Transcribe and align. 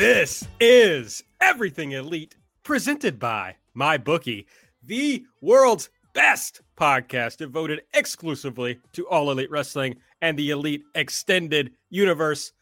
This 0.00 0.48
is 0.60 1.22
Everything 1.42 1.92
Elite, 1.92 2.34
presented 2.62 3.18
by 3.18 3.56
MyBookie, 3.76 4.46
the 4.82 5.26
world's 5.42 5.90
best 6.14 6.62
podcast 6.74 7.36
devoted 7.36 7.82
exclusively 7.92 8.78
to 8.94 9.06
all 9.08 9.30
elite 9.30 9.50
wrestling 9.50 9.96
and 10.22 10.38
the 10.38 10.52
elite 10.52 10.84
extended 10.94 11.72
universe. 11.90 12.52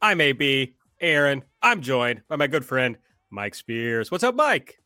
I'm 0.00 0.22
AB 0.22 0.74
Aaron. 1.02 1.44
I'm 1.60 1.82
joined 1.82 2.22
by 2.28 2.36
my 2.36 2.46
good 2.46 2.64
friend 2.64 2.96
Mike 3.28 3.54
Spears. 3.54 4.10
What's 4.10 4.24
up, 4.24 4.34
Mike? 4.34 4.78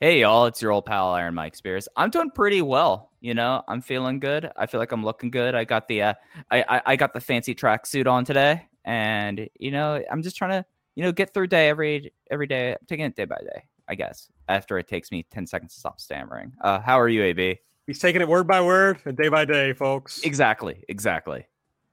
Hey 0.00 0.22
y'all, 0.22 0.46
it's 0.46 0.62
your 0.62 0.72
old 0.72 0.86
pal 0.86 1.10
Iron 1.10 1.34
Mike 1.34 1.54
Spears. 1.54 1.86
I'm 1.96 2.08
doing 2.08 2.30
pretty 2.30 2.62
well. 2.62 3.10
You 3.20 3.34
know, 3.34 3.62
I'm 3.68 3.82
feeling 3.82 4.20
good. 4.20 4.50
I 4.56 4.64
feel 4.64 4.80
like 4.80 4.90
I'm 4.90 5.04
looking 5.04 5.30
good. 5.30 5.54
I 5.54 5.64
got 5.64 5.86
the 5.86 6.00
uh, 6.00 6.14
I, 6.50 6.64
I 6.66 6.82
I 6.86 6.96
got 6.96 7.12
the 7.12 7.20
fancy 7.20 7.54
tracksuit 7.54 8.06
on 8.06 8.24
today, 8.24 8.66
and 8.86 9.50
you 9.58 9.70
know, 9.70 10.02
I'm 10.10 10.22
just 10.22 10.36
trying 10.38 10.62
to 10.62 10.64
you 10.96 11.04
know 11.04 11.12
get 11.12 11.32
through 11.32 11.46
day 11.46 11.68
every 11.68 12.12
every 12.30 12.48
day. 12.48 12.72
I'm 12.72 12.86
taking 12.88 13.06
it 13.06 13.14
day 13.14 13.26
by 13.26 13.36
day, 13.36 13.62
I 13.86 13.94
guess. 13.94 14.28
After 14.48 14.78
it 14.78 14.88
takes 14.88 15.12
me 15.12 15.24
ten 15.30 15.46
seconds 15.46 15.74
to 15.74 15.80
stop 15.80 16.00
stammering. 16.00 16.52
Uh, 16.60 16.80
how 16.80 16.98
are 16.98 17.08
you, 17.08 17.22
AB? 17.22 17.58
He's 17.86 18.00
taking 18.00 18.20
it 18.20 18.26
word 18.28 18.48
by 18.48 18.60
word 18.60 18.98
and 19.04 19.16
day 19.16 19.28
by 19.28 19.44
day, 19.44 19.72
folks. 19.72 20.22
Exactly, 20.24 20.82
exactly. 20.88 21.46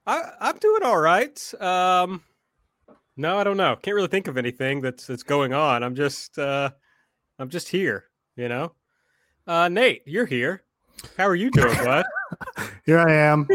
I, 0.06 0.22
I'm 0.40 0.58
doing 0.58 0.82
all 0.82 0.98
right. 0.98 1.54
Um, 1.60 2.22
no, 3.16 3.38
I 3.38 3.44
don't 3.44 3.56
know. 3.56 3.76
Can't 3.76 3.94
really 3.94 4.08
think 4.08 4.26
of 4.26 4.36
anything 4.36 4.80
that's 4.80 5.06
that's 5.06 5.22
going 5.22 5.52
on. 5.52 5.84
I'm 5.84 5.94
just 5.94 6.38
uh, 6.38 6.70
I'm 7.38 7.48
just 7.48 7.68
here, 7.68 8.06
you 8.36 8.48
know. 8.48 8.72
Uh, 9.46 9.68
Nate, 9.68 10.02
you're 10.06 10.26
here. 10.26 10.62
How 11.16 11.28
are 11.28 11.36
you 11.36 11.50
doing, 11.50 11.74
bud? 11.84 12.04
Here 12.84 12.98
I 12.98 13.12
am. 13.12 13.48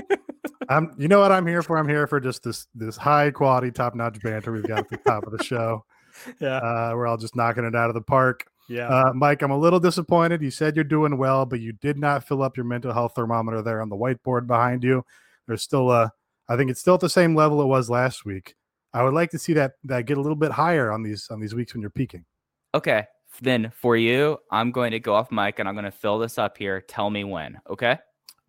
I'm. 0.69 0.93
You 0.97 1.07
know 1.07 1.19
what 1.19 1.31
I'm 1.31 1.45
here 1.47 1.61
for? 1.61 1.77
I'm 1.77 1.87
here 1.87 2.07
for 2.07 2.19
just 2.19 2.43
this 2.43 2.67
this 2.75 2.97
high 2.97 3.31
quality, 3.31 3.71
top 3.71 3.95
notch 3.95 4.19
banter 4.21 4.51
we've 4.51 4.67
got 4.67 4.79
at 4.79 4.89
the 4.89 4.97
top 4.97 5.25
of 5.25 5.37
the 5.37 5.43
show. 5.43 5.83
yeah, 6.39 6.57
Uh, 6.57 6.91
we're 6.95 7.07
all 7.07 7.17
just 7.17 7.35
knocking 7.35 7.63
it 7.65 7.75
out 7.75 7.89
of 7.89 7.93
the 7.93 8.01
park. 8.01 8.45
yeah. 8.67 8.87
Uh, 8.87 9.13
Mike, 9.13 9.41
I'm 9.41 9.51
a 9.51 9.57
little 9.57 9.79
disappointed. 9.79 10.41
You 10.41 10.51
said 10.51 10.75
you're 10.75 10.83
doing 10.83 11.17
well, 11.17 11.45
but 11.45 11.59
you 11.59 11.71
did 11.73 11.97
not 11.97 12.27
fill 12.27 12.41
up 12.43 12.57
your 12.57 12.65
mental 12.65 12.91
health 12.93 13.13
thermometer 13.15 13.61
there 13.61 13.81
on 13.81 13.89
the 13.89 13.95
whiteboard 13.95 14.47
behind 14.47 14.83
you. 14.83 15.03
There's 15.47 15.61
still 15.63 15.91
a. 15.91 16.11
I 16.47 16.57
think 16.57 16.71
it's 16.71 16.79
still 16.79 16.95
at 16.95 16.99
the 16.99 17.09
same 17.09 17.35
level 17.35 17.61
it 17.61 17.67
was 17.67 17.89
last 17.89 18.25
week. 18.25 18.55
I 18.93 19.03
would 19.03 19.13
like 19.13 19.29
to 19.31 19.39
see 19.39 19.53
that 19.53 19.73
that 19.83 20.05
get 20.07 20.17
a 20.17 20.21
little 20.21 20.35
bit 20.35 20.51
higher 20.51 20.91
on 20.91 21.03
these 21.03 21.27
on 21.29 21.39
these 21.39 21.53
weeks 21.55 21.73
when 21.73 21.81
you're 21.81 21.89
peaking. 21.91 22.25
Okay, 22.73 23.05
then 23.41 23.71
for 23.75 23.95
you, 23.95 24.37
I'm 24.51 24.71
going 24.71 24.91
to 24.91 24.99
go 24.99 25.13
off 25.13 25.31
mic 25.31 25.59
and 25.59 25.69
I'm 25.69 25.75
going 25.75 25.85
to 25.85 25.91
fill 25.91 26.17
this 26.19 26.37
up 26.37 26.57
here. 26.57 26.81
Tell 26.81 27.09
me 27.09 27.23
when. 27.23 27.59
Okay. 27.69 27.97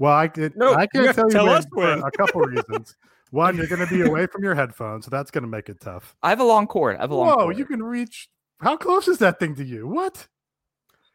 Well, 0.00 0.16
I 0.16 0.26
could. 0.28 0.56
No, 0.56 0.74
I 0.74 0.86
can 0.88 1.14
tell 1.14 1.26
you 1.26 1.30
tell 1.30 1.46
when 1.46 1.62
for 1.72 1.92
a 1.92 2.10
couple 2.10 2.40
reasons. 2.46 2.96
One, 3.30 3.56
you're 3.56 3.68
going 3.68 3.86
to 3.86 3.94
be 3.94 4.00
away 4.02 4.26
from 4.26 4.42
your 4.42 4.56
headphones, 4.56 5.04
so 5.04 5.10
that's 5.10 5.30
going 5.30 5.42
to 5.42 5.48
make 5.48 5.68
it 5.68 5.78
tough. 5.80 6.16
I 6.22 6.30
have 6.30 6.40
a 6.40 6.44
long 6.44 6.66
cord. 6.66 6.96
I 6.96 7.02
have 7.02 7.10
a 7.12 7.14
long 7.14 7.28
Whoa, 7.28 7.36
cord. 7.44 7.58
you 7.58 7.64
can 7.66 7.80
reach. 7.82 8.28
How 8.60 8.76
close 8.76 9.06
is 9.06 9.18
that 9.18 9.38
thing 9.38 9.54
to 9.56 9.64
you? 9.64 9.86
What? 9.86 10.26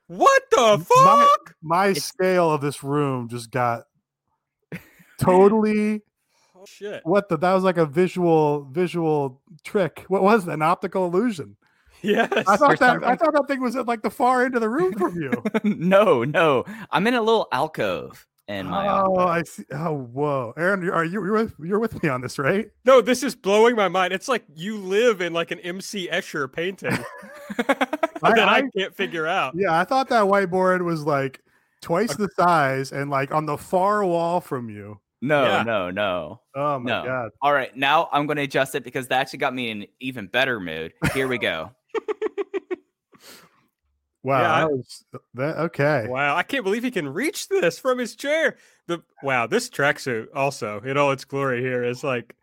what 0.07 0.43
the 0.51 0.77
My, 1.03 1.25
fuck? 1.35 1.55
my 1.61 1.87
It's- 1.87 2.05
scale 2.05 2.51
of 2.51 2.61
this 2.61 2.83
room 2.83 3.27
just 3.27 3.51
got 3.51 3.83
totally. 5.19 6.01
Oh, 6.57 6.65
shit. 6.67 7.01
What 7.05 7.29
the? 7.29 7.37
That 7.37 7.53
was 7.53 7.63
like 7.63 7.77
a 7.77 7.85
visual 7.85 8.63
visual 8.71 9.39
trick. 9.63 10.03
What 10.07 10.23
was 10.23 10.45
that? 10.45 10.53
An 10.53 10.61
optical 10.63 11.05
illusion? 11.05 11.57
Yes. 12.01 12.31
I 12.47 12.57
thought 12.57 12.79
that. 12.79 13.03
I 13.03 13.15
thought 13.15 13.33
that 13.33 13.43
thing 13.47 13.61
was 13.61 13.75
at 13.75 13.85
like 13.85 14.01
the 14.01 14.09
far 14.09 14.43
end 14.43 14.55
of 14.55 14.61
the 14.61 14.69
room 14.69 14.93
from 14.93 15.21
you. 15.21 15.43
no, 15.63 16.23
no. 16.23 16.63
I'm 16.89 17.05
in 17.05 17.13
a 17.13 17.21
little 17.21 17.47
alcove 17.51 18.25
in 18.47 18.67
my 18.67 18.87
oh, 18.87 19.15
office. 19.15 19.59
I 19.59 19.61
see. 19.61 19.65
Oh, 19.73 19.93
whoa, 19.97 20.53
Aaron, 20.57 20.87
are 20.89 21.03
you 21.03 21.23
you're 21.23 21.33
with, 21.33 21.53
you're 21.63 21.79
with 21.79 22.01
me 22.03 22.09
on 22.09 22.21
this, 22.21 22.37
right? 22.37 22.69
No, 22.85 23.01
this 23.01 23.23
is 23.23 23.35
blowing 23.35 23.75
my 23.75 23.87
mind. 23.87 24.13
It's 24.13 24.27
like 24.27 24.43
you 24.55 24.77
live 24.77 25.21
in 25.21 25.33
like 25.33 25.51
an 25.51 25.59
MC 25.59 26.07
Escher 26.11 26.51
painting 26.51 26.91
that 27.57 28.09
I, 28.23 28.57
I- 28.57 28.63
can't 28.77 28.95
figure 28.95 29.27
out. 29.27 29.53
Yeah, 29.55 29.77
I 29.79 29.83
thought 29.83 30.09
that 30.09 30.23
whiteboard 30.25 30.83
was 30.83 31.03
like 31.03 31.41
twice 31.81 32.15
the 32.15 32.29
size 32.35 32.91
and 32.91 33.09
like 33.09 33.31
on 33.31 33.45
the 33.45 33.57
far 33.57 34.03
wall 34.05 34.41
from 34.41 34.69
you. 34.69 34.99
No, 35.21 35.43
Yeah. 35.45 35.63
no, 35.63 35.89
no. 35.89 36.41
Oh 36.55 36.77
my 36.79 36.91
No. 36.91 37.03
god. 37.05 37.31
All 37.41 37.53
right, 37.53 37.75
now 37.75 38.09
I'm 38.11 38.27
going 38.27 38.37
to 38.37 38.43
adjust 38.43 38.75
it 38.75 38.83
because 38.83 39.07
that 39.07 39.21
actually 39.21 39.39
got 39.39 39.55
me 39.55 39.71
in 39.71 39.81
an 39.83 39.87
even 39.99 40.27
better 40.27 40.59
mood. 40.59 40.93
Here 41.13 41.27
we 41.27 41.37
go. 41.39 41.71
Wow. 44.25 44.41
Yeah, 44.41 44.53
I- 44.53 44.59
that 44.61 44.71
was, 44.71 45.05
that, 45.35 45.57
okay. 45.57 46.07
Wow, 46.09 46.35
I 46.35 46.41
can't 46.41 46.63
believe 46.63 46.83
he 46.83 46.89
can 46.89 47.07
reach 47.07 47.47
this 47.47 47.77
from 47.77 47.99
his 47.99 48.15
chair. 48.15 48.57
The 48.87 49.03
wow, 49.21 49.45
this 49.45 49.69
tracksuit 49.69 50.27
also 50.33 50.79
in 50.81 50.97
all 50.97 51.11
its 51.11 51.25
glory 51.25 51.61
here 51.61 51.83
is 51.83 52.03
like 52.03 52.35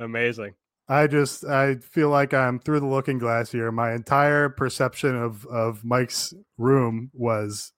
amazing. 0.00 0.54
I 0.88 1.06
just 1.06 1.44
I 1.44 1.76
feel 1.76 2.08
like 2.08 2.34
I'm 2.34 2.58
through 2.58 2.80
the 2.80 2.86
looking 2.86 3.18
glass 3.18 3.52
here. 3.52 3.70
My 3.70 3.92
entire 3.94 4.48
perception 4.48 5.14
of 5.14 5.46
of 5.46 5.84
Mike's 5.84 6.34
room 6.56 7.10
was 7.14 7.72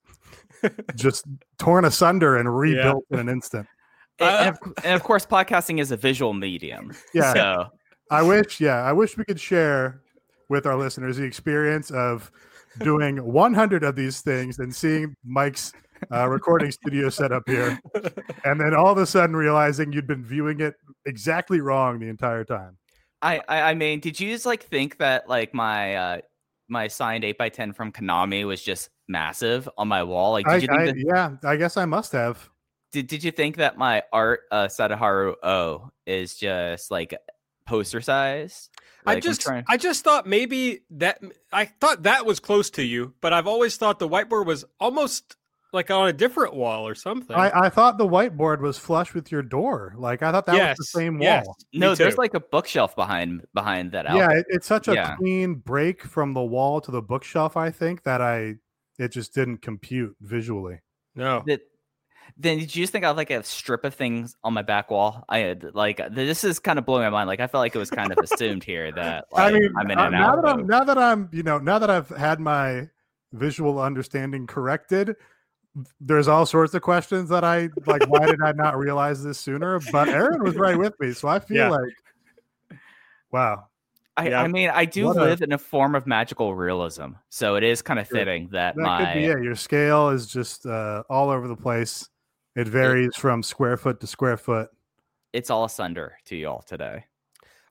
just 0.95 1.27
torn 1.59 1.85
asunder 1.85 2.39
and 2.39 2.57
rebuilt 2.57 3.05
in 3.11 3.19
an 3.19 3.29
instant. 3.29 3.67
And, 4.21 4.29
and 4.29 4.49
of, 4.51 4.75
and 4.85 4.95
of 4.95 5.03
course, 5.03 5.25
podcasting 5.25 5.81
is 5.81 5.93
a 5.93 5.97
visual 5.97 6.35
medium. 6.35 6.93
Yeah. 7.15 7.33
So 7.33 7.67
I 8.11 8.23
wish, 8.23 8.61
yeah, 8.61 8.83
I 8.83 8.93
wish 8.93 9.17
we 9.17 9.25
could 9.25 9.41
share 9.41 10.03
with 10.51 10.67
our 10.67 10.77
listeners 10.77 11.17
the 11.17 11.25
experience 11.25 11.91
of 11.91 12.31
doing 12.79 13.17
100 13.25 13.83
of 13.85 13.97
these 13.97 14.21
things 14.21 14.59
and 14.59 14.75
seeing 14.75 15.15
Mike's 15.25 15.73
uh, 16.13 16.27
recording 16.29 16.71
studio 16.71 17.09
set 17.11 17.31
up 17.33 17.43
here, 17.47 17.79
and 18.45 18.59
then 18.61 18.75
all 18.75 18.91
of 18.91 18.99
a 18.99 19.07
sudden 19.07 19.37
realizing 19.37 19.93
you'd 19.93 20.07
been 20.07 20.25
viewing 20.25 20.61
it 20.61 20.75
exactly 21.07 21.61
wrong 21.61 21.99
the 21.99 22.09
entire 22.09 22.45
time. 22.45 22.77
I, 23.23 23.43
I, 23.49 23.61
I 23.63 23.75
mean, 23.75 24.01
did 24.01 24.19
you 24.19 24.33
just 24.33 24.47
like 24.47 24.63
think 24.63 24.97
that 24.99 25.29
like 25.29 25.53
my 25.53 25.95
uh 25.97 26.21
my 26.69 26.89
signed 26.89 27.25
eight 27.25 27.37
x 27.39 27.55
ten 27.57 27.73
from 27.75 27.93
Konami 27.93 28.47
was 28.47 28.63
just 28.63 28.89
massive 29.09 29.69
on 29.77 29.89
my 29.89 30.03
wall? 30.03 30.33
Like, 30.33 30.47
did 30.47 30.53
I, 30.53 30.57
you 30.57 30.67
think 30.69 30.81
I- 30.81 30.87
that, 30.87 30.97
yeah, 30.97 31.37
I 31.51 31.57
guess 31.57 31.77
I 31.77 31.85
must 31.85 32.13
have. 32.13 32.49
did, 32.93 33.07
did 33.07 33.23
you 33.23 33.31
think 33.31 33.57
that 33.57 33.77
my 33.77 34.03
art 34.11 34.41
uh 34.51 34.69
Sadaharu 34.69 35.35
O 35.43 35.91
is 36.07 36.35
just 36.35 36.91
like 36.91 37.15
poster 37.67 38.01
size? 38.01 38.70
I 39.07 39.11
Like, 39.11 39.17
I'm 39.17 39.23
just 39.23 39.41
trying- 39.41 39.65
I 39.69 39.77
just 39.77 40.05
thought 40.05 40.27
maybe 40.27 40.81
that 40.91 41.21
I 41.53 41.65
thought 41.67 42.03
that 42.05 42.27
was 42.27 42.39
close 42.41 42.71
to 42.71 42.83
you, 42.83 43.15
but 43.21 43.33
I've 43.33 43.47
always 43.47 43.77
thought 43.77 43.99
the 43.99 44.09
whiteboard 44.09 44.47
was 44.47 44.65
almost 44.79 45.37
like 45.73 45.91
on 45.91 46.09
a 46.09 46.13
different 46.13 46.55
wall 46.55 46.87
or 46.87 46.95
something. 46.97 47.35
I, 47.37 47.67
I 47.67 47.69
thought 47.71 47.97
the 47.97 48.07
whiteboard 48.07 48.61
was 48.61 48.77
flush 48.77 49.15
with 49.15 49.31
your 49.31 49.43
door. 49.43 49.95
Like 49.97 50.23
I 50.23 50.33
thought 50.33 50.47
that 50.47 50.69
was 50.71 50.77
the 50.79 50.85
same 50.85 51.15
wall. 51.15 51.23
yes, 51.23 51.47
me 51.73 51.79
no, 51.79 51.95
there's 51.95 52.19
like 52.19 52.35
a 52.35 52.41
bookshelf 52.41 52.95
behind 52.97 53.47
behind 53.55 53.93
that. 53.93 54.07
Yeah, 54.15 54.31
it, 54.33 54.47
it's 54.49 54.67
such 54.67 54.89
a 54.89 54.95
Yeah. 54.95 55.15
clean 55.17 55.55
break 55.55 56.03
from 56.03 56.33
the 56.35 56.43
wall 56.43 56.81
to 56.81 56.91
the 56.91 57.01
bookshelf. 57.03 57.57
I 57.57 57.71
think 57.71 58.03
that 58.03 58.21
I 58.21 58.57
it 58.99 59.13
just 59.13 59.33
didn't 59.35 59.59
compute 59.63 60.17
visually. 60.21 60.81
no. 61.15 61.43
That- 61.47 61.63
then 62.37 62.59
did 62.59 62.75
you 62.75 62.83
just 62.83 62.93
think 62.93 63.05
I 63.05 63.09
have 63.09 63.17
like 63.17 63.31
a 63.31 63.43
strip 63.45 63.85
of 63.85 63.95
things 63.95 64.37
on 64.45 64.53
my 64.55 64.63
back 64.63 64.91
wall? 64.91 65.25
I 65.29 65.39
had 65.39 65.75
like 65.75 66.01
this 66.13 66.45
is 66.45 66.59
kind 66.59 66.79
of 66.79 66.87
blowing 66.87 67.03
my 67.05 67.11
mind. 67.11 67.29
Like 67.29 67.41
I 67.41 67.47
felt 67.47 67.61
like 67.63 67.75
it 67.75 67.79
was 67.79 67.91
kind 67.91 68.13
of 68.13 68.19
assumed 68.19 68.65
here 68.65 68.91
that 68.93 69.27
like, 69.33 69.55
I 69.55 69.59
mean, 69.59 69.73
I'm 69.79 69.91
in 69.91 69.99
uh, 69.99 70.05
an 70.07 70.13
now 70.13 70.37
that 70.37 70.45
I'm 70.47 70.67
now 70.67 70.85
that 70.85 70.99
I'm 70.99 71.29
you 71.33 71.43
know 71.43 71.59
now 71.59 71.79
that 71.79 71.91
I've 71.91 72.09
had 72.11 72.41
my 72.41 72.89
visual 73.33 73.81
understanding 73.81 74.47
corrected, 74.47 75.17
there's 76.01 76.27
all 76.29 76.47
sorts 76.47 76.75
of 76.75 76.83
questions 76.83 77.29
that 77.29 77.45
I 77.45 77.69
like. 77.87 78.09
why 78.09 78.27
did 78.27 78.43
I 78.43 78.53
not 78.53 78.77
realize 78.77 79.23
this 79.23 79.39
sooner? 79.39 79.79
But 79.93 80.09
Aaron 80.09 80.43
was 80.43 80.57
right 80.57 80.77
with 80.77 80.99
me, 80.99 81.13
so 81.13 81.29
I 81.29 81.39
feel 81.39 81.57
Yeah. 81.59 81.69
like, 81.71 82.79
wow, 83.31 83.67
I, 84.17 84.29
Yeah. 84.31 84.43
I 84.43 84.49
mean, 84.49 84.71
I 84.71 84.85
do 84.85 85.07
What 85.07 85.17
a- 85.17 85.21
live 85.21 85.43
in 85.43 85.53
a 85.53 85.59
form 85.59 85.95
of 85.95 86.07
magical 86.07 86.55
realism, 86.55 87.11
so 87.29 87.55
it 87.55 87.63
is 87.63 87.83
kind 87.83 88.01
of 88.01 88.09
fitting 88.09 88.49
that, 88.53 88.75
That 88.75 88.83
my 88.83 89.05
could 89.05 89.15
be 89.15 89.25
it. 89.27 89.43
Your 89.43 89.55
scale 89.55 90.09
is 90.11 90.27
just 90.27 90.67
uh, 90.67 91.05
all 91.09 91.31
over 91.31 91.47
the 91.49 91.57
place. 91.57 92.09
It 92.57 92.69
varies 92.69 93.15
from 93.17 93.43
square 93.43 93.77
foot 93.77 94.01
to 94.01 94.07
square 94.07 94.37
foot. 94.37 94.71
it's 95.33 95.51
all 95.51 95.65
asunder 95.65 96.15
to 96.27 96.37
y'all 96.37 96.63
today. 96.63 97.05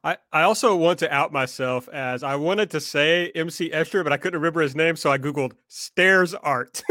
I, 0.01 0.15
I 0.31 0.43
also 0.43 0.77
want 0.77 0.99
to 0.99 1.13
out 1.13 1.33
myself 1.33 1.89
as 1.89 2.23
I 2.23 2.35
wanted 2.37 2.69
to 2.71 2.79
say 2.79 3.31
MC 3.35 3.69
Escher, 3.71 4.01
but 4.01 4.13
I 4.13 4.17
couldn't 4.17 4.39
remember 4.39 4.61
his 4.61 4.73
name, 4.73 4.95
so 4.95 5.11
I 5.11 5.17
googled 5.17 5.51
stairs 5.67 6.33
art, 6.33 6.81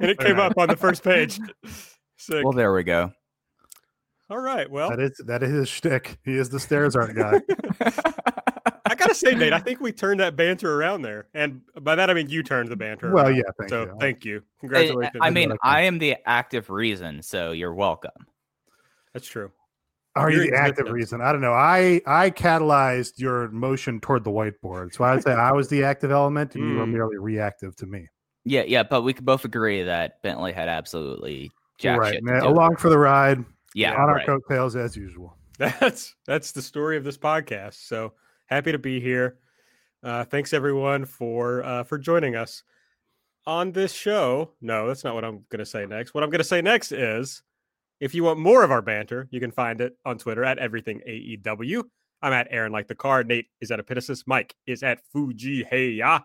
and 0.00 0.10
it 0.10 0.18
came 0.18 0.38
up 0.38 0.52
on 0.58 0.68
the 0.68 0.76
first 0.76 1.02
page. 1.02 1.38
Sick. 2.18 2.44
Well, 2.44 2.52
there 2.52 2.74
we 2.74 2.82
go. 2.82 3.10
All 4.28 4.38
right. 4.38 4.70
Well, 4.70 4.90
That 4.90 5.00
is 5.00 5.20
that 5.26 5.42
is 5.42 5.50
his 5.50 5.68
shtick. 5.68 6.18
He 6.24 6.36
is 6.36 6.50
the 6.50 6.60
stairs 6.60 6.94
art 6.96 7.14
guy. 7.14 7.40
I 8.84 8.94
gotta 8.94 9.14
say, 9.14 9.34
Nate, 9.34 9.52
I 9.52 9.58
think 9.66 9.80
we 9.80 9.92
turned 9.92 10.20
that 10.20 10.36
banter 10.36 10.74
around 10.80 11.02
there, 11.02 11.28
and 11.34 11.60
by 11.80 11.94
that 11.94 12.10
I 12.10 12.14
mean 12.14 12.28
you 12.28 12.42
turned 12.42 12.68
the 12.70 12.76
banter. 12.76 13.12
well, 13.12 13.26
around. 13.26 13.36
yeah, 13.36 13.42
thank 13.58 13.70
so 13.70 13.82
you. 13.84 13.96
thank 14.00 14.24
you. 14.24 14.38
I- 14.38 14.60
Congratulations. 14.60 15.16
I 15.20 15.30
mean, 15.30 15.52
I 15.62 15.82
am 15.82 15.98
the 15.98 16.16
active 16.26 16.70
reason, 16.70 17.22
so 17.22 17.52
you're 17.52 17.74
welcome. 17.74 18.10
that's 19.12 19.26
true. 19.28 19.50
Are 20.14 20.30
you 20.30 20.42
your 20.44 20.52
the 20.52 20.56
active 20.56 20.88
reason? 20.90 21.20
I 21.20 21.30
don't 21.30 21.42
know. 21.42 21.52
I 21.52 22.00
I 22.06 22.30
catalyzed 22.30 23.18
your 23.18 23.48
motion 23.50 24.00
toward 24.00 24.24
the 24.24 24.30
whiteboard, 24.30 24.94
so 24.94 25.04
I 25.04 25.14
would 25.14 25.22
say 25.22 25.32
I 25.32 25.52
was 25.52 25.68
the 25.68 25.84
active 25.84 26.10
element, 26.10 26.54
and 26.54 26.68
you 26.70 26.78
were 26.78 26.86
Mm. 26.86 26.92
merely 26.92 27.18
reactive 27.18 27.76
to 27.76 27.86
me. 27.86 28.08
Yeah, 28.44 28.62
yeah, 28.66 28.82
but 28.82 29.02
we 29.02 29.12
could 29.12 29.26
both 29.26 29.44
agree 29.44 29.82
that 29.82 30.22
Bentley 30.22 30.52
had 30.52 30.68
absolutely 30.68 31.50
jack 31.78 31.98
right, 32.00 32.14
shit. 32.14 32.20
to 32.24 32.30
man, 32.32 32.42
do. 32.42 32.48
along 32.48 32.76
for 32.76 32.88
the 32.88 32.96
ride, 32.98 33.44
yeah, 33.74 33.92
on 33.92 34.08
our 34.08 34.14
right. 34.16 34.26
coattails 34.26 34.74
as 34.76 34.96
usual. 34.96 35.36
That's 35.58 36.14
that's 36.26 36.52
the 36.52 36.62
story 36.62 36.96
of 36.96 37.04
this 37.04 37.18
podcast. 37.18 37.74
So 37.86 38.12
happy 38.46 38.72
to 38.72 38.78
be 38.78 39.00
here. 39.00 39.38
Uh, 40.02 40.24
thanks 40.24 40.52
everyone 40.52 41.04
for 41.04 41.64
uh, 41.64 41.82
for 41.82 41.98
joining 41.98 42.36
us 42.36 42.62
on 43.46 43.72
this 43.72 43.92
show. 43.92 44.52
No, 44.60 44.86
that's 44.86 45.04
not 45.04 45.14
what 45.14 45.24
I'm 45.24 45.44
going 45.48 45.60
to 45.60 45.66
say 45.66 45.86
next. 45.86 46.14
What 46.14 46.22
I'm 46.24 46.30
going 46.30 46.38
to 46.38 46.44
say 46.44 46.62
next 46.62 46.92
is, 46.92 47.42
if 48.00 48.14
you 48.14 48.24
want 48.24 48.38
more 48.38 48.62
of 48.62 48.70
our 48.70 48.82
banter, 48.82 49.28
you 49.30 49.40
can 49.40 49.50
find 49.50 49.80
it 49.80 49.96
on 50.04 50.18
Twitter 50.18 50.44
at 50.44 50.58
everything 50.58 51.00
AEW. 51.08 51.84
I'm 52.22 52.32
at 52.32 52.48
Aaron 52.50 52.72
like 52.72 52.88
the 52.88 52.94
car. 52.94 53.24
Nate 53.24 53.46
is 53.60 53.70
at 53.70 53.78
Epitasis. 53.78 54.24
Mike 54.26 54.54
is 54.66 54.82
at 54.82 55.00
Fuji 55.12 55.64
Hey 55.64 55.90
Ya. 55.90 56.20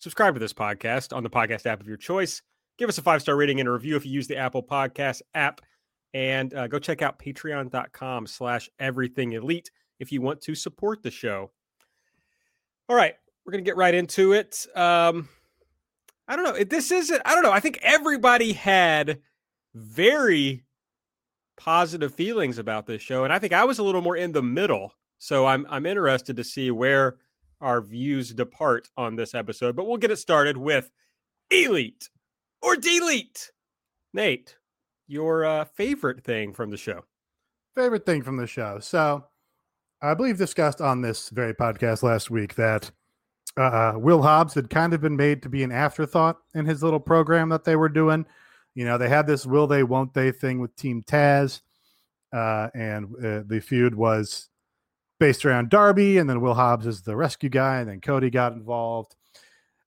Subscribe 0.00 0.34
to 0.34 0.40
this 0.40 0.52
podcast 0.52 1.16
on 1.16 1.22
the 1.22 1.30
podcast 1.30 1.66
app 1.66 1.80
of 1.80 1.88
your 1.88 1.96
choice. 1.96 2.42
Give 2.78 2.88
us 2.88 2.98
a 2.98 3.02
five 3.02 3.22
star 3.22 3.36
rating 3.36 3.60
and 3.60 3.68
a 3.68 3.72
review 3.72 3.96
if 3.96 4.06
you 4.06 4.12
use 4.12 4.28
the 4.28 4.36
Apple 4.36 4.62
Podcast 4.62 5.22
app 5.34 5.60
and 6.14 6.54
uh, 6.54 6.68
go 6.68 6.78
check 6.78 7.02
out 7.02 7.18
patreon.com 7.18 8.26
slash 8.26 8.70
everything 8.78 9.32
elite 9.32 9.70
if 9.98 10.12
you 10.12 10.20
want 10.20 10.40
to 10.40 10.54
support 10.54 11.02
the 11.02 11.10
show 11.10 11.50
all 12.88 12.96
right 12.96 13.14
we're 13.44 13.52
gonna 13.52 13.62
get 13.62 13.76
right 13.76 13.94
into 13.94 14.32
it 14.32 14.66
um 14.74 15.28
i 16.26 16.36
don't 16.36 16.44
know 16.44 16.64
this 16.64 16.90
isn't 16.90 17.22
i 17.24 17.34
don't 17.34 17.42
know 17.42 17.52
i 17.52 17.60
think 17.60 17.78
everybody 17.82 18.52
had 18.52 19.20
very 19.74 20.64
positive 21.56 22.14
feelings 22.14 22.58
about 22.58 22.86
this 22.86 23.02
show 23.02 23.24
and 23.24 23.32
i 23.32 23.38
think 23.38 23.52
i 23.52 23.64
was 23.64 23.78
a 23.78 23.82
little 23.82 24.02
more 24.02 24.16
in 24.16 24.32
the 24.32 24.42
middle 24.42 24.92
so 25.18 25.46
i'm 25.46 25.66
i'm 25.68 25.86
interested 25.86 26.36
to 26.36 26.44
see 26.44 26.70
where 26.70 27.16
our 27.60 27.80
views 27.80 28.32
depart 28.32 28.88
on 28.96 29.16
this 29.16 29.34
episode 29.34 29.74
but 29.74 29.86
we'll 29.86 29.96
get 29.96 30.10
it 30.10 30.16
started 30.16 30.56
with 30.56 30.90
elite 31.50 32.08
or 32.62 32.76
delete 32.76 33.50
nate 34.14 34.56
your 35.08 35.44
uh, 35.44 35.64
favorite 35.64 36.22
thing 36.22 36.52
from 36.52 36.70
the 36.70 36.76
show. 36.76 37.02
favorite 37.74 38.06
thing 38.06 38.22
from 38.22 38.36
the 38.36 38.46
show. 38.46 38.78
So, 38.78 39.24
I 40.00 40.14
believe 40.14 40.38
discussed 40.38 40.80
on 40.80 41.02
this 41.02 41.28
very 41.30 41.54
podcast 41.54 42.04
last 42.04 42.30
week 42.30 42.54
that 42.54 42.90
uh, 43.56 43.94
Will 43.96 44.22
Hobbs 44.22 44.54
had 44.54 44.70
kind 44.70 44.94
of 44.94 45.00
been 45.00 45.16
made 45.16 45.42
to 45.42 45.48
be 45.48 45.64
an 45.64 45.72
afterthought 45.72 46.38
in 46.54 46.66
his 46.66 46.84
little 46.84 47.00
program 47.00 47.48
that 47.48 47.64
they 47.64 47.74
were 47.74 47.88
doing. 47.88 48.24
You 48.76 48.84
know, 48.84 48.96
they 48.96 49.08
had 49.08 49.26
this 49.26 49.44
will 49.44 49.66
they, 49.66 49.82
won't 49.82 50.14
they 50.14 50.30
thing 50.30 50.60
with 50.60 50.76
Team 50.76 51.02
Taz, 51.02 51.62
uh, 52.32 52.68
and 52.74 53.06
uh, 53.16 53.42
the 53.46 53.60
feud 53.60 53.96
was 53.96 54.48
based 55.18 55.44
around 55.44 55.70
Darby, 55.70 56.18
and 56.18 56.30
then 56.30 56.40
Will 56.40 56.54
Hobbs 56.54 56.86
is 56.86 57.02
the 57.02 57.16
rescue 57.16 57.48
guy, 57.48 57.80
and 57.80 57.90
then 57.90 58.00
Cody 58.00 58.30
got 58.30 58.52
involved. 58.52 59.16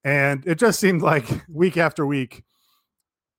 And 0.04 0.46
it 0.46 0.56
just 0.56 0.82
seemed 0.82 1.02
like 1.02 1.26
week 1.50 1.78
after 1.78 2.06
week, 2.06 2.44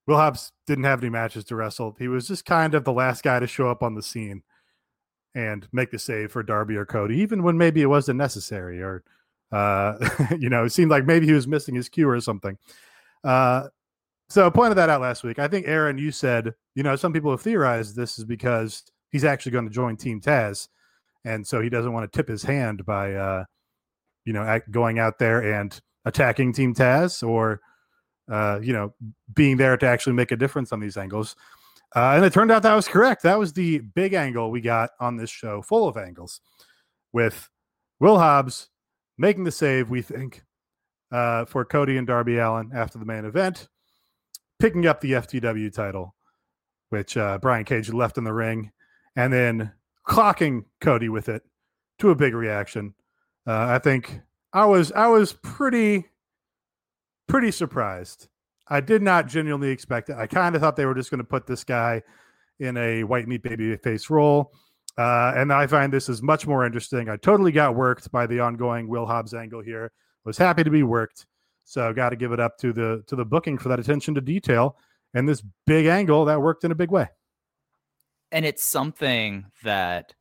Will 0.07 0.17
Hobbs 0.17 0.53
didn't 0.67 0.85
have 0.85 1.03
any 1.03 1.11
matches 1.11 1.45
to 1.45 1.57
wrestle. 1.57 1.97
He 1.99 2.09
was 2.09 2.27
just 2.27 2.47
kind 2.47 2.75
of 2.75 2.85
the 2.85 2.93
last 2.95 3.23
guy 3.23 3.41
to 3.41 3.47
show 3.47 3.69
up 3.69 3.83
on 3.83 3.95
the 3.95 4.03
scene 4.03 4.43
and 5.35 5.67
make 5.73 5.91
the 5.91 5.99
save 5.99 6.33
for 6.33 6.43
Darby 6.43 6.77
or 6.77 6.85
Cody, 6.85 7.19
even 7.19 7.43
when 7.43 7.57
maybe 7.57 7.83
it 7.83 7.87
wasn't 7.87 8.19
necessary, 8.19 8.83
or 8.83 9.03
uh, 9.51 9.97
you 10.39 10.49
know, 10.49 10.65
it 10.65 10.71
seemed 10.71 10.91
like 10.91 11.07
maybe 11.07 11.27
he 11.27 11.33
was 11.33 11.49
missing 11.49 11.75
his 11.75 11.89
cue 11.89 12.09
or 12.09 12.21
something. 12.21 12.59
Uh, 13.25 13.69
so 14.29 14.47
I 14.47 14.51
pointed 14.51 14.77
that 14.77 14.89
out 14.89 15.01
last 15.01 15.25
week. 15.25 15.39
I 15.39 15.49
think 15.49 15.67
Aaron, 15.67 15.99
you 15.99 16.11
said, 16.11 16.55
you 16.75 16.83
know, 16.83 16.97
some 16.97 17.13
people 17.13 17.31
have 17.31 17.43
theorized 17.43 17.97
this 17.97 18.19
is 18.19 18.25
because 18.25 18.83
he's 19.11 19.25
actually 19.25 19.53
going 19.53 19.67
to 19.67 19.75
join 19.75 19.97
Team 19.97 20.21
Taz, 20.21 20.69
and 21.25 21.47
so 21.47 21.61
he 21.61 21.69
doesn't 21.69 21.93
want 21.93 22.11
to 22.11 22.17
tip 22.17 22.29
his 22.29 22.43
hand 22.43 22.85
by, 22.85 23.15
uh, 23.15 23.45
you 24.25 24.33
know, 24.33 24.61
going 24.71 24.99
out 24.99 25.19
there 25.19 25.61
and 25.61 25.81
attacking 26.05 26.53
Team 26.53 26.75
Taz 26.75 27.27
or 27.27 27.61
uh, 28.31 28.61
you 28.63 28.73
know, 28.73 28.95
being 29.35 29.57
there 29.57 29.77
to 29.77 29.87
actually 29.87 30.15
make 30.15 30.31
a 30.31 30.37
difference 30.37 30.73
on 30.73 30.81
these 30.81 30.97
angles. 30.97 31.37
Uh, 31.95 32.15
and 32.17 32.25
it 32.25 32.33
turned 32.33 32.51
out 32.51 32.63
that 32.63 32.75
was 32.75 32.89
correct. 32.89 33.23
That 33.23 33.39
was 33.39 33.53
the 33.53 33.81
big 33.81 34.15
angle 34.15 34.51
we 34.51 34.61
got 34.61 34.91
on 34.99 35.17
this 35.17 35.31
show, 35.31 35.61
full 35.61 35.87
of 35.87 35.97
angles, 35.97 36.41
with 37.13 37.49
Will 38.01 38.19
Hobbs 38.19 38.69
making 39.19 39.45
the 39.45 39.53
save, 39.53 39.91
we 39.91 40.01
think, 40.01 40.43
uh, 41.11 41.45
for 41.45 41.65
Cody 41.65 41.99
and 41.99 42.07
Darby 42.07 42.39
Allin 42.39 42.71
after 42.75 42.99
the 42.99 43.05
main 43.05 43.25
event, 43.25 43.69
picking 44.59 44.87
up 44.87 45.01
the 45.01 45.13
FTW 45.13 45.73
title, 45.73 46.15
which 46.89 47.17
uh, 47.17 47.39
Brian 47.39 47.65
Cage 47.65 47.93
left 47.93 48.17
in 48.17 48.25
the 48.25 48.33
ring, 48.33 48.73
and 49.17 49.33
then 49.33 49.71
clocking 50.09 50.65
Cody 50.81 51.11
with 51.11 51.29
it 51.29 51.43
to 51.99 52.11
a 52.11 52.15
big 52.15 52.35
reaction. 52.35 52.95
Uh, 53.47 53.67
I 53.69 53.79
think 53.79 54.21
I 54.53 54.65
was 54.65 54.93
I 54.93 55.09
was 55.09 55.33
pretty 55.33 56.09
pretty 57.29 57.51
surprised. 57.51 58.29
I 58.69 58.81
did 58.81 59.03
not 59.03 59.29
genuinely 59.29 59.71
expect 59.71 60.09
it. 60.09 60.17
I 60.17 60.27
kind 60.27 60.55
of 60.55 60.61
thought 60.63 60.77
they 60.77 60.87
were 60.87 60.95
just 60.95 61.11
going 61.11 61.19
to 61.19 61.25
put 61.25 61.47
this 61.47 61.65
guy 61.65 62.03
in 62.59 62.77
a 62.77 63.05
white 63.05 63.27
meat 63.29 63.43
baby 63.43 63.77
face 63.77 64.09
role. 64.11 64.53
Uh, 64.97 65.33
and 65.37 65.53
I 65.53 65.67
find 65.67 65.93
this 65.93 66.09
is 66.09 66.23
much 66.23 66.47
more 66.47 66.65
interesting. 66.67 67.09
I 67.09 67.17
totally 67.17 67.53
got 67.53 67.75
worked 67.75 68.13
by 68.13 68.27
the 68.27 68.41
ongoing 68.41 68.89
Will 68.89 69.07
Hobbs 69.07 69.35
angle 69.35 69.61
here. 69.63 69.91
Was 70.25 70.39
happy 70.39 70.63
to 70.63 70.71
be 70.71 70.83
worked. 70.83 71.27
So 71.65 71.93
got 71.93 72.11
to 72.11 72.17
give 72.17 72.33
it 72.33 72.41
up 72.41 72.59
to 72.59 72.73
the 72.73 73.03
to 73.07 73.17
the 73.17 73.25
booking 73.25 73.59
for 73.59 73.69
that 73.71 73.81
attention 73.81 74.15
to 74.15 74.21
detail 74.21 74.77
and 75.15 75.29
this 75.29 75.43
big 75.67 75.87
angle 75.87 76.25
that 76.27 76.41
worked 76.41 76.65
in 76.65 76.71
a 76.71 76.75
big 76.75 76.91
way. 76.91 77.09
and 78.31 78.47
it's 78.47 78.65
something 78.65 79.47
that 79.63 80.15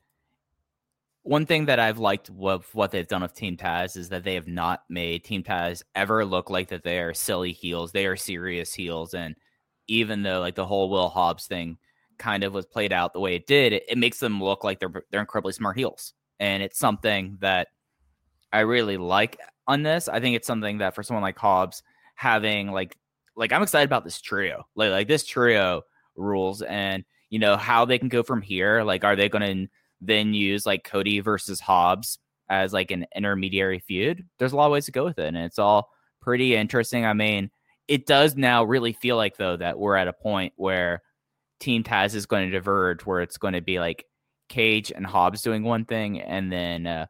one 1.24 1.46
thing 1.46 1.66
that 1.66 1.80
I've 1.80 2.00
liked 2.00 2.30
with 2.30 2.74
what 2.74 2.92
they've 2.92 3.08
done 3.08 3.22
with 3.22 3.36
Team 3.36 3.56
Taz 3.56 3.96
is 3.96 4.10
that 4.10 4.24
they 4.24 4.34
have 4.34 4.48
not 4.48 4.84
made 4.90 5.24
Team 5.24 5.44
Taz 5.44 5.84
ever 5.94 6.26
look 6.26 6.50
like 6.50 6.70
that 6.70 6.84
they 6.84 7.00
are 7.00 7.14
silly 7.14 7.52
heels. 7.52 7.92
They 7.92 8.08
are 8.08 8.16
serious 8.16 8.74
heels. 8.74 9.14
And 9.14 9.36
even 9.88 10.24
though 10.24 10.40
like 10.40 10.56
the 10.56 10.66
whole 10.66 10.90
Will 10.90 11.10
Hobbs 11.10 11.46
thing 11.46 11.78
kind 12.18 12.44
of 12.44 12.54
was 12.54 12.66
played 12.66 12.92
out 12.92 13.14
the 13.14 13.20
way 13.20 13.36
it 13.36 13.46
did, 13.46 13.74
it, 13.74 13.84
it 13.88 13.98
makes 14.00 14.20
them 14.20 14.42
look 14.42 14.64
like 14.64 14.80
they're 14.80 15.04
they're 15.12 15.22
incredibly 15.22 15.54
smart 15.54 15.78
heels. 15.78 16.14
And 16.40 16.64
it's 16.64 16.80
something 16.80 17.38
that 17.42 17.68
I 18.52 18.62
really 18.62 18.98
like 18.98 19.38
on 19.68 19.84
this. 19.84 20.10
I 20.10 20.20
think 20.20 20.36
it's 20.36 20.48
something 20.48 20.80
that 20.80 20.96
for 20.96 21.04
someone 21.04 21.24
like 21.24 21.38
Hobbs 21.38 21.84
having 22.16 22.72
like 22.72 22.98
like 23.36 23.52
I'm 23.52 23.62
excited 23.62 23.86
about 23.86 24.06
this 24.06 24.20
trio. 24.20 24.66
Like 24.76 24.90
like 24.90 25.08
this 25.08 25.24
trio 25.24 25.84
rules 26.16 26.64
and 26.64 27.06
you 27.30 27.38
know 27.38 27.58
how 27.58 27.86
they 27.86 28.00
can 28.00 28.10
go 28.10 28.24
from 28.24 28.42
here. 28.42 28.82
Like 28.82 29.04
are 29.04 29.16
they 29.16 29.30
to 29.30 29.68
then 30.02 30.34
use 30.34 30.66
like 30.66 30.84
Cody 30.84 31.20
versus 31.20 31.60
Hobbs 31.60 32.20
as 32.50 32.74
like 32.74 32.92
an 32.92 33.06
intermediary 33.16 33.80
feud? 33.80 34.26
There's 34.40 34.54
a 34.54 34.56
lot 34.56 34.66
of 34.66 34.72
ways 34.72 34.86
to 34.86 34.92
go 34.92 35.06
with 35.06 35.20
it 35.20 35.28
and 35.28 35.38
it's 35.38 35.60
all 35.60 35.90
pretty 36.22 36.56
interesting. 36.56 37.06
I 37.06 37.14
mean, 37.14 37.52
it 37.88 38.06
does 38.06 38.36
now 38.36 38.64
really 38.64 38.94
feel 38.94 39.18
like 39.18 39.38
though 39.38 39.58
that 39.58 39.78
we're 39.80 39.96
at 39.96 40.08
a 40.08 40.14
point 40.14 40.54
where 40.56 41.02
Team 41.60 41.84
Taz 41.84 42.16
is 42.16 42.26
going 42.26 42.50
to 42.50 42.58
diverge 42.58 43.06
where 43.06 43.22
it's 43.22 43.38
going 43.38 43.54
to 43.54 43.62
be 43.62 43.80
like 43.80 44.06
Cage 44.50 44.92
and 44.92 45.06
Hobbs 45.06 45.42
doing 45.42 45.64
one 45.64 45.86
thing 45.86 46.20
and 46.20 46.52
then 46.52 46.88
uh, 46.88 47.06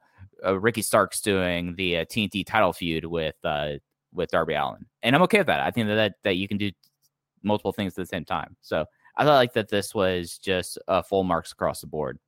uh, 0.45 0.59
Ricky 0.59 0.81
Starks 0.81 1.21
doing 1.21 1.75
the 1.75 1.97
uh, 1.97 2.05
TNT 2.05 2.45
title 2.45 2.73
feud 2.73 3.05
with 3.05 3.35
uh, 3.43 3.73
with 4.13 4.29
Darby 4.29 4.55
Allin, 4.55 4.85
and 5.03 5.15
I'm 5.15 5.21
okay 5.23 5.37
with 5.39 5.47
that. 5.47 5.61
I 5.61 5.71
think 5.71 5.87
that, 5.87 5.95
that 5.95 6.13
that 6.23 6.35
you 6.35 6.47
can 6.47 6.57
do 6.57 6.71
multiple 7.43 7.71
things 7.71 7.93
at 7.93 7.97
the 7.97 8.05
same 8.05 8.25
time. 8.25 8.55
So 8.61 8.85
I 9.17 9.23
thought 9.23 9.35
like 9.35 9.53
that 9.53 9.69
this 9.69 9.93
was 9.93 10.37
just 10.37 10.77
uh, 10.87 11.01
full 11.01 11.23
marks 11.23 11.51
across 11.51 11.81
the 11.81 11.87
board. 11.87 12.19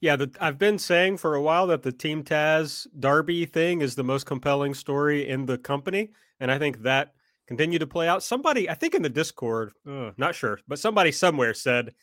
Yeah, 0.00 0.16
the, 0.16 0.30
I've 0.40 0.58
been 0.58 0.78
saying 0.78 1.16
for 1.16 1.34
a 1.34 1.42
while 1.42 1.66
that 1.68 1.82
the 1.82 1.90
Team 1.90 2.22
Taz 2.22 2.86
Darby 2.98 3.46
thing 3.46 3.80
is 3.80 3.96
the 3.96 4.04
most 4.04 4.26
compelling 4.26 4.74
story 4.74 5.28
in 5.28 5.46
the 5.46 5.58
company, 5.58 6.10
and 6.38 6.50
I 6.50 6.58
think 6.58 6.82
that 6.82 7.14
continued 7.48 7.80
to 7.80 7.86
play 7.86 8.06
out. 8.06 8.22
Somebody, 8.22 8.70
I 8.70 8.74
think 8.74 8.94
in 8.94 9.02
the 9.02 9.08
Discord, 9.08 9.72
uh, 9.88 10.12
not 10.16 10.34
sure, 10.34 10.60
but 10.68 10.78
somebody 10.78 11.10
somewhere 11.10 11.52
said 11.54 11.94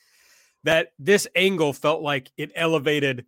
that 0.64 0.90
this 1.00 1.28
angle 1.36 1.72
felt 1.72 2.02
like 2.02 2.32
it 2.36 2.52
elevated 2.56 3.26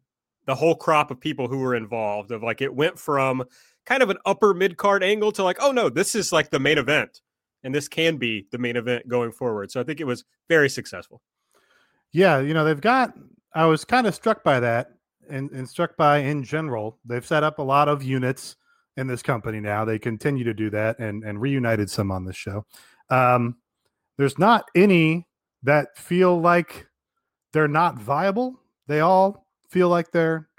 the 0.48 0.56
whole 0.56 0.76
crop 0.76 1.12
of 1.12 1.20
people 1.20 1.48
who 1.48 1.60
were 1.60 1.76
involved. 1.76 2.32
Of 2.32 2.44
like 2.44 2.62
it 2.62 2.74
went 2.74 3.00
from 3.00 3.46
kind 3.86 4.04
of 4.04 4.10
an 4.10 4.18
upper 4.26 4.54
mid 4.54 4.76
card 4.76 5.04
angle 5.04 5.32
to 5.34 5.44
like, 5.44 5.58
oh 5.62 5.72
no, 5.72 5.88
this 5.88 6.14
is 6.14 6.34
like 6.34 6.50
the 6.50 6.60
main 6.60 6.78
event, 6.78 7.22
and 7.64 7.74
this 7.74 7.88
can 7.88 8.18
be 8.18 8.48
the 8.52 8.58
main 8.58 8.76
event 8.76 9.08
going 9.08 9.32
forward. 9.32 9.72
So 9.72 9.80
I 9.80 9.84
think 9.86 10.02
it 10.02 10.08
was 10.08 10.26
very 10.50 10.70
successful. 10.70 11.22
Yeah, 12.12 12.40
you 12.40 12.54
know 12.54 12.66
they've 12.66 12.82
got. 12.82 13.14
I 13.54 13.66
was 13.66 13.86
kind 13.86 14.08
of 14.08 14.16
struck 14.16 14.44
by 14.44 14.60
that, 14.60 14.92
and, 15.30 15.52
and 15.52 15.68
struck 15.68 15.98
by 15.98 16.20
in 16.20 16.44
general. 16.44 17.00
They've 17.06 17.26
set 17.26 17.44
up 17.44 17.60
a 17.60 17.64
lot 17.64 17.88
of 17.90 18.04
units 18.04 18.56
in 18.96 19.08
this 19.08 19.22
company 19.22 19.60
now. 19.60 19.86
They 19.86 20.00
continue 20.00 20.44
to 20.44 20.54
do 20.54 20.70
that, 20.72 21.00
and 21.00 21.24
and 21.24 21.42
reunited 21.42 21.90
some 21.90 22.12
on 22.12 22.26
this 22.26 22.36
show. 22.36 22.66
Um, 23.10 23.58
there's 24.18 24.38
not 24.38 24.66
any 24.76 25.28
that 25.64 25.98
feel 25.98 26.40
like 26.40 26.88
they're 27.54 27.68
not 27.68 28.00
viable. 28.00 28.60
They 28.88 29.00
all 29.00 29.48
feel 29.70 29.90
like 29.90 30.12
they're 30.12 30.50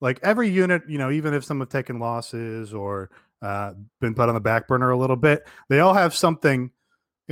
like 0.00 0.18
every 0.22 0.48
unit, 0.48 0.82
you 0.88 0.98
know, 0.98 1.10
even 1.10 1.32
if 1.32 1.44
some 1.44 1.60
have 1.60 1.68
taken 1.68 1.98
losses 1.98 2.74
or 2.74 3.10
uh, 3.40 3.72
been 4.00 4.14
put 4.14 4.28
on 4.28 4.34
the 4.34 4.40
back 4.40 4.66
burner 4.66 4.90
a 4.90 4.98
little 4.98 5.16
bit, 5.16 5.46
they 5.68 5.80
all 5.80 5.94
have 5.94 6.14
something 6.14 6.70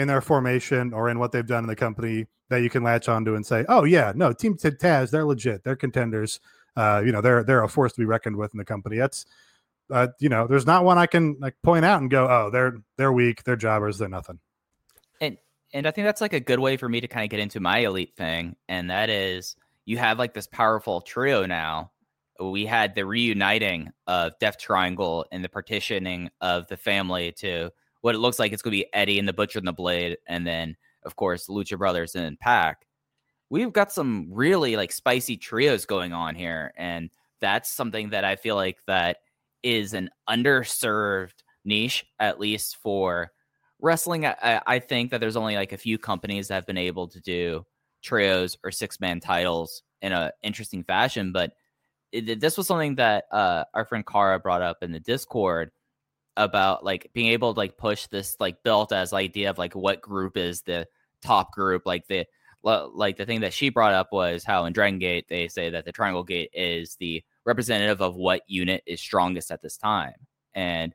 in 0.01 0.09
their 0.09 0.23
formation 0.23 0.95
or 0.95 1.11
in 1.11 1.19
what 1.19 1.31
they've 1.31 1.47
done 1.47 1.63
in 1.63 1.69
the 1.69 1.77
company 1.77 2.27
that 2.49 2.63
you 2.63 2.71
can 2.71 2.83
latch 2.83 3.07
onto 3.07 3.35
and 3.35 3.45
say, 3.45 3.67
"Oh 3.69 3.85
yeah, 3.85 4.13
no, 4.17 4.33
Team 4.33 4.57
Taz, 4.57 5.11
they're 5.11 5.27
legit, 5.27 5.63
they're 5.63 5.77
contenders. 5.77 6.41
Uh, 6.75 7.03
you 7.05 7.13
know, 7.13 7.21
they're 7.21 7.45
they're 7.45 7.63
a 7.63 7.69
force 7.69 7.93
to 7.93 8.01
be 8.01 8.07
reckoned 8.07 8.37
with 8.37 8.55
in 8.55 8.59
the 8.59 8.65
company." 8.65 8.97
That's, 8.97 9.27
uh, 9.91 10.09
you 10.19 10.31
know, 10.31 10.47
there's 10.47 10.67
not 10.67 10.85
one 10.85 10.97
I 10.97 11.05
can 11.05 11.37
like 11.39 11.55
point 11.63 11.85
out 11.85 12.01
and 12.01 12.11
go, 12.11 12.27
"Oh, 12.27 12.49
they're 12.51 12.79
they're 12.97 13.13
weak, 13.13 13.45
they're 13.45 13.57
jobbers, 13.57 13.99
they're 13.99 14.09
nothing." 14.09 14.41
And 15.21 15.37
and 15.75 15.87
I 15.87 15.91
think 15.91 16.07
that's 16.07 16.23
like 16.23 16.33
a 16.33 16.41
good 16.41 16.61
way 16.61 16.79
for 16.79 16.89
me 16.89 17.03
to 17.03 17.09
kind 17.09 17.25
of 17.25 17.31
get 17.31 17.41
into 17.41 17.61
my 17.61 17.81
elite 17.81 18.17
thing, 18.17 18.57
and 18.69 18.89
that 18.89 19.11
is 19.11 19.55
you 19.85 19.99
have 19.99 20.19
like 20.19 20.33
this 20.33 20.47
powerful 20.47 21.03
trio 21.03 21.45
now. 21.45 21.93
We 22.41 22.65
had 22.65 22.95
the 22.95 23.05
reuniting 23.05 23.91
of 24.07 24.33
Death 24.39 24.57
Triangle 24.57 25.27
and 25.31 25.45
the 25.45 25.51
partitioning 25.51 26.31
of 26.41 26.69
the 26.69 26.79
family 26.79 27.33
to 27.33 27.71
what 28.01 28.15
it 28.15 28.19
looks 28.19 28.39
like 28.39 28.53
it's 28.53 28.63
going 28.63 28.73
to 28.73 28.85
be 28.85 28.95
Eddie 28.95 29.19
and 29.19 29.29
the 29.29 29.33
Butcher 29.33 29.59
and 29.59 29.69
the 29.69 29.73
Blade, 29.73 30.19
and 30.27 30.47
then 30.47 30.77
of 31.05 31.17
course 31.17 31.49
Lucha 31.49 31.79
Brothers 31.79 32.15
and 32.15 32.39
PAC. 32.39 32.87
We've 33.49 33.73
got 33.73 33.93
some 33.93 34.29
really 34.31 34.77
like 34.77 34.93
spicy 34.93 35.37
trios 35.37 35.87
going 35.87 36.13
on 36.13 36.35
here, 36.35 36.73
and 36.77 37.11
that's 37.41 37.73
something 37.73 38.11
that 38.11 38.25
I 38.25 38.37
feel 38.37 38.57
like 38.57 38.79
that 38.87 39.19
is 39.63 39.95
an 39.95 40.11
underserved 40.29 41.35
niche, 41.65 42.05
at 42.19 42.41
least 42.41 42.77
for 42.77 43.33
wrestling. 43.81 44.27
I, 44.27 44.61
I 44.67 44.79
think 44.79 45.11
that 45.11 45.21
there's 45.21 45.37
only 45.37 45.57
like 45.57 45.73
a 45.73 45.79
few 45.79 45.99
companies 45.99 46.49
that 46.49 46.55
have 46.55 46.67
been 46.67 46.79
able 46.79 47.09
to 47.09 47.21
do 47.21 47.65
trios 48.03 48.57
or 48.65 48.71
six 48.71 49.01
man 49.01 49.21
titles 49.21 49.83
in 50.03 50.13
a 50.13 50.33
interesting 50.43 50.85
fashion, 50.85 51.33
but 51.33 51.53
it, 52.13 52.41
this 52.41 52.57
was 52.57 52.67
something 52.67 52.97
that 52.97 53.25
uh, 53.31 53.65
our 53.75 53.85
friend 53.85 54.07
Kara 54.07 54.39
brought 54.39 54.63
up 54.63 54.79
in 54.83 54.93
the 54.93 55.01
Discord 55.01 55.71
about 56.37 56.85
like 56.85 57.11
being 57.13 57.29
able 57.29 57.53
to 57.53 57.59
like 57.59 57.77
push 57.77 58.07
this 58.07 58.37
like 58.41 58.63
built 58.63 58.93
as 58.93 59.13
idea 59.13 59.51
of 59.51 59.59
like 59.59 59.75
what 59.75 60.01
group 60.01 60.37
is 60.37 60.63
the 60.63 60.87
top 61.23 61.53
group 61.53 61.83
like 61.85 62.07
the 62.07 62.25
like 62.63 63.17
the 63.17 63.27
thing 63.27 63.41
that 63.41 63.53
she 63.55 63.69
brought 63.69 63.95
up 63.95 64.09
was 64.13 64.45
how 64.45 64.65
in 64.65 64.73
Dragon 64.73 64.99
Gate 64.99 65.27
they 65.29 65.49
say 65.49 65.71
that 65.71 65.85
the 65.85 65.93
Triangle 65.93 66.23
Gate 66.23 66.51
is 66.53 66.97
the 66.97 67.23
representative 67.47 68.03
of 68.03 68.17
what 68.17 68.43
unit 68.47 68.83
is 68.87 69.01
strongest 69.01 69.51
at 69.51 69.63
this 69.63 69.77
time. 69.77 70.15
And 70.55 70.95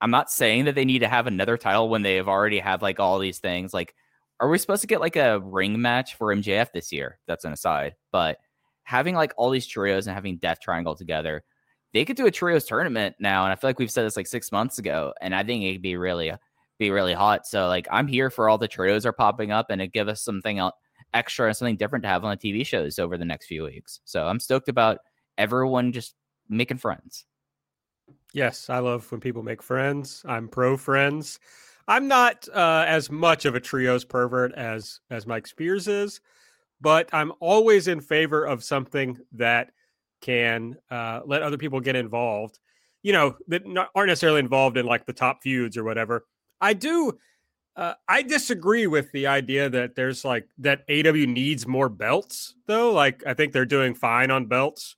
I'm 0.00 0.10
not 0.10 0.30
saying 0.30 0.64
that 0.64 0.74
they 0.74 0.84
need 0.84 0.98
to 1.00 1.08
have 1.08 1.26
another 1.26 1.56
title 1.56 1.88
when 1.88 2.02
they 2.02 2.16
have 2.16 2.28
already 2.28 2.58
have 2.58 2.82
like 2.82 2.98
all 2.98 3.18
these 3.18 3.38
things. 3.38 3.72
Like, 3.72 3.94
are 4.40 4.48
we 4.48 4.58
supposed 4.58 4.80
to 4.82 4.88
get 4.88 5.00
like 5.00 5.16
a 5.16 5.40
ring 5.40 5.80
match 5.80 6.16
for 6.16 6.34
MJF 6.34 6.72
this 6.72 6.92
year? 6.92 7.18
That's 7.26 7.44
an 7.44 7.52
aside. 7.52 7.94
But 8.10 8.38
having 8.82 9.14
like 9.14 9.32
all 9.36 9.50
these 9.50 9.66
trios 9.66 10.06
and 10.06 10.14
having 10.14 10.38
Death 10.38 10.58
Triangle 10.60 10.96
together, 10.96 11.44
they 11.94 12.04
could 12.04 12.16
do 12.16 12.26
a 12.26 12.30
trios 12.30 12.64
tournament 12.64 13.14
now, 13.20 13.44
and 13.44 13.52
I 13.52 13.54
feel 13.54 13.68
like 13.68 13.78
we've 13.78 13.90
said 13.90 14.04
this 14.04 14.16
like 14.16 14.26
six 14.26 14.52
months 14.52 14.78
ago, 14.78 15.14
and 15.22 15.34
I 15.34 15.44
think 15.44 15.62
it'd 15.62 15.80
be 15.80 15.96
really 15.96 16.32
be 16.78 16.90
really 16.90 17.14
hot. 17.14 17.46
So 17.46 17.68
like 17.68 17.86
I'm 17.90 18.08
here 18.08 18.30
for 18.30 18.48
all 18.48 18.58
the 18.58 18.68
trios 18.68 19.06
are 19.06 19.12
popping 19.12 19.52
up, 19.52 19.66
and 19.70 19.80
it 19.80 19.92
give 19.92 20.08
us 20.08 20.22
something 20.22 20.58
else 20.58 20.74
extra 21.14 21.46
and 21.46 21.56
something 21.56 21.76
different 21.76 22.02
to 22.02 22.08
have 22.08 22.24
on 22.24 22.36
the 22.36 22.52
TV 22.52 22.66
shows 22.66 22.98
over 22.98 23.16
the 23.16 23.24
next 23.24 23.46
few 23.46 23.62
weeks. 23.62 24.00
So 24.04 24.26
I'm 24.26 24.40
stoked 24.40 24.68
about 24.68 24.98
everyone 25.38 25.92
just 25.92 26.16
making 26.48 26.78
friends. 26.78 27.24
Yes, 28.32 28.68
I 28.68 28.80
love 28.80 29.10
when 29.12 29.20
people 29.20 29.44
make 29.44 29.62
friends. 29.62 30.24
I'm 30.26 30.48
pro 30.48 30.76
friends. 30.76 31.38
I'm 31.86 32.08
not 32.08 32.48
uh, 32.52 32.84
as 32.88 33.08
much 33.08 33.44
of 33.44 33.54
a 33.54 33.60
trios 33.60 34.04
pervert 34.04 34.52
as 34.54 34.98
as 35.10 35.28
Mike 35.28 35.46
Spears 35.46 35.86
is, 35.86 36.20
but 36.80 37.08
I'm 37.12 37.32
always 37.38 37.86
in 37.86 38.00
favor 38.00 38.44
of 38.44 38.64
something 38.64 39.16
that 39.32 39.70
can 40.24 40.76
uh, 40.90 41.20
let 41.26 41.42
other 41.42 41.58
people 41.58 41.80
get 41.80 41.96
involved. 41.96 42.58
You 43.02 43.12
know, 43.12 43.36
that 43.48 43.66
not, 43.66 43.90
aren't 43.94 44.08
necessarily 44.08 44.40
involved 44.40 44.78
in 44.78 44.86
like 44.86 45.04
the 45.04 45.12
top 45.12 45.42
feuds 45.42 45.76
or 45.76 45.84
whatever. 45.84 46.24
I 46.60 46.72
do. 46.72 47.18
Uh, 47.76 47.94
I 48.08 48.22
disagree 48.22 48.86
with 48.86 49.12
the 49.12 49.26
idea 49.26 49.68
that 49.68 49.96
there's 49.96 50.24
like 50.24 50.48
that 50.58 50.88
AEW 50.88 51.28
needs 51.28 51.66
more 51.66 51.90
belts, 51.90 52.54
though. 52.66 52.92
Like, 52.92 53.22
I 53.26 53.34
think 53.34 53.52
they're 53.52 53.66
doing 53.66 53.94
fine 53.94 54.30
on 54.30 54.46
belts. 54.46 54.96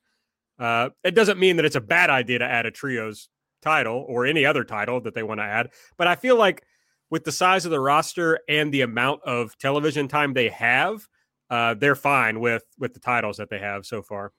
Uh, 0.58 0.90
it 1.02 1.14
doesn't 1.14 1.40
mean 1.40 1.56
that 1.56 1.64
it's 1.64 1.76
a 1.76 1.80
bad 1.80 2.08
idea 2.08 2.38
to 2.38 2.44
add 2.44 2.66
a 2.66 2.70
trios 2.70 3.28
title 3.62 4.04
or 4.08 4.26
any 4.26 4.46
other 4.46 4.62
title 4.62 5.00
that 5.00 5.14
they 5.14 5.22
want 5.24 5.40
to 5.40 5.44
add. 5.44 5.70
But 5.96 6.06
I 6.06 6.14
feel 6.14 6.36
like 6.36 6.62
with 7.10 7.24
the 7.24 7.32
size 7.32 7.64
of 7.64 7.72
the 7.72 7.80
roster 7.80 8.38
and 8.48 8.72
the 8.72 8.82
amount 8.82 9.22
of 9.24 9.58
television 9.58 10.06
time 10.06 10.34
they 10.34 10.50
have, 10.50 11.08
uh, 11.50 11.74
they're 11.74 11.96
fine 11.96 12.38
with 12.38 12.62
with 12.78 12.94
the 12.94 13.00
titles 13.00 13.38
that 13.38 13.50
they 13.50 13.58
have 13.58 13.84
so 13.84 14.02
far. 14.02 14.32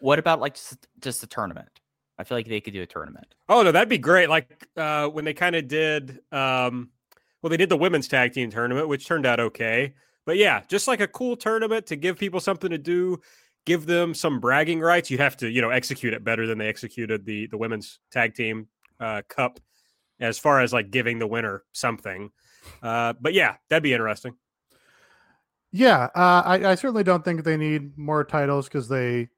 What 0.00 0.18
about 0.18 0.40
like 0.40 0.54
just, 0.54 0.86
just 1.00 1.22
a 1.22 1.26
tournament? 1.26 1.68
I 2.18 2.24
feel 2.24 2.38
like 2.38 2.46
they 2.46 2.60
could 2.60 2.74
do 2.74 2.82
a 2.82 2.86
tournament. 2.86 3.34
Oh 3.48 3.62
no, 3.62 3.72
that'd 3.72 3.88
be 3.88 3.98
great. 3.98 4.28
Like 4.28 4.68
uh, 4.76 5.08
when 5.08 5.24
they 5.24 5.34
kind 5.34 5.56
of 5.56 5.66
did, 5.66 6.20
um, 6.30 6.90
well, 7.40 7.50
they 7.50 7.56
did 7.56 7.68
the 7.68 7.76
women's 7.76 8.06
tag 8.06 8.32
team 8.32 8.50
tournament, 8.50 8.88
which 8.88 9.06
turned 9.06 9.26
out 9.26 9.40
okay. 9.40 9.94
But 10.24 10.36
yeah, 10.36 10.62
just 10.68 10.86
like 10.86 11.00
a 11.00 11.08
cool 11.08 11.36
tournament 11.36 11.86
to 11.86 11.96
give 11.96 12.18
people 12.18 12.38
something 12.38 12.70
to 12.70 12.78
do, 12.78 13.20
give 13.64 13.86
them 13.86 14.14
some 14.14 14.38
bragging 14.40 14.80
rights. 14.80 15.10
You'd 15.10 15.20
have 15.20 15.36
to, 15.38 15.48
you 15.48 15.60
know, 15.60 15.70
execute 15.70 16.12
it 16.12 16.22
better 16.22 16.46
than 16.46 16.58
they 16.58 16.68
executed 16.68 17.24
the 17.24 17.46
the 17.48 17.58
women's 17.58 17.98
tag 18.12 18.34
team 18.34 18.68
uh, 19.00 19.22
cup, 19.28 19.58
as 20.20 20.38
far 20.38 20.60
as 20.60 20.72
like 20.72 20.90
giving 20.90 21.18
the 21.18 21.26
winner 21.26 21.64
something. 21.72 22.30
Uh, 22.82 23.14
but 23.20 23.34
yeah, 23.34 23.56
that'd 23.68 23.82
be 23.82 23.92
interesting. 23.92 24.36
Yeah, 25.72 26.04
uh, 26.14 26.42
I, 26.44 26.70
I 26.70 26.74
certainly 26.74 27.02
don't 27.02 27.24
think 27.24 27.42
they 27.42 27.56
need 27.56 27.96
more 27.96 28.22
titles 28.24 28.66
because 28.66 28.88
they 28.88 29.30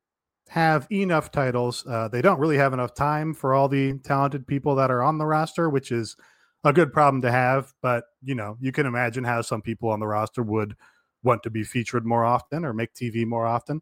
have 0.48 0.86
enough 0.92 1.30
titles. 1.30 1.86
Uh, 1.86 2.08
they 2.08 2.22
don't 2.22 2.38
really 2.38 2.56
have 2.56 2.72
enough 2.72 2.94
time 2.94 3.34
for 3.34 3.54
all 3.54 3.68
the 3.68 3.98
talented 3.98 4.46
people 4.46 4.74
that 4.76 4.90
are 4.90 5.02
on 5.02 5.18
the 5.18 5.26
roster, 5.26 5.70
which 5.70 5.90
is 5.90 6.16
a 6.64 6.72
good 6.72 6.92
problem 6.92 7.22
to 7.22 7.30
have. 7.30 7.72
But 7.82 8.04
you 8.22 8.34
know, 8.34 8.56
you 8.60 8.72
can 8.72 8.86
imagine 8.86 9.24
how 9.24 9.42
some 9.42 9.62
people 9.62 9.90
on 9.90 10.00
the 10.00 10.06
roster 10.06 10.42
would 10.42 10.76
want 11.22 11.42
to 11.42 11.50
be 11.50 11.64
featured 11.64 12.04
more 12.04 12.24
often 12.24 12.64
or 12.64 12.72
make 12.72 12.94
TV 12.94 13.26
more 13.26 13.46
often. 13.46 13.80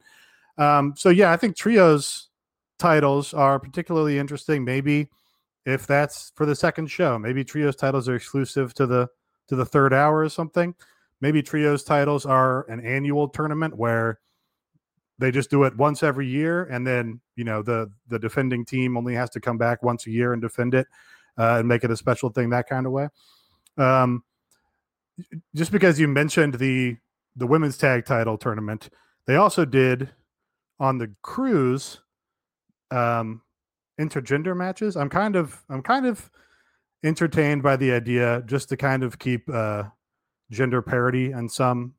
Um, 0.58 0.94
so 0.96 1.08
yeah, 1.08 1.32
I 1.32 1.36
think 1.36 1.56
trios 1.56 2.28
titles 2.78 3.34
are 3.34 3.58
particularly 3.58 4.18
interesting. 4.18 4.64
Maybe 4.64 5.08
if 5.66 5.86
that's 5.86 6.32
for 6.36 6.46
the 6.46 6.54
second 6.54 6.88
show, 6.88 7.18
maybe 7.18 7.44
trios 7.44 7.76
titles 7.76 8.08
are 8.08 8.14
exclusive 8.14 8.74
to 8.74 8.86
the 8.86 9.08
to 9.48 9.56
the 9.56 9.64
third 9.64 9.92
hour 9.92 10.18
or 10.18 10.28
something. 10.28 10.74
Maybe 11.20 11.42
trios 11.42 11.84
titles 11.84 12.26
are 12.26 12.68
an 12.68 12.84
annual 12.84 13.28
tournament 13.28 13.76
where 13.76 14.20
they 15.22 15.30
just 15.30 15.50
do 15.50 15.62
it 15.64 15.76
once 15.76 16.02
every 16.02 16.26
year 16.26 16.64
and 16.64 16.86
then 16.86 17.20
you 17.36 17.44
know 17.44 17.62
the 17.62 17.90
the 18.08 18.18
defending 18.18 18.64
team 18.64 18.96
only 18.96 19.14
has 19.14 19.30
to 19.30 19.40
come 19.40 19.56
back 19.56 19.82
once 19.82 20.06
a 20.06 20.10
year 20.10 20.32
and 20.32 20.42
defend 20.42 20.74
it 20.74 20.86
uh, 21.38 21.56
and 21.58 21.68
make 21.68 21.84
it 21.84 21.90
a 21.90 21.96
special 21.96 22.28
thing 22.28 22.50
that 22.50 22.68
kind 22.68 22.86
of 22.86 22.92
way. 22.92 23.08
Um, 23.78 24.24
just 25.54 25.72
because 25.72 25.98
you 26.00 26.08
mentioned 26.08 26.54
the 26.54 26.96
the 27.36 27.46
women's 27.46 27.78
tag 27.78 28.04
title 28.04 28.36
tournament 28.36 28.90
they 29.26 29.36
also 29.36 29.64
did 29.64 30.10
on 30.80 30.98
the 30.98 31.10
cruise 31.22 32.00
um 32.90 33.40
intergender 34.00 34.56
matches. 34.56 34.96
I'm 34.96 35.08
kind 35.08 35.36
of 35.36 35.62
i'm 35.68 35.82
kind 35.82 36.06
of 36.06 36.30
entertained 37.04 37.62
by 37.62 37.76
the 37.76 37.92
idea 37.92 38.42
just 38.46 38.68
to 38.70 38.76
kind 38.76 39.02
of 39.02 39.18
keep 39.18 39.48
uh 39.48 39.84
gender 40.50 40.82
parity 40.82 41.32
and 41.32 41.50
some 41.50 41.94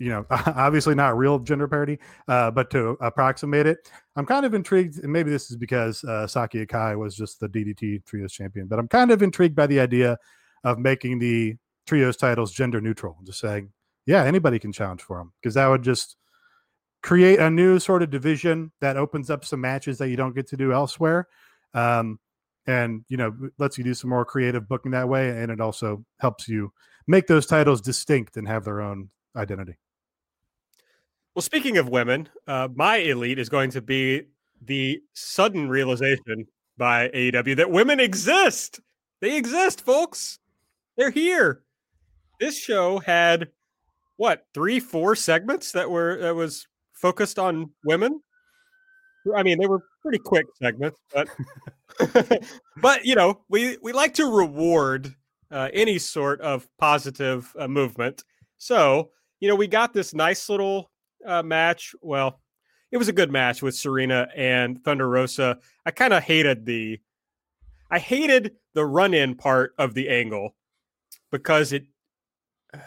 you 0.00 0.08
know, 0.08 0.26
obviously 0.30 0.94
not 0.94 1.16
real 1.16 1.38
gender 1.38 1.68
parity, 1.68 1.98
uh, 2.26 2.50
but 2.50 2.70
to 2.70 2.96
approximate 3.00 3.66
it. 3.66 3.78
I'm 4.16 4.26
kind 4.26 4.44
of 4.44 4.54
intrigued, 4.54 4.98
and 5.04 5.12
maybe 5.12 5.30
this 5.30 5.50
is 5.50 5.56
because 5.56 6.02
uh, 6.04 6.26
Saki 6.26 6.66
Akai 6.66 6.98
was 6.98 7.14
just 7.14 7.38
the 7.38 7.48
DDT 7.48 8.04
Trios 8.06 8.32
champion, 8.32 8.66
but 8.66 8.78
I'm 8.78 8.88
kind 8.88 9.10
of 9.10 9.22
intrigued 9.22 9.54
by 9.54 9.66
the 9.66 9.78
idea 9.78 10.18
of 10.64 10.78
making 10.78 11.18
the 11.18 11.56
Trios 11.86 12.16
titles 12.16 12.50
gender 12.50 12.80
neutral, 12.80 13.18
just 13.24 13.40
saying, 13.40 13.70
yeah, 14.06 14.24
anybody 14.24 14.58
can 14.58 14.72
challenge 14.72 15.02
for 15.02 15.18
them, 15.18 15.32
because 15.40 15.54
that 15.54 15.68
would 15.68 15.82
just 15.82 16.16
create 17.02 17.38
a 17.38 17.50
new 17.50 17.78
sort 17.78 18.02
of 18.02 18.10
division 18.10 18.72
that 18.80 18.96
opens 18.96 19.30
up 19.30 19.44
some 19.44 19.60
matches 19.60 19.98
that 19.98 20.08
you 20.08 20.16
don't 20.16 20.34
get 20.34 20.48
to 20.48 20.56
do 20.56 20.72
elsewhere. 20.72 21.28
Um, 21.74 22.18
and 22.66 23.04
you 23.08 23.16
know 23.16 23.34
lets 23.58 23.78
you 23.78 23.84
do 23.84 23.94
some 23.94 24.10
more 24.10 24.24
creative 24.24 24.68
booking 24.68 24.92
that 24.92 25.08
way 25.08 25.30
and 25.30 25.50
it 25.50 25.62
also 25.62 26.04
helps 26.20 26.46
you 26.46 26.70
make 27.06 27.26
those 27.26 27.46
titles 27.46 27.80
distinct 27.80 28.36
and 28.36 28.46
have 28.46 28.64
their 28.64 28.82
own 28.82 29.08
identity 29.34 29.76
well, 31.34 31.42
speaking 31.42 31.78
of 31.78 31.88
women, 31.88 32.28
uh, 32.46 32.68
my 32.74 32.96
elite 32.96 33.38
is 33.38 33.48
going 33.48 33.70
to 33.70 33.80
be 33.80 34.22
the 34.62 35.00
sudden 35.14 35.68
realization 35.68 36.46
by 36.76 37.08
AEW 37.08 37.56
that 37.56 37.70
women 37.70 38.00
exist. 38.00 38.80
They 39.20 39.36
exist, 39.36 39.84
folks. 39.84 40.38
They're 40.96 41.10
here. 41.10 41.62
This 42.40 42.58
show 42.58 42.98
had 42.98 43.48
what 44.16 44.46
three, 44.54 44.80
four 44.80 45.14
segments 45.14 45.72
that 45.72 45.90
were 45.90 46.18
that 46.18 46.34
was 46.34 46.66
focused 46.92 47.38
on 47.38 47.70
women. 47.84 48.20
I 49.36 49.42
mean, 49.42 49.58
they 49.58 49.66
were 49.66 49.82
pretty 50.02 50.18
quick 50.18 50.46
segments, 50.60 50.98
but 51.12 51.28
but 52.76 53.04
you 53.04 53.14
know, 53.14 53.42
we 53.48 53.76
we 53.82 53.92
like 53.92 54.14
to 54.14 54.26
reward 54.26 55.14
uh, 55.50 55.68
any 55.72 55.98
sort 55.98 56.40
of 56.40 56.66
positive 56.78 57.54
uh, 57.58 57.68
movement. 57.68 58.24
So 58.58 59.10
you 59.40 59.48
know, 59.48 59.56
we 59.56 59.66
got 59.66 59.92
this 59.92 60.14
nice 60.14 60.48
little 60.48 60.89
uh, 61.26 61.42
match. 61.42 61.94
Well, 62.00 62.40
it 62.90 62.96
was 62.96 63.08
a 63.08 63.12
good 63.12 63.30
match 63.30 63.62
with 63.62 63.74
Serena 63.74 64.28
and 64.34 64.82
Thunder 64.84 65.08
Rosa. 65.08 65.58
I 65.86 65.90
kind 65.90 66.12
of 66.12 66.22
hated 66.22 66.66
the 66.66 67.00
I 67.90 67.98
hated 67.98 68.52
the 68.74 68.84
run-in 68.84 69.34
part 69.34 69.74
of 69.78 69.94
the 69.94 70.08
angle 70.08 70.54
because 71.30 71.72
it 71.72 71.86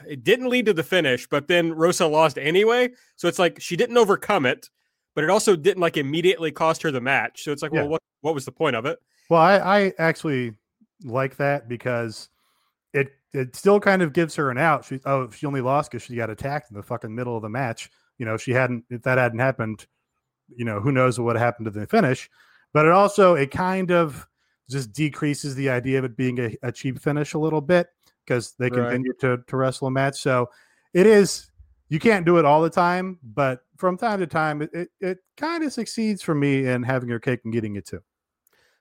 it 0.07 0.23
didn't 0.23 0.49
lead 0.49 0.65
to 0.67 0.73
the 0.73 0.83
finish, 0.83 1.27
but 1.27 1.47
then 1.47 1.73
Rosa 1.73 2.07
lost 2.07 2.37
anyway. 2.37 2.89
So 3.17 3.27
it's 3.27 3.39
like 3.39 3.59
she 3.59 3.75
didn't 3.75 3.97
overcome 3.97 4.45
it, 4.45 4.69
but 5.13 5.23
it 5.23 5.29
also 5.29 5.55
didn't 5.55 5.81
like 5.81 5.97
immediately 5.97 6.51
cost 6.51 6.81
her 6.83 6.91
the 6.91 7.01
match. 7.01 7.43
So 7.43 7.51
it's 7.51 7.61
like, 7.61 7.73
yeah. 7.73 7.81
well, 7.81 7.89
what 7.89 8.01
what 8.21 8.33
was 8.33 8.45
the 8.45 8.51
point 8.51 8.75
of 8.75 8.85
it? 8.85 8.99
Well, 9.29 9.41
I, 9.41 9.57
I 9.57 9.93
actually 9.97 10.53
like 11.03 11.37
that 11.37 11.67
because 11.67 12.29
it 12.93 13.11
it 13.33 13.55
still 13.55 13.79
kind 13.79 14.01
of 14.01 14.13
gives 14.13 14.35
her 14.35 14.51
an 14.51 14.57
out. 14.57 14.85
She 14.85 14.99
oh 15.05 15.29
she 15.29 15.45
only 15.45 15.61
lost 15.61 15.91
because 15.91 16.03
she 16.03 16.15
got 16.15 16.29
attacked 16.29 16.71
in 16.71 16.77
the 16.77 16.83
fucking 16.83 17.13
middle 17.13 17.35
of 17.35 17.41
the 17.41 17.49
match. 17.49 17.89
You 18.23 18.29
know, 18.29 18.37
she 18.37 18.51
hadn't 18.51 18.85
if 18.89 19.01
that 19.01 19.17
hadn't 19.17 19.39
happened, 19.39 19.85
you 20.55 20.63
know, 20.63 20.79
who 20.79 20.93
knows 20.93 21.19
what 21.19 21.35
happened 21.35 21.65
to 21.65 21.71
the 21.71 21.85
finish. 21.85 22.29
But 22.71 22.85
it 22.85 22.93
also 22.93 23.35
it 23.35 23.51
kind 23.51 23.91
of 23.91 24.25
just 24.69 24.93
decreases 24.93 25.55
the 25.55 25.69
idea 25.69 25.99
of 25.99 26.05
it 26.05 26.15
being 26.15 26.39
a, 26.39 26.55
a 26.63 26.71
cheap 26.71 27.01
finish 27.01 27.33
a 27.33 27.37
little 27.37 27.59
bit 27.59 27.87
because 28.25 28.53
they 28.57 28.69
right. 28.69 28.75
continue 28.75 29.11
to 29.19 29.43
to 29.45 29.57
wrestle 29.57 29.89
a 29.89 29.91
match. 29.91 30.21
So 30.21 30.49
it 30.93 31.05
is 31.05 31.51
you 31.89 31.99
can't 31.99 32.25
do 32.25 32.37
it 32.37 32.45
all 32.45 32.61
the 32.61 32.69
time, 32.69 33.19
but 33.21 33.65
from 33.75 33.97
time 33.97 34.21
to 34.21 34.27
time 34.27 34.61
it 34.61 34.69
it, 34.73 34.89
it 35.01 35.17
kind 35.35 35.61
of 35.61 35.73
succeeds 35.73 36.21
for 36.21 36.33
me 36.33 36.65
in 36.65 36.81
having 36.81 37.09
your 37.09 37.19
cake 37.19 37.41
and 37.43 37.51
getting 37.51 37.75
it 37.75 37.85
too. 37.85 37.99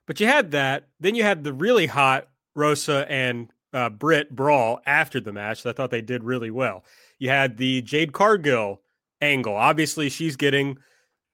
But 0.07 0.21
you 0.21 0.27
had 0.27 0.51
that. 0.51 0.87
Then 1.01 1.15
you 1.15 1.23
had 1.23 1.43
the 1.43 1.51
really 1.51 1.87
hot 1.87 2.29
Rosa 2.55 3.05
and 3.11 3.49
uh, 3.73 3.89
Britt 3.89 4.33
brawl 4.33 4.79
after 4.85 5.19
the 5.19 5.33
match. 5.33 5.63
That 5.63 5.71
I 5.71 5.73
thought 5.73 5.91
they 5.91 6.01
did 6.01 6.23
really 6.23 6.49
well. 6.49 6.85
You 7.19 7.27
had 7.27 7.57
the 7.57 7.81
Jade 7.81 8.13
Cargill 8.13 8.79
angle. 9.23 9.55
Obviously, 9.55 10.09
she's 10.09 10.35
getting. 10.35 10.77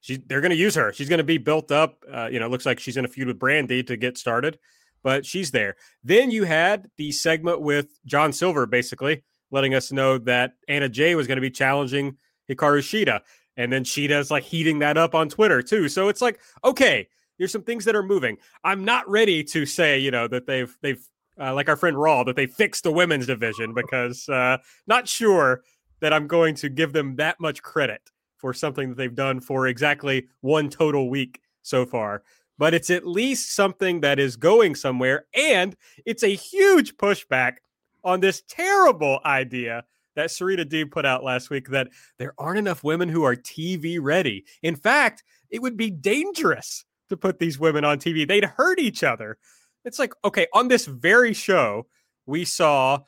She's, 0.01 0.19
they're 0.27 0.39
going 0.39 0.51
to 0.51 0.57
use 0.57 0.75
her. 0.75 0.93
She's 0.93 1.09
going 1.09 1.17
to 1.17 1.25
be 1.25 1.37
built 1.37 1.73
up. 1.73 2.03
Uh, 2.09 2.29
you 2.31 2.39
know, 2.39 2.47
looks 2.47 2.65
like 2.65 2.79
she's 2.79 2.95
in 2.95 3.03
a 3.03 3.09
feud 3.09 3.27
with 3.27 3.37
Brandi 3.37 3.85
to 3.87 3.97
get 3.97 4.17
started, 4.17 4.57
but 5.03 5.25
she's 5.25 5.51
there. 5.51 5.75
Then 6.05 6.31
you 6.31 6.45
had 6.45 6.89
the 6.97 7.11
segment 7.11 7.59
with 7.61 7.99
John 8.05 8.31
Silver, 8.31 8.65
basically 8.65 9.23
letting 9.51 9.73
us 9.73 9.91
know 9.91 10.17
that 10.19 10.53
Anna 10.67 10.87
Jay 10.87 11.15
was 11.15 11.27
going 11.27 11.37
to 11.37 11.41
be 11.41 11.49
challenging 11.49 12.17
Hikaru 12.49 12.79
Shida, 12.79 13.21
and 13.57 13.73
then 13.73 13.83
Shida's 13.83 14.31
like 14.31 14.43
heating 14.43 14.79
that 14.79 14.97
up 14.97 15.15
on 15.15 15.27
Twitter 15.27 15.61
too. 15.61 15.89
So 15.89 16.07
it's 16.07 16.21
like, 16.21 16.39
okay, 16.63 17.07
there's 17.37 17.51
some 17.51 17.63
things 17.63 17.85
that 17.85 17.95
are 17.95 18.03
moving. 18.03 18.37
I'm 18.63 18.85
not 18.85 19.09
ready 19.09 19.43
to 19.45 19.65
say, 19.65 19.99
you 19.99 20.11
know, 20.11 20.27
that 20.27 20.45
they've 20.45 20.75
they've 20.81 21.03
uh, 21.39 21.53
like 21.53 21.69
our 21.69 21.77
friend 21.77 21.99
Raw 21.99 22.23
that 22.25 22.35
they 22.35 22.47
fixed 22.47 22.83
the 22.83 22.91
women's 22.91 23.25
division 23.25 23.73
because 23.73 24.27
uh, 24.29 24.57
not 24.87 25.07
sure 25.07 25.61
that 26.01 26.13
I'm 26.13 26.27
going 26.27 26.55
to 26.55 26.69
give 26.69 26.93
them 26.93 27.15
that 27.17 27.39
much 27.39 27.61
credit 27.61 28.01
for 28.37 28.53
something 28.53 28.89
that 28.89 28.97
they've 28.97 29.13
done 29.13 29.39
for 29.39 29.67
exactly 29.67 30.27
one 30.41 30.69
total 30.69 31.09
week 31.09 31.41
so 31.61 31.85
far. 31.85 32.23
But 32.57 32.73
it's 32.73 32.89
at 32.89 33.07
least 33.07 33.55
something 33.55 34.01
that 34.01 34.19
is 34.19 34.35
going 34.35 34.75
somewhere, 34.75 35.25
and 35.33 35.75
it's 36.05 36.23
a 36.23 36.27
huge 36.27 36.97
pushback 36.97 37.57
on 38.03 38.19
this 38.19 38.43
terrible 38.47 39.19
idea 39.25 39.83
that 40.15 40.31
Serena 40.31 40.65
Deeb 40.65 40.91
put 40.91 41.05
out 41.05 41.23
last 41.23 41.49
week 41.49 41.69
that 41.69 41.89
there 42.17 42.33
aren't 42.37 42.59
enough 42.59 42.83
women 42.83 43.07
who 43.07 43.23
are 43.23 43.35
TV 43.35 43.99
ready. 44.01 44.45
In 44.61 44.75
fact, 44.75 45.23
it 45.49 45.61
would 45.61 45.77
be 45.77 45.89
dangerous 45.89 46.85
to 47.09 47.17
put 47.17 47.39
these 47.39 47.59
women 47.59 47.85
on 47.85 47.99
TV. 47.99 48.27
They'd 48.27 48.45
hurt 48.45 48.79
each 48.79 49.03
other. 49.03 49.37
It's 49.85 49.99
like, 49.99 50.13
okay, 50.25 50.47
on 50.53 50.67
this 50.67 50.85
very 50.85 51.33
show, 51.33 51.87
we 52.25 52.45
saw 52.45 52.99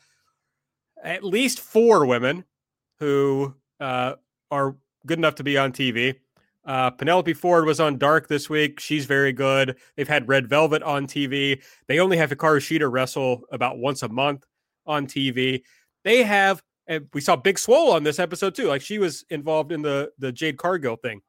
at 1.03 1.23
least 1.23 1.59
four 1.59 2.05
women 2.05 2.45
who 3.01 3.53
uh, 3.81 4.13
are 4.49 4.77
good 5.05 5.17
enough 5.17 5.35
to 5.35 5.43
be 5.43 5.57
on 5.57 5.73
TV. 5.73 6.15
Uh, 6.63 6.91
Penelope 6.91 7.33
Ford 7.33 7.65
was 7.65 7.81
on 7.81 7.97
Dark 7.97 8.29
this 8.29 8.49
week. 8.49 8.79
She's 8.79 9.05
very 9.05 9.33
good. 9.33 9.75
They've 9.97 10.07
had 10.07 10.29
Red 10.29 10.47
Velvet 10.47 10.83
on 10.83 11.07
TV. 11.07 11.61
They 11.87 11.99
only 11.99 12.15
have 12.15 12.29
Hikaru 12.29 12.59
Shida 12.59 12.89
wrestle 12.89 13.41
about 13.51 13.79
once 13.79 14.03
a 14.03 14.07
month 14.07 14.45
on 14.85 15.07
TV. 15.07 15.63
They 16.05 16.23
have, 16.23 16.63
and 16.87 17.07
we 17.13 17.19
saw 17.19 17.35
Big 17.35 17.59
Swole 17.59 17.91
on 17.91 18.03
this 18.03 18.19
episode 18.19 18.55
too. 18.55 18.67
Like 18.67 18.81
she 18.81 18.99
was 18.99 19.25
involved 19.29 19.73
in 19.73 19.81
the 19.81 20.11
the 20.19 20.31
Jade 20.31 20.57
Cargill 20.57 20.95
thing 20.95 21.21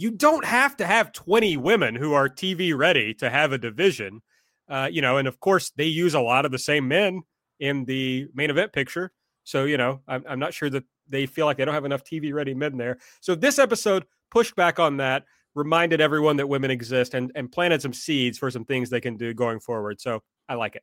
you 0.00 0.10
don't 0.10 0.46
have 0.46 0.78
to 0.78 0.86
have 0.86 1.12
20 1.12 1.58
women 1.58 1.94
who 1.94 2.14
are 2.14 2.26
TV 2.26 2.74
ready 2.74 3.12
to 3.12 3.28
have 3.28 3.52
a 3.52 3.58
division. 3.58 4.22
Uh, 4.66 4.88
you 4.90 5.02
know, 5.02 5.18
and 5.18 5.28
of 5.28 5.38
course, 5.40 5.72
they 5.76 5.84
use 5.84 6.14
a 6.14 6.20
lot 6.20 6.46
of 6.46 6.52
the 6.52 6.58
same 6.58 6.88
men 6.88 7.20
in 7.58 7.84
the 7.84 8.26
main 8.32 8.48
event 8.48 8.72
picture. 8.72 9.12
So, 9.50 9.64
you 9.64 9.76
know, 9.76 10.00
I'm, 10.08 10.24
I'm 10.28 10.38
not 10.38 10.54
sure 10.54 10.70
that 10.70 10.84
they 11.08 11.26
feel 11.26 11.46
like 11.46 11.56
they 11.56 11.64
don't 11.64 11.74
have 11.74 11.84
enough 11.84 12.04
TV 12.04 12.32
ready 12.32 12.54
men 12.54 12.76
there. 12.76 12.98
So, 13.20 13.34
this 13.34 13.58
episode 13.58 14.04
pushed 14.30 14.54
back 14.56 14.78
on 14.78 14.96
that, 14.98 15.24
reminded 15.54 16.00
everyone 16.00 16.36
that 16.36 16.48
women 16.48 16.70
exist, 16.70 17.14
and, 17.14 17.32
and 17.34 17.50
planted 17.50 17.82
some 17.82 17.92
seeds 17.92 18.38
for 18.38 18.50
some 18.50 18.64
things 18.64 18.88
they 18.88 19.00
can 19.00 19.16
do 19.16 19.34
going 19.34 19.60
forward. 19.60 20.00
So, 20.00 20.22
I 20.48 20.54
like 20.54 20.76
it. 20.76 20.82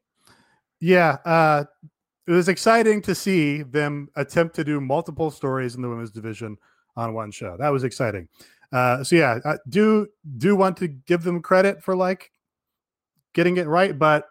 Yeah. 0.79 1.17
Uh, 1.25 1.63
it 2.27 2.31
was 2.31 2.49
exciting 2.49 3.01
to 3.03 3.15
see 3.15 3.63
them 3.63 4.09
attempt 4.15 4.55
to 4.57 4.63
do 4.63 4.81
multiple 4.81 5.31
stories 5.31 5.75
in 5.75 5.81
the 5.81 5.89
women's 5.89 6.11
division 6.11 6.57
on 6.97 7.13
one 7.13 7.31
show. 7.31 7.55
That 7.57 7.69
was 7.69 7.85
exciting. 7.85 8.27
Uh, 8.73 9.01
so 9.03 9.15
yeah, 9.15 9.39
I 9.45 9.55
do 9.69 10.07
do 10.37 10.57
want 10.57 10.75
to 10.77 10.89
give 10.89 11.23
them 11.23 11.41
credit 11.41 11.81
for 11.81 11.95
like 11.95 12.31
getting 13.33 13.55
it 13.55 13.67
right, 13.67 13.97
but 13.97 14.25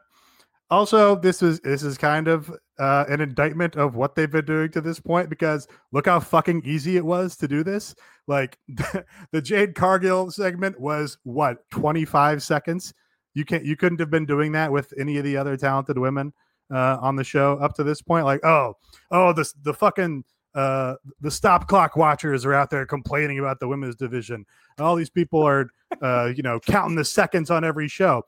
also 0.71 1.17
this 1.17 1.43
is 1.43 1.59
this 1.61 1.83
is 1.83 1.97
kind 1.97 2.29
of 2.29 2.55
uh, 2.79 3.05
an 3.09 3.21
indictment 3.21 3.77
of 3.77 3.97
what 3.97 4.15
they've 4.15 4.31
been 4.31 4.45
doing 4.45 4.71
to 4.71 4.81
this 4.81 5.01
point 5.01 5.31
because 5.31 5.67
look 5.93 6.07
how 6.07 6.21
fucking 6.21 6.63
easy 6.65 6.97
it 6.97 7.05
was 7.05 7.37
to 7.37 7.49
do 7.49 7.65
this. 7.65 7.95
Like 8.27 8.59
the 9.33 9.43
Jade 9.43 9.75
Cargill 9.75 10.31
segment 10.31 10.79
was 10.79 11.19
what 11.25 11.69
25 11.71 12.43
seconds. 12.43 12.93
You 13.35 13.45
can't 13.45 13.65
you 13.65 13.77
couldn't 13.77 14.01
have 14.01 14.11
been 14.11 14.27
doing 14.27 14.53
that 14.53 14.71
with 14.71 14.93
any 14.99 15.19
of 15.19 15.25
the 15.25 15.37
other 15.37 15.57
talented 15.57 15.99
women 15.99 16.33
uh, 16.73 16.99
on 17.01 17.17
the 17.17 17.25
show 17.25 17.55
up 17.59 17.75
to 17.75 17.85
this 17.85 18.03
point. 18.03 18.25
Like 18.25 18.45
oh 18.45 18.75
oh 19.11 19.33
the 19.33 19.51
the 19.63 19.75
fucking 19.75 20.25
uh, 20.57 20.95
the 21.21 21.31
stop 21.31 21.69
clock 21.69 21.97
watchers 21.97 22.47
are 22.47 22.55
out 22.55 22.71
there 22.71 22.87
complaining 22.87 23.39
about 23.39 23.61
the 23.61 23.69
women's 23.69 23.95
division. 23.95 24.47
All 24.79 24.97
these 24.97 25.11
people 25.11 25.43
are, 25.43 25.69
uh, 26.01 26.33
you 26.35 26.43
know, 26.43 26.59
counting 26.59 26.97
the 26.97 27.05
seconds 27.05 27.51
on 27.51 27.63
every 27.63 27.89
show. 27.89 28.25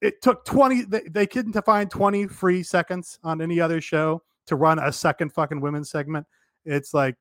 It 0.00 0.22
took 0.22 0.44
20, 0.44 0.82
they, 0.82 1.00
they 1.10 1.26
couldn't 1.26 1.60
find 1.64 1.90
20 1.90 2.26
free 2.28 2.62
seconds 2.62 3.18
on 3.24 3.40
any 3.40 3.60
other 3.60 3.80
show 3.80 4.22
to 4.46 4.56
run 4.56 4.78
a 4.78 4.92
second 4.92 5.32
fucking 5.32 5.60
women's 5.60 5.90
segment. 5.90 6.26
It's 6.64 6.94
like, 6.94 7.16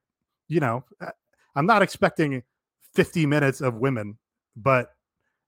you 0.48 0.60
know, 0.60 0.84
I'm 1.56 1.66
not 1.66 1.82
expecting 1.82 2.44
50 2.94 3.26
minutes 3.26 3.62
of 3.62 3.76
women, 3.76 4.18
but 4.56 4.92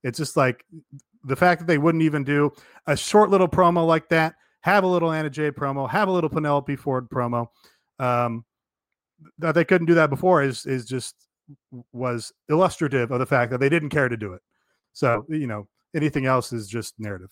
it's 0.04 0.18
just 0.18 0.36
like 0.38 0.65
the 1.24 1.36
fact 1.36 1.62
that 1.62 1.68
they 1.68 1.78
wouldn't 1.78 2.04
even 2.04 2.24
do 2.24 2.52
a 2.88 2.96
short 2.96 3.30
little 3.30 3.48
promo 3.48 3.86
like 3.86 4.10
that, 4.10 4.36
have 4.62 4.84
a 4.84 4.88
little 4.88 5.12
Anna 5.12 5.30
Jay 5.30 5.52
promo, 5.52 5.89
have 5.89 6.08
a 6.08 6.12
little 6.12 6.30
Penelope 6.30 6.76
Ford 6.78 7.10
promo 7.10 7.48
um, 8.00 8.46
that 9.38 9.56
they 9.56 9.65
couldn't 9.65 9.88
do 9.88 9.94
that 9.96 10.10
before 10.10 10.42
is 10.42 10.65
is 10.65 10.86
just 10.86 11.15
was 11.92 12.32
illustrative 12.50 13.12
of 13.12 13.20
the 13.20 13.26
fact 13.26 13.52
that 13.52 13.60
they 13.60 13.70
didn't 13.70 13.89
care 13.89 14.10
to 14.10 14.18
do 14.18 14.34
it. 14.34 14.42
So 14.94 15.26
you 15.30 15.48
know 15.48 15.68
anything 15.95 16.25
else 16.25 16.54
is 16.54 16.67
just 16.67 16.99
narrative. 16.99 17.32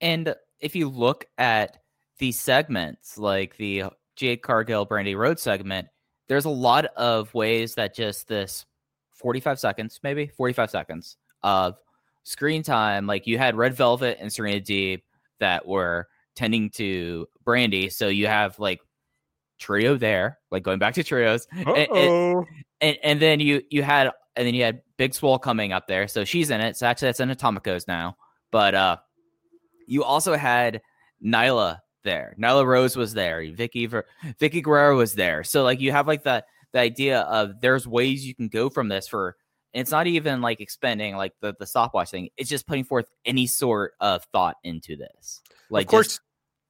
And 0.00 0.34
if 0.60 0.74
you 0.74 0.88
look 0.88 1.26
at 1.38 1.78
these 2.18 2.38
segments, 2.40 3.18
like 3.18 3.56
the 3.56 3.84
Jade 4.16 4.42
Cargill 4.42 4.86
Brandi 4.86 5.16
Rhodes 5.16 5.42
segment, 5.42 5.88
there's 6.28 6.44
a 6.44 6.50
lot 6.50 6.86
of 6.96 7.32
ways 7.34 7.74
that 7.74 7.94
just 7.94 8.28
this 8.28 8.66
45 9.12 9.58
seconds, 9.58 10.00
maybe 10.02 10.26
45 10.26 10.70
seconds 10.70 11.16
of 11.42 11.76
screen 12.22 12.62
time, 12.62 13.06
like 13.06 13.26
you 13.26 13.38
had 13.38 13.56
Red 13.56 13.74
Velvet 13.74 14.18
and 14.20 14.32
Serena 14.32 14.60
Deeb 14.60 15.02
that 15.40 15.66
were 15.66 16.08
tending 16.36 16.70
to 16.70 17.26
Brandi. 17.44 17.92
So 17.92 18.08
you 18.08 18.26
have 18.26 18.58
like 18.58 18.80
trio 19.58 19.96
there, 19.96 20.38
like 20.50 20.62
going 20.62 20.78
back 20.78 20.94
to 20.94 21.04
trios, 21.04 21.46
and, 21.52 22.46
and, 22.80 22.98
and, 23.02 23.20
then 23.20 23.40
you 23.40 23.62
you 23.70 23.82
had 23.82 24.10
and 24.36 24.46
then 24.46 24.54
you 24.54 24.62
had 24.62 24.82
Big 24.96 25.14
Swole 25.14 25.38
coming 25.38 25.72
up 25.72 25.86
there, 25.86 26.08
so 26.08 26.24
she's 26.24 26.50
in 26.50 26.60
it. 26.60 26.76
So 26.76 26.86
actually, 26.86 27.08
that's 27.08 27.20
in 27.20 27.30
Atomicos 27.30 27.86
now. 27.88 28.16
But 28.50 28.74
uh, 28.74 28.96
you 29.86 30.04
also 30.04 30.34
had 30.34 30.80
Nyla 31.24 31.80
there. 32.04 32.34
Nyla 32.40 32.66
Rose 32.66 32.96
was 32.96 33.14
there. 33.14 33.44
Vicky 33.52 33.88
Vickie 33.88 34.62
Guerrero 34.62 34.96
was 34.96 35.14
there. 35.14 35.44
So 35.44 35.62
like 35.62 35.80
you 35.80 35.92
have 35.92 36.06
like 36.06 36.22
the 36.22 36.44
the 36.72 36.78
idea 36.78 37.20
of 37.22 37.60
there's 37.60 37.86
ways 37.86 38.24
you 38.24 38.34
can 38.34 38.48
go 38.48 38.70
from 38.70 38.88
this 38.88 39.08
for 39.08 39.36
And 39.74 39.80
it's 39.80 39.90
not 39.90 40.06
even 40.06 40.40
like 40.40 40.60
expending 40.60 41.16
like 41.16 41.32
the, 41.40 41.54
the 41.58 41.66
stopwatch 41.66 42.10
thing. 42.10 42.30
It's 42.36 42.48
just 42.48 42.66
putting 42.66 42.84
forth 42.84 43.06
any 43.24 43.46
sort 43.46 43.94
of 44.00 44.24
thought 44.32 44.56
into 44.62 44.96
this. 44.96 45.40
Like 45.68 45.86
of 45.86 45.90
course, 45.90 46.06
just, 46.06 46.20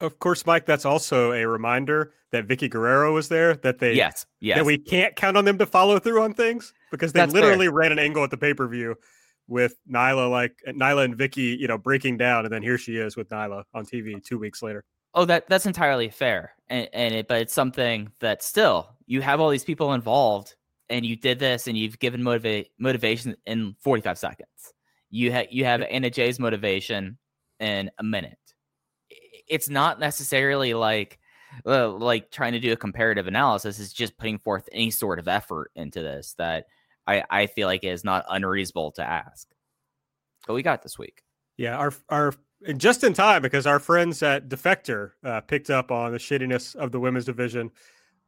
of 0.00 0.18
course, 0.18 0.46
Mike. 0.46 0.66
That's 0.66 0.84
also 0.84 1.32
a 1.32 1.46
reminder 1.46 2.12
that 2.32 2.46
Vickie 2.46 2.70
Guerrero 2.70 3.12
was 3.14 3.28
there. 3.28 3.54
That 3.54 3.78
they 3.78 3.94
yes, 3.94 4.26
yes. 4.40 4.58
that 4.58 4.64
we 4.64 4.78
can't 4.78 5.14
count 5.16 5.36
on 5.36 5.44
them 5.44 5.58
to 5.58 5.66
follow 5.66 5.98
through 5.98 6.22
on 6.22 6.34
things 6.34 6.72
because 6.90 7.12
they 7.12 7.20
That's 7.20 7.32
literally 7.32 7.66
fair. 7.66 7.74
ran 7.74 7.92
an 7.92 7.98
angle 7.98 8.24
at 8.24 8.30
the 8.30 8.36
pay 8.36 8.54
per 8.54 8.66
view 8.66 8.96
with 9.48 9.74
Nyla, 9.90 10.30
like 10.30 10.56
Nyla 10.66 11.04
and 11.04 11.18
Vickie, 11.18 11.58
you 11.58 11.66
know, 11.66 11.76
breaking 11.76 12.16
down, 12.16 12.44
and 12.44 12.54
then 12.54 12.62
here 12.62 12.78
she 12.78 12.96
is 12.96 13.16
with 13.16 13.28
Nyla 13.28 13.64
on 13.74 13.84
TV 13.84 14.22
two 14.24 14.38
weeks 14.38 14.62
later. 14.62 14.84
Oh, 15.12 15.24
that 15.24 15.48
that's 15.48 15.66
entirely 15.66 16.08
fair, 16.08 16.54
and, 16.68 16.88
and 16.92 17.14
it, 17.14 17.28
but 17.28 17.42
it's 17.42 17.52
something 17.52 18.12
that 18.20 18.42
still 18.42 18.90
you 19.06 19.20
have 19.20 19.40
all 19.40 19.50
these 19.50 19.64
people 19.64 19.92
involved, 19.92 20.54
and 20.88 21.04
you 21.04 21.16
did 21.16 21.38
this, 21.38 21.66
and 21.66 21.76
you've 21.76 21.98
given 21.98 22.22
motivate 22.22 22.70
motivation 22.78 23.36
in 23.44 23.74
forty 23.80 24.00
five 24.00 24.18
seconds. 24.18 24.72
You 25.10 25.32
have 25.32 25.46
you 25.50 25.64
have 25.64 25.82
Anna 25.82 26.10
Jay's 26.10 26.38
motivation 26.38 27.18
in 27.58 27.90
a 27.98 28.04
minute. 28.04 28.38
It's 29.50 29.68
not 29.68 30.00
necessarily 30.00 30.74
like 30.74 31.18
uh, 31.66 31.88
like 31.88 32.30
trying 32.30 32.52
to 32.52 32.60
do 32.60 32.72
a 32.72 32.76
comparative 32.76 33.26
analysis. 33.26 33.80
It's 33.80 33.92
just 33.92 34.16
putting 34.16 34.38
forth 34.38 34.68
any 34.72 34.90
sort 34.90 35.18
of 35.18 35.28
effort 35.28 35.72
into 35.74 36.00
this 36.02 36.34
that 36.38 36.66
I 37.06 37.24
I 37.28 37.46
feel 37.46 37.66
like 37.66 37.84
is 37.84 38.04
not 38.04 38.24
unreasonable 38.28 38.92
to 38.92 39.02
ask. 39.02 39.48
But 40.46 40.54
we 40.54 40.62
got 40.62 40.82
this 40.82 40.98
week. 40.98 41.22
Yeah, 41.56 41.76
our 41.76 41.92
our 42.08 42.32
just 42.76 43.04
in 43.04 43.12
time 43.12 43.42
because 43.42 43.66
our 43.66 43.78
friends 43.78 44.22
at 44.22 44.48
Defector 44.48 45.12
uh, 45.24 45.40
picked 45.40 45.70
up 45.70 45.90
on 45.90 46.12
the 46.12 46.18
shittiness 46.18 46.76
of 46.76 46.92
the 46.92 47.00
women's 47.00 47.24
division 47.24 47.70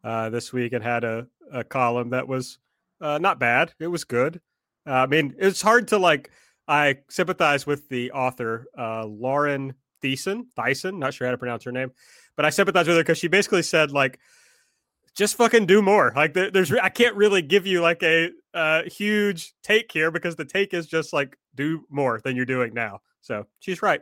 uh, 0.05 0.31
this 0.31 0.53
week 0.53 0.73
and 0.73 0.83
had 0.83 1.05
a, 1.05 1.27
a 1.53 1.63
column 1.63 2.11
that 2.11 2.27
was 2.27 2.59
uh, 3.01 3.19
not 3.19 3.39
bad. 3.39 3.73
It 3.79 3.89
was 3.89 4.05
good. 4.05 4.41
Uh, 4.87 4.93
I 4.93 5.07
mean, 5.07 5.35
it's 5.39 5.63
hard 5.63 5.89
to 5.89 5.99
like. 5.99 6.31
I 6.69 6.99
sympathize 7.11 7.67
with 7.67 7.89
the 7.89 8.13
author, 8.13 8.67
uh, 8.79 9.05
Lauren 9.05 9.75
Thiessen. 10.03 10.47
Thyssen, 10.57 10.99
not 10.99 11.15
sure 11.15 11.27
how 11.27 11.31
to 11.31 11.39
pronounce 11.39 11.65
her 11.65 11.73
name, 11.73 11.93
but 12.37 12.45
I 12.45 12.51
sympathize 12.51 12.87
with 12.87 12.97
her 12.97 13.03
because 13.03 13.19
she 13.19 13.29
basically 13.29 13.63
said 13.63 13.91
like, 13.91 14.19
just 15.15 15.37
fucking 15.37 15.67
do 15.67 15.83
more. 15.83 16.13
Like, 16.17 16.35
there, 16.35 16.51
there's 16.51 16.73
I 16.73 16.89
can't 16.89 17.17
really 17.17 17.43
give 17.43 17.67
you 17.67 17.81
like 17.83 18.03
a 18.03 18.31
uh, 18.55 18.83
huge 18.85 19.53
take 19.63 19.93
here 19.93 20.11
because 20.11 20.37
the 20.37 20.45
take 20.45 20.73
is 20.73 20.87
just 20.87 21.13
like 21.13 21.37
do 21.55 21.85
more 21.91 22.21
than 22.23 22.37
you're 22.37 22.47
doing 22.47 22.73
now. 22.75 23.01
So 23.21 23.47
she's 23.61 23.83
right. 23.83 24.01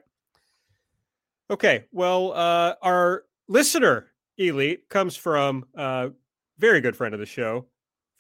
Okay, 1.51 1.85
well, 1.91 2.33
uh, 2.33 2.75
our 2.81 3.25
listener 3.49 4.07
elite 4.39 4.89
comes 4.89 5.17
from 5.17 5.65
a 5.75 6.11
very 6.59 6.81
good 6.81 6.95
friend 6.95 7.13
of 7.13 7.19
the 7.19 7.27
show, 7.27 7.67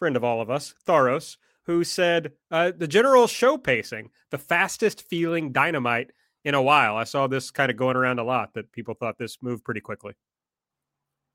friend 0.00 0.16
of 0.16 0.24
all 0.24 0.40
of 0.40 0.50
us, 0.50 0.74
Tharos, 0.86 1.36
who 1.62 1.84
said 1.84 2.32
uh, 2.50 2.72
the 2.76 2.88
general 2.88 3.28
show 3.28 3.56
pacing, 3.56 4.10
the 4.30 4.38
fastest 4.38 5.02
feeling 5.02 5.52
dynamite 5.52 6.10
in 6.44 6.54
a 6.54 6.62
while. 6.62 6.96
I 6.96 7.04
saw 7.04 7.26
this 7.26 7.50
kind 7.50 7.70
of 7.70 7.76
going 7.76 7.96
around 7.96 8.18
a 8.18 8.24
lot 8.24 8.54
that 8.54 8.72
people 8.72 8.94
thought 8.94 9.18
this 9.18 9.38
moved 9.42 9.64
pretty 9.64 9.80
quickly. 9.80 10.14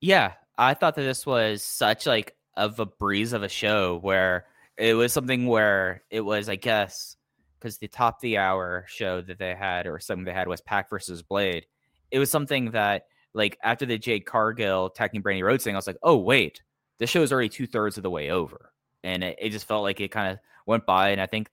Yeah, 0.02 0.34
I 0.58 0.74
thought 0.74 0.96
that 0.96 1.04
this 1.04 1.26
was 1.26 1.64
such 1.64 2.06
like 2.06 2.36
of 2.56 2.80
a 2.80 2.86
breeze 2.86 3.34
of 3.34 3.44
a 3.44 3.50
show 3.50 4.00
where 4.00 4.46
it 4.78 4.94
was 4.94 5.14
something 5.14 5.48
where 5.48 6.04
it 6.10 6.22
was, 6.22 6.50
I 6.50 6.56
guess, 6.56 7.18
because 7.60 7.78
the 7.78 7.88
top 7.88 8.16
of 8.16 8.22
the 8.22 8.38
hour 8.38 8.86
show 8.88 9.22
that 9.22 9.40
they 9.40 9.56
had 9.56 9.88
or 9.88 10.00
something 10.00 10.26
they 10.26 10.34
had 10.34 10.48
was 10.48 10.62
PAC 10.62 10.90
versus 10.90 11.24
Blade. 11.24 11.66
It 12.12 12.20
was 12.20 12.30
something 12.30 12.72
that 12.72 13.08
like 13.34 13.58
after 13.64 13.86
the 13.86 13.98
Jade 13.98 14.26
Cargill 14.26 14.88
attacking 14.88 15.24
Brandi 15.24 15.44
Rhodes 15.44 15.64
thing, 15.64 15.76
I 15.76 15.78
was 15.78 15.88
like, 15.88 15.98
oh 16.04 16.18
wait, 16.18 16.62
this 17.00 17.10
show 17.10 17.22
is 17.22 17.32
already 17.32 17.50
two 17.50 17.68
thirds 17.68 17.98
of 17.98 18.04
the 18.04 18.10
way 18.10 18.32
over, 18.32 18.72
and 19.04 19.24
it, 19.24 19.38
it 19.40 19.50
just 19.50 19.68
felt 19.68 19.84
like 19.84 20.00
it 20.00 20.12
kind 20.12 20.32
of 20.32 20.40
went 20.66 20.86
by. 20.86 21.10
And 21.10 21.22
I 21.22 21.26
think 21.26 21.50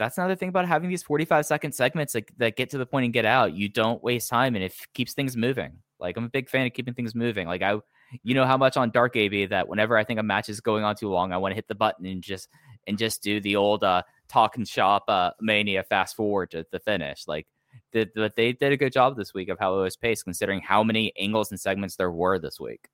that's 0.00 0.18
another 0.18 0.34
thing 0.34 0.48
about 0.48 0.66
having 0.66 0.88
these 0.88 1.02
forty 1.02 1.24
five 1.24 1.46
second 1.46 1.72
segments 1.72 2.14
like, 2.14 2.32
that 2.38 2.56
get 2.56 2.70
to 2.70 2.78
the 2.78 2.86
point 2.86 3.04
and 3.04 3.12
get 3.12 3.24
out. 3.24 3.54
You 3.54 3.68
don't 3.68 4.02
waste 4.02 4.28
time, 4.28 4.56
and 4.56 4.64
it 4.64 4.74
keeps 4.94 5.12
things 5.12 5.36
moving. 5.36 5.78
Like 6.00 6.16
I'm 6.16 6.24
a 6.24 6.28
big 6.30 6.48
fan 6.48 6.66
of 6.66 6.72
keeping 6.72 6.94
things 6.94 7.14
moving. 7.14 7.46
Like 7.46 7.62
I 7.62 7.78
you 8.22 8.34
know 8.34 8.46
how 8.46 8.56
much 8.56 8.76
on 8.76 8.90
Dark 8.90 9.14
AB 9.14 9.46
that 9.46 9.68
whenever 9.68 9.96
I 9.96 10.02
think 10.02 10.18
a 10.18 10.22
match 10.22 10.48
is 10.48 10.60
going 10.60 10.82
on 10.82 10.96
too 10.96 11.08
long, 11.08 11.32
I 11.32 11.36
want 11.36 11.52
to 11.52 11.56
hit 11.56 11.68
the 11.68 11.74
button 11.74 12.06
and 12.06 12.22
just 12.22 12.48
and 12.86 12.98
just 12.98 13.22
do 13.22 13.40
the 13.40 13.56
old 13.56 13.84
uh 13.84 14.02
talk 14.28 14.56
and 14.56 14.66
shop 14.66 15.04
uh 15.08 15.30
mania 15.40 15.82
fast 15.84 16.16
forward 16.16 16.50
to 16.52 16.66
the 16.72 16.80
finish. 16.80 17.28
Like 17.28 17.46
the, 17.92 18.08
the, 18.14 18.32
they 18.34 18.52
did 18.52 18.72
a 18.72 18.76
good 18.76 18.92
job 18.92 19.16
this 19.16 19.34
week 19.34 19.48
of 19.48 19.58
how 19.58 19.78
it 19.78 19.82
was 19.82 19.96
paced, 19.96 20.24
considering 20.24 20.60
how 20.60 20.82
many 20.82 21.12
angles 21.18 21.50
and 21.50 21.60
segments 21.60 21.96
there 21.96 22.10
were 22.10 22.38
this 22.38 22.58
week. 22.58 22.88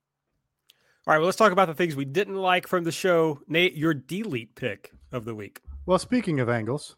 All 1.06 1.14
right, 1.14 1.18
well, 1.18 1.26
let's 1.26 1.38
talk 1.38 1.52
about 1.52 1.68
the 1.68 1.74
things 1.74 1.94
we 1.94 2.04
didn't 2.04 2.36
like 2.36 2.66
from 2.66 2.84
the 2.84 2.92
show. 2.92 3.40
Nate, 3.46 3.76
your 3.76 3.94
delete 3.94 4.54
pick 4.56 4.92
of 5.12 5.24
the 5.24 5.34
week. 5.34 5.60
Well, 5.86 6.00
speaking 6.00 6.40
of 6.40 6.48
angles, 6.48 6.96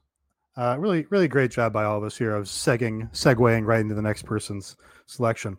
uh, 0.56 0.76
really, 0.78 1.06
really 1.10 1.28
great 1.28 1.50
job 1.50 1.74
by 1.74 1.84
all 1.84 1.98
of 1.98 2.04
us 2.04 2.16
here 2.16 2.34
of 2.34 2.46
segging, 2.46 3.12
segueing 3.12 3.66
right 3.66 3.80
into 3.80 3.94
the 3.94 4.00
next 4.00 4.24
person's 4.24 4.76
selection. 5.04 5.58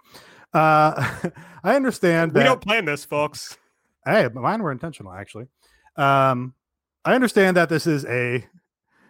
Uh, 0.52 1.30
I 1.64 1.76
understand 1.76 2.34
That, 2.34 2.40
We 2.40 2.44
don't 2.46 2.60
plan 2.62 2.86
this, 2.86 3.06
folks. 3.06 3.56
Hey, 4.04 4.28
mine 4.34 4.64
were 4.64 4.72
intentional, 4.72 5.14
actually. 5.14 5.46
Um, 5.96 6.56
I 7.06 7.14
understand 7.14 7.56
that 7.56 7.70
this 7.70 7.86
is 7.86 8.04
a 8.06 8.48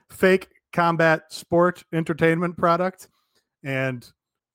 fake 0.09 0.49
combat 0.73 1.31
sport 1.31 1.85
entertainment 1.93 2.57
product, 2.57 3.07
and 3.63 4.05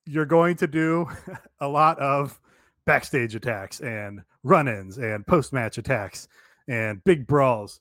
you're 0.05 0.27
going 0.27 0.57
to 0.57 0.67
do 0.67 1.09
a 1.61 1.69
lot 1.69 1.99
of 2.01 2.39
backstage 2.85 3.35
attacks 3.35 3.81
and 3.81 4.21
run-ins 4.43 4.99
and 4.99 5.27
post-match 5.27 5.79
attacks 5.79 6.29
and 6.69 7.03
big 7.05 7.27
brawls. 7.27 7.81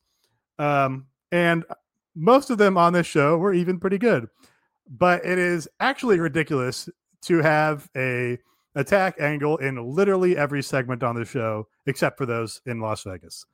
Um, 0.57 1.07
and 1.33 1.65
most 2.15 2.51
of 2.51 2.59
them 2.59 2.77
on 2.77 2.93
this 2.93 3.07
show 3.07 3.37
were 3.37 3.53
even 3.53 3.79
pretty 3.79 3.97
good. 3.97 4.27
But 4.87 5.25
it 5.25 5.39
is 5.39 5.67
actually 5.79 6.19
ridiculous 6.19 6.87
to 7.23 7.39
have 7.39 7.89
a 7.97 8.37
attack 8.75 9.15
angle 9.19 9.57
in 9.57 9.83
literally 9.83 10.37
every 10.37 10.61
segment 10.61 11.03
on 11.03 11.15
the 11.15 11.25
show 11.25 11.67
except 11.87 12.17
for 12.17 12.27
those 12.27 12.61
in 12.67 12.79
Las 12.79 13.03
Vegas. 13.03 13.45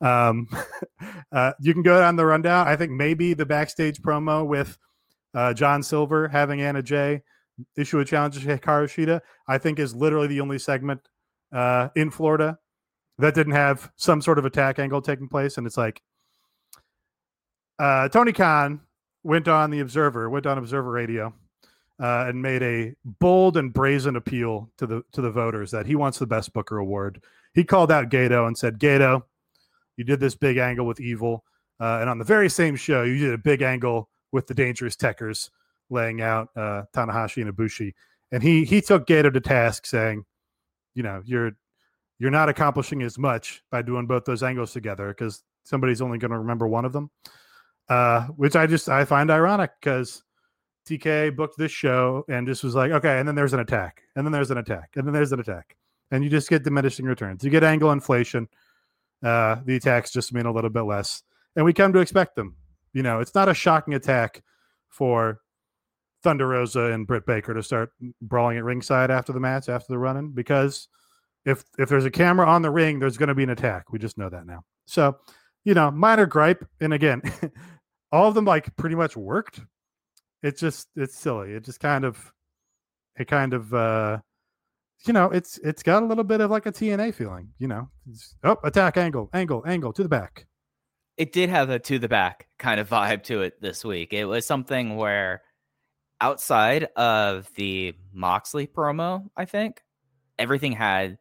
Um, 0.00 0.48
uh, 1.32 1.52
you 1.60 1.72
can 1.72 1.82
go 1.82 2.00
down 2.00 2.16
the 2.16 2.26
rundown. 2.26 2.66
I 2.66 2.74
think 2.74 2.90
maybe 2.90 3.34
the 3.34 3.46
backstage 3.46 4.00
promo 4.02 4.44
with 4.44 4.76
uh, 5.32 5.54
John 5.54 5.82
Silver 5.82 6.26
having 6.26 6.60
Anna 6.60 6.82
Jay 6.82 7.22
issue 7.76 8.00
a 8.00 8.04
challenge 8.04 8.34
to 8.34 8.46
Hikaru 8.46 8.86
Shida, 8.86 9.20
I 9.46 9.58
think 9.58 9.78
is 9.78 9.94
literally 9.94 10.26
the 10.26 10.40
only 10.40 10.58
segment 10.58 11.00
uh, 11.52 11.88
in 11.94 12.10
Florida 12.10 12.58
that 13.18 13.34
didn't 13.34 13.52
have 13.52 13.92
some 13.96 14.22
sort 14.22 14.38
of 14.38 14.44
attack 14.44 14.80
angle 14.80 15.02
taking 15.02 15.28
place. 15.28 15.56
And 15.56 15.66
it's 15.66 15.76
like 15.76 16.02
uh, 17.78 18.08
Tony 18.08 18.32
Khan 18.32 18.80
went 19.22 19.48
on 19.48 19.70
the 19.70 19.80
Observer, 19.80 20.28
went 20.30 20.46
on 20.46 20.58
Observer 20.58 20.90
Radio, 20.90 21.32
uh, 22.00 22.26
and 22.28 22.40
made 22.40 22.62
a 22.62 22.94
bold 23.04 23.56
and 23.56 23.72
brazen 23.72 24.16
appeal 24.16 24.70
to 24.78 24.86
the 24.86 25.02
to 25.12 25.20
the 25.20 25.30
voters 25.30 25.70
that 25.70 25.86
he 25.86 25.96
wants 25.96 26.18
the 26.18 26.26
best 26.26 26.52
Booker 26.52 26.78
award. 26.78 27.22
He 27.54 27.64
called 27.64 27.90
out 27.90 28.10
Gedo 28.10 28.46
and 28.46 28.56
said, 28.56 28.78
"Gedo, 28.78 29.22
you 29.96 30.04
did 30.04 30.20
this 30.20 30.34
big 30.34 30.56
angle 30.58 30.86
with 30.86 31.00
Evil, 31.00 31.44
uh, 31.80 31.98
and 32.00 32.08
on 32.10 32.18
the 32.18 32.24
very 32.24 32.48
same 32.48 32.76
show, 32.76 33.02
you 33.02 33.18
did 33.18 33.34
a 33.34 33.38
big 33.38 33.62
angle 33.62 34.08
with 34.32 34.46
the 34.46 34.54
Dangerous 34.54 34.96
Tekkers, 34.96 35.50
laying 35.90 36.20
out 36.20 36.48
uh, 36.56 36.84
Tanahashi 36.94 37.42
and 37.42 37.54
Ibushi." 37.54 37.94
And 38.30 38.42
he 38.42 38.64
he 38.64 38.80
took 38.80 39.06
Gedo 39.06 39.32
to 39.32 39.40
task, 39.40 39.86
saying, 39.86 40.24
"You 40.94 41.02
know, 41.02 41.22
you're 41.24 41.52
you're 42.18 42.30
not 42.30 42.48
accomplishing 42.48 43.02
as 43.02 43.18
much 43.18 43.62
by 43.70 43.82
doing 43.82 44.06
both 44.06 44.24
those 44.24 44.42
angles 44.42 44.72
together 44.72 45.08
because 45.08 45.42
somebody's 45.64 46.00
only 46.00 46.18
going 46.18 46.30
to 46.30 46.38
remember 46.38 46.66
one 46.68 46.84
of 46.84 46.92
them." 46.92 47.10
Uh, 47.88 48.26
which 48.28 48.54
I 48.54 48.66
just 48.66 48.88
I 48.88 49.04
find 49.04 49.30
ironic 49.30 49.70
because 49.80 50.22
TK 50.88 51.34
booked 51.34 51.58
this 51.58 51.72
show 51.72 52.24
and 52.28 52.46
just 52.46 52.64
was 52.64 52.74
like, 52.74 52.90
okay, 52.92 53.18
and 53.18 53.26
then 53.26 53.34
there's 53.34 53.52
an 53.52 53.60
attack, 53.60 54.02
and 54.16 54.26
then 54.26 54.32
there's 54.32 54.50
an 54.50 54.58
attack, 54.58 54.90
and 54.96 55.06
then 55.06 55.14
there's 55.14 55.32
an 55.32 55.40
attack, 55.40 55.76
and 56.10 56.22
you 56.22 56.30
just 56.30 56.48
get 56.48 56.64
diminishing 56.64 57.06
returns. 57.06 57.44
You 57.44 57.50
get 57.50 57.64
angle 57.64 57.92
inflation. 57.92 58.48
Uh, 59.22 59.56
the 59.64 59.76
attacks 59.76 60.12
just 60.12 60.32
mean 60.32 60.46
a 60.46 60.52
little 60.52 60.70
bit 60.70 60.82
less, 60.82 61.22
and 61.56 61.64
we 61.64 61.72
come 61.72 61.92
to 61.92 61.98
expect 61.98 62.36
them. 62.36 62.56
You 62.92 63.02
know, 63.02 63.20
it's 63.20 63.34
not 63.34 63.48
a 63.48 63.54
shocking 63.54 63.94
attack 63.94 64.42
for 64.88 65.40
Thunder 66.22 66.48
Rosa 66.48 66.92
and 66.92 67.06
Britt 67.06 67.26
Baker 67.26 67.54
to 67.54 67.62
start 67.62 67.90
brawling 68.20 68.58
at 68.58 68.64
ringside 68.64 69.10
after 69.10 69.32
the 69.32 69.40
match, 69.40 69.68
after 69.68 69.92
the 69.92 69.98
run-in, 69.98 70.32
because 70.32 70.88
if 71.44 71.64
if 71.78 71.88
there's 71.88 72.04
a 72.04 72.10
camera 72.10 72.46
on 72.46 72.62
the 72.62 72.70
ring, 72.70 72.98
there's 72.98 73.16
going 73.16 73.28
to 73.28 73.34
be 73.34 73.42
an 73.44 73.50
attack. 73.50 73.92
We 73.92 73.98
just 73.98 74.18
know 74.18 74.28
that 74.28 74.46
now. 74.46 74.64
So, 74.86 75.18
you 75.64 75.74
know, 75.74 75.90
minor 75.90 76.26
gripe, 76.26 76.66
and 76.80 76.92
again, 76.92 77.22
all 78.12 78.28
of 78.28 78.34
them 78.34 78.44
like 78.44 78.74
pretty 78.76 78.96
much 78.96 79.16
worked. 79.16 79.60
It's 80.42 80.60
just 80.60 80.88
it's 80.96 81.16
silly. 81.16 81.52
It 81.52 81.64
just 81.64 81.80
kind 81.80 82.04
of 82.04 82.32
it 83.16 83.26
kind 83.26 83.52
of 83.52 83.74
uh 83.74 84.18
you 85.06 85.12
know 85.12 85.26
it's 85.26 85.58
it's 85.58 85.82
got 85.82 86.02
a 86.02 86.06
little 86.06 86.24
bit 86.24 86.40
of 86.40 86.50
like 86.50 86.66
a 86.66 86.72
tna 86.72 87.14
feeling 87.14 87.48
you 87.58 87.68
know? 87.68 87.88
It's, 88.10 88.34
oh 88.44 88.56
attack 88.64 88.96
angle 88.96 89.30
angle 89.32 89.62
angle 89.66 89.92
to 89.92 90.02
the 90.02 90.08
back. 90.08 90.46
It 91.16 91.32
did 91.32 91.50
have 91.50 91.70
a 91.70 91.78
to 91.80 91.98
the 91.98 92.08
back 92.08 92.46
kind 92.58 92.78
of 92.78 92.88
vibe 92.88 93.24
to 93.24 93.42
it 93.42 93.60
this 93.60 93.84
week. 93.84 94.12
It 94.12 94.24
was 94.24 94.46
something 94.46 94.96
where 94.96 95.42
outside 96.20 96.84
of 96.96 97.52
the 97.54 97.94
Moxley 98.12 98.66
promo, 98.66 99.28
I 99.36 99.44
think 99.44 99.82
everything 100.38 100.72
had, 100.72 101.18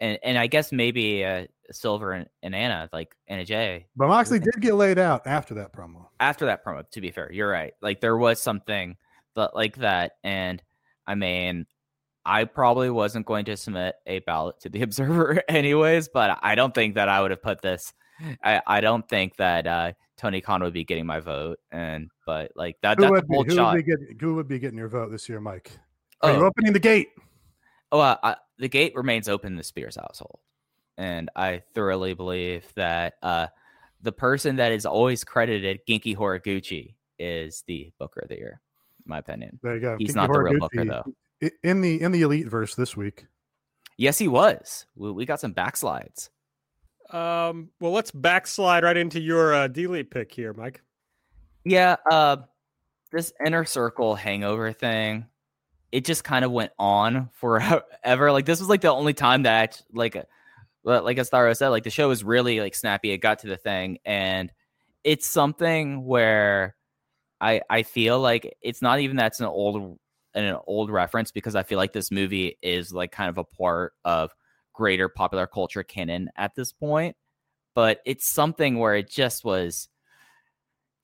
and 0.00 0.18
and 0.22 0.38
I 0.38 0.46
guess 0.48 0.72
maybe 0.72 1.24
uh, 1.24 1.46
Silver 1.72 2.12
and, 2.12 2.28
and 2.42 2.54
Anna, 2.54 2.88
like 2.92 3.14
Anna 3.28 3.44
Jay. 3.44 3.86
But 3.96 4.08
Moxley 4.08 4.38
did 4.38 4.60
get 4.60 4.74
laid 4.74 4.98
out 4.98 5.26
after 5.26 5.54
that 5.54 5.72
promo. 5.72 6.06
After 6.20 6.46
that 6.46 6.64
promo, 6.64 6.88
to 6.90 7.00
be 7.00 7.10
fair, 7.10 7.30
you're 7.32 7.50
right. 7.50 7.72
Like 7.80 8.00
there 8.00 8.16
was 8.16 8.40
something 8.40 8.96
that 9.34 9.54
like 9.54 9.76
that, 9.76 10.12
and 10.24 10.62
I 11.06 11.14
mean, 11.14 11.66
I 12.24 12.44
probably 12.44 12.90
wasn't 12.90 13.26
going 13.26 13.44
to 13.46 13.56
submit 13.56 13.94
a 14.06 14.18
ballot 14.20 14.60
to 14.60 14.68
the 14.68 14.82
Observer 14.82 15.42
anyways, 15.48 16.08
but 16.08 16.38
I 16.42 16.54
don't 16.54 16.74
think 16.74 16.94
that 16.96 17.08
I 17.08 17.20
would 17.20 17.30
have 17.30 17.42
put 17.42 17.62
this. 17.62 17.92
I, 18.42 18.62
I 18.66 18.80
don't 18.80 19.06
think 19.08 19.36
that 19.36 19.66
uh, 19.66 19.92
Tony 20.16 20.40
Khan 20.40 20.62
would 20.62 20.72
be 20.72 20.84
getting 20.84 21.04
my 21.06 21.20
vote, 21.20 21.58
and 21.70 22.10
but 22.24 22.50
like 22.56 22.76
that 22.82 22.96
Who 22.98 23.02
that's 23.02 23.10
a 23.10 23.12
would, 23.12 23.28
be, 23.28 23.50
who, 23.50 23.56
shot. 23.56 23.74
would 23.74 23.84
be 23.84 23.90
getting, 23.92 24.18
who 24.18 24.34
would 24.36 24.48
be 24.48 24.58
getting 24.58 24.78
your 24.78 24.88
vote 24.88 25.10
this 25.10 25.28
year, 25.28 25.40
Mike? 25.40 25.70
Are 26.22 26.30
Oh. 26.30 26.38
you 26.38 26.44
opening 26.46 26.72
the 26.72 26.78
gate? 26.80 27.08
Oh, 27.92 28.00
uh, 28.00 28.16
uh, 28.22 28.34
the 28.58 28.68
gate 28.68 28.94
remains 28.96 29.28
open 29.28 29.52
in 29.52 29.56
the 29.58 29.62
Spears 29.62 29.96
household, 29.96 30.40
and 30.96 31.30
I 31.36 31.62
thoroughly 31.74 32.14
believe 32.14 32.66
that 32.74 33.14
uh, 33.22 33.48
the 34.02 34.12
person 34.12 34.56
that 34.56 34.72
is 34.72 34.86
always 34.86 35.24
credited 35.24 35.80
Genki 35.88 36.16
Horiguchi 36.16 36.94
is 37.18 37.64
the 37.66 37.92
Booker 37.98 38.20
of 38.20 38.28
the 38.28 38.36
Year, 38.36 38.60
in 39.04 39.10
my 39.10 39.18
opinion. 39.18 39.58
There 39.62 39.74
you 39.74 39.80
go. 39.80 39.96
He's 39.98 40.12
Genki 40.12 40.16
not 40.16 40.32
the 40.32 40.40
real 40.40 40.58
Booker, 40.58 40.84
though. 40.84 41.04
In 41.62 41.82
the 41.82 42.00
in 42.00 42.12
the 42.12 42.22
elite 42.22 42.48
verse 42.48 42.74
this 42.74 42.96
week. 42.96 43.26
Yes, 43.98 44.18
he 44.18 44.28
was. 44.28 44.86
We, 44.94 45.10
we 45.12 45.26
got 45.26 45.40
some 45.40 45.54
backslides. 45.54 46.30
Um, 47.10 47.70
well, 47.80 47.92
let's 47.92 48.10
backslide 48.10 48.84
right 48.84 48.96
into 48.96 49.20
your 49.20 49.54
uh, 49.54 49.68
delete 49.68 50.10
pick 50.10 50.32
here, 50.32 50.52
Mike. 50.52 50.82
Yeah, 51.64 51.96
uh, 52.10 52.38
this 53.12 53.32
inner 53.44 53.64
circle 53.64 54.14
hangover 54.14 54.72
thing, 54.72 55.26
it 55.92 56.04
just 56.04 56.24
kind 56.24 56.44
of 56.44 56.52
went 56.52 56.72
on 56.78 57.30
forever. 57.34 57.82
Like 58.04 58.46
this 58.46 58.60
was 58.60 58.68
like 58.68 58.82
the 58.82 58.92
only 58.92 59.14
time 59.14 59.42
that 59.42 59.62
act- 59.62 59.82
like 59.92 60.14
uh, 60.14 60.20
well, 60.20 60.28
like 60.86 61.18
as 61.18 61.30
Tharo 61.30 61.56
said, 61.56 61.68
like 61.68 61.84
the 61.84 61.90
show 61.90 62.08
was 62.08 62.22
really 62.24 62.60
like 62.60 62.74
snappy. 62.74 63.10
It 63.10 63.18
got 63.18 63.40
to 63.40 63.48
the 63.48 63.56
thing, 63.56 63.98
and 64.04 64.52
it's 65.04 65.28
something 65.28 66.04
where 66.04 66.76
I 67.40 67.62
I 67.68 67.82
feel 67.82 68.20
like 68.20 68.56
it's 68.62 68.82
not 68.82 69.00
even 69.00 69.16
that's 69.16 69.40
an 69.40 69.46
old 69.46 69.98
an 70.34 70.56
old 70.66 70.90
reference 70.90 71.32
because 71.32 71.56
I 71.56 71.64
feel 71.64 71.78
like 71.78 71.92
this 71.92 72.10
movie 72.10 72.56
is 72.62 72.92
like 72.92 73.10
kind 73.10 73.28
of 73.28 73.38
a 73.38 73.44
part 73.44 73.94
of 74.04 74.30
greater 74.72 75.08
popular 75.08 75.46
culture 75.46 75.82
canon 75.82 76.30
at 76.36 76.54
this 76.54 76.72
point. 76.72 77.16
But 77.74 78.00
it's 78.06 78.32
something 78.32 78.78
where 78.78 78.94
it 78.94 79.10
just 79.10 79.44
was 79.44 79.88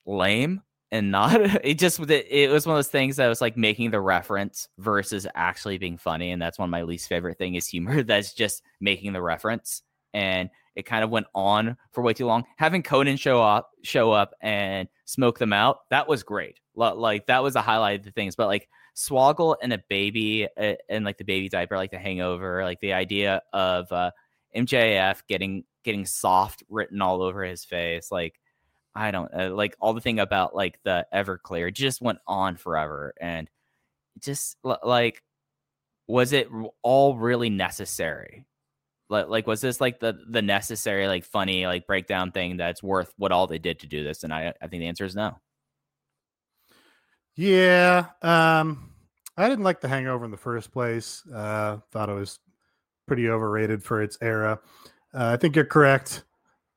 lame 0.05 0.61
and 0.93 1.09
not 1.09 1.41
it 1.63 1.77
just 1.77 1.99
it, 1.99 2.49
was 2.49 2.65
one 2.65 2.75
of 2.75 2.77
those 2.77 2.87
things 2.87 3.17
that 3.17 3.27
was 3.27 3.41
like 3.41 3.57
making 3.57 3.91
the 3.91 3.99
reference 3.99 4.69
versus 4.77 5.27
actually 5.35 5.77
being 5.77 5.97
funny 5.97 6.31
and 6.31 6.41
that's 6.41 6.59
one 6.59 6.69
of 6.69 6.71
my 6.71 6.83
least 6.83 7.09
favorite 7.09 7.37
thing 7.37 7.55
is 7.55 7.67
humor 7.67 8.03
that's 8.03 8.33
just 8.33 8.61
making 8.79 9.11
the 9.11 9.21
reference 9.21 9.81
and 10.13 10.49
it 10.75 10.85
kind 10.85 11.03
of 11.03 11.09
went 11.09 11.27
on 11.35 11.77
for 11.91 12.01
way 12.01 12.13
too 12.13 12.25
long. 12.25 12.45
Having 12.57 12.81
Konnan 12.81 13.19
show 13.19 13.41
up 13.43 13.71
show 13.83 14.11
up 14.11 14.33
and 14.41 14.87
smoke 15.05 15.37
them 15.39 15.51
out 15.51 15.79
that 15.89 16.07
was 16.07 16.23
great. 16.23 16.59
Like 16.75 17.27
that 17.27 17.43
was 17.43 17.55
a 17.55 17.61
highlight 17.61 17.99
of 17.99 18.05
the 18.05 18.11
things 18.11 18.35
but 18.35 18.47
like 18.47 18.69
swoggle 18.95 19.55
and 19.61 19.73
a 19.73 19.83
baby 19.89 20.47
uh, 20.57 20.73
and 20.89 21.03
like 21.03 21.17
the 21.17 21.23
baby 21.23 21.49
diaper 21.49 21.75
like 21.75 21.91
the 21.91 21.97
hangover 21.97 22.63
like 22.63 22.79
the 22.79 22.93
idea 22.93 23.41
of 23.51 23.91
uh 23.91 24.11
mjf 24.55 25.23
getting 25.27 25.63
getting 25.83 26.05
soft 26.05 26.61
written 26.69 27.01
all 27.01 27.23
over 27.23 27.43
his 27.43 27.65
face 27.65 28.11
like 28.11 28.39
I 28.95 29.11
don't 29.11 29.33
uh, 29.33 29.53
like 29.53 29.75
all 29.79 29.93
the 29.93 30.01
thing 30.01 30.19
about 30.19 30.55
like 30.55 30.79
the 30.83 31.05
Everclear 31.13 31.73
just 31.73 32.01
went 32.01 32.19
on 32.27 32.57
forever 32.57 33.13
and 33.19 33.49
just 34.19 34.57
like 34.83 35.23
was 36.07 36.33
it 36.33 36.49
all 36.81 37.17
really 37.17 37.49
necessary? 37.49 38.45
Like 39.09 39.27
like 39.27 39.47
was 39.47 39.61
this 39.61 39.81
like 39.81 39.99
the 39.99 40.19
the 40.29 40.41
necessary 40.41 41.07
like 41.07 41.25
funny 41.25 41.65
like 41.65 41.87
breakdown 41.87 42.31
thing 42.31 42.57
that's 42.57 42.83
worth 42.83 43.13
what 43.17 43.31
all 43.31 43.47
they 43.47 43.59
did 43.59 43.79
to 43.79 43.87
do 43.87 44.03
this? 44.03 44.23
And 44.23 44.33
I 44.33 44.53
I 44.61 44.67
think 44.67 44.81
the 44.81 44.87
answer 44.87 45.05
is 45.05 45.15
no. 45.15 45.39
Yeah. 47.35 48.07
Um, 48.21 48.91
I 49.37 49.49
didn't 49.49 49.63
like 49.63 49.81
the 49.81 49.87
hangover 49.87 50.25
in 50.25 50.31
the 50.31 50.37
first 50.37 50.71
place. 50.71 51.23
Uh, 51.33 51.77
thought 51.91 52.09
it 52.09 52.13
was 52.13 52.39
pretty 53.07 53.29
overrated 53.29 53.83
for 53.83 54.01
its 54.01 54.17
era. 54.21 54.59
Uh, 55.13 55.31
I 55.33 55.37
think 55.37 55.55
you're 55.55 55.65
correct. 55.65 56.23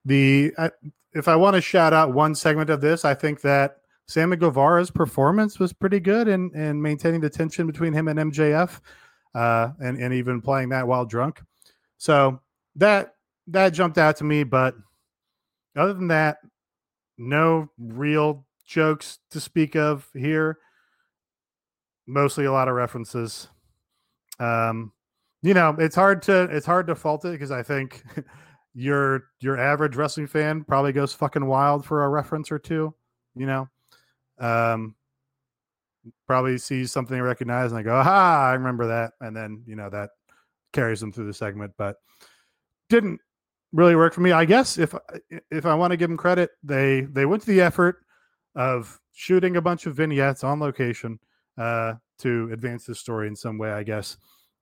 The 0.05 0.53
I, 0.59 0.71
if 1.17 1.29
I 1.29 1.37
want 1.37 1.55
to 1.55 1.63
shout 1.63 1.93
out 1.93 2.13
one 2.13 2.35
segment 2.35 2.69
of 2.69 2.81
this, 2.81 3.05
I 3.05 3.15
think 3.15 3.41
that 3.41 3.79
Sammy 4.07 4.37
Guevara's 4.37 4.91
performance 4.91 5.59
was 5.59 5.73
pretty 5.73 5.99
good 5.99 6.29
in, 6.29 6.51
in 6.55 6.81
maintaining 6.81 7.21
the 7.21 7.31
tension 7.31 7.67
between 7.67 7.93
him 7.93 8.07
and 8.09 8.19
MJF, 8.33 8.81
uh, 9.35 9.71
and 9.81 9.99
and 9.99 10.13
even 10.15 10.41
playing 10.41 10.69
that 10.71 10.87
while 10.87 11.05
drunk. 11.05 11.41
So 11.99 12.41
that 12.77 13.15
that 13.49 13.71
jumped 13.71 13.99
out 13.99 14.17
to 14.17 14.25
me. 14.25 14.45
But 14.45 14.75
other 15.75 15.95
than 15.95 16.09
that, 16.09 16.39
no 17.17 17.71
real 17.79 18.47
jokes 18.67 19.19
to 19.31 19.41
speak 19.41 19.75
of 19.75 20.09
here. 20.15 20.59
Mostly 22.07 22.45
a 22.45 22.53
lot 22.53 22.69
of 22.69 22.75
references. 22.75 23.49
Um, 24.39 24.93
you 25.43 25.55
know, 25.55 25.75
it's 25.79 25.97
hard 25.97 26.23
to 26.23 26.43
it's 26.45 26.67
hard 26.67 26.87
to 26.89 26.95
fault 26.95 27.25
it 27.25 27.33
because 27.33 27.51
I 27.51 27.63
think 27.63 28.05
your 28.77 29.25
your 29.41 29.59
average 29.59 29.97
wrestling 29.97 30.27
fan 30.27 30.63
probably 30.63 30.93
goes 30.93 31.15
fucking 31.15 31.47
wild 31.47 31.85
for 31.85 32.05
a 32.05 32.09
reference 32.09 32.53
or 32.53 32.59
two. 32.59 32.95
You 33.35 33.47
know, 33.47 33.69
um, 34.39 34.95
probably 36.27 36.59
sees 36.59 36.93
something 36.93 37.21
recognized 37.21 37.73
and 37.73 37.81
they 37.81 37.85
go, 37.85 38.03
"Ha, 38.03 38.51
I 38.51 38.53
remember 38.53 38.87
that," 38.89 39.15
and 39.21 39.35
then 39.35 39.63
you 39.67 39.77
know 39.77 39.89
that 39.89 40.11
carries 40.75 41.01
them 41.01 41.11
through 41.11 41.27
the 41.27 41.33
segment. 41.33 41.73
But 41.79 41.97
didn't 42.91 43.19
really 43.73 43.97
work 43.97 44.13
for 44.13 44.21
me. 44.21 44.33
I 44.33 44.45
guess 44.45 44.77
if 44.77 44.95
if 45.51 45.65
I 45.65 45.75
want 45.75 45.93
to 45.93 45.97
give 45.97 46.11
them 46.11 46.19
credit, 46.19 46.51
they 46.63 47.01
they 47.01 47.25
went 47.25 47.43
to 47.43 47.49
the 47.49 47.63
effort 47.63 48.05
of 48.55 49.01
shooting 49.15 49.57
a 49.57 49.63
bunch 49.63 49.87
of 49.87 49.97
vignettes 49.97 50.45
on 50.45 50.61
location 50.61 51.19
uh, 51.57 51.95
to 52.19 52.51
advance 52.53 52.85
the 52.85 52.95
story 52.95 53.27
in 53.27 53.37
some 53.37 53.57
way. 53.57 53.71
I 53.71 53.85
guess, 53.85 54.19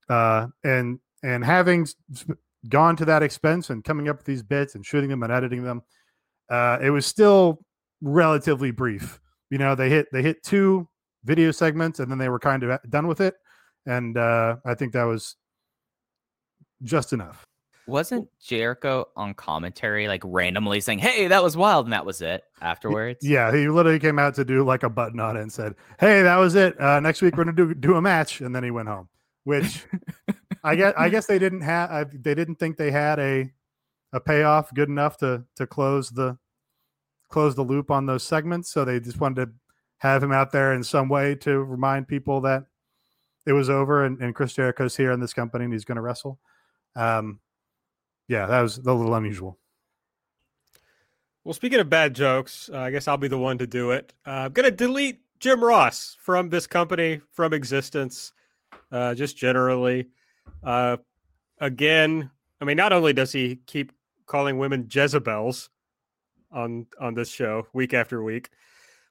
uh, 0.09 0.47
and 0.63 1.01
and 1.25 1.45
having 1.45 1.89
gone 2.69 2.97
to 2.97 3.05
that 3.05 3.23
expense 3.23 3.71
and 3.71 3.85
coming 3.85 4.09
up 4.09 4.19
with 4.19 4.27
these 4.27 4.43
bits 4.43 4.75
and 4.75 4.85
shooting 4.85 5.11
them 5.11 5.23
and 5.23 5.33
editing 5.33 5.63
them, 5.63 5.83
uh, 6.51 6.79
it 6.81 6.91
was 6.91 7.07
still 7.07 7.61
relatively 8.01 8.71
brief. 8.71 9.21
You 9.51 9.59
know, 9.59 9.75
they 9.75 9.89
hit 9.89 10.09
they 10.13 10.23
hit 10.23 10.43
two 10.43 10.89
video 11.25 11.51
segments 11.51 12.01
and 12.01 12.11
then 12.11 12.19
they 12.19 12.29
were 12.29 12.39
kind 12.39 12.63
of 12.63 12.79
done 12.89 13.07
with 13.07 13.21
it, 13.21 13.35
and 13.87 14.17
uh, 14.17 14.57
I 14.65 14.75
think 14.75 14.93
that 14.93 15.05
was 15.05 15.37
just 16.83 17.13
enough. 17.13 17.47
Wasn't 17.87 18.29
Jericho 18.41 19.07
on 19.15 19.35
commentary 19.35 20.09
like 20.09 20.23
randomly 20.25 20.81
saying, 20.81 21.01
"Hey, 21.01 21.29
that 21.29 21.43
was 21.43 21.57
wild," 21.57 21.87
and 21.87 21.93
that 21.93 22.07
was 22.07 22.23
it 22.23 22.43
afterwards? 22.63 23.21
Yeah, 23.23 23.55
he 23.55 23.69
literally 23.69 23.99
came 23.99 24.19
out 24.19 24.35
to 24.37 24.45
do 24.45 24.65
like 24.65 24.83
a 24.83 24.89
button 24.89 25.21
on 25.21 25.37
it 25.37 25.43
and 25.43 25.53
said, 25.53 25.75
"Hey, 26.01 26.23
that 26.23 26.37
was 26.37 26.55
it. 26.55 26.81
Uh, 26.81 27.01
next 27.01 27.21
week 27.21 27.37
we're 27.37 27.45
gonna 27.45 27.57
do 27.57 27.75
do 27.75 27.97
a 27.97 28.03
match," 28.03 28.41
and 28.41 28.55
then 28.55 28.65
he 28.65 28.71
went 28.71 28.89
home. 28.89 29.09
Which 29.45 29.85
I 30.65 30.75
guess 30.75 30.95
I 30.97 31.09
guess 31.11 31.27
they 31.27 31.39
didn't 31.39 31.61
have 31.61 32.11
they 32.23 32.35
didn't 32.35 32.57
think 32.57 32.77
they 32.77 32.91
had 32.91 33.19
a 33.19 33.53
a 34.13 34.21
payoff 34.21 34.73
good 34.73 34.89
enough 34.89 35.19
to 35.19 35.45
to 35.57 35.67
close 35.67 36.11
the 36.11 36.39
close 37.29 37.55
the 37.55 37.63
loop 37.63 37.91
on 37.91 38.07
those 38.07 38.23
segments, 38.23 38.71
so 38.71 38.85
they 38.85 38.99
just 38.99 39.21
wanted 39.21 39.47
to 39.47 39.53
have 39.99 40.23
him 40.23 40.33
out 40.33 40.53
there 40.53 40.73
in 40.73 40.83
some 40.83 41.09
way 41.09 41.35
to 41.35 41.59
remind 41.59 42.09
people 42.09 42.41
that 42.43 42.65
it 43.47 43.53
was 43.53 43.69
over 43.69 44.05
and, 44.05 44.21
and 44.21 44.35
Chris 44.35 44.55
Jericho's 44.55 44.97
here 44.97 45.13
in 45.13 45.21
this 45.21 45.35
company 45.35 45.65
and 45.65 45.73
he's 45.73 45.85
going 45.85 45.97
to 45.97 46.03
wrestle. 46.03 46.39
Um, 46.97 47.41
yeah, 48.29 48.47
that 48.47 48.61
was 48.61 48.79
a 48.79 48.93
little 48.93 49.15
unusual. 49.15 49.59
Well, 51.43 51.55
speaking 51.55 51.81
of 51.81 51.91
bad 51.91 52.15
jokes, 52.15 52.71
uh, 52.73 52.79
I 52.79 52.91
guess 52.91 53.07
I'll 53.07 53.19
be 53.19 53.29
the 53.29 53.39
one 53.39 53.59
to 53.59 53.67
do 53.67 53.91
it. 53.91 54.15
Uh, 54.27 54.31
I'm 54.31 54.53
going 54.53 54.65
to 54.65 54.71
delete 54.71 55.21
Jim 55.41 55.63
Ross 55.63 56.17
from 56.19 56.49
this 56.49 56.67
company, 56.67 57.21
from 57.33 57.53
existence, 57.53 58.33
uh, 58.91 59.15
just 59.15 59.37
generally. 59.37 60.09
Uh, 60.63 60.99
again, 61.59 62.31
I 62.61 62.65
mean, 62.65 62.77
not 62.77 62.93
only 62.93 63.13
does 63.13 63.33
he 63.33 63.61
keep 63.67 63.93
calling 64.27 64.59
women 64.59 64.89
Jezebels 64.91 65.71
on 66.51 66.87
on 67.01 67.15
this 67.15 67.29
show 67.29 67.67
week 67.73 67.93
after 67.93 68.23
week, 68.23 68.51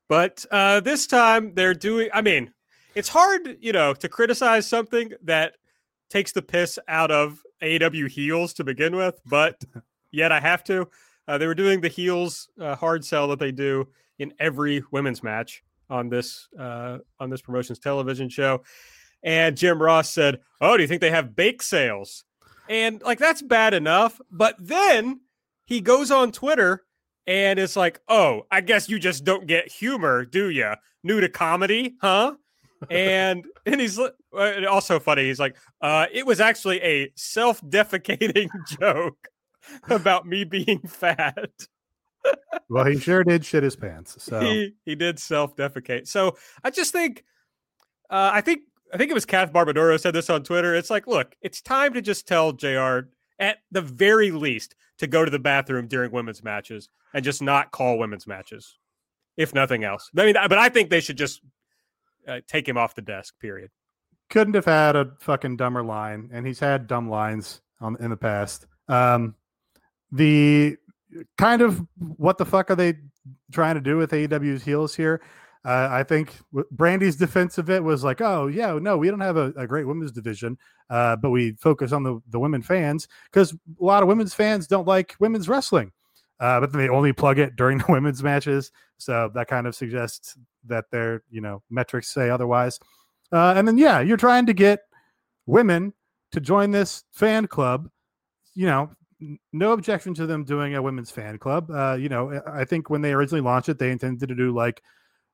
but 0.08 0.46
uh, 0.52 0.80
this 0.80 1.08
time 1.08 1.54
they're 1.54 1.74
doing. 1.74 2.10
I 2.14 2.22
mean, 2.22 2.54
it's 2.96 3.10
hard, 3.10 3.58
you 3.62 3.72
know, 3.72 3.94
to 3.94 4.10
criticize 4.10 4.68
something 4.68 5.14
that 5.24 5.56
takes 6.10 6.32
the 6.32 6.42
piss 6.42 6.78
out 6.88 7.12
of 7.12 7.42
AEW 7.62 8.10
heels 8.10 8.54
to 8.54 8.64
begin 8.64 8.96
with, 8.96 9.20
but 9.26 9.64
yet 10.12 10.32
I 10.32 10.40
have 10.40 10.64
to. 10.66 10.88
Uh, 11.28 11.38
they 11.38 11.48
were 11.48 11.56
doing 11.56 11.82
the 11.82 11.88
heels 11.88 12.50
uh, 12.60 12.76
hard 12.76 13.06
sell 13.06 13.28
that 13.30 13.40
they 13.40 13.52
do 13.52 13.88
in 14.20 14.34
every 14.40 14.84
women's 14.92 15.24
match 15.24 15.64
on 15.90 16.10
this 16.10 16.48
uh, 16.60 17.00
on 17.20 17.30
this 17.30 17.42
promotion's 17.42 17.80
television 17.80 18.30
show. 18.30 18.64
And 19.24 19.58
Jim 19.58 19.82
Ross 19.82 20.10
said, 20.10 20.42
"Oh, 20.60 20.76
do 20.76 20.84
you 20.84 20.88
think 20.88 21.02
they 21.02 21.12
have 21.12 21.36
bake 21.36 21.62
sales?" 21.62 22.24
And 22.70 23.02
like 23.02 23.20
that's 23.20 23.42
bad 23.42 23.74
enough, 23.74 24.20
but 24.32 24.56
then 24.60 25.22
he 25.66 25.82
goes 25.82 26.12
on 26.12 26.32
Twitter 26.32 26.84
and 27.26 27.60
it's 27.60 27.76
like, 27.76 28.02
"Oh, 28.08 28.44
I 28.52 28.62
guess 28.62 28.90
you 28.90 29.00
just 29.00 29.24
don't 29.24 29.48
get 29.48 29.72
humor, 29.72 30.26
do 30.26 30.50
you? 30.50 30.74
New 31.04 31.22
to 31.22 31.30
comedy, 31.30 31.96
huh?" 32.02 32.36
and 32.90 33.46
and 33.66 33.80
he's 33.80 33.98
uh, 33.98 34.10
also 34.70 35.00
funny. 35.00 35.26
He's 35.26 35.40
like, 35.40 35.56
uh, 35.82 36.08
"It 36.12 36.26
was 36.26 36.40
actually 36.42 36.82
a 36.82 37.12
self-defecating 37.16 38.50
joke." 38.80 39.30
about 39.90 40.26
me 40.26 40.44
being 40.44 40.80
fat. 40.80 41.50
well, 42.70 42.86
he 42.86 42.98
sure 43.00 43.24
did 43.24 43.46
shit 43.46 43.64
his 43.64 43.76
pants. 43.76 44.22
So 44.24 44.40
he 44.40 44.74
he 44.86 44.96
did 44.96 45.20
self 45.20 45.56
defecate. 45.56 46.08
So 46.08 46.38
I 46.64 46.70
just 46.70 46.92
think, 46.92 47.24
uh, 48.10 48.32
I 48.34 48.42
think 48.42 48.62
I 48.94 48.98
think 48.98 49.10
it 49.10 49.16
was 49.16 49.26
Kath 49.26 49.52
Barbadoro 49.52 50.00
said 50.00 50.14
this 50.14 50.30
on 50.30 50.44
Twitter. 50.44 50.76
It's 50.76 50.92
like, 50.92 51.08
look, 51.08 51.36
it's 51.42 51.62
time 51.62 51.94
to 51.94 52.02
just 52.02 52.28
tell 52.28 52.52
Jr. 52.52 53.00
at 53.40 53.58
the 53.72 53.82
very 53.82 54.30
least 54.30 54.76
to 55.00 55.08
go 55.08 55.26
to 55.26 55.32
the 55.32 55.40
bathroom 55.40 55.88
during 55.88 56.12
women's 56.12 56.44
matches 56.44 56.90
and 57.14 57.26
just 57.26 57.42
not 57.42 57.72
call 57.72 57.98
women's 57.98 58.28
matches, 58.28 58.78
if 59.36 59.54
nothing 59.54 59.84
else. 59.84 60.12
I 60.16 60.26
mean, 60.26 60.36
but 60.36 60.60
I 60.60 60.70
think 60.70 60.92
they 60.92 61.00
should 61.00 61.18
just 61.18 61.42
uh, 62.28 62.42
take 62.48 62.68
him 62.70 62.78
off 62.78 62.94
the 62.94 63.02
desk. 63.02 63.34
Period. 63.40 63.72
Couldn't 64.30 64.54
have 64.54 64.66
had 64.66 64.96
a 64.96 65.12
fucking 65.20 65.58
dumber 65.58 65.84
line, 65.84 66.30
and 66.32 66.46
he's 66.46 66.60
had 66.60 66.86
dumb 66.86 67.10
lines 67.10 67.62
on 67.82 67.98
in 68.00 68.12
the 68.12 68.18
past. 68.18 68.68
Um, 68.88 69.34
the 70.12 70.78
kind 71.40 71.64
of 71.64 71.82
what 71.98 72.38
the 72.38 72.46
fuck 72.46 72.70
are 72.70 72.76
they 72.76 72.94
trying 73.52 73.76
to 73.76 73.82
do 73.82 73.98
with 73.98 74.12
AEW's 74.12 74.64
heels 74.64 74.96
here? 74.96 75.22
Uh, 75.66 75.88
I 75.90 76.04
think 76.04 76.36
Brandi's 76.72 77.16
defense 77.16 77.58
of 77.58 77.70
it 77.70 77.82
was 77.82 78.04
like, 78.04 78.20
oh 78.20 78.48
yeah, 78.48 78.78
no, 78.82 78.98
we 78.98 79.10
don't 79.10 79.22
have 79.22 79.38
a, 79.38 79.54
a 79.56 79.66
great 79.66 79.88
women's 79.88 80.12
division, 80.12 80.58
uh, 80.90 81.16
but 81.16 81.30
we 81.30 81.54
focus 81.54 81.94
on 81.94 82.04
the 82.04 82.20
the 82.30 82.40
women 82.40 82.62
fans 82.62 83.08
because 83.32 83.54
a 83.54 83.84
lot 83.84 84.04
of 84.04 84.10
women's 84.10 84.34
fans 84.34 84.68
don't 84.68 84.88
like 84.88 85.16
women's 85.20 85.48
wrestling, 85.48 85.94
uh, 86.42 86.60
but 86.60 86.74
they 86.74 86.90
only 86.90 87.14
plug 87.14 87.40
it 87.40 87.56
during 87.56 87.78
the 87.80 87.86
women's 87.88 88.22
matches, 88.22 88.72
so 88.98 89.32
that 89.34 89.48
kind 89.48 89.66
of 89.66 89.74
suggests 89.74 90.38
that 90.66 90.86
their 90.92 91.24
you 91.30 91.40
know 91.40 91.64
metrics 91.70 92.10
say 92.10 92.30
otherwise. 92.30 92.78
Uh, 93.32 93.54
and 93.56 93.66
then 93.66 93.78
yeah, 93.78 94.02
you're 94.02 94.18
trying 94.18 94.46
to 94.46 94.54
get 94.54 94.82
women 95.46 95.94
to 96.34 96.42
join 96.42 96.72
this 96.72 97.06
fan 97.14 97.48
club. 97.48 97.90
You 98.54 98.66
know, 98.66 98.92
no 99.54 99.72
objection 99.72 100.14
to 100.16 100.26
them 100.26 100.44
doing 100.44 100.76
a 100.76 100.82
women's 100.82 101.10
fan 101.10 101.38
club. 101.38 101.72
Uh, 101.72 101.94
you 101.94 102.10
know, 102.10 102.42
I 102.46 102.66
think 102.66 102.90
when 102.90 103.02
they 103.02 103.14
originally 103.14 103.42
launched 103.42 103.70
it, 103.70 103.80
they 103.80 103.92
intended 103.92 104.28
to 104.28 104.36
do 104.36 104.54
like 104.54 104.84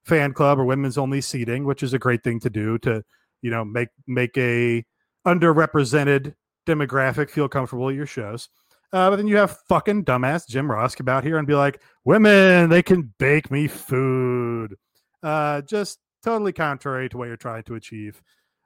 fan 0.06 0.34
club 0.34 0.60
or 0.60 0.66
women's 0.66 0.98
only 0.98 1.22
seating, 1.22 1.66
which 1.66 1.84
is 1.84 1.94
a 1.94 2.00
great 2.00 2.24
thing 2.24 2.40
to 2.42 2.50
do 2.50 2.78
to, 2.80 3.04
you 3.42 3.52
know, 3.52 3.64
make 3.64 3.90
make 4.08 4.38
a 4.38 4.84
underrepresented 5.28 6.34
demographic 6.68 7.30
feel 7.30 7.48
comfortable 7.48 7.90
at 7.90 7.96
your 7.96 8.06
shows. 8.06 8.50
Uh, 8.92 9.10
but 9.10 9.18
then 9.18 9.28
you 9.28 9.38
have 9.38 9.58
fucking 9.68 10.04
dumbass 10.04 10.48
Jim 10.48 10.70
Ross 10.70 10.96
come 10.96 11.10
out 11.10 11.24
here 11.24 11.38
and 11.38 11.48
be 11.48 11.54
like, 11.54 11.82
women, 12.06 12.70
they 12.70 12.82
can 12.82 13.14
bake 13.20 13.52
me 13.52 13.68
food. 13.68 14.76
Uh, 15.22 15.62
just 15.62 16.00
totally 16.24 16.52
contrary 16.52 17.08
to 17.10 17.18
what 17.18 17.28
you're 17.28 17.38
trying 17.38 17.64
to 17.64 17.76
achieve. 17.76 18.22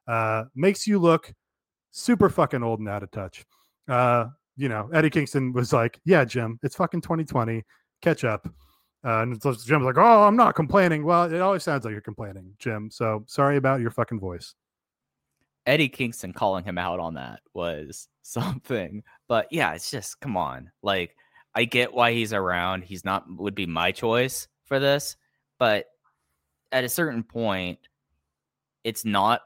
Uh, 0.07 0.45
makes 0.55 0.87
you 0.87 0.97
look 0.97 1.33
super 1.91 2.29
fucking 2.29 2.63
old 2.63 2.79
and 2.79 2.87
out 2.89 3.03
of 3.03 3.11
touch. 3.11 3.43
Uh, 3.87 4.25
you 4.55 4.69
know, 4.69 4.89
Eddie 4.93 5.09
Kingston 5.09 5.51
was 5.51 5.73
like, 5.73 5.99
yeah, 6.05 6.23
Jim, 6.23 6.59
it's 6.63 6.75
fucking 6.75 7.01
2020. 7.01 7.63
Catch 8.01 8.23
up. 8.23 8.47
Uh, 9.05 9.21
and 9.21 9.41
so 9.41 9.53
Jim's 9.53 9.85
like, 9.85 9.97
"Oh, 9.97 10.23
I'm 10.23 10.37
not 10.37 10.55
complaining." 10.55 11.03
Well, 11.03 11.31
it 11.31 11.41
always 11.41 11.63
sounds 11.63 11.83
like 11.83 11.91
you're 11.91 12.01
complaining, 12.01 12.53
Jim. 12.57 12.89
So 12.89 13.23
sorry 13.27 13.57
about 13.57 13.81
your 13.81 13.91
fucking 13.91 14.19
voice. 14.19 14.55
Eddie 15.65 15.89
Kingston 15.89 16.33
calling 16.33 16.63
him 16.63 16.77
out 16.77 16.99
on 16.99 17.13
that 17.15 17.41
was 17.53 18.07
something, 18.21 19.03
but 19.27 19.47
yeah, 19.51 19.73
it's 19.73 19.91
just 19.91 20.19
come 20.21 20.37
on. 20.37 20.71
Like, 20.81 21.15
I 21.55 21.65
get 21.65 21.93
why 21.93 22.13
he's 22.13 22.33
around. 22.33 22.83
He's 22.83 23.05
not 23.05 23.25
would 23.29 23.55
be 23.55 23.65
my 23.65 23.91
choice 23.91 24.47
for 24.65 24.79
this, 24.79 25.17
but 25.59 25.85
at 26.71 26.83
a 26.83 26.89
certain 26.89 27.23
point, 27.23 27.79
it's 28.83 29.05
not. 29.05 29.41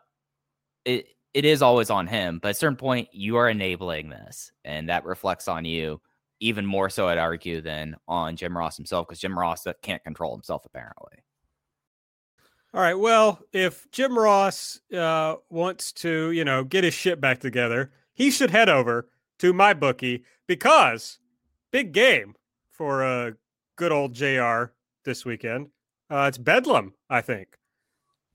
It 0.85 1.07
it 1.33 1.45
is 1.45 1.61
always 1.61 1.89
on 1.89 2.07
him, 2.07 2.39
but 2.39 2.49
at 2.49 2.55
a 2.55 2.59
certain 2.59 2.77
point, 2.77 3.09
you 3.11 3.37
are 3.37 3.49
enabling 3.49 4.09
this, 4.09 4.51
and 4.65 4.89
that 4.89 5.05
reflects 5.05 5.47
on 5.47 5.65
you 5.65 5.99
even 6.39 6.65
more 6.65 6.89
so, 6.89 7.07
I'd 7.07 7.17
argue, 7.17 7.61
than 7.61 7.95
on 8.07 8.35
Jim 8.35 8.57
Ross 8.57 8.77
himself, 8.77 9.07
because 9.07 9.19
Jim 9.19 9.37
Ross 9.37 9.65
can't 9.81 10.03
control 10.03 10.35
himself 10.35 10.65
apparently. 10.65 11.23
All 12.73 12.81
right. 12.81 12.99
Well, 12.99 13.39
if 13.53 13.89
Jim 13.91 14.17
Ross 14.17 14.81
uh, 14.95 15.35
wants 15.49 15.91
to, 15.93 16.31
you 16.31 16.43
know, 16.43 16.63
get 16.63 16.83
his 16.83 16.93
shit 16.93 17.19
back 17.19 17.39
together, 17.39 17.91
he 18.13 18.29
should 18.29 18.51
head 18.51 18.69
over 18.69 19.07
to 19.39 19.53
MyBookie 19.53 20.23
because 20.47 21.19
big 21.71 21.91
game 21.91 22.35
for 22.69 23.03
a 23.03 23.27
uh, 23.27 23.31
good 23.77 23.91
old 23.91 24.13
JR 24.13 24.65
this 25.05 25.25
weekend. 25.25 25.69
Uh, 26.09 26.25
it's 26.27 26.37
Bedlam, 26.37 26.93
I 27.09 27.21
think. 27.21 27.57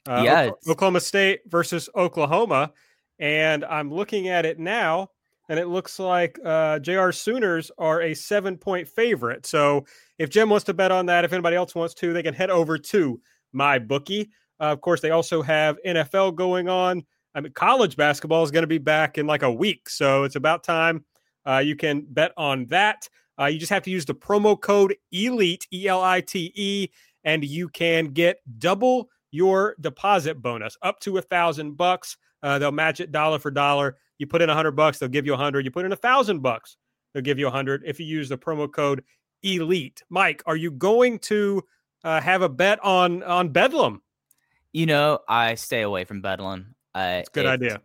Uh, 0.09 0.23
yeah, 0.25 0.51
Oklahoma 0.69 1.01
State 1.01 1.43
versus 1.47 1.89
Oklahoma, 1.95 2.73
and 3.21 3.65
I'm 3.65 3.93
looking 3.93 4.29
at 4.29 4.45
it 4.45 4.59
now 4.59 5.11
and 5.53 5.61
it 5.61 5.69
looks 5.69 5.99
like 5.99 6.39
uh, 6.47 6.79
JR 6.79 7.11
Sooners 7.11 7.71
are 7.77 8.01
a 8.01 8.15
seven 8.15 8.57
point 8.57 8.89
favorite. 8.89 9.45
So 9.45 9.85
if 10.17 10.31
Jim 10.31 10.49
wants 10.49 10.65
to 10.65 10.73
bet 10.73 10.91
on 10.91 11.05
that, 11.07 11.27
if 11.27 11.33
anybody 11.35 11.57
else 11.57 11.75
wants 11.75 11.93
to, 11.97 12.15
they 12.15 12.23
can 12.23 12.33
head 12.33 12.49
over 12.49 12.79
to 12.79 13.21
MyBookie. 13.55 14.31
Uh, 14.59 14.73
of 14.73 14.81
course, 14.81 15.03
they 15.03 15.11
also 15.11 15.43
have 15.43 15.77
NFL 15.87 16.37
going 16.37 16.71
on. 16.71 17.05
I 17.35 17.43
mean, 17.43 17.53
college 17.53 17.99
basketball 17.99 18.43
is 18.45 18.51
going 18.51 18.63
to 18.63 18.67
be 18.67 18.79
back 18.79 19.19
in 19.19 19.27
like 19.27 19.43
a 19.43 19.53
week, 19.53 19.91
so 19.91 20.25
it's 20.25 20.37
about 20.37 20.65
time 20.65 21.05
uh, 21.47 21.59
you 21.59 21.77
can 21.77 22.07
bet 22.09 22.33
on 22.39 22.65
that. 22.69 23.07
Uh, 23.39 23.45
you 23.45 23.59
just 23.59 23.73
have 23.73 23.83
to 23.83 23.91
use 23.91 24.07
the 24.07 24.15
promo 24.15 24.59
code 24.59 24.97
ELITE 25.13 25.67
E 25.71 25.87
L 25.87 26.03
I 26.03 26.23
T 26.23 26.51
E, 26.55 26.89
and 27.25 27.45
you 27.45 27.69
can 27.69 28.07
get 28.07 28.39
double 28.59 29.11
your 29.33 29.77
deposit 29.83 30.41
bonus 30.41 30.79
up 30.81 30.99
to 31.01 31.19
a 31.19 31.23
thousand 31.23 31.77
bucks. 31.77 32.17
Uh, 32.43 32.59
they'll 32.59 32.73
match 32.73 33.01
it 33.01 33.13
dollar 33.13 33.39
for 33.39 33.51
dollar. 33.51 33.99
You 34.23 34.29
put 34.29 34.41
in 34.41 34.49
a 34.49 34.55
hundred 34.55 34.77
bucks, 34.77 35.01
they'll 35.01 35.09
give 35.09 35.27
you 35.27 35.35
a 35.35 35.37
hundred. 35.37 35.65
You 35.65 35.73
put 35.73 35.85
in 35.85 35.91
a 35.91 35.97
thousand 35.97 36.43
bucks, 36.43 36.77
they'll 37.13 37.25
give 37.25 37.41
you 37.41 37.49
a 37.49 37.51
hundred 37.51 37.83
if 37.85 37.99
you 37.99 38.07
use 38.07 38.29
the 38.29 38.39
promo 38.39 38.73
code 38.73 39.03
Elite. 39.43 40.01
Mike, 40.11 40.45
are 40.47 40.55
you 40.55 40.71
going 40.71 41.19
to 41.19 41.61
uh, 42.05 42.21
have 42.21 42.43
a 42.43 42.49
bet 42.49 42.79
on 42.85 43.25
on 43.25 43.49
Bedlam? 43.49 44.01
You 44.73 44.87
know, 44.87 45.19
I 45.29 45.57
stay 45.57 45.83
away 45.83 46.05
from 46.05 46.23
Bedlam. 46.23 46.77
Uh, 46.95 47.23
it's 47.23 47.31
a 47.31 47.33
good 47.33 47.47
idea. 47.47 47.81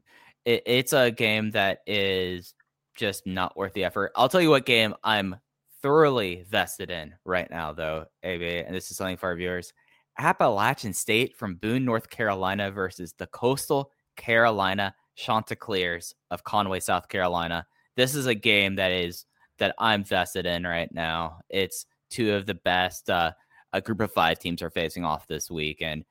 It, 0.46 0.62
it's 0.68 0.94
a 0.94 1.10
game 1.10 1.50
that 1.52 1.80
is 1.88 2.54
just 2.94 3.26
not 3.26 3.58
worth 3.58 3.74
the 3.74 3.86
effort. 3.86 4.12
I'll 4.16 4.30
tell 4.30 4.40
you 4.40 4.52
what 4.52 4.68
game 4.68 4.94
I'm 5.04 5.38
thoroughly 5.82 6.46
vested 6.48 6.92
in 6.92 7.16
right 7.26 7.50
now, 7.50 7.74
though, 7.74 8.06
AB, 8.22 8.60
and 8.60 8.76
this 8.76 8.92
is 8.92 8.98
something 8.98 9.18
for 9.18 9.30
our 9.30 9.36
viewers. 9.36 9.74
Appalachian 10.20 10.94
State 10.94 11.36
from 11.36 11.56
Boone, 11.56 11.84
North 11.84 12.12
Carolina 12.12 12.70
versus 12.70 13.16
the 13.18 13.26
Coastal 13.26 13.90
Carolina 14.18 14.94
Chanticleers 15.18 16.14
of 16.32 16.44
Conway, 16.44 16.80
South 16.80 17.10
Carolina. 17.10 17.66
This 17.96 18.16
is 18.16 18.28
a 18.28 18.36
game 18.36 18.76
that 18.76 18.92
is 18.92 19.26
that 19.58 19.76
I'm 19.80 20.04
vested 20.04 20.46
in 20.46 20.64
right 20.64 20.90
now. 20.94 21.40
It's 21.50 21.88
two 22.10 22.34
of 22.36 22.46
the 22.46 22.54
best 22.54 23.10
uh, 23.10 23.32
a 23.74 23.82
group 23.82 24.00
of 24.00 24.14
five 24.14 24.40
teams 24.40 24.62
are 24.62 24.70
facing 24.70 25.04
off 25.04 25.28
this 25.28 25.52
week, 25.52 25.82
and 25.82 26.06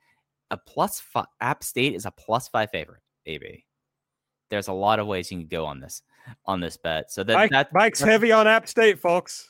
a 0.51 0.57
plus 0.57 0.99
five, 0.99 1.25
App 1.39 1.63
State 1.63 1.95
is 1.95 2.05
a 2.05 2.11
plus 2.11 2.49
five 2.49 2.69
favorite. 2.69 3.01
AB. 3.25 3.65
There's 4.49 4.67
a 4.67 4.73
lot 4.73 4.99
of 4.99 5.07
ways 5.07 5.31
you 5.31 5.39
can 5.39 5.47
go 5.47 5.65
on 5.65 5.79
this 5.79 6.01
on 6.45 6.59
this 6.59 6.77
bet. 6.77 7.11
So 7.11 7.23
that, 7.23 7.33
Mike, 7.33 7.51
that 7.51 7.73
Mike's 7.73 7.99
heavy 7.99 8.31
on 8.31 8.47
App 8.47 8.67
State, 8.67 8.99
folks. 8.99 9.49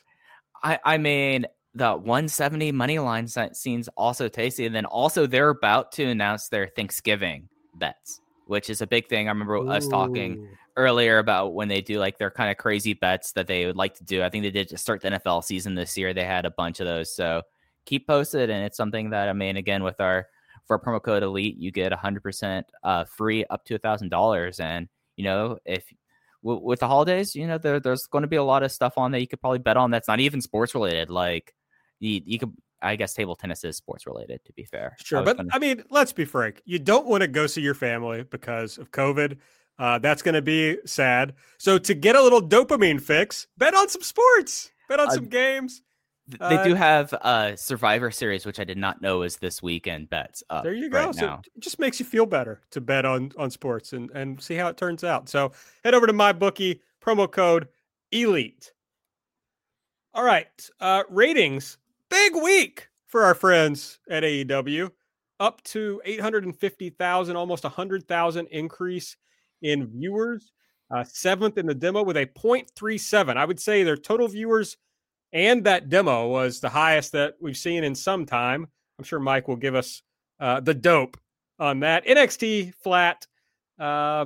I 0.63 0.79
I 0.85 0.97
mean 0.97 1.45
the 1.73 1.95
170 1.95 2.71
money 2.71 2.97
line 2.97 3.27
seems 3.27 3.87
also 3.89 4.27
tasty, 4.27 4.65
and 4.67 4.75
then 4.75 4.85
also 4.85 5.27
they're 5.27 5.49
about 5.49 5.91
to 5.93 6.05
announce 6.05 6.47
their 6.49 6.67
Thanksgiving 6.67 7.49
bets 7.75 8.21
which 8.47 8.69
is 8.69 8.81
a 8.81 8.87
big 8.87 9.07
thing. 9.07 9.27
I 9.27 9.31
remember 9.31 9.55
Ooh. 9.55 9.69
us 9.69 9.87
talking 9.87 10.47
earlier 10.75 11.17
about 11.17 11.53
when 11.53 11.67
they 11.67 11.81
do 11.81 11.99
like 11.99 12.17
their 12.17 12.31
kind 12.31 12.51
of 12.51 12.57
crazy 12.57 12.93
bets 12.93 13.31
that 13.33 13.47
they 13.47 13.65
would 13.65 13.75
like 13.75 13.95
to 13.95 14.03
do. 14.03 14.23
I 14.23 14.29
think 14.29 14.43
they 14.43 14.51
did 14.51 14.69
to 14.69 14.77
start 14.77 15.01
the 15.01 15.09
NFL 15.09 15.43
season 15.43 15.75
this 15.75 15.97
year. 15.97 16.13
They 16.13 16.23
had 16.23 16.45
a 16.45 16.51
bunch 16.51 16.79
of 16.79 16.85
those. 16.85 17.13
So 17.13 17.41
keep 17.85 18.07
posted. 18.07 18.49
And 18.49 18.63
it's 18.63 18.77
something 18.77 19.09
that, 19.09 19.27
I 19.27 19.33
mean, 19.33 19.57
again, 19.57 19.83
with 19.83 19.99
our, 19.99 20.27
for 20.65 20.77
promo 20.79 21.01
code 21.01 21.23
elite, 21.23 21.57
you 21.57 21.71
get 21.71 21.91
100% 21.91 22.63
uh, 22.83 23.05
free 23.05 23.45
up 23.49 23.65
to 23.65 23.75
a 23.75 23.79
thousand 23.79 24.09
dollars. 24.09 24.59
And, 24.59 24.87
you 25.15 25.23
know, 25.23 25.57
if 25.65 25.85
w- 26.43 26.61
with 26.63 26.81
the 26.81 26.87
holidays, 26.87 27.35
you 27.35 27.47
know, 27.47 27.57
there, 27.57 27.79
there's 27.79 28.05
going 28.05 28.23
to 28.23 28.27
be 28.27 28.35
a 28.35 28.43
lot 28.43 28.63
of 28.63 28.71
stuff 28.71 28.97
on 28.97 29.11
that 29.11 29.21
you 29.21 29.27
could 29.27 29.41
probably 29.41 29.59
bet 29.59 29.77
on. 29.77 29.91
That's 29.91 30.07
not 30.07 30.19
even 30.19 30.41
sports 30.41 30.75
related. 30.75 31.09
Like 31.09 31.55
you, 31.99 32.21
you 32.25 32.37
could 32.37 32.53
I 32.81 32.95
guess 32.95 33.13
table 33.13 33.35
tennis 33.35 33.63
is 33.63 33.75
sports 33.75 34.05
related, 34.05 34.43
to 34.45 34.53
be 34.53 34.63
fair. 34.63 34.95
Sure, 35.03 35.19
I 35.19 35.23
but 35.23 35.37
gonna... 35.37 35.49
I 35.51 35.59
mean, 35.59 35.83
let's 35.89 36.13
be 36.13 36.25
frank. 36.25 36.61
You 36.65 36.79
don't 36.79 37.07
want 37.07 37.21
to 37.21 37.27
go 37.27 37.47
see 37.47 37.61
your 37.61 37.73
family 37.73 38.23
because 38.23 38.77
of 38.77 38.91
COVID. 38.91 39.37
Uh, 39.79 39.99
that's 39.99 40.21
going 40.21 40.35
to 40.35 40.41
be 40.41 40.77
sad. 40.85 41.33
So 41.57 41.77
to 41.77 41.93
get 41.93 42.15
a 42.15 42.21
little 42.21 42.41
dopamine 42.41 43.01
fix, 43.01 43.47
bet 43.57 43.75
on 43.75 43.89
some 43.89 44.01
sports, 44.01 44.71
bet 44.89 44.99
on 44.99 45.07
uh, 45.07 45.11
some 45.11 45.25
games. 45.25 45.81
They 46.27 46.61
do 46.63 46.73
uh, 46.73 46.75
have 46.75 47.13
a 47.13 47.53
Survivor 47.55 48.11
Series, 48.11 48.45
which 48.45 48.59
I 48.59 48.65
did 48.65 48.77
not 48.77 49.01
know 49.01 49.21
is 49.21 49.37
this 49.37 49.63
weekend 49.63 50.09
bets. 50.09 50.43
there 50.61 50.73
you 50.73 50.89
go. 50.89 51.05
Right 51.05 51.15
so 51.15 51.39
it 51.55 51.61
just 51.61 51.79
makes 51.79 51.99
you 51.99 52.05
feel 52.05 52.25
better 52.25 52.61
to 52.71 52.81
bet 52.81 53.05
on 53.05 53.31
on 53.37 53.49
sports 53.49 53.93
and 53.93 54.11
and 54.11 54.41
see 54.41 54.55
how 54.55 54.67
it 54.67 54.75
turns 54.75 55.05
out. 55.05 55.29
So 55.29 55.53
head 55.85 55.93
over 55.93 56.05
to 56.05 56.11
MyBookie 56.11 56.81
promo 57.01 57.31
code 57.31 57.69
Elite. 58.11 58.73
All 60.13 60.23
right, 60.23 60.69
uh, 60.81 61.03
ratings 61.09 61.77
big 62.09 62.35
week 62.35 62.87
for 63.07 63.23
our 63.23 63.35
friends 63.35 63.99
at 64.09 64.23
AEW. 64.23 64.91
Up 65.39 65.63
to 65.65 66.01
850,000, 66.03 67.35
almost 67.35 67.63
100,000 67.63 68.47
increase 68.47 69.15
in 69.61 69.87
viewers. 69.87 70.51
uh, 70.89 71.03
seventh 71.03 71.57
in 71.57 71.65
the 71.65 71.75
demo 71.75 72.03
with 72.03 72.17
a 72.17 72.25
0.37. 72.25 73.37
I 73.37 73.45
would 73.45 73.59
say 73.59 73.83
their 73.83 73.97
total 73.97 74.27
viewers 74.27 74.77
and 75.33 75.63
that 75.65 75.89
demo 75.89 76.27
was 76.27 76.59
the 76.59 76.69
highest 76.69 77.11
that 77.11 77.35
we've 77.41 77.57
seen 77.57 77.83
in 77.83 77.93
some 77.93 78.25
time. 78.25 78.67
I'm 78.97 79.05
sure 79.05 79.19
Mike 79.19 79.47
will 79.47 79.57
give 79.57 79.75
us 79.75 80.01
uh, 80.39 80.61
the 80.61 80.73
dope 80.73 81.17
on 81.59 81.81
that. 81.81 82.05
NXT 82.05 82.73
flat, 82.75 83.27
uh, 83.79 84.25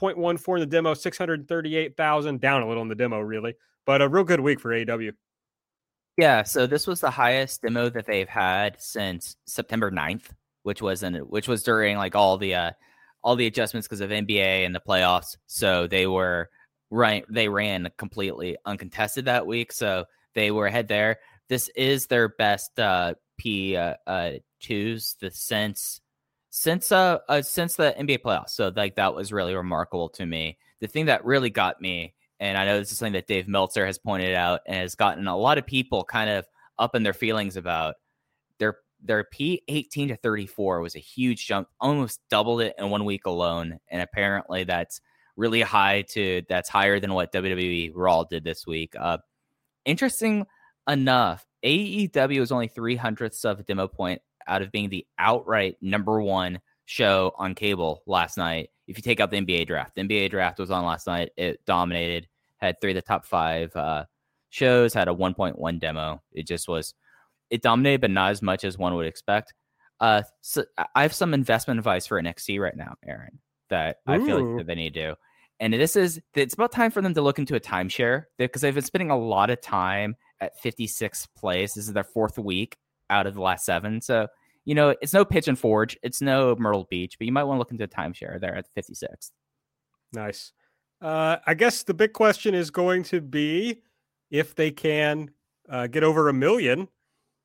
0.14 0.00 0.54
in 0.54 0.60
the 0.60 0.66
demo, 0.66 0.94
638,000, 0.94 2.40
down 2.40 2.62
a 2.62 2.68
little 2.68 2.82
in 2.82 2.88
the 2.88 2.94
demo, 2.94 3.20
really, 3.20 3.54
but 3.84 4.00
a 4.00 4.08
real 4.08 4.24
good 4.24 4.40
week 4.40 4.60
for 4.60 4.70
AEW. 4.70 5.12
Yeah, 6.18 6.42
so 6.42 6.66
this 6.66 6.86
was 6.88 7.00
the 7.00 7.10
highest 7.12 7.62
demo 7.62 7.90
that 7.90 8.06
they've 8.06 8.28
had 8.28 8.76
since 8.80 9.36
September 9.46 9.90
9th, 9.90 10.30
which 10.64 10.82
was 10.82 11.04
in 11.04 11.14
which 11.16 11.48
was 11.48 11.62
during 11.62 11.96
like 11.96 12.16
all 12.16 12.38
the 12.38 12.54
uh 12.56 12.72
all 13.22 13.36
the 13.36 13.46
adjustments 13.46 13.88
because 13.88 14.00
of 14.00 14.10
NBA 14.10 14.66
and 14.66 14.74
the 14.74 14.80
playoffs. 14.80 15.36
So 15.46 15.86
they 15.86 16.08
were 16.08 16.50
right 16.90 17.24
they 17.30 17.48
ran 17.48 17.88
completely 17.98 18.56
uncontested 18.66 19.26
that 19.26 19.46
week. 19.46 19.72
So 19.72 20.06
they 20.34 20.50
were 20.50 20.66
ahead 20.66 20.88
there. 20.88 21.18
This 21.48 21.68
is 21.76 22.08
their 22.08 22.28
best 22.30 22.78
uh 22.80 23.14
P 23.38 23.76
uh, 23.76 23.94
uh 24.06 24.32
twos 24.60 25.16
the 25.20 25.30
since 25.30 26.00
since 26.50 26.90
uh, 26.92 27.18
uh 27.28 27.42
since 27.42 27.76
the 27.76 27.94
NBA 27.96 28.22
playoffs. 28.22 28.50
So 28.50 28.72
like 28.74 28.96
that 28.96 29.14
was 29.14 29.32
really 29.32 29.54
remarkable 29.54 30.08
to 30.10 30.26
me. 30.26 30.58
The 30.80 30.88
thing 30.88 31.06
that 31.06 31.24
really 31.24 31.50
got 31.50 31.80
me, 31.80 32.14
and 32.40 32.56
I 32.56 32.64
know 32.64 32.78
this 32.78 32.92
is 32.92 32.98
something 32.98 33.14
that 33.14 33.26
Dave 33.26 33.48
Meltzer 33.48 33.84
has 33.86 33.98
pointed 33.98 34.34
out 34.34 34.60
and 34.66 34.76
has 34.76 34.94
gotten 34.94 35.26
a 35.26 35.36
lot 35.36 35.58
of 35.58 35.66
people 35.66 36.04
kind 36.04 36.30
of 36.30 36.46
up 36.78 36.94
in 36.94 37.02
their 37.02 37.12
feelings 37.12 37.56
about 37.56 37.96
their 38.58 38.78
their 39.02 39.24
P 39.24 39.62
18 39.68 40.08
to 40.08 40.16
34 40.16 40.80
was 40.80 40.96
a 40.96 41.00
huge 41.00 41.46
jump, 41.46 41.68
almost 41.80 42.20
doubled 42.30 42.60
it 42.60 42.74
in 42.78 42.90
one 42.90 43.04
week 43.04 43.26
alone. 43.26 43.78
And 43.88 44.02
apparently 44.02 44.64
that's 44.64 45.00
really 45.36 45.60
high 45.62 46.02
to 46.10 46.42
that's 46.48 46.68
higher 46.68 46.98
than 47.00 47.14
what 47.14 47.32
WWE 47.32 47.92
Raw 47.94 48.24
did 48.24 48.44
this 48.44 48.66
week. 48.66 48.94
Uh 48.98 49.18
interesting 49.84 50.46
enough, 50.88 51.46
AEW 51.64 52.40
was 52.40 52.52
only 52.52 52.68
three 52.68 52.96
hundredths 52.96 53.44
of 53.44 53.60
a 53.60 53.62
demo 53.62 53.88
point 53.88 54.20
out 54.46 54.62
of 54.62 54.72
being 54.72 54.88
the 54.88 55.06
outright 55.18 55.76
number 55.80 56.20
one 56.20 56.60
show 56.86 57.32
on 57.36 57.54
cable 57.54 58.02
last 58.06 58.36
night. 58.36 58.70
If 58.88 58.98
you 58.98 59.02
take 59.02 59.20
out 59.20 59.30
the 59.30 59.36
NBA 59.36 59.66
draft, 59.66 59.94
the 59.94 60.02
NBA 60.02 60.30
draft 60.30 60.58
was 60.58 60.70
on 60.70 60.84
last 60.84 61.06
night. 61.06 61.30
It 61.36 61.64
dominated, 61.66 62.26
had 62.56 62.80
three 62.80 62.90
of 62.92 62.96
the 62.96 63.02
top 63.02 63.24
five 63.24 63.74
uh, 63.76 64.04
shows, 64.50 64.94
had 64.94 65.08
a 65.08 65.14
1.1 65.14 65.78
demo. 65.78 66.22
It 66.32 66.46
just 66.46 66.66
was, 66.66 66.94
it 67.50 67.62
dominated, 67.62 68.00
but 68.00 68.10
not 68.10 68.30
as 68.30 68.42
much 68.42 68.64
as 68.64 68.78
one 68.78 68.94
would 68.94 69.06
expect. 69.06 69.54
Uh, 70.00 70.22
so 70.40 70.64
I 70.94 71.02
have 71.02 71.12
some 71.12 71.34
investment 71.34 71.78
advice 71.78 72.06
for 72.06 72.20
NXT 72.20 72.60
right 72.60 72.76
now, 72.76 72.94
Aaron, 73.06 73.38
that 73.68 73.98
Ooh. 74.08 74.12
I 74.12 74.18
feel 74.18 74.56
like 74.56 74.66
they 74.66 74.74
need 74.74 74.94
to 74.94 75.10
do. 75.10 75.14
And 75.60 75.72
this 75.72 75.96
is, 75.96 76.20
it's 76.34 76.54
about 76.54 76.72
time 76.72 76.90
for 76.90 77.02
them 77.02 77.14
to 77.14 77.22
look 77.22 77.38
into 77.38 77.56
a 77.56 77.60
timeshare 77.60 78.24
because 78.38 78.62
they've 78.62 78.74
been 78.74 78.84
spending 78.84 79.10
a 79.10 79.18
lot 79.18 79.50
of 79.50 79.60
time 79.60 80.16
at 80.40 80.60
56th 80.62 81.26
place. 81.36 81.74
This 81.74 81.88
is 81.88 81.92
their 81.92 82.04
fourth 82.04 82.38
week 82.38 82.76
out 83.10 83.26
of 83.26 83.34
the 83.34 83.40
last 83.40 83.66
seven. 83.66 84.00
So, 84.00 84.28
you 84.64 84.74
know, 84.74 84.94
it's 85.00 85.14
no 85.14 85.24
Pigeon 85.24 85.56
Forge, 85.56 85.96
it's 86.02 86.20
no 86.20 86.54
Myrtle 86.58 86.86
Beach, 86.90 87.16
but 87.18 87.26
you 87.26 87.32
might 87.32 87.44
want 87.44 87.56
to 87.56 87.58
look 87.58 87.70
into 87.70 87.84
a 87.84 87.88
timeshare 87.88 88.40
there 88.40 88.54
at 88.54 88.66
the 88.72 88.82
56th. 88.82 89.30
Nice. 90.12 90.52
Uh, 91.00 91.36
I 91.46 91.54
guess 91.54 91.82
the 91.84 91.94
big 91.94 92.12
question 92.12 92.54
is 92.54 92.70
going 92.70 93.04
to 93.04 93.20
be 93.20 93.82
if 94.30 94.54
they 94.54 94.70
can 94.70 95.30
uh, 95.68 95.86
get 95.86 96.02
over 96.02 96.28
a 96.28 96.32
million, 96.32 96.88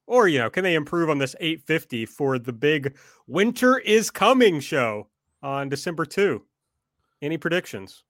or 0.08 0.28
you 0.28 0.40
know, 0.40 0.50
can 0.50 0.64
they 0.64 0.76
improve 0.76 1.10
on 1.10 1.18
this 1.18 1.36
850 1.40 2.06
for 2.08 2.40
the 2.40 2.54
big 2.54 2.98
Winter 3.28 3.78
is 3.80 4.10
Coming 4.10 4.60
show 4.60 5.08
on 5.42 5.70
December 5.70 6.06
2? 6.06 6.42
Any 7.22 7.38
predictions? 7.38 8.04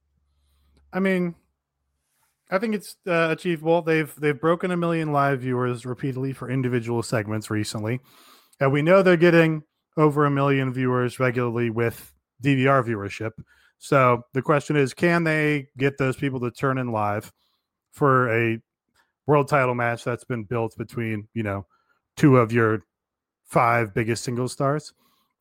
I 0.91 0.99
mean, 0.99 1.35
I 2.49 2.59
think 2.59 2.75
it's 2.75 2.97
uh, 3.07 3.29
achievable. 3.31 3.81
They've 3.81 4.13
they've 4.15 4.39
broken 4.39 4.71
a 4.71 4.77
million 4.77 5.11
live 5.11 5.41
viewers 5.41 5.85
repeatedly 5.85 6.33
for 6.33 6.49
individual 6.49 7.01
segments 7.01 7.49
recently, 7.49 7.99
and 8.63 8.71
we 8.71 8.81
know 8.81 9.03
they're 9.03 9.17
getting 9.17 9.61
over 9.97 10.25
a 10.25 10.31
million 10.31 10.71
viewers 10.71 11.19
regularly 11.19 11.69
with 11.69 12.13
DVR 12.41 12.81
viewership. 12.81 13.31
So 13.77 14.23
the 14.33 14.41
question 14.41 14.77
is, 14.77 14.93
can 14.93 15.25
they 15.25 15.67
get 15.77 15.97
those 15.97 16.15
people 16.15 16.39
to 16.39 16.49
turn 16.49 16.77
in 16.77 16.93
live 16.93 17.33
for 17.91 18.33
a 18.33 18.61
world 19.27 19.49
title 19.49 19.75
match 19.75 20.05
that's 20.05 20.23
been 20.23 20.45
built 20.45 20.77
between 20.77 21.27
you 21.33 21.43
know 21.43 21.65
two 22.15 22.37
of 22.37 22.53
your 22.53 22.85
five 23.43 23.93
biggest 23.93 24.23
single 24.23 24.47
stars? 24.47 24.93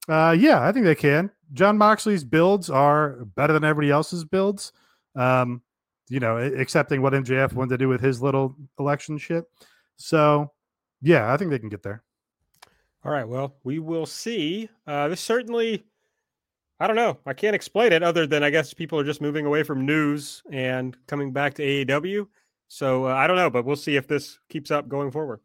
Uh, 0.09 0.35
yeah, 0.37 0.67
I 0.67 0.73
think 0.73 0.85
they 0.85 0.97
can. 0.97 1.31
Jon 1.53 1.79
Moxley's 1.79 2.25
builds 2.25 2.71
are 2.71 3.25
better 3.37 3.53
than 3.53 3.63
everybody 3.63 3.93
else's 3.93 4.25
builds. 4.25 4.73
Um, 5.15 5.63
you 6.09 6.19
know, 6.19 6.39
accepting 6.39 7.03
what 7.03 7.13
MJF 7.13 7.53
wanted 7.53 7.71
to 7.71 7.79
do 7.79 7.89
with 7.89 8.01
his 8.01 8.21
little 8.21 8.57
election 8.81 9.17
shit. 9.17 9.45
So, 9.97 10.51
yeah, 11.01 11.33
I 11.33 11.37
think 11.37 11.53
they 11.53 11.61
can 11.61 11.69
get 11.69 11.85
there. 11.85 12.03
All 13.05 13.13
right. 13.13 13.27
Well, 13.27 13.57
we 13.65 13.79
will 13.79 14.07
see. 14.07 14.69
Uh, 14.87 15.09
this 15.09 15.21
certainly, 15.21 15.85
I 16.79 16.87
don't 16.87 16.97
know. 16.97 17.19
I 17.27 17.33
can't 17.33 17.57
explain 17.57 17.93
it 17.93 18.03
other 18.03 18.27
than 18.27 18.45
I 18.45 18.51
guess 18.51 18.73
people 18.73 18.99
are 18.99 19.05
just 19.05 19.21
moving 19.21 19.45
away 19.45 19.65
from 19.65 19.85
news 19.85 20.43
and 20.51 20.97
coming 21.07 21.33
back 21.33 21.55
to 21.55 21.63
AEW. 21.63 22.27
So 22.69 23.07
uh, 23.07 23.15
I 23.15 23.27
don't 23.27 23.37
know, 23.37 23.51
but 23.51 23.65
we'll 23.65 23.77
see 23.77 23.97
if 23.97 24.07
this 24.07 24.39
keeps 24.49 24.71
up 24.71 24.89
going 24.89 25.11
forward. 25.11 25.41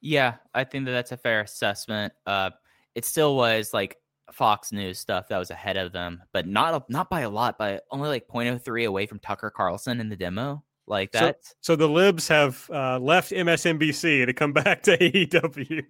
Yeah, 0.00 0.34
I 0.54 0.64
think 0.64 0.84
that 0.84 0.92
that's 0.92 1.12
a 1.12 1.16
fair 1.16 1.40
assessment. 1.40 2.12
Uh, 2.26 2.50
it 2.94 3.04
still 3.04 3.36
was 3.36 3.74
like 3.74 3.96
Fox 4.32 4.70
News 4.70 4.98
stuff 4.98 5.28
that 5.28 5.38
was 5.38 5.50
ahead 5.50 5.76
of 5.76 5.92
them, 5.92 6.22
but 6.32 6.46
not 6.46 6.88
not 6.88 7.10
by 7.10 7.22
a 7.22 7.30
lot, 7.30 7.58
but 7.58 7.84
only 7.90 8.08
like 8.08 8.28
0.03 8.28 8.86
away 8.86 9.06
from 9.06 9.18
Tucker 9.18 9.50
Carlson 9.50 10.00
in 10.00 10.08
the 10.08 10.16
demo. 10.16 10.62
Like 10.86 11.12
that. 11.12 11.44
So, 11.44 11.54
so 11.60 11.76
the 11.76 11.88
libs 11.88 12.28
have 12.28 12.68
uh, 12.70 12.98
left 12.98 13.32
MSNBC 13.32 14.26
to 14.26 14.32
come 14.32 14.52
back 14.52 14.82
to 14.84 14.98
AEW. 14.98 15.82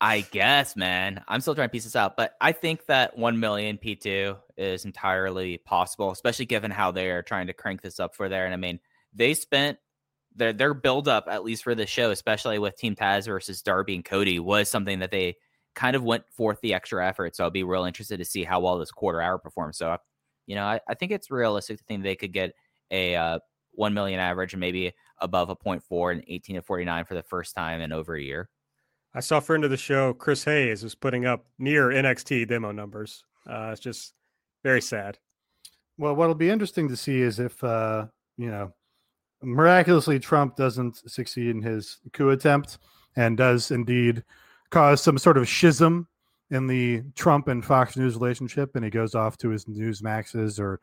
I 0.00 0.22
guess, 0.22 0.76
man. 0.76 1.22
I'm 1.28 1.40
still 1.42 1.54
trying 1.54 1.68
to 1.68 1.72
piece 1.72 1.84
this 1.84 1.94
out, 1.94 2.16
but 2.16 2.34
I 2.40 2.52
think 2.52 2.86
that 2.86 3.18
1 3.18 3.38
million 3.38 3.76
P2 3.76 4.36
is 4.56 4.86
entirely 4.86 5.58
possible, 5.58 6.10
especially 6.10 6.46
given 6.46 6.70
how 6.70 6.90
they 6.90 7.10
are 7.10 7.22
trying 7.22 7.48
to 7.48 7.52
crank 7.52 7.82
this 7.82 8.00
up 8.00 8.14
for 8.14 8.28
there. 8.28 8.46
And 8.46 8.54
I 8.54 8.56
mean, 8.56 8.80
they 9.12 9.34
spent 9.34 9.78
their 10.34 10.52
their 10.52 10.74
build 10.74 11.08
up 11.08 11.26
at 11.28 11.44
least 11.44 11.64
for 11.64 11.74
the 11.74 11.86
show, 11.86 12.10
especially 12.10 12.58
with 12.58 12.76
Team 12.76 12.94
Taz 12.94 13.26
versus 13.26 13.60
Darby 13.60 13.94
and 13.94 14.04
Cody, 14.04 14.38
was 14.38 14.70
something 14.70 15.00
that 15.00 15.10
they 15.10 15.36
kind 15.74 15.94
of 15.94 16.02
went 16.02 16.24
forth 16.30 16.60
the 16.62 16.72
extra 16.72 17.06
effort. 17.06 17.36
So 17.36 17.44
I'll 17.44 17.50
be 17.50 17.64
real 17.64 17.84
interested 17.84 18.18
to 18.18 18.24
see 18.24 18.44
how 18.44 18.60
well 18.60 18.78
this 18.78 18.90
quarter 18.90 19.20
hour 19.20 19.38
performs. 19.38 19.76
So, 19.76 19.98
you 20.46 20.54
know, 20.54 20.64
I, 20.64 20.80
I 20.88 20.94
think 20.94 21.12
it's 21.12 21.30
realistic 21.30 21.78
to 21.78 21.84
think 21.84 22.02
they 22.02 22.16
could 22.16 22.32
get 22.32 22.54
a 22.90 23.16
uh, 23.16 23.38
1 23.72 23.92
million 23.92 24.18
average 24.18 24.54
and 24.54 24.60
maybe 24.60 24.92
above 25.18 25.50
a 25.50 25.56
0.4 25.56 26.12
and 26.12 26.24
18 26.26 26.56
to 26.56 26.62
49 26.62 27.04
for 27.04 27.14
the 27.14 27.22
first 27.22 27.54
time 27.54 27.80
in 27.80 27.92
over 27.92 28.14
a 28.14 28.22
year. 28.22 28.48
I 29.14 29.20
saw 29.20 29.40
friend 29.40 29.64
of 29.64 29.70
the 29.70 29.76
show, 29.76 30.12
Chris 30.14 30.44
Hayes, 30.44 30.82
was 30.84 30.94
putting 30.94 31.26
up 31.26 31.44
near 31.58 31.88
NXT 31.88 32.48
demo 32.48 32.70
numbers. 32.70 33.24
Uh, 33.48 33.70
it's 33.72 33.80
just 33.80 34.14
very 34.62 34.80
sad. 34.80 35.18
Well, 35.98 36.14
what'll 36.14 36.34
be 36.34 36.50
interesting 36.50 36.88
to 36.88 36.96
see 36.96 37.20
is 37.20 37.40
if, 37.40 37.62
uh, 37.64 38.06
you 38.36 38.50
know, 38.50 38.72
miraculously 39.42 40.18
Trump 40.18 40.56
doesn't 40.56 41.10
succeed 41.10 41.50
in 41.50 41.62
his 41.62 41.98
coup 42.12 42.30
attempt 42.30 42.78
and 43.16 43.36
does 43.36 43.70
indeed 43.70 44.22
cause 44.70 45.02
some 45.02 45.18
sort 45.18 45.36
of 45.36 45.48
schism 45.48 46.06
in 46.50 46.66
the 46.66 47.02
Trump 47.16 47.48
and 47.48 47.64
Fox 47.64 47.96
News 47.96 48.14
relationship, 48.14 48.76
and 48.76 48.84
he 48.84 48.90
goes 48.90 49.14
off 49.14 49.36
to 49.38 49.50
his 49.50 49.64
Newsmaxes 49.66 50.58
or 50.58 50.80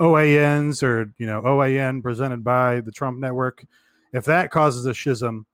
OANs 0.00 0.82
or 0.82 1.12
you 1.18 1.26
know 1.26 1.42
OAN 1.42 2.02
presented 2.02 2.42
by 2.42 2.80
the 2.80 2.92
Trump 2.92 3.18
network. 3.18 3.64
If 4.12 4.24
that 4.24 4.50
causes 4.50 4.86
a 4.86 4.94
schism 4.94 5.46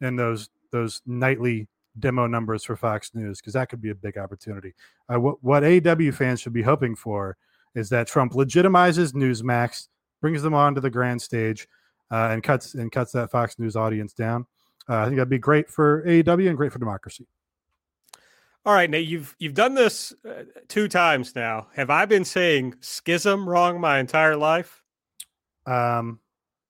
in 0.00 0.16
those 0.16 0.48
those 0.74 1.00
nightly 1.06 1.68
demo 2.00 2.26
numbers 2.26 2.64
for 2.64 2.76
Fox 2.76 3.14
News, 3.14 3.40
because 3.40 3.52
that 3.52 3.68
could 3.68 3.80
be 3.80 3.90
a 3.90 3.94
big 3.94 4.18
opportunity. 4.18 4.74
Uh, 5.08 5.20
what 5.20 5.42
what 5.42 5.64
AW 5.64 6.10
fans 6.10 6.40
should 6.40 6.52
be 6.52 6.62
hoping 6.62 6.96
for 6.96 7.36
is 7.74 7.88
that 7.90 8.08
Trump 8.08 8.32
legitimizes 8.32 9.12
Newsmax, 9.12 9.88
brings 10.20 10.42
them 10.42 10.54
onto 10.54 10.80
the 10.80 10.90
grand 10.90 11.22
stage, 11.22 11.68
uh, 12.10 12.28
and 12.32 12.42
cuts 12.42 12.74
and 12.74 12.90
cuts 12.90 13.12
that 13.12 13.30
Fox 13.30 13.58
News 13.58 13.76
audience 13.76 14.12
down. 14.12 14.46
Uh, 14.88 14.98
I 14.98 15.04
think 15.04 15.16
that'd 15.16 15.30
be 15.30 15.38
great 15.38 15.70
for 15.70 16.02
AEW 16.04 16.48
and 16.48 16.56
great 16.56 16.72
for 16.72 16.78
democracy. 16.78 17.26
All 18.66 18.74
right, 18.74 18.90
Nate, 18.90 19.06
you've 19.06 19.36
you've 19.38 19.54
done 19.54 19.74
this 19.74 20.12
uh, 20.28 20.44
two 20.68 20.88
times 20.88 21.34
now. 21.36 21.68
Have 21.74 21.90
I 21.90 22.06
been 22.06 22.24
saying 22.24 22.74
schism 22.80 23.48
wrong 23.48 23.80
my 23.80 23.98
entire 24.00 24.36
life? 24.36 24.82
Um, 25.66 26.18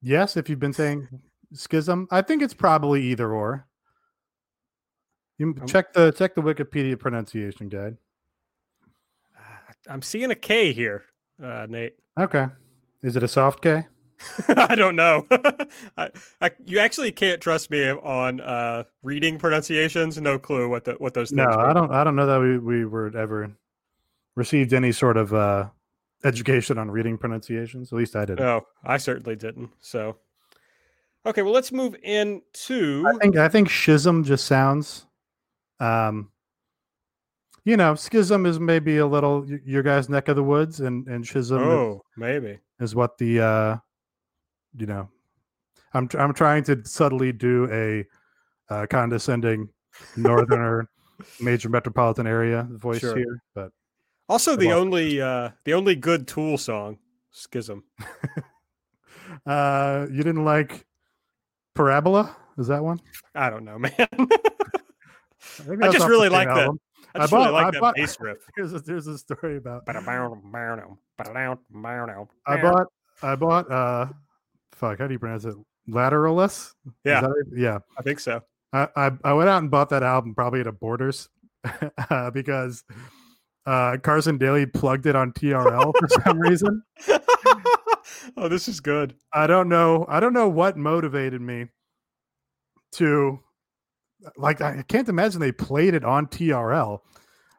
yes. 0.03 0.37
If 0.37 0.51
you've 0.51 0.59
been 0.59 0.73
saying 0.73 1.09
schism, 1.53 2.07
I 2.11 2.21
think 2.23 2.43
it's 2.43 2.55
probably 2.55 3.03
either 3.05 3.33
or. 3.33 3.67
You 5.39 5.55
check 5.67 5.93
the 5.93 6.13
check 6.13 6.35
the 6.35 6.43
Wikipedia 6.43 6.99
pronunciation 6.99 7.69
guide. 7.69 7.97
I'm 9.89 10.03
seeing 10.03 10.31
a 10.31 10.35
K 10.35 10.73
here, 10.73 11.05
uh, 11.43 11.67
Nate. 11.69 11.95
Okay, 12.19 12.47
is 13.03 13.17
it 13.17 13.23
a 13.23 13.29
soft 13.29 13.63
K? 13.63 13.87
I 14.49 14.75
don't 14.75 14.97
know. 14.97 15.27
I, 15.97 16.11
I, 16.41 16.51
you 16.65 16.79
actually 16.79 17.13
can't 17.13 17.41
trust 17.41 17.71
me 17.71 17.91
on 17.91 18.41
uh, 18.41 18.85
reading 19.03 19.39
pronunciations. 19.39 20.21
No 20.21 20.39
clue 20.39 20.69
what 20.69 20.85
the 20.85 20.93
what 20.95 21.15
those. 21.15 21.33
No, 21.33 21.49
I 21.49 21.73
don't. 21.73 21.91
I 21.93 22.05
don't 22.05 22.17
know 22.17 22.27
that 22.27 22.41
we 22.41 22.59
we 22.59 22.85
were 22.85 23.15
ever 23.17 23.53
received 24.37 24.73
any 24.73 24.93
sort 24.93 25.17
of 25.17 25.35
uh, 25.35 25.69
education 26.25 26.79
on 26.79 26.91
reading 26.91 27.19
pronunciations. 27.19 27.93
At 27.93 27.99
least 27.99 28.17
I 28.17 28.25
didn't. 28.25 28.45
No, 28.45 28.63
I 28.85 28.97
certainly 28.97 29.37
didn't. 29.37 29.71
So, 29.81 30.17
okay, 31.27 31.43
well, 31.43 31.53
let's 31.53 31.73
move 31.73 31.97
into. 32.03 33.05
I 33.07 33.19
think 33.19 33.37
I 33.37 33.49
think 33.49 33.71
schism 33.71 34.25
just 34.25 34.47
sounds, 34.47 35.07
um, 35.81 36.31
you 37.65 37.77
know, 37.77 37.95
schism 37.95 38.45
is 38.47 38.61
maybe 38.61 38.99
a 38.99 39.07
little 39.07 39.47
your 39.65 39.83
guys' 39.83 40.09
neck 40.09 40.29
of 40.29 40.37
the 40.37 40.43
woods, 40.43 40.81
and 40.81 41.07
and 41.09 41.27
schism 41.27 41.63
is- 41.63 41.67
oh, 41.69 42.03
maybe. 42.17 42.59
is, 42.81 42.95
what 42.95 43.17
the, 43.19 43.41
uh, 43.41 43.77
you 44.77 44.87
know, 44.87 45.09
I'm 45.95 46.09
I'm 46.19 46.35
trying 46.35 46.65
to 46.65 46.85
subtly 46.85 47.33
do 47.33 47.69
a 47.71 48.05
uh, 48.73 48.87
condescending 48.91 49.69
northerner 50.17 50.89
major 51.41 51.69
metropolitan 51.69 52.27
area 52.27 52.67
voice 52.71 53.01
Sure. 53.01 53.17
here, 53.17 53.43
but 53.55 53.71
Also, 54.29 54.57
the 54.57 54.73
only 54.73 55.21
uh, 55.21 55.51
the 55.65 55.75
only 55.75 55.95
good 55.95 56.27
Tool 56.29 56.59
song, 56.59 56.99
"Schism." 57.31 57.85
uh, 59.47 60.07
you 60.11 60.19
didn't 60.23 60.45
like 60.45 60.87
Parabola? 61.75 62.35
Is 62.59 62.67
that 62.69 62.83
one? 62.85 63.01
I 63.35 63.51
don't 63.51 63.65
know, 63.65 63.79
man. 63.79 64.29
I 65.83 65.91
just 65.91 66.07
really 66.09 66.29
like 66.29 66.49
that. 66.49 66.69
I 67.15 67.19
I 67.19 67.21
just 67.23 67.33
really 67.33 67.45
bought- 67.45 67.53
like 67.53 67.67
I 67.67 67.71
that 67.73 67.81
bought- 67.81 67.95
bass 67.97 68.19
riff. 68.21 68.39
There's 68.57 68.73
a, 68.73 68.79
there's 68.81 69.07
a 69.07 69.19
story 69.19 69.57
about 69.57 69.85
I 69.89 69.93
I 72.47 72.61
bought 72.61 72.87
I 73.23 73.37
bought 73.37 73.71
uh 73.71 74.07
fuck 74.73 74.99
how 74.99 75.07
do 75.07 75.13
you 75.13 75.19
pronounce 75.21 75.45
it 75.45 75.55
Lateralus 75.89 76.73
Is 76.87 76.93
Yeah, 77.05 77.21
that 77.21 77.45
yeah 77.55 77.79
I 77.97 78.03
think 78.03 78.19
so. 78.21 78.43
I, 78.73 78.89
I 78.97 79.11
I 79.23 79.33
went 79.35 79.49
out 79.49 79.59
and 79.63 79.71
bought 79.71 79.91
that 79.91 80.03
album 80.03 80.35
probably 80.35 80.61
at 80.61 80.67
a 80.67 80.73
Borders 80.73 81.29
uh, 82.11 82.31
because 82.33 82.83
uh 83.67 83.97
Carson 84.03 84.37
Daly 84.39 84.67
plugged 84.67 85.07
it 85.07 85.15
on 85.15 85.33
TRL 85.33 85.93
for 85.97 86.09
some 86.09 86.41
reason 86.41 86.83
oh, 88.37 88.49
this 88.49 88.67
is 88.67 88.81
good. 88.81 89.15
I 89.33 89.47
don't 89.47 89.69
know 89.69 90.05
I 90.09 90.19
don't 90.19 90.33
know 90.33 90.49
what 90.49 90.77
motivated 90.77 91.41
me 91.41 91.69
to 92.93 93.39
like 94.37 94.61
I 94.61 94.83
can't 94.89 95.09
imagine 95.09 95.41
they 95.41 95.53
played 95.53 95.95
it 95.95 96.05
on 96.05 96.27
TRL 96.27 97.01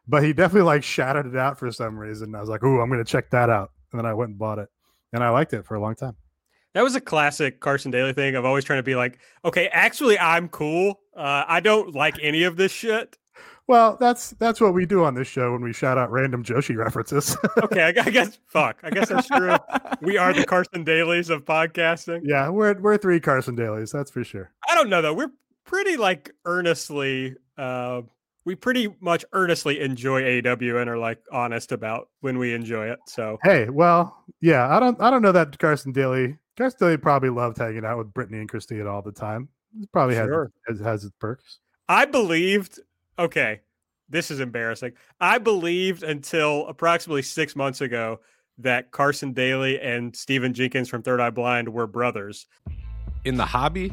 but 0.08 0.22
he 0.22 0.32
definitely 0.32 0.66
like 0.66 0.84
shouted 0.84 1.26
it 1.26 1.36
out 1.36 1.58
for 1.58 1.70
some 1.72 1.98
reason 1.98 2.34
I 2.34 2.40
was 2.40 2.48
like 2.48 2.62
ooh 2.62 2.80
I'm 2.80 2.90
gonna 2.90 3.04
check 3.04 3.30
that 3.30 3.50
out 3.50 3.70
and 3.92 3.98
then 3.98 4.06
I 4.06 4.14
went 4.14 4.30
and 4.30 4.38
bought 4.38 4.58
it 4.58 4.68
and 5.12 5.22
I 5.24 5.30
liked 5.30 5.52
it 5.52 5.64
for 5.64 5.74
a 5.74 5.80
long 5.80 5.94
time. 5.94 6.16
That 6.74 6.84
was 6.84 6.94
a 6.94 7.00
classic 7.00 7.60
Carson 7.60 7.90
Daly 7.90 8.12
thing 8.12 8.34
of 8.34 8.44
always 8.44 8.62
trying 8.64 8.80
to 8.80 8.82
be 8.82 8.94
like, 8.94 9.18
okay, 9.46 9.68
actually, 9.68 10.18
I'm 10.18 10.46
cool. 10.50 11.00
Uh, 11.16 11.42
I 11.46 11.60
don't 11.60 11.94
like 11.94 12.18
any 12.20 12.42
of 12.42 12.58
this 12.58 12.70
shit. 12.70 13.16
Well, 13.66 13.96
that's 13.98 14.30
that's 14.32 14.60
what 14.60 14.74
we 14.74 14.84
do 14.84 15.02
on 15.02 15.14
this 15.14 15.26
show 15.26 15.52
when 15.52 15.62
we 15.62 15.72
shout 15.72 15.96
out 15.96 16.10
random 16.12 16.44
Joshi 16.44 16.76
references. 16.76 17.34
Okay, 17.62 17.82
I, 17.82 17.88
I 17.88 18.10
guess, 18.10 18.38
fuck. 18.46 18.78
I 18.82 18.90
guess 18.90 19.08
that's 19.08 19.26
true. 19.26 19.56
we 20.02 20.18
are 20.18 20.34
the 20.34 20.44
Carson 20.46 20.84
Dalys 20.84 21.30
of 21.30 21.46
podcasting. 21.46 22.20
yeah, 22.24 22.50
we're 22.50 22.78
we're 22.78 22.98
three 22.98 23.20
Carson 23.20 23.56
Dalys, 23.56 23.90
that's 23.90 24.10
for 24.10 24.22
sure. 24.22 24.52
I 24.68 24.74
don't 24.74 24.90
know 24.90 25.00
though. 25.00 25.14
We're 25.14 25.32
pretty 25.66 25.96
like 25.96 26.30
earnestly, 26.44 27.34
uh, 27.58 28.02
we 28.44 28.54
pretty 28.54 28.94
much 29.00 29.24
earnestly 29.32 29.80
enjoy 29.80 30.22
AEW 30.22 30.80
and 30.80 30.88
are 30.88 30.98
like 30.98 31.18
honest 31.32 31.72
about 31.72 32.08
when 32.20 32.38
we 32.38 32.54
enjoy 32.54 32.86
it. 32.90 32.98
So 33.06 33.38
Hey, 33.42 33.68
well, 33.68 34.24
yeah, 34.40 34.74
I 34.74 34.78
don't 34.80 35.00
I 35.00 35.10
don't 35.10 35.22
know 35.22 35.32
that 35.32 35.58
Carson 35.58 35.92
Daly 35.92 36.38
Carson 36.56 36.78
Daly 36.80 36.96
probably 36.96 37.30
loved 37.30 37.58
hanging 37.58 37.84
out 37.84 37.98
with 37.98 38.14
Brittany 38.14 38.38
and 38.38 38.48
Christine 38.48 38.86
all 38.86 39.02
the 39.02 39.12
time. 39.12 39.48
It 39.80 39.90
probably 39.92 40.14
Sure. 40.14 40.50
has, 40.68 40.78
has 40.78 40.86
has 40.86 41.04
its 41.04 41.14
perks. 41.18 41.58
I 41.88 42.04
believed, 42.04 42.80
okay, 43.18 43.60
this 44.08 44.30
is 44.30 44.40
embarrassing. 44.40 44.92
I 45.20 45.38
believed 45.38 46.02
until 46.02 46.66
approximately 46.68 47.22
six 47.22 47.54
months 47.56 47.80
ago 47.80 48.20
that 48.58 48.90
Carson 48.90 49.32
Daly 49.32 49.78
and 49.80 50.14
Stephan 50.16 50.54
Jenkins 50.54 50.88
from 50.88 51.02
Third 51.02 51.20
Eye 51.20 51.30
Blind 51.30 51.68
were 51.68 51.86
brothers. 51.86 52.46
in 53.24 53.36
the 53.36 53.44
hobby, 53.44 53.92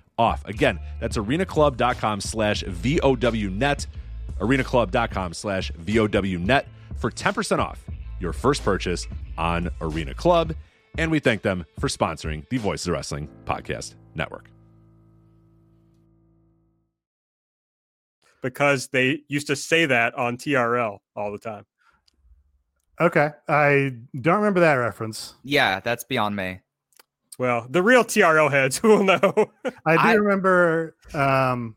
off. 0.21 0.45
Again, 0.45 0.79
that's 0.99 1.17
arenaclub.com 1.17 2.21
slash 2.21 2.63
VOWnet. 2.63 3.87
Arenaclub.com 4.39 5.33
slash 5.33 5.71
VOWnet 5.71 6.65
for 6.97 7.11
10% 7.11 7.59
off 7.59 7.83
your 8.19 8.33
first 8.33 8.63
purchase 8.63 9.07
on 9.37 9.69
Arena 9.81 10.13
Club. 10.13 10.53
And 10.97 11.09
we 11.09 11.19
thank 11.19 11.41
them 11.41 11.65
for 11.79 11.87
sponsoring 11.87 12.47
the 12.49 12.57
Voices 12.57 12.87
of 12.87 12.93
Wrestling 12.93 13.29
Podcast 13.45 13.95
Network. 14.13 14.51
because 18.41 18.87
they 18.87 19.21
used 19.27 19.47
to 19.47 19.55
say 19.55 19.85
that 19.85 20.15
on 20.15 20.37
TRL 20.37 20.99
all 21.15 21.31
the 21.31 21.37
time. 21.37 21.65
Okay. 22.99 23.29
I 23.47 23.93
don't 24.19 24.37
remember 24.37 24.59
that 24.61 24.73
reference. 24.73 25.35
Yeah, 25.43 25.79
that's 25.79 26.03
beyond 26.03 26.35
me. 26.35 26.59
Well, 27.41 27.65
the 27.67 27.81
real 27.81 28.03
TRL 28.03 28.51
heads 28.51 28.83
will 28.83 29.03
know. 29.03 29.33
I 29.83 29.93
do 29.95 29.99
I- 29.99 30.13
remember 30.13 30.95
um, 31.15 31.75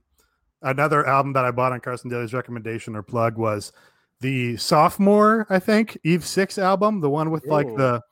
another 0.61 1.07
album 1.07 1.33
that 1.33 1.47
I 1.47 1.53
bought 1.53 1.73
on 1.73 1.81
Carson 1.81 2.11
Daly's 2.11 2.35
recommendation 2.35 2.95
or 2.95 3.03
plug 3.03 3.39
was 3.39 3.73
the 4.21 4.59
sophomore, 4.59 5.47
I 5.49 5.59
think, 5.59 5.97
Eve 6.05 6.23
Six 6.23 6.59
album, 6.59 7.01
the 7.01 7.09
one 7.09 7.31
with 7.31 7.47
like 7.47 7.67
the 7.67 8.03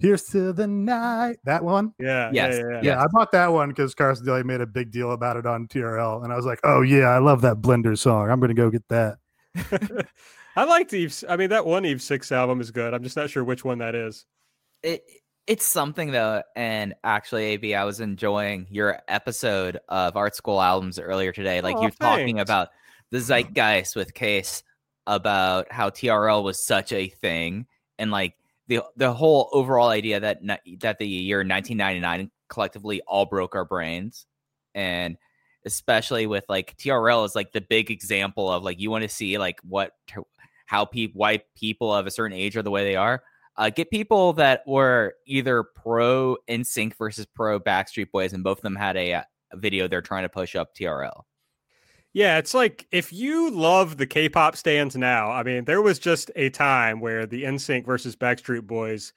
"Here's 0.00 0.24
to 0.30 0.52
the 0.52 0.66
Night" 0.66 1.36
that 1.44 1.62
one. 1.62 1.94
yeah, 2.00 2.28
Yes, 2.32 2.54
yeah, 2.54 2.58
yeah, 2.58 2.70
yeah. 2.74 2.80
Yeah, 2.82 3.02
I 3.02 3.06
bought 3.12 3.30
that 3.30 3.52
one 3.52 3.68
because 3.68 3.94
Carson 3.94 4.26
Daly 4.26 4.42
made 4.42 4.60
a 4.60 4.66
big 4.66 4.90
deal 4.90 5.12
about 5.12 5.36
it 5.36 5.46
on 5.46 5.68
TRL, 5.68 6.24
and 6.24 6.32
I 6.32 6.36
was 6.36 6.44
like, 6.44 6.58
"Oh 6.64 6.80
yeah, 6.80 7.06
I 7.10 7.18
love 7.18 7.40
that 7.42 7.58
Blender 7.58 7.96
song. 7.96 8.30
I'm 8.30 8.40
gonna 8.40 8.52
go 8.52 8.68
get 8.68 8.82
that." 8.88 9.18
I 10.56 10.64
liked 10.64 10.92
Eve. 10.92 11.22
I 11.28 11.36
mean, 11.36 11.50
that 11.50 11.64
one 11.66 11.84
Eve 11.86 12.02
Six 12.02 12.32
album 12.32 12.60
is 12.60 12.72
good. 12.72 12.94
I'm 12.94 13.04
just 13.04 13.16
not 13.16 13.30
sure 13.30 13.44
which 13.44 13.64
one 13.64 13.78
that 13.78 13.94
is. 13.94 14.26
it 14.82 15.04
it's 15.46 15.66
something 15.66 16.10
though 16.10 16.42
and 16.54 16.94
actually 17.04 17.54
ab 17.54 17.74
i 17.74 17.84
was 17.84 18.00
enjoying 18.00 18.66
your 18.70 18.98
episode 19.08 19.78
of 19.88 20.16
art 20.16 20.34
school 20.34 20.60
albums 20.60 20.98
earlier 20.98 21.32
today 21.32 21.60
like 21.60 21.76
Aw, 21.76 21.82
you're 21.82 21.90
talking 21.90 22.40
about 22.40 22.68
the 23.10 23.20
zeitgeist 23.20 23.94
with 23.94 24.14
case 24.14 24.62
about 25.06 25.70
how 25.70 25.90
trl 25.90 26.42
was 26.42 26.64
such 26.64 26.92
a 26.92 27.08
thing 27.08 27.66
and 27.98 28.10
like 28.10 28.34
the 28.68 28.80
the 28.96 29.12
whole 29.12 29.48
overall 29.52 29.88
idea 29.88 30.20
that 30.20 30.40
that 30.80 30.98
the 30.98 31.06
year 31.06 31.38
1999 31.38 32.30
collectively 32.48 33.00
all 33.02 33.26
broke 33.26 33.54
our 33.54 33.64
brains 33.64 34.26
and 34.74 35.16
especially 35.64 36.26
with 36.26 36.44
like 36.48 36.76
trl 36.76 37.24
is 37.24 37.34
like 37.34 37.52
the 37.52 37.60
big 37.60 37.90
example 37.90 38.50
of 38.50 38.64
like 38.64 38.80
you 38.80 38.90
want 38.90 39.02
to 39.02 39.08
see 39.08 39.38
like 39.38 39.60
what 39.62 39.92
how 40.66 40.84
people 40.84 41.18
why 41.18 41.40
people 41.54 41.94
of 41.94 42.06
a 42.06 42.10
certain 42.10 42.36
age 42.36 42.56
are 42.56 42.62
the 42.62 42.70
way 42.70 42.84
they 42.84 42.96
are 42.96 43.22
uh, 43.58 43.70
get 43.70 43.90
people 43.90 44.32
that 44.34 44.62
were 44.66 45.14
either 45.26 45.62
pro 45.62 46.36
NSYNC 46.48 46.94
versus 46.96 47.26
pro 47.26 47.58
Backstreet 47.58 48.10
Boys, 48.10 48.32
and 48.32 48.44
both 48.44 48.58
of 48.58 48.62
them 48.62 48.76
had 48.76 48.96
a, 48.96 49.14
uh, 49.14 49.22
a 49.52 49.56
video 49.56 49.88
they're 49.88 50.02
trying 50.02 50.24
to 50.24 50.28
push 50.28 50.54
up 50.54 50.74
TRL. 50.74 51.22
Yeah, 52.12 52.38
it's 52.38 52.54
like 52.54 52.86
if 52.92 53.12
you 53.12 53.50
love 53.50 53.98
the 53.98 54.06
K-pop 54.06 54.56
stans 54.56 54.96
now. 54.96 55.30
I 55.30 55.42
mean, 55.42 55.66
there 55.66 55.82
was 55.82 55.98
just 55.98 56.30
a 56.34 56.48
time 56.48 57.00
where 57.00 57.26
the 57.26 57.44
NSYNC 57.44 57.84
versus 57.84 58.16
Backstreet 58.16 58.66
Boys 58.66 59.12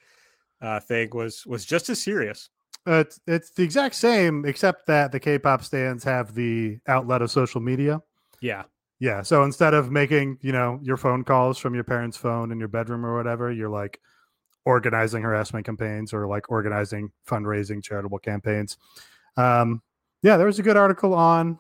uh, 0.62 0.82
thing 0.82 1.10
was 1.14 1.46
was 1.46 1.66
just 1.66 1.90
as 1.90 2.02
serious. 2.02 2.50
Uh, 2.86 3.04
It's 3.06 3.20
it's 3.26 3.52
the 3.52 3.64
exact 3.64 3.96
same, 3.96 4.46
except 4.46 4.86
that 4.88 5.12
the 5.12 5.20
K-pop 5.20 5.64
stans 5.64 6.04
have 6.04 6.34
the 6.34 6.80
outlet 6.88 7.22
of 7.22 7.32
social 7.32 7.62
media. 7.62 8.02
Yeah, 8.42 8.64
Yeah, 9.00 9.22
so 9.22 9.44
instead 9.44 9.74
of 9.74 9.92
making 9.92 10.38
you 10.42 10.52
know 10.52 10.80
your 10.84 10.98
phone 10.98 11.24
calls 11.24 11.58
from 11.58 11.74
your 11.74 11.86
parents' 11.86 12.18
phone 12.18 12.52
in 12.52 12.60
your 12.60 12.68
bedroom 12.68 13.06
or 13.06 13.16
whatever, 13.16 13.50
you're 13.50 13.70
like 13.70 14.02
organizing 14.70 15.24
harassment 15.24 15.66
campaigns 15.66 16.14
or 16.14 16.28
like 16.28 16.52
organizing 16.52 17.12
fundraising 17.28 17.84
charitable 17.84 18.20
campaigns. 18.20 18.78
Um, 19.36 19.82
yeah, 20.22 20.38
there 20.38 20.46
was 20.46 20.60
a 20.60 20.64
good 20.64 20.78
article 20.78 21.14
on. 21.16 21.58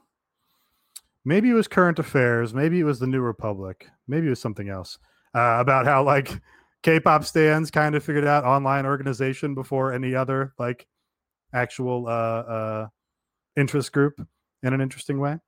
Maybe 1.26 1.50
it 1.50 1.54
was 1.54 1.68
current 1.68 1.98
affairs. 1.98 2.54
Maybe 2.54 2.80
it 2.80 2.84
was 2.84 3.00
the 3.00 3.08
New 3.08 3.22
Republic. 3.22 3.88
Maybe 4.08 4.28
it 4.28 4.30
was 4.30 4.40
something 4.40 4.70
else 4.70 5.00
uh, 5.34 5.58
about 5.60 5.86
how 5.86 6.04
like 6.04 6.40
K-pop 6.84 7.26
stans 7.26 7.72
kind 7.72 7.96
of 7.96 8.04
figured 8.04 8.28
out 8.28 8.46
online 8.46 8.86
organization 8.86 9.56
before 9.56 9.92
any 9.92 10.14
other 10.16 10.54
like 10.60 10.88
actual 11.52 12.08
uh, 12.08 12.42
uh, 12.56 12.88
interest 13.58 13.92
group 13.92 14.22
in 14.64 14.74
an 14.74 14.82
interesting 14.82 15.20
way. 15.20 15.40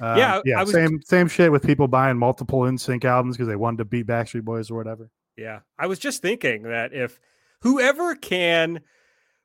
Uh, 0.00 0.14
Yeah, 0.16 0.40
yeah. 0.46 0.60
Was- 0.60 0.72
same 0.72 1.00
same 1.04 1.28
shit 1.28 1.52
with 1.52 1.62
people 1.62 1.86
buying 1.88 2.16
multiple 2.16 2.60
NSYNC 2.60 3.04
albums 3.04 3.36
because 3.36 3.48
they 3.48 3.56
wanted 3.56 3.78
to 3.78 3.84
beat 3.84 4.06
Backstreet 4.06 4.44
Boys 4.44 4.70
or 4.70 4.76
whatever. 4.76 5.10
Yeah. 5.40 5.60
I 5.78 5.86
was 5.86 5.98
just 5.98 6.20
thinking 6.20 6.64
that 6.64 6.92
if 6.92 7.18
whoever 7.62 8.14
can 8.14 8.80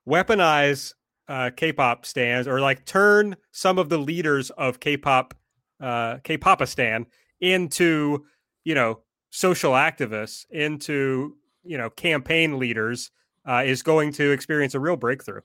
weaponize 0.07 0.93
uh, 1.29 1.51
K-pop 1.55 2.05
stans 2.05 2.49
or 2.49 2.59
like 2.59 2.85
turn 2.85 3.37
some 3.51 3.79
of 3.79 3.87
the 3.87 3.97
leaders 3.97 4.49
of 4.51 4.81
K-pop, 4.81 5.33
uh, 5.79 6.17
K-popistan 6.23 7.05
into 7.39 8.25
you 8.65 8.75
know 8.75 8.99
social 9.29 9.71
activists, 9.71 10.45
into 10.49 11.37
you 11.63 11.77
know 11.77 11.89
campaign 11.89 12.59
leaders, 12.59 13.11
uh, 13.47 13.63
is 13.65 13.81
going 13.81 14.11
to 14.13 14.31
experience 14.31 14.75
a 14.75 14.79
real 14.81 14.97
breakthrough. 14.97 15.41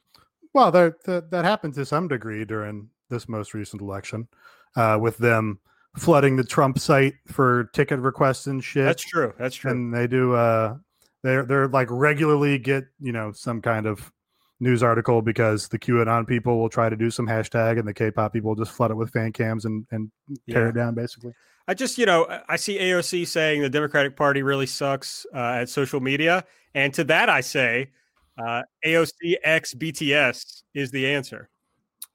Well, 0.52 0.72
that 0.72 1.04
that 1.30 1.44
happened 1.44 1.74
to 1.74 1.86
some 1.86 2.08
degree 2.08 2.44
during 2.44 2.88
this 3.08 3.28
most 3.28 3.54
recent 3.54 3.82
election, 3.82 4.26
uh, 4.74 4.98
with 5.00 5.18
them 5.18 5.60
flooding 5.96 6.36
the 6.36 6.44
Trump 6.44 6.78
site 6.78 7.14
for 7.26 7.64
ticket 7.72 8.00
requests 8.00 8.46
and 8.46 8.62
shit. 8.62 8.84
That's 8.84 9.02
true. 9.02 9.32
That's 9.38 9.56
true. 9.56 9.70
and 9.72 9.92
they 9.94 10.06
do 10.06 10.34
uh 10.34 10.76
they're 11.22 11.44
they're 11.44 11.68
like 11.68 11.88
regularly 11.90 12.58
get 12.58 12.84
you 13.00 13.12
know 13.12 13.32
some 13.32 13.60
kind 13.60 13.86
of 13.86 14.12
news 14.60 14.82
article 14.82 15.22
because 15.22 15.68
the 15.68 15.78
QAnon 15.78 16.26
people 16.26 16.58
will 16.60 16.68
try 16.68 16.88
to 16.88 16.96
do 16.96 17.10
some 17.10 17.26
hashtag 17.26 17.78
and 17.78 17.88
the 17.88 17.94
K-pop 17.94 18.32
people 18.32 18.50
will 18.50 18.62
just 18.62 18.70
flood 18.76 18.90
it 18.90 18.94
with 18.94 19.10
fan 19.10 19.32
cams 19.32 19.64
and 19.64 19.86
and 19.90 20.10
tear 20.48 20.64
Yeah. 20.64 20.68
it 20.68 20.74
down 20.74 20.94
basically. 20.94 21.32
I 21.68 21.74
just, 21.74 21.98
you 21.98 22.06
know, 22.06 22.24
I- 22.26 22.42
I 22.50 22.56
see 22.56 22.78
AOC 22.78 23.26
saying 23.26 23.62
the 23.62 23.70
Democratic 23.70 24.16
Party 24.16 24.42
really 24.42 24.66
sucks 24.66 25.24
uh, 25.34 25.60
at 25.60 25.68
social 25.68 26.00
media, 26.00 26.44
and 26.74 26.92
to 26.94 27.04
that 27.04 27.28
I 27.28 27.42
say, 27.42 27.90
uh, 28.38 28.62
AOC 28.84 29.36
x 29.44 29.74
BTS 29.74 30.62
is 30.74 30.90
the 30.90 31.06
answer. 31.06 31.48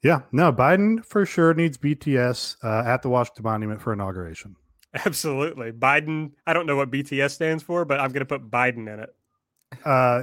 Yeah, 0.05 0.19
no, 0.31 0.53
Biden 0.53 1.03
for 1.03 1.25
sure 1.25 1.55
needs 1.55 1.79
BTS 1.79 2.57
uh, 2.63 2.87
at 2.87 3.01
the 3.01 3.09
Washington 3.09 3.41
Monument 3.41 3.81
for 3.81 3.91
inauguration. 3.91 4.55
Absolutely, 4.93 5.71
Biden. 5.71 6.33
I 6.45 6.53
don't 6.53 6.67
know 6.67 6.75
what 6.75 6.91
BTS 6.91 7.31
stands 7.31 7.63
for, 7.63 7.85
but 7.85 7.99
I'm 7.99 8.11
going 8.11 8.19
to 8.19 8.25
put 8.27 8.51
Biden 8.51 8.87
in 8.87 8.99
it. 8.99 9.15
Uh, 9.83 10.21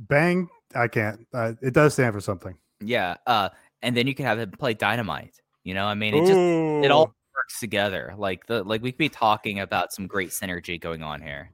bang, 0.00 0.48
I 0.74 0.88
can't. 0.88 1.28
Uh, 1.32 1.52
it 1.62 1.74
does 1.74 1.92
stand 1.92 2.12
for 2.12 2.20
something. 2.20 2.56
Yeah, 2.80 3.18
uh, 3.24 3.50
and 3.82 3.96
then 3.96 4.08
you 4.08 4.16
can 4.16 4.26
have 4.26 4.36
them 4.36 4.50
play 4.50 4.74
Dynamite. 4.74 5.36
You 5.62 5.74
know, 5.74 5.86
I 5.86 5.94
mean, 5.94 6.12
it 6.12 6.26
just 6.26 6.84
it 6.84 6.90
all 6.90 7.14
works 7.36 7.60
together. 7.60 8.14
Like 8.18 8.48
the 8.48 8.64
like 8.64 8.82
we 8.82 8.90
could 8.90 8.98
be 8.98 9.10
talking 9.10 9.60
about 9.60 9.92
some 9.92 10.08
great 10.08 10.30
synergy 10.30 10.80
going 10.80 11.04
on 11.04 11.22
here. 11.22 11.52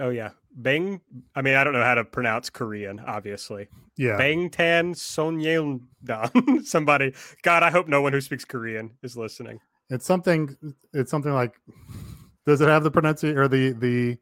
Oh 0.00 0.08
yeah, 0.08 0.30
Bang. 0.54 1.00
I 1.34 1.42
mean, 1.42 1.54
I 1.54 1.64
don't 1.64 1.72
know 1.74 1.84
how 1.84 1.94
to 1.94 2.04
pronounce 2.04 2.48
Korean. 2.50 3.00
Obviously, 3.00 3.68
Yeah, 3.96 4.16
Bangtan 4.18 4.94
Sonyeondan. 4.94 6.64
Somebody. 6.64 7.14
God, 7.42 7.62
I 7.62 7.70
hope 7.70 7.88
no 7.88 8.00
one 8.02 8.12
who 8.12 8.20
speaks 8.20 8.44
Korean 8.44 8.92
is 9.02 9.16
listening. 9.16 9.60
it's 9.90 10.06
something. 10.06 10.56
It's 10.92 11.10
something 11.10 11.32
like. 11.32 11.54
Does 12.46 12.60
it 12.60 12.68
have 12.68 12.82
the 12.84 12.90
pronunciation 12.90 13.38
or 13.38 13.48
the 13.48 13.72
the 13.72 14.18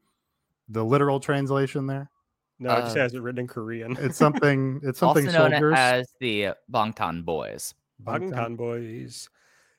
the 0.69 0.85
literal 0.85 1.21
translation 1.21 1.87
there? 1.87 2.11
No, 2.59 2.77
it 2.77 2.81
just 2.83 2.97
Uh, 2.97 3.01
has 3.01 3.15
it 3.15 3.21
written 3.23 3.41
in 3.41 3.47
Korean. 3.49 3.97
It's 4.01 4.19
something. 4.19 4.81
It's 4.83 4.99
something 5.05 5.27
also 5.27 5.39
known 5.39 5.51
soldiers. 5.53 5.75
as 5.79 6.13
the 6.21 6.49
Bangtan 6.71 7.25
Boys. 7.25 7.75
Bangtan. 8.05 8.33
Bangtan 8.33 8.57
boys. 8.57 9.29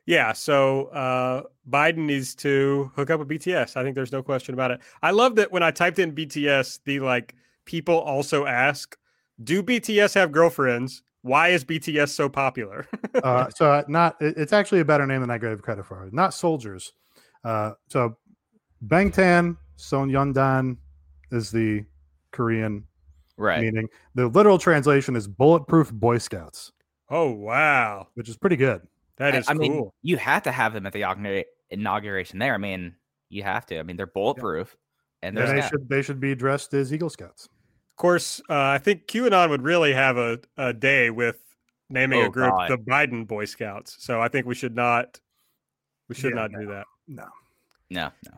Yeah, 0.05 0.33
so 0.33 0.85
uh, 0.87 1.43
Biden 1.69 2.05
needs 2.05 2.33
to 2.35 2.91
hook 2.95 3.09
up 3.09 3.19
with 3.19 3.29
BTS. 3.29 3.77
I 3.77 3.83
think 3.83 3.95
there's 3.95 4.11
no 4.11 4.23
question 4.23 4.53
about 4.53 4.71
it. 4.71 4.81
I 5.03 5.11
love 5.11 5.35
that 5.35 5.51
when 5.51 5.63
I 5.63 5.71
typed 5.71 5.99
in 5.99 6.13
BTS, 6.13 6.79
the 6.85 6.99
like 6.99 7.35
people 7.65 7.99
also 7.99 8.45
ask, 8.45 8.97
"Do 9.43 9.61
BTS 9.61 10.15
have 10.15 10.31
girlfriends? 10.31 11.03
Why 11.21 11.49
is 11.49 11.63
BTS 11.63 12.09
so 12.09 12.29
popular?" 12.29 12.87
uh, 13.23 13.49
so 13.55 13.71
uh, 13.71 13.83
not 13.87 14.15
it's 14.19 14.53
actually 14.53 14.79
a 14.79 14.85
better 14.85 15.05
name 15.05 15.21
than 15.21 15.29
I 15.29 15.37
gave 15.37 15.61
credit 15.61 15.85
for. 15.85 16.09
Not 16.11 16.33
soldiers. 16.33 16.93
Uh, 17.43 17.73
so 17.87 18.17
Bangtan 18.87 19.57
Sonyeondan 19.77 20.77
is 21.31 21.51
the 21.51 21.85
Korean 22.31 22.85
Right. 23.37 23.61
meaning. 23.61 23.87
The 24.13 24.27
literal 24.27 24.59
translation 24.59 25.15
is 25.15 25.27
bulletproof 25.27 25.91
Boy 25.91 26.17
Scouts, 26.19 26.71
oh 27.09 27.31
wow, 27.31 28.07
which 28.13 28.29
is 28.29 28.37
pretty 28.37 28.55
good. 28.55 28.81
That 29.21 29.33
I- 29.35 29.37
I, 29.37 29.41
cool. 29.41 29.55
mean, 29.55 29.91
you 30.01 30.17
have 30.17 30.43
to 30.43 30.51
have 30.51 30.73
them 30.73 30.85
at 30.85 30.93
the 30.93 31.45
inauguration 31.69 32.39
there. 32.39 32.53
I 32.53 32.57
mean, 32.57 32.95
you 33.29 33.43
have 33.43 33.65
to. 33.67 33.79
I 33.79 33.83
mean, 33.83 33.95
they're 33.97 34.05
bulletproof, 34.07 34.75
and 35.21 35.29
And 35.29 35.37
there's 35.37 35.49
they 35.51 35.61
that. 35.61 35.69
should 35.69 35.89
they 35.89 36.01
should 36.01 36.19
be 36.19 36.35
dressed 36.35 36.73
as 36.73 36.93
Eagle 36.93 37.09
Scouts. 37.09 37.45
of 37.45 37.95
course, 37.97 38.41
uh, 38.49 38.53
I 38.55 38.77
think 38.79 39.05
QAnon 39.07 39.49
would 39.49 39.61
really 39.61 39.93
have 39.93 40.17
a, 40.17 40.39
a 40.57 40.73
day 40.73 41.09
with 41.11 41.37
naming 41.89 42.23
Oh, 42.23 42.25
a 42.25 42.29
group 42.29 42.51
God. 42.51 42.69
the 42.69 42.77
Biden 42.77 43.27
Boy 43.27 43.45
Scouts. 43.45 43.95
So 43.99 44.21
I 44.21 44.27
think 44.27 44.45
we 44.47 44.55
should 44.55 44.75
not 44.75 45.19
we 46.09 46.15
should 46.15 46.31
Yeah, 46.35 46.47
not 46.47 46.51
do 46.51 46.65
that. 46.67 46.85
No. 47.07 47.27
no, 47.89 48.09
no. 48.25 48.37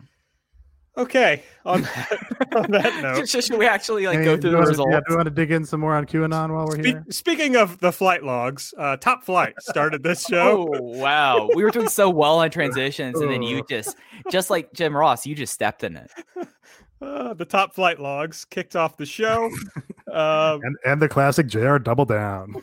Okay, 0.96 1.42
on 1.66 1.82
that, 1.84 2.48
on 2.56 2.72
that 2.72 3.02
note. 3.02 3.28
Should 3.28 3.44
should 3.44 3.58
we 3.58 3.66
actually 3.66 4.06
like 4.06 4.20
Hey, 4.20 4.26
go 4.26 4.38
through 4.38 4.52
you 4.52 4.56
the 4.56 4.58
wanna- 4.60 4.70
results? 4.70 4.92
Yeah, 4.92 5.00
do 5.00 5.06
you 5.10 5.16
want 5.16 5.26
to 5.28 5.34
dig 5.34 5.52
in 5.52 5.66
some 5.66 5.80
more 5.80 5.96
on 5.96 6.06
QAnon 6.06 6.54
while 6.54 6.68
we're 6.68 6.76
Spe- 6.76 6.86
here? 6.86 7.04
speaking 7.10 7.56
of 7.56 7.80
the 7.80 7.92
flight 7.92 8.24
logs, 8.24 8.74
uh, 8.78 8.96
Top 8.98 9.24
Flight 9.24 9.56
started 9.60 10.04
this 10.04 10.24
show. 10.28 10.70
Oh 10.72 10.82
wow, 10.82 11.50
we 11.56 11.64
were 11.64 11.72
doing 11.72 11.90
so 11.90 12.10
well 12.12 12.38
on 12.40 12.52
transitions, 12.52 13.20
and 13.20 13.32
then 13.32 13.42
you 13.42 13.64
just, 13.68 13.98
just 14.32 14.50
like 14.52 14.72
Jim 14.74 14.96
Ross, 14.96 15.26
you 15.26 15.34
just 15.34 15.54
stepped 15.54 15.84
in 15.84 15.98
it. 15.98 16.12
Uh, 17.02 17.34
the 17.34 17.44
Top 17.44 17.76
Flight 17.76 18.00
logs 18.00 18.46
kicked 18.46 18.78
off 18.78 18.96
the 18.96 19.06
show. 19.06 19.48
um, 20.14 20.62
And 20.64 20.78
and 20.86 21.02
the 21.02 21.10
classic 21.10 21.48
JR 21.48 21.76
Double 21.78 22.06
Down. 22.06 22.56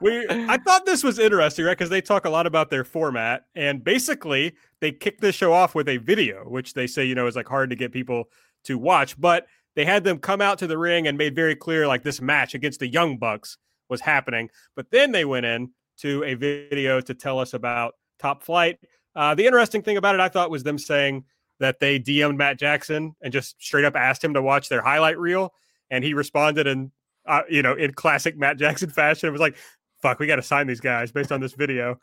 We, 0.00 0.26
I 0.28 0.58
thought 0.58 0.86
this 0.86 1.02
was 1.02 1.18
interesting, 1.18 1.64
right? 1.64 1.76
Because 1.76 1.90
they 1.90 2.00
talk 2.00 2.24
a 2.24 2.30
lot 2.30 2.46
about 2.46 2.70
their 2.70 2.84
format, 2.84 3.44
and 3.54 3.82
basically 3.82 4.54
they 4.80 4.92
kick 4.92 5.20
the 5.20 5.32
show 5.32 5.52
off 5.52 5.74
with 5.74 5.88
a 5.88 5.96
video, 5.96 6.44
which 6.44 6.74
they 6.74 6.86
say 6.86 7.04
you 7.04 7.14
know 7.14 7.26
is 7.26 7.36
like 7.36 7.48
hard 7.48 7.70
to 7.70 7.76
get 7.76 7.92
people 7.92 8.24
to 8.64 8.78
watch. 8.78 9.20
But 9.20 9.46
they 9.74 9.84
had 9.84 10.04
them 10.04 10.18
come 10.18 10.40
out 10.40 10.58
to 10.58 10.66
the 10.66 10.78
ring 10.78 11.06
and 11.06 11.18
made 11.18 11.34
very 11.34 11.56
clear 11.56 11.86
like 11.86 12.02
this 12.02 12.20
match 12.20 12.54
against 12.54 12.80
the 12.80 12.88
Young 12.88 13.16
Bucks 13.18 13.58
was 13.88 14.00
happening. 14.00 14.50
But 14.76 14.90
then 14.90 15.12
they 15.12 15.24
went 15.24 15.46
in 15.46 15.70
to 15.98 16.24
a 16.24 16.34
video 16.34 17.00
to 17.00 17.14
tell 17.14 17.38
us 17.38 17.54
about 17.54 17.94
Top 18.18 18.42
Flight. 18.42 18.78
Uh, 19.14 19.34
the 19.34 19.46
interesting 19.46 19.82
thing 19.82 19.96
about 19.96 20.14
it, 20.14 20.20
I 20.20 20.28
thought, 20.28 20.50
was 20.50 20.62
them 20.62 20.78
saying 20.78 21.24
that 21.60 21.80
they 21.80 21.98
DM'd 21.98 22.36
Matt 22.36 22.58
Jackson 22.58 23.14
and 23.22 23.32
just 23.32 23.62
straight 23.62 23.84
up 23.84 23.94
asked 23.94 24.24
him 24.24 24.34
to 24.34 24.42
watch 24.42 24.68
their 24.68 24.82
highlight 24.82 25.18
reel, 25.18 25.52
and 25.90 26.02
he 26.02 26.14
responded 26.14 26.66
in, 26.66 26.90
uh, 27.26 27.42
you 27.48 27.62
know, 27.62 27.74
in 27.74 27.92
classic 27.92 28.36
Matt 28.36 28.58
Jackson 28.58 28.90
fashion. 28.90 29.28
It 29.28 29.32
was 29.32 29.40
like, 29.40 29.56
"Fuck, 30.00 30.18
we 30.18 30.26
got 30.26 30.36
to 30.36 30.42
sign 30.42 30.66
these 30.66 30.80
guys 30.80 31.12
based 31.12 31.32
on 31.32 31.40
this 31.40 31.54
video." 31.54 31.98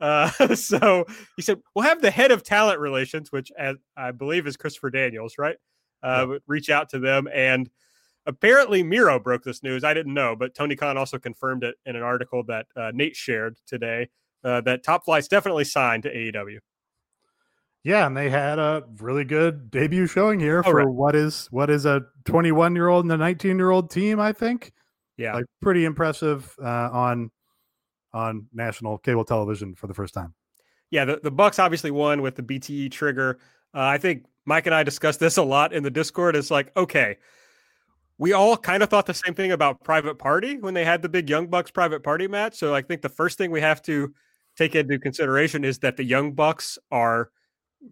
Uh, 0.00 0.28
so 0.54 1.04
he 1.36 1.42
said, 1.42 1.60
"We'll 1.74 1.84
have 1.84 2.02
the 2.02 2.10
head 2.10 2.30
of 2.30 2.42
talent 2.42 2.80
relations, 2.80 3.32
which 3.32 3.50
as, 3.58 3.76
I 3.96 4.12
believe 4.12 4.46
is 4.46 4.56
Christopher 4.56 4.90
Daniels, 4.90 5.36
right? 5.38 5.56
Uh, 6.02 6.26
yeah. 6.30 6.38
Reach 6.46 6.70
out 6.70 6.88
to 6.90 6.98
them 6.98 7.28
and." 7.32 7.70
Apparently, 8.24 8.84
Miro 8.84 9.18
broke 9.18 9.42
this 9.42 9.64
news. 9.64 9.82
I 9.82 9.94
didn't 9.94 10.14
know, 10.14 10.36
but 10.36 10.54
Tony 10.54 10.76
Khan 10.76 10.96
also 10.96 11.18
confirmed 11.18 11.64
it 11.64 11.74
in 11.86 11.96
an 11.96 12.04
article 12.04 12.44
that 12.44 12.66
uh, 12.76 12.92
Nate 12.94 13.16
shared 13.16 13.58
today 13.66 14.10
uh, 14.44 14.60
that 14.60 14.84
Top 14.84 15.04
Flight's 15.04 15.26
definitely 15.26 15.64
signed 15.64 16.04
to 16.04 16.14
AEW. 16.14 16.58
Yeah, 17.84 18.06
and 18.06 18.16
they 18.16 18.30
had 18.30 18.58
a 18.58 18.84
really 18.98 19.24
good 19.24 19.70
debut 19.70 20.06
showing 20.06 20.38
here 20.38 20.62
oh, 20.64 20.70
for 20.70 20.74
right. 20.76 20.88
what 20.88 21.16
is 21.16 21.48
what 21.50 21.68
is 21.68 21.84
a 21.84 22.02
21 22.24 22.76
year 22.76 22.88
old 22.88 23.04
and 23.04 23.12
a 23.12 23.16
19 23.16 23.56
year 23.56 23.70
old 23.70 23.90
team. 23.90 24.20
I 24.20 24.32
think. 24.32 24.72
Yeah, 25.16 25.34
like 25.34 25.44
pretty 25.60 25.84
impressive 25.84 26.54
uh, 26.62 26.90
on 26.92 27.30
on 28.12 28.46
national 28.52 28.98
cable 28.98 29.24
television 29.24 29.74
for 29.74 29.86
the 29.86 29.94
first 29.94 30.14
time. 30.14 30.34
Yeah, 30.90 31.06
the, 31.06 31.20
the 31.22 31.30
Bucks 31.30 31.58
obviously 31.58 31.90
won 31.90 32.22
with 32.22 32.36
the 32.36 32.42
BTE 32.42 32.90
trigger. 32.90 33.38
Uh, 33.74 33.80
I 33.80 33.98
think 33.98 34.26
Mike 34.44 34.66
and 34.66 34.74
I 34.74 34.82
discussed 34.82 35.20
this 35.20 35.38
a 35.38 35.42
lot 35.42 35.72
in 35.72 35.82
the 35.82 35.90
Discord. 35.90 36.36
It's 36.36 36.50
like, 36.50 36.70
okay, 36.76 37.16
we 38.18 38.32
all 38.32 38.56
kind 38.56 38.82
of 38.82 38.90
thought 38.90 39.06
the 39.06 39.14
same 39.14 39.34
thing 39.34 39.52
about 39.52 39.82
Private 39.82 40.18
Party 40.18 40.58
when 40.58 40.74
they 40.74 40.84
had 40.84 41.00
the 41.00 41.08
big 41.08 41.30
Young 41.30 41.46
Bucks 41.46 41.70
Private 41.70 42.02
Party 42.02 42.28
match. 42.28 42.56
So 42.56 42.74
I 42.74 42.82
think 42.82 43.00
the 43.00 43.08
first 43.08 43.38
thing 43.38 43.50
we 43.50 43.62
have 43.62 43.80
to 43.82 44.12
take 44.56 44.74
into 44.74 44.98
consideration 44.98 45.64
is 45.64 45.78
that 45.78 45.96
the 45.96 46.04
Young 46.04 46.32
Bucks 46.32 46.78
are 46.90 47.30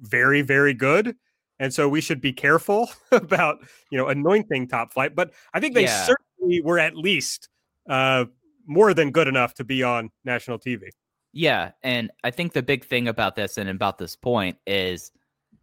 very, 0.00 0.42
very 0.42 0.74
good. 0.74 1.16
And 1.58 1.72
so 1.74 1.88
we 1.88 2.00
should 2.00 2.20
be 2.20 2.32
careful 2.32 2.90
about, 3.12 3.58
you 3.90 3.98
know, 3.98 4.08
anointing 4.08 4.68
top 4.68 4.92
flight. 4.92 5.14
But 5.14 5.32
I 5.52 5.60
think 5.60 5.74
they 5.74 5.84
yeah. 5.84 6.06
certainly 6.06 6.62
were 6.62 6.78
at 6.78 6.96
least 6.96 7.48
uh, 7.88 8.24
more 8.66 8.94
than 8.94 9.10
good 9.10 9.28
enough 9.28 9.54
to 9.54 9.64
be 9.64 9.82
on 9.82 10.10
national 10.24 10.58
TV. 10.58 10.88
Yeah. 11.32 11.72
And 11.82 12.10
I 12.24 12.30
think 12.30 12.52
the 12.52 12.62
big 12.62 12.84
thing 12.84 13.08
about 13.08 13.36
this 13.36 13.58
and 13.58 13.68
about 13.68 13.98
this 13.98 14.16
point 14.16 14.56
is 14.66 15.12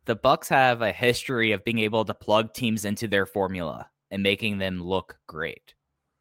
the 0.05 0.15
Bucks 0.15 0.47
have 0.49 0.81
a 0.81 0.91
history 0.91 1.51
of 1.51 1.65
being 1.65 1.79
able 1.79 2.05
to 2.05 2.13
plug 2.13 2.53
teams 2.53 2.85
into 2.85 3.07
their 3.07 3.25
formula 3.25 3.89
and 4.11 4.23
making 4.23 4.59
them 4.59 4.81
look 4.81 5.17
great. 5.27 5.73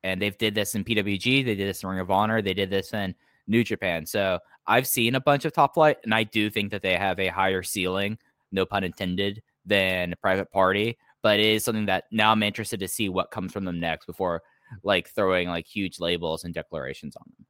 And 0.03 0.21
they've 0.21 0.37
did 0.37 0.55
this 0.55 0.75
in 0.75 0.85
PWG, 0.85 1.45
they 1.45 1.55
did 1.55 1.69
this 1.69 1.83
in 1.83 1.89
Ring 1.89 2.01
of 2.01 2.11
Honor, 2.11 2.43
they 2.43 2.55
did 2.55 2.71
this 2.71 2.93
in 2.93 3.15
New 3.47 3.63
Japan. 3.63 4.07
So 4.07 4.39
I've 4.67 4.87
seen 4.87 5.15
a 5.15 5.21
bunch 5.21 5.45
of 5.45 5.53
top 5.53 5.75
flight, 5.75 5.99
and 6.05 6.15
I 6.15 6.25
do 6.25 6.51
think 6.51 6.71
that 6.71 6.83
they 6.83 6.97
have 6.97 7.19
a 7.19 7.29
higher 7.29 7.63
ceiling, 7.63 8.19
no 8.53 8.67
pun 8.67 8.85
intended, 8.85 9.43
than 9.65 10.13
a 10.13 10.17
Private 10.17 10.51
Party. 10.51 10.99
But 11.23 11.41
it 11.41 11.47
is 11.47 11.65
something 11.65 11.87
that 11.87 12.05
now 12.11 12.33
I'm 12.33 12.43
interested 12.43 12.81
to 12.81 12.89
see 12.89 13.09
what 13.09 13.31
comes 13.31 13.53
from 13.53 13.65
them 13.65 13.81
next 13.81 14.07
before 14.07 14.43
like 14.83 15.09
throwing 15.09 15.49
like 15.49 15.67
huge 15.67 16.01
labels 16.01 16.45
and 16.45 16.53
declarations 16.53 17.17
on 17.17 17.25
them. 17.37 17.47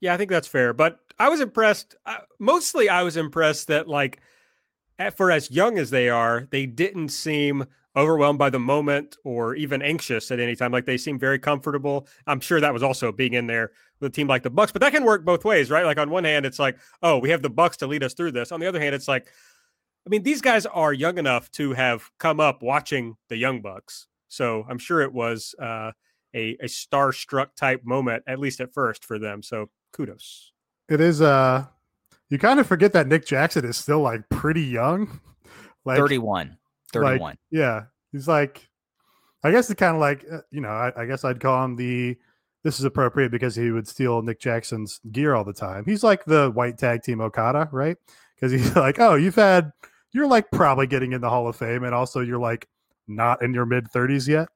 Yeah, 0.00 0.14
I 0.14 0.16
think 0.16 0.30
that's 0.30 0.48
fair. 0.48 0.72
But 0.72 0.98
I 1.18 1.28
was 1.28 1.40
impressed. 1.40 1.96
Uh, 2.06 2.18
mostly, 2.38 2.88
I 2.88 3.02
was 3.02 3.16
impressed 3.16 3.68
that 3.68 3.88
like 3.88 4.20
for 5.16 5.30
as 5.30 5.50
young 5.50 5.78
as 5.78 5.90
they 5.90 6.08
are, 6.08 6.46
they 6.50 6.66
didn't 6.66 7.10
seem 7.10 7.66
overwhelmed 7.98 8.38
by 8.38 8.48
the 8.48 8.58
moment 8.58 9.16
or 9.24 9.54
even 9.56 9.82
anxious 9.82 10.30
at 10.30 10.40
any 10.40 10.54
time. 10.54 10.72
Like 10.72 10.86
they 10.86 10.96
seem 10.96 11.18
very 11.18 11.38
comfortable. 11.38 12.06
I'm 12.26 12.40
sure 12.40 12.60
that 12.60 12.72
was 12.72 12.82
also 12.82 13.12
being 13.12 13.34
in 13.34 13.46
there 13.46 13.72
with 14.00 14.12
a 14.12 14.14
team 14.14 14.28
like 14.28 14.42
the 14.42 14.50
Bucks, 14.50 14.72
but 14.72 14.80
that 14.80 14.92
can 14.92 15.04
work 15.04 15.24
both 15.24 15.44
ways, 15.44 15.70
right? 15.70 15.84
Like 15.84 15.98
on 15.98 16.08
one 16.08 16.24
hand, 16.24 16.46
it's 16.46 16.58
like, 16.58 16.78
oh, 17.02 17.18
we 17.18 17.30
have 17.30 17.42
the 17.42 17.50
Bucks 17.50 17.76
to 17.78 17.86
lead 17.86 18.02
us 18.02 18.14
through 18.14 18.32
this. 18.32 18.52
On 18.52 18.60
the 18.60 18.66
other 18.66 18.80
hand, 18.80 18.94
it's 18.94 19.08
like, 19.08 19.26
I 20.06 20.08
mean, 20.08 20.22
these 20.22 20.40
guys 20.40 20.64
are 20.64 20.92
young 20.92 21.18
enough 21.18 21.50
to 21.52 21.72
have 21.72 22.08
come 22.18 22.40
up 22.40 22.62
watching 22.62 23.16
the 23.28 23.36
Young 23.36 23.60
Bucks. 23.60 24.06
So 24.28 24.64
I'm 24.68 24.78
sure 24.78 25.02
it 25.02 25.12
was 25.12 25.54
uh, 25.60 25.92
a, 26.34 26.56
a 26.60 26.66
starstruck 26.66 27.54
type 27.56 27.84
moment, 27.84 28.22
at 28.26 28.38
least 28.38 28.60
at 28.60 28.72
first 28.72 29.04
for 29.04 29.18
them. 29.18 29.42
So 29.42 29.70
kudos. 29.92 30.52
It 30.88 31.00
is 31.00 31.20
uh 31.20 31.66
you 32.30 32.38
kind 32.38 32.60
of 32.60 32.66
forget 32.66 32.92
that 32.92 33.08
Nick 33.08 33.26
Jackson 33.26 33.64
is 33.64 33.76
still 33.76 34.00
like 34.00 34.28
pretty 34.28 34.62
young. 34.62 35.20
Like 35.84 36.00
31. 36.00 36.58
31. 36.92 37.20
Like, 37.20 37.38
yeah. 37.50 37.84
He's 38.12 38.28
like, 38.28 38.68
I 39.44 39.50
guess 39.50 39.70
it's 39.70 39.78
kind 39.78 39.94
of 39.94 40.00
like, 40.00 40.24
uh, 40.30 40.40
you 40.50 40.60
know, 40.60 40.68
I, 40.68 40.92
I, 40.96 41.06
guess 41.06 41.24
I'd 41.24 41.40
call 41.40 41.64
him 41.64 41.76
the, 41.76 42.16
this 42.64 42.78
is 42.78 42.84
appropriate 42.84 43.30
because 43.30 43.54
he 43.54 43.70
would 43.70 43.86
steal 43.86 44.22
Nick 44.22 44.40
Jackson's 44.40 45.00
gear 45.12 45.34
all 45.34 45.44
the 45.44 45.52
time. 45.52 45.84
He's 45.84 46.02
like 46.02 46.24
the 46.24 46.50
white 46.50 46.78
tag 46.78 47.02
team 47.02 47.20
Okada, 47.20 47.68
right? 47.70 47.96
Because 48.34 48.52
he's 48.52 48.74
like, 48.76 48.98
oh, 48.98 49.14
you've 49.14 49.34
had, 49.34 49.72
you're 50.12 50.26
like 50.26 50.50
probably 50.50 50.86
getting 50.86 51.12
in 51.12 51.20
the 51.20 51.30
Hall 51.30 51.48
of 51.48 51.56
Fame. 51.56 51.84
And 51.84 51.94
also 51.94 52.20
you're 52.20 52.38
like 52.38 52.66
not 53.06 53.42
in 53.42 53.54
your 53.54 53.66
mid 53.66 53.88
30s 53.90 54.26
yet. 54.26 54.48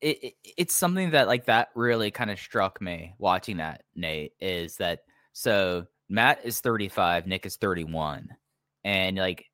It, 0.00 0.24
it, 0.24 0.34
it's 0.58 0.74
something 0.74 1.12
that 1.12 1.28
like 1.28 1.46
that 1.46 1.68
really 1.74 2.10
kind 2.10 2.30
of 2.30 2.38
struck 2.38 2.80
me 2.80 3.14
watching 3.18 3.58
that 3.58 3.84
Nate 3.94 4.32
is 4.40 4.76
that 4.76 5.00
so 5.32 5.86
Matt 6.08 6.40
is 6.44 6.60
35, 6.60 7.26
Nick 7.26 7.46
is 7.46 7.56
31. 7.56 8.28
And 8.84 9.16
like 9.16 9.46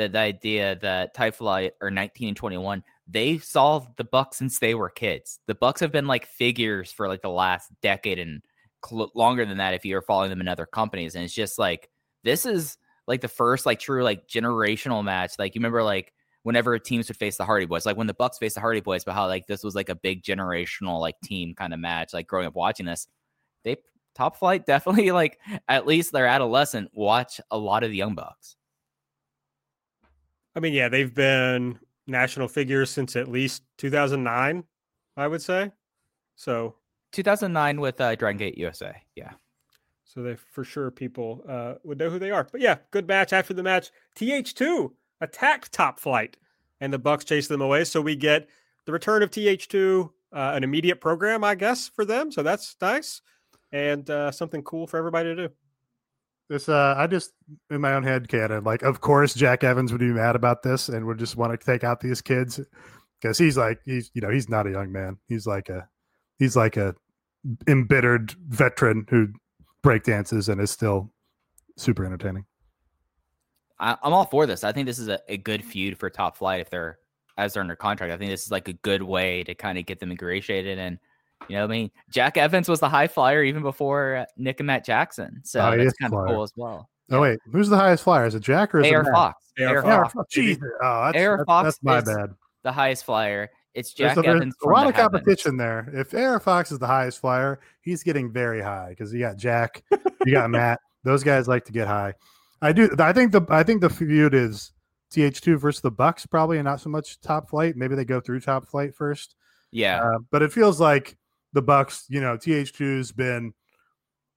the, 0.00 0.08
the 0.08 0.18
idea 0.18 0.76
that 0.76 1.14
Top 1.14 1.34
Flight 1.34 1.74
are 1.80 1.90
19 1.90 2.28
and 2.28 2.36
21, 2.36 2.82
they 3.06 3.38
saw 3.38 3.84
the 3.96 4.04
Bucks 4.04 4.38
since 4.38 4.58
they 4.58 4.74
were 4.74 4.88
kids. 4.88 5.40
The 5.46 5.54
Bucks 5.54 5.80
have 5.80 5.92
been 5.92 6.06
like 6.06 6.26
figures 6.26 6.90
for 6.90 7.08
like 7.08 7.22
the 7.22 7.28
last 7.28 7.70
decade 7.82 8.18
and 8.18 8.42
cl- 8.84 9.10
longer 9.14 9.44
than 9.44 9.58
that 9.58 9.74
if 9.74 9.84
you're 9.84 10.02
following 10.02 10.30
them 10.30 10.40
in 10.40 10.48
other 10.48 10.66
companies. 10.66 11.14
And 11.14 11.24
it's 11.24 11.34
just 11.34 11.58
like 11.58 11.90
this 12.24 12.46
is 12.46 12.78
like 13.06 13.20
the 13.20 13.28
first 13.28 13.66
like 13.66 13.78
true 13.78 14.02
like 14.02 14.26
generational 14.26 15.04
match. 15.04 15.32
Like 15.38 15.54
you 15.54 15.60
remember 15.60 15.82
like 15.82 16.12
whenever 16.42 16.78
teams 16.78 17.08
would 17.08 17.16
face 17.16 17.36
the 17.36 17.44
Hardy 17.44 17.66
Boys, 17.66 17.84
like 17.84 17.96
when 17.96 18.06
the 18.06 18.14
Bucks 18.14 18.38
faced 18.38 18.54
the 18.54 18.60
Hardy 18.60 18.80
Boys, 18.80 19.04
but 19.04 19.14
how 19.14 19.26
like 19.26 19.46
this 19.46 19.62
was 19.62 19.74
like 19.74 19.88
a 19.88 19.94
big 19.94 20.22
generational 20.22 21.00
like 21.00 21.20
team 21.22 21.54
kind 21.54 21.74
of 21.74 21.80
match. 21.80 22.14
Like 22.14 22.26
growing 22.26 22.46
up 22.46 22.54
watching 22.54 22.86
this, 22.86 23.06
they 23.64 23.76
top 24.14 24.36
flight 24.36 24.66
definitely 24.66 25.10
like 25.12 25.38
at 25.68 25.86
least 25.86 26.12
they're 26.12 26.26
adolescent 26.26 26.90
watch 26.94 27.40
a 27.50 27.58
lot 27.58 27.84
of 27.84 27.90
the 27.90 27.96
young 27.96 28.14
bucks 28.14 28.56
i 30.54 30.60
mean 30.60 30.72
yeah 30.72 30.88
they've 30.88 31.14
been 31.14 31.78
national 32.06 32.48
figures 32.48 32.90
since 32.90 33.16
at 33.16 33.28
least 33.28 33.62
2009 33.78 34.64
i 35.16 35.26
would 35.26 35.42
say. 35.42 35.70
So 36.36 36.74
2009 37.12 37.80
with 37.80 38.00
uh 38.00 38.14
dragon 38.14 38.38
gate 38.38 38.58
usa 38.58 38.94
yeah. 39.14 39.32
So 40.04 40.22
they 40.22 40.36
for 40.36 40.64
sure 40.64 40.90
people 40.90 41.44
uh 41.48 41.74
would 41.84 41.98
know 41.98 42.10
who 42.10 42.18
they 42.18 42.30
are. 42.30 42.46
But 42.50 42.60
yeah 42.60 42.78
good 42.90 43.06
match 43.06 43.32
after 43.32 43.54
the 43.54 43.62
match. 43.62 43.90
Th2 44.16 44.90
attacked 45.20 45.72
top 45.72 46.00
flight 46.00 46.36
and 46.80 46.92
the 46.92 46.98
bucks 46.98 47.24
chase 47.24 47.48
them 47.48 47.60
away. 47.60 47.84
So 47.84 48.00
we 48.00 48.16
get 48.16 48.48
the 48.86 48.92
return 48.92 49.22
of 49.22 49.30
th2 49.30 50.10
uh, 50.32 50.52
an 50.54 50.62
immediate 50.62 51.00
program 51.00 51.44
i 51.44 51.54
guess 51.54 51.88
for 51.88 52.04
them. 52.04 52.32
So 52.32 52.42
that's 52.42 52.76
nice 52.80 53.20
and 53.72 54.08
uh, 54.10 54.30
something 54.30 54.62
cool 54.62 54.86
for 54.86 54.96
everybody 54.96 55.34
to 55.34 55.48
do. 55.48 55.54
This, 56.50 56.68
uh, 56.68 56.96
I 56.98 57.06
just 57.06 57.30
in 57.70 57.80
my 57.80 57.94
own 57.94 58.02
head 58.02 58.28
canon, 58.28 58.64
like, 58.64 58.82
of 58.82 59.00
course, 59.00 59.34
Jack 59.34 59.62
Evans 59.62 59.92
would 59.92 60.00
be 60.00 60.06
mad 60.06 60.34
about 60.34 60.64
this 60.64 60.88
and 60.88 61.06
would 61.06 61.18
just 61.18 61.36
want 61.36 61.58
to 61.58 61.64
take 61.64 61.84
out 61.84 62.00
these 62.00 62.20
kids 62.20 62.60
because 63.20 63.38
he's 63.38 63.56
like, 63.56 63.78
he's, 63.84 64.10
you 64.14 64.20
know, 64.20 64.30
he's 64.30 64.48
not 64.48 64.66
a 64.66 64.70
young 64.72 64.90
man. 64.90 65.16
He's 65.28 65.46
like 65.46 65.68
a, 65.68 65.88
he's 66.40 66.56
like 66.56 66.76
a 66.76 66.96
embittered 67.68 68.34
veteran 68.48 69.06
who 69.08 69.28
break 69.84 70.02
dances 70.02 70.48
and 70.48 70.60
is 70.60 70.72
still 70.72 71.12
super 71.76 72.04
entertaining. 72.04 72.46
I, 73.78 73.92
am 74.02 74.12
all 74.12 74.26
for 74.26 74.44
this. 74.44 74.64
I 74.64 74.72
think 74.72 74.86
this 74.86 74.98
is 74.98 75.06
a, 75.06 75.20
a 75.28 75.36
good 75.36 75.64
feud 75.64 75.98
for 75.98 76.10
Top 76.10 76.36
Flight 76.36 76.60
if 76.60 76.68
they're 76.68 76.98
as 77.38 77.54
they're 77.54 77.62
under 77.62 77.76
contract. 77.76 78.12
I 78.12 78.16
think 78.16 78.32
this 78.32 78.44
is 78.44 78.50
like 78.50 78.66
a 78.66 78.72
good 78.72 79.04
way 79.04 79.44
to 79.44 79.54
kind 79.54 79.78
of 79.78 79.86
get 79.86 80.00
them 80.00 80.10
ingratiated 80.10 80.80
and 80.80 80.98
you 81.48 81.56
know, 81.56 81.64
I 81.64 81.66
mean, 81.66 81.90
Jack 82.10 82.36
Evans 82.36 82.68
was 82.68 82.80
the 82.80 82.88
high 82.88 83.08
flyer 83.08 83.42
even 83.42 83.62
before 83.62 84.26
Nick 84.36 84.60
and 84.60 84.66
Matt 84.66 84.84
Jackson, 84.84 85.40
so 85.44 85.60
oh, 85.60 85.76
that's 85.76 85.92
kind 85.94 86.14
of 86.14 86.26
cool 86.26 86.42
as 86.42 86.52
well. 86.56 86.88
Oh 87.10 87.16
yeah. 87.16 87.20
wait, 87.20 87.38
who's 87.50 87.68
the 87.68 87.76
highest 87.76 88.04
flyer? 88.04 88.26
Is 88.26 88.34
it 88.34 88.40
Jack 88.40 88.74
or 88.74 88.80
is 88.80 88.92
AR 88.92 89.02
it 89.02 89.12
Fox? 89.12 89.52
AR 89.60 89.82
Fox. 89.82 90.12
Fox. 90.14 90.34
Jesus. 90.34 90.62
Oh, 90.82 91.04
that's, 91.04 91.18
AR 91.18 91.36
that's, 91.36 91.46
Fox 91.46 91.64
that's 91.64 91.82
my 91.82 92.00
bad. 92.00 92.30
The 92.62 92.72
highest 92.72 93.04
flyer. 93.04 93.50
It's 93.74 93.92
Jack 93.92 94.16
there's, 94.16 94.26
Evans. 94.26 94.54
a 94.64 94.68
lot 94.68 94.86
of 94.86 94.94
competition 94.94 95.56
there. 95.56 95.88
If 95.92 96.14
AR 96.14 96.40
Fox 96.40 96.72
is 96.72 96.78
the 96.78 96.86
highest 96.86 97.20
flyer, 97.20 97.60
he's 97.80 98.02
getting 98.02 98.32
very 98.32 98.60
high 98.60 98.88
because 98.90 99.12
you 99.12 99.20
got 99.20 99.36
Jack, 99.36 99.82
you 100.24 100.32
got 100.32 100.50
Matt. 100.50 100.80
Those 101.04 101.24
guys 101.24 101.48
like 101.48 101.64
to 101.66 101.72
get 101.72 101.86
high. 101.86 102.14
I 102.62 102.72
do. 102.72 102.90
I 102.98 103.12
think 103.12 103.32
the 103.32 103.42
I 103.48 103.62
think 103.62 103.80
the 103.80 103.90
feud 103.90 104.34
is 104.34 104.72
TH2 105.12 105.58
versus 105.58 105.80
the 105.80 105.90
Bucks 105.90 106.26
probably, 106.26 106.58
and 106.58 106.64
not 106.64 106.80
so 106.80 106.90
much 106.90 107.20
Top 107.20 107.48
Flight. 107.48 107.76
Maybe 107.76 107.94
they 107.94 108.04
go 108.04 108.20
through 108.20 108.40
Top 108.40 108.66
Flight 108.66 108.94
first. 108.94 109.36
Yeah, 109.70 110.02
uh, 110.02 110.18
but 110.30 110.42
it 110.42 110.52
feels 110.52 110.80
like 110.80 111.16
the 111.52 111.62
Bucks, 111.62 112.04
you 112.08 112.20
know, 112.20 112.36
TH2's 112.36 113.12
been 113.12 113.52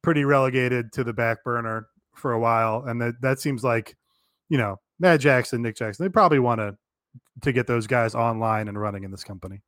pretty 0.02 0.26
relegated 0.26 0.92
to 0.94 1.04
the 1.04 1.14
back 1.14 1.44
burner 1.44 1.88
for 2.14 2.34
a 2.34 2.40
while, 2.40 2.84
and 2.88 3.02
that 3.02 3.22
that 3.22 3.40
seems 3.40 3.64
like, 3.64 3.96
you 4.50 4.58
know, 4.58 4.80
Matt 5.00 5.20
Jackson, 5.20 5.62
Nick 5.62 5.76
Jackson, 5.76 6.06
they 6.06 6.10
probably 6.10 6.40
want 6.40 6.60
to 6.60 6.78
to 7.42 7.52
get 7.52 7.68
those 7.68 7.88
guys 7.88 8.16
online 8.16 8.68
and 8.68 8.80
running 8.80 9.04
in 9.04 9.12
this 9.12 9.24
company. 9.24 9.62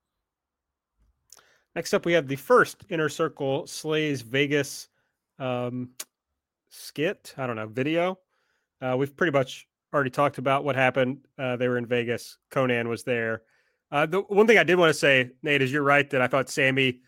Next 1.76 1.94
up, 1.94 2.06
we 2.06 2.14
have 2.14 2.28
the 2.28 2.36
first 2.36 2.86
Inner 2.90 3.10
Circle 3.10 3.68
Slays 3.68 4.22
Vegas 4.22 4.88
um, 5.40 5.90
skit. 6.70 7.34
I 7.38 7.48
don't 7.48 7.58
know, 7.58 7.68
video. 7.68 8.20
Uh, 8.82 8.96
we've 8.98 9.16
pretty 9.16 9.32
much 9.32 9.68
already 9.94 10.10
talked 10.10 10.38
about 10.38 10.64
what 10.64 10.76
happened. 10.76 11.20
Uh, 11.38 11.56
they 11.58 11.68
were 11.68 11.78
in 11.78 11.86
Vegas. 11.86 12.38
Konnan 12.52 12.88
was 12.88 13.04
there. 13.04 13.42
Uh, 13.92 14.06
the 14.06 14.22
one 14.22 14.48
thing 14.48 14.58
I 14.58 14.64
did 14.64 14.78
want 14.78 14.90
to 14.90 14.94
say, 14.94 15.32
Nate, 15.44 15.62
is 15.62 15.72
you're 15.72 15.84
right 15.84 16.10
that 16.10 16.22
I 16.22 16.28
thought 16.28 16.50
Sammy 16.50 17.02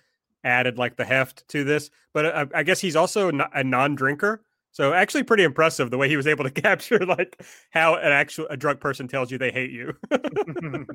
added 0.44 0.78
like 0.78 0.96
the 0.96 1.06
heft 1.06 1.48
to 1.50 1.64
this, 1.64 1.90
but 2.14 2.26
I, 2.26 2.60
I 2.60 2.64
guess 2.64 2.80
he's 2.80 2.96
also 2.96 3.30
a 3.30 3.64
non-drinker. 3.64 4.44
So 4.72 4.94
actually, 4.94 5.24
pretty 5.24 5.44
impressive 5.44 5.90
the 5.90 5.98
way 5.98 6.08
he 6.08 6.18
was 6.18 6.28
able 6.28 6.44
to 6.44 6.52
capture 6.62 7.00
like 7.00 7.42
how 7.72 7.96
an 7.96 8.12
actual 8.12 8.48
a 8.50 8.58
drug 8.58 8.80
person 8.80 9.08
tells 9.08 9.32
you 9.32 9.38
they 9.38 9.52
hate 9.52 9.72
you, 9.72 9.94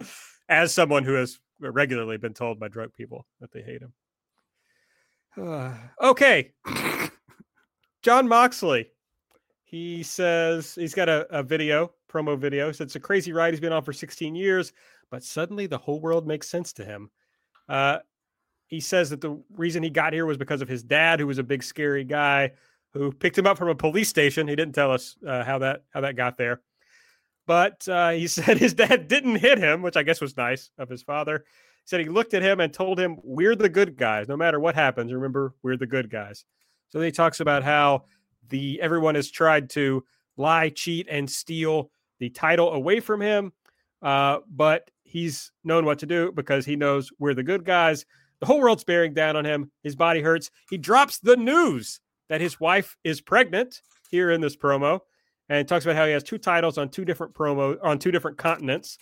as 0.48 0.72
someone 0.72 1.04
who 1.04 1.14
has 1.14 1.38
regularly 1.60 2.16
been 2.16 2.34
told 2.34 2.58
by 2.58 2.68
drug 2.68 2.94
people 2.94 3.26
that 3.40 3.52
they 3.52 3.62
hate 3.62 3.82
him. 3.82 3.92
Uh, 5.36 5.74
okay, 6.02 6.52
Jon 8.02 8.26
Moxley. 8.26 8.90
He 9.64 10.04
says 10.04 10.76
he's 10.76 10.94
got 10.94 11.08
a, 11.08 11.26
a 11.36 11.42
video 11.42 11.92
promo 12.10 12.38
video. 12.38 12.68
He 12.68 12.72
said 12.72 12.86
it's 12.86 12.96
a 12.96 13.00
crazy 13.00 13.32
ride 13.32 13.52
he's 13.52 13.60
been 13.60 13.72
on 13.72 13.82
for 13.82 13.92
16 13.92 14.34
years, 14.34 14.72
but 15.10 15.22
suddenly 15.22 15.66
the 15.66 15.76
whole 15.76 16.00
world 16.00 16.26
makes 16.26 16.48
sense 16.48 16.72
to 16.74 16.84
him. 16.84 17.10
Uh, 17.68 17.98
he 18.66 18.80
says 18.80 19.10
that 19.10 19.20
the 19.20 19.40
reason 19.54 19.82
he 19.82 19.90
got 19.90 20.12
here 20.12 20.26
was 20.26 20.36
because 20.36 20.62
of 20.62 20.68
his 20.68 20.82
dad, 20.82 21.20
who 21.20 21.26
was 21.26 21.38
a 21.38 21.44
big 21.44 21.62
scary 21.62 22.04
guy 22.04 22.52
who 22.92 23.12
picked 23.12 23.38
him 23.38 23.46
up 23.46 23.58
from 23.58 23.68
a 23.68 23.74
police 23.74 24.08
station. 24.08 24.48
He 24.48 24.56
didn't 24.56 24.74
tell 24.74 24.90
us 24.90 25.16
uh, 25.26 25.44
how 25.44 25.58
that 25.58 25.84
how 25.90 26.00
that 26.00 26.16
got 26.16 26.36
there, 26.36 26.60
but 27.46 27.86
uh, 27.88 28.10
he 28.10 28.26
said 28.26 28.58
his 28.58 28.74
dad 28.74 29.08
didn't 29.08 29.36
hit 29.36 29.58
him, 29.58 29.82
which 29.82 29.96
I 29.96 30.02
guess 30.02 30.20
was 30.20 30.36
nice 30.36 30.70
of 30.78 30.88
his 30.88 31.02
father. 31.02 31.44
He 31.46 31.88
said 31.88 32.00
he 32.00 32.08
looked 32.08 32.34
at 32.34 32.42
him 32.42 32.60
and 32.60 32.72
told 32.72 32.98
him, 32.98 33.18
"We're 33.22 33.56
the 33.56 33.68
good 33.68 33.96
guys. 33.96 34.28
No 34.28 34.36
matter 34.36 34.58
what 34.58 34.74
happens, 34.74 35.12
remember 35.12 35.54
we're 35.62 35.76
the 35.76 35.86
good 35.86 36.10
guys." 36.10 36.44
So 36.88 37.00
he 37.00 37.12
talks 37.12 37.40
about 37.40 37.62
how 37.62 38.04
the 38.48 38.80
everyone 38.80 39.14
has 39.14 39.30
tried 39.30 39.70
to 39.70 40.04
lie, 40.36 40.70
cheat, 40.70 41.06
and 41.10 41.30
steal 41.30 41.90
the 42.18 42.30
title 42.30 42.72
away 42.72 43.00
from 43.00 43.20
him, 43.20 43.52
uh, 44.02 44.38
but 44.48 44.90
he's 45.02 45.52
known 45.64 45.84
what 45.84 45.98
to 46.00 46.06
do 46.06 46.32
because 46.32 46.64
he 46.64 46.76
knows 46.76 47.10
we're 47.18 47.34
the 47.34 47.42
good 47.42 47.64
guys. 47.64 48.06
The 48.40 48.46
whole 48.46 48.60
world's 48.60 48.84
bearing 48.84 49.14
down 49.14 49.36
on 49.36 49.44
him. 49.44 49.70
His 49.82 49.96
body 49.96 50.20
hurts. 50.20 50.50
He 50.70 50.78
drops 50.78 51.18
the 51.18 51.36
news 51.36 52.00
that 52.28 52.40
his 52.40 52.60
wife 52.60 52.96
is 53.04 53.20
pregnant 53.20 53.80
here 54.10 54.30
in 54.30 54.40
this 54.40 54.56
promo 54.56 55.00
and 55.48 55.66
talks 55.66 55.84
about 55.84 55.96
how 55.96 56.06
he 56.06 56.12
has 56.12 56.22
two 56.22 56.38
titles 56.38 56.78
on 56.78 56.88
two 56.88 57.04
different 57.04 57.34
promo 57.34 57.76
on 57.82 57.98
two 57.98 58.10
different 58.10 58.36
continents. 58.36 58.98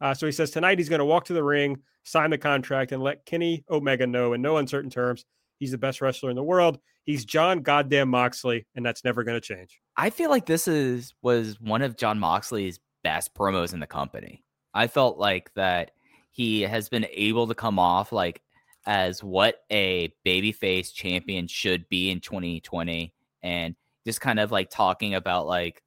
Uh, 0.00 0.14
so 0.14 0.26
he 0.26 0.32
says 0.32 0.50
tonight 0.50 0.78
he's 0.78 0.88
going 0.88 1.00
to 1.00 1.04
walk 1.04 1.24
to 1.24 1.32
the 1.32 1.42
ring, 1.42 1.76
sign 2.04 2.30
the 2.30 2.38
contract, 2.38 2.92
and 2.92 3.02
let 3.02 3.24
Kenny 3.26 3.64
Omega 3.70 4.06
know 4.06 4.32
in 4.32 4.40
no 4.40 4.58
uncertain 4.58 4.90
terms 4.90 5.24
he's 5.58 5.72
the 5.72 5.78
best 5.78 6.00
wrestler 6.00 6.30
in 6.30 6.36
the 6.36 6.42
world. 6.42 6.78
He's 7.04 7.24
Jon 7.24 7.62
Goddamn 7.62 8.08
Moxley, 8.10 8.66
and 8.74 8.84
that's 8.84 9.02
never 9.02 9.24
going 9.24 9.40
to 9.40 9.54
change. 9.54 9.80
I 9.96 10.10
feel 10.10 10.30
like 10.30 10.46
this 10.46 10.68
is 10.68 11.14
was 11.22 11.60
one 11.60 11.82
of 11.82 11.96
Jon 11.96 12.18
Moxley's 12.18 12.78
best 13.02 13.34
promos 13.34 13.72
in 13.72 13.80
the 13.80 13.86
company. 13.86 14.44
I 14.74 14.86
felt 14.86 15.18
like 15.18 15.50
that 15.54 15.92
he 16.30 16.62
has 16.62 16.88
been 16.88 17.06
able 17.12 17.48
to 17.48 17.54
come 17.54 17.78
off 17.78 18.12
like 18.12 18.42
as 18.86 19.22
what 19.22 19.62
a 19.70 20.12
babyface 20.24 20.92
champion 20.92 21.46
should 21.46 21.88
be 21.88 22.10
in 22.10 22.20
2020 22.20 23.12
and 23.42 23.74
just 24.04 24.20
kind 24.20 24.40
of 24.40 24.50
like 24.50 24.70
talking 24.70 25.14
about 25.14 25.46
like 25.46 25.82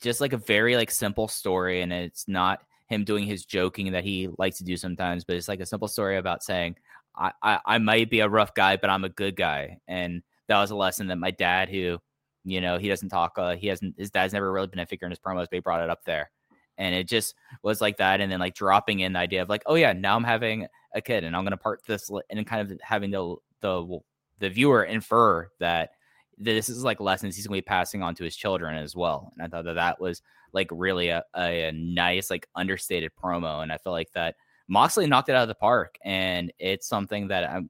just 0.00 0.20
like 0.20 0.32
a 0.32 0.38
very 0.38 0.76
like 0.76 0.90
simple 0.90 1.28
story 1.28 1.82
and 1.82 1.92
it's 1.92 2.26
not 2.28 2.60
him 2.88 3.04
doing 3.04 3.26
his 3.26 3.44
joking 3.44 3.92
that 3.92 4.04
he 4.04 4.28
likes 4.38 4.58
to 4.58 4.64
do 4.64 4.76
sometimes 4.76 5.24
but 5.24 5.36
it's 5.36 5.48
like 5.48 5.60
a 5.60 5.66
simple 5.66 5.88
story 5.88 6.16
about 6.16 6.42
saying 6.42 6.76
I, 7.16 7.32
I, 7.42 7.58
I 7.66 7.78
might 7.78 8.10
be 8.10 8.20
a 8.20 8.28
rough 8.28 8.54
guy 8.54 8.76
but 8.76 8.90
i'm 8.90 9.04
a 9.04 9.10
good 9.10 9.36
guy 9.36 9.78
and 9.86 10.22
that 10.48 10.58
was 10.58 10.70
a 10.70 10.76
lesson 10.76 11.08
that 11.08 11.16
my 11.16 11.30
dad 11.30 11.68
who 11.68 11.98
you 12.44 12.60
know 12.60 12.78
he 12.78 12.88
doesn't 12.88 13.10
talk 13.10 13.38
uh, 13.38 13.56
he 13.56 13.66
hasn't 13.66 13.94
his 13.98 14.10
dad's 14.10 14.32
never 14.32 14.50
really 14.50 14.68
been 14.68 14.78
a 14.78 14.86
figure 14.86 15.06
in 15.06 15.12
his 15.12 15.18
promos 15.18 15.46
but 15.50 15.54
he 15.54 15.60
brought 15.60 15.82
it 15.82 15.90
up 15.90 16.04
there 16.04 16.30
and 16.78 16.94
it 16.94 17.06
just 17.06 17.34
was 17.62 17.80
like 17.80 17.96
that 17.98 18.20
and 18.20 18.32
then 18.32 18.38
like 18.38 18.54
dropping 18.54 19.00
in 19.00 19.12
the 19.12 19.18
idea 19.18 19.42
of 19.42 19.48
like 19.48 19.62
oh 19.66 19.74
yeah 19.74 19.92
now 19.92 20.16
i'm 20.16 20.24
having 20.24 20.66
a 20.94 21.00
kid 21.00 21.24
and 21.24 21.36
i'm 21.36 21.42
going 21.42 21.50
to 21.50 21.56
part 21.56 21.82
this 21.86 22.10
and 22.30 22.46
kind 22.46 22.70
of 22.70 22.80
having 22.82 23.10
the 23.10 23.36
the 23.60 23.98
the 24.38 24.48
viewer 24.48 24.84
infer 24.84 25.50
that 25.58 25.90
this 26.38 26.68
is 26.68 26.84
like 26.84 27.00
lessons 27.00 27.34
he's 27.34 27.46
going 27.46 27.58
to 27.58 27.62
be 27.62 27.66
passing 27.66 28.02
on 28.02 28.14
to 28.14 28.24
his 28.24 28.36
children 28.36 28.76
as 28.76 28.96
well 28.96 29.32
and 29.34 29.44
i 29.44 29.48
thought 29.48 29.64
that 29.64 29.74
that 29.74 30.00
was 30.00 30.22
like 30.52 30.68
really 30.70 31.08
a, 31.08 31.22
a, 31.36 31.64
a 31.64 31.72
nice 31.72 32.30
like 32.30 32.48
understated 32.54 33.10
promo 33.22 33.62
and 33.62 33.72
i 33.72 33.76
feel 33.76 33.92
like 33.92 34.10
that 34.12 34.36
moxley 34.68 35.06
knocked 35.06 35.28
it 35.28 35.34
out 35.34 35.42
of 35.42 35.48
the 35.48 35.54
park 35.54 35.96
and 36.04 36.52
it's 36.58 36.86
something 36.86 37.28
that 37.28 37.50
i'm 37.50 37.68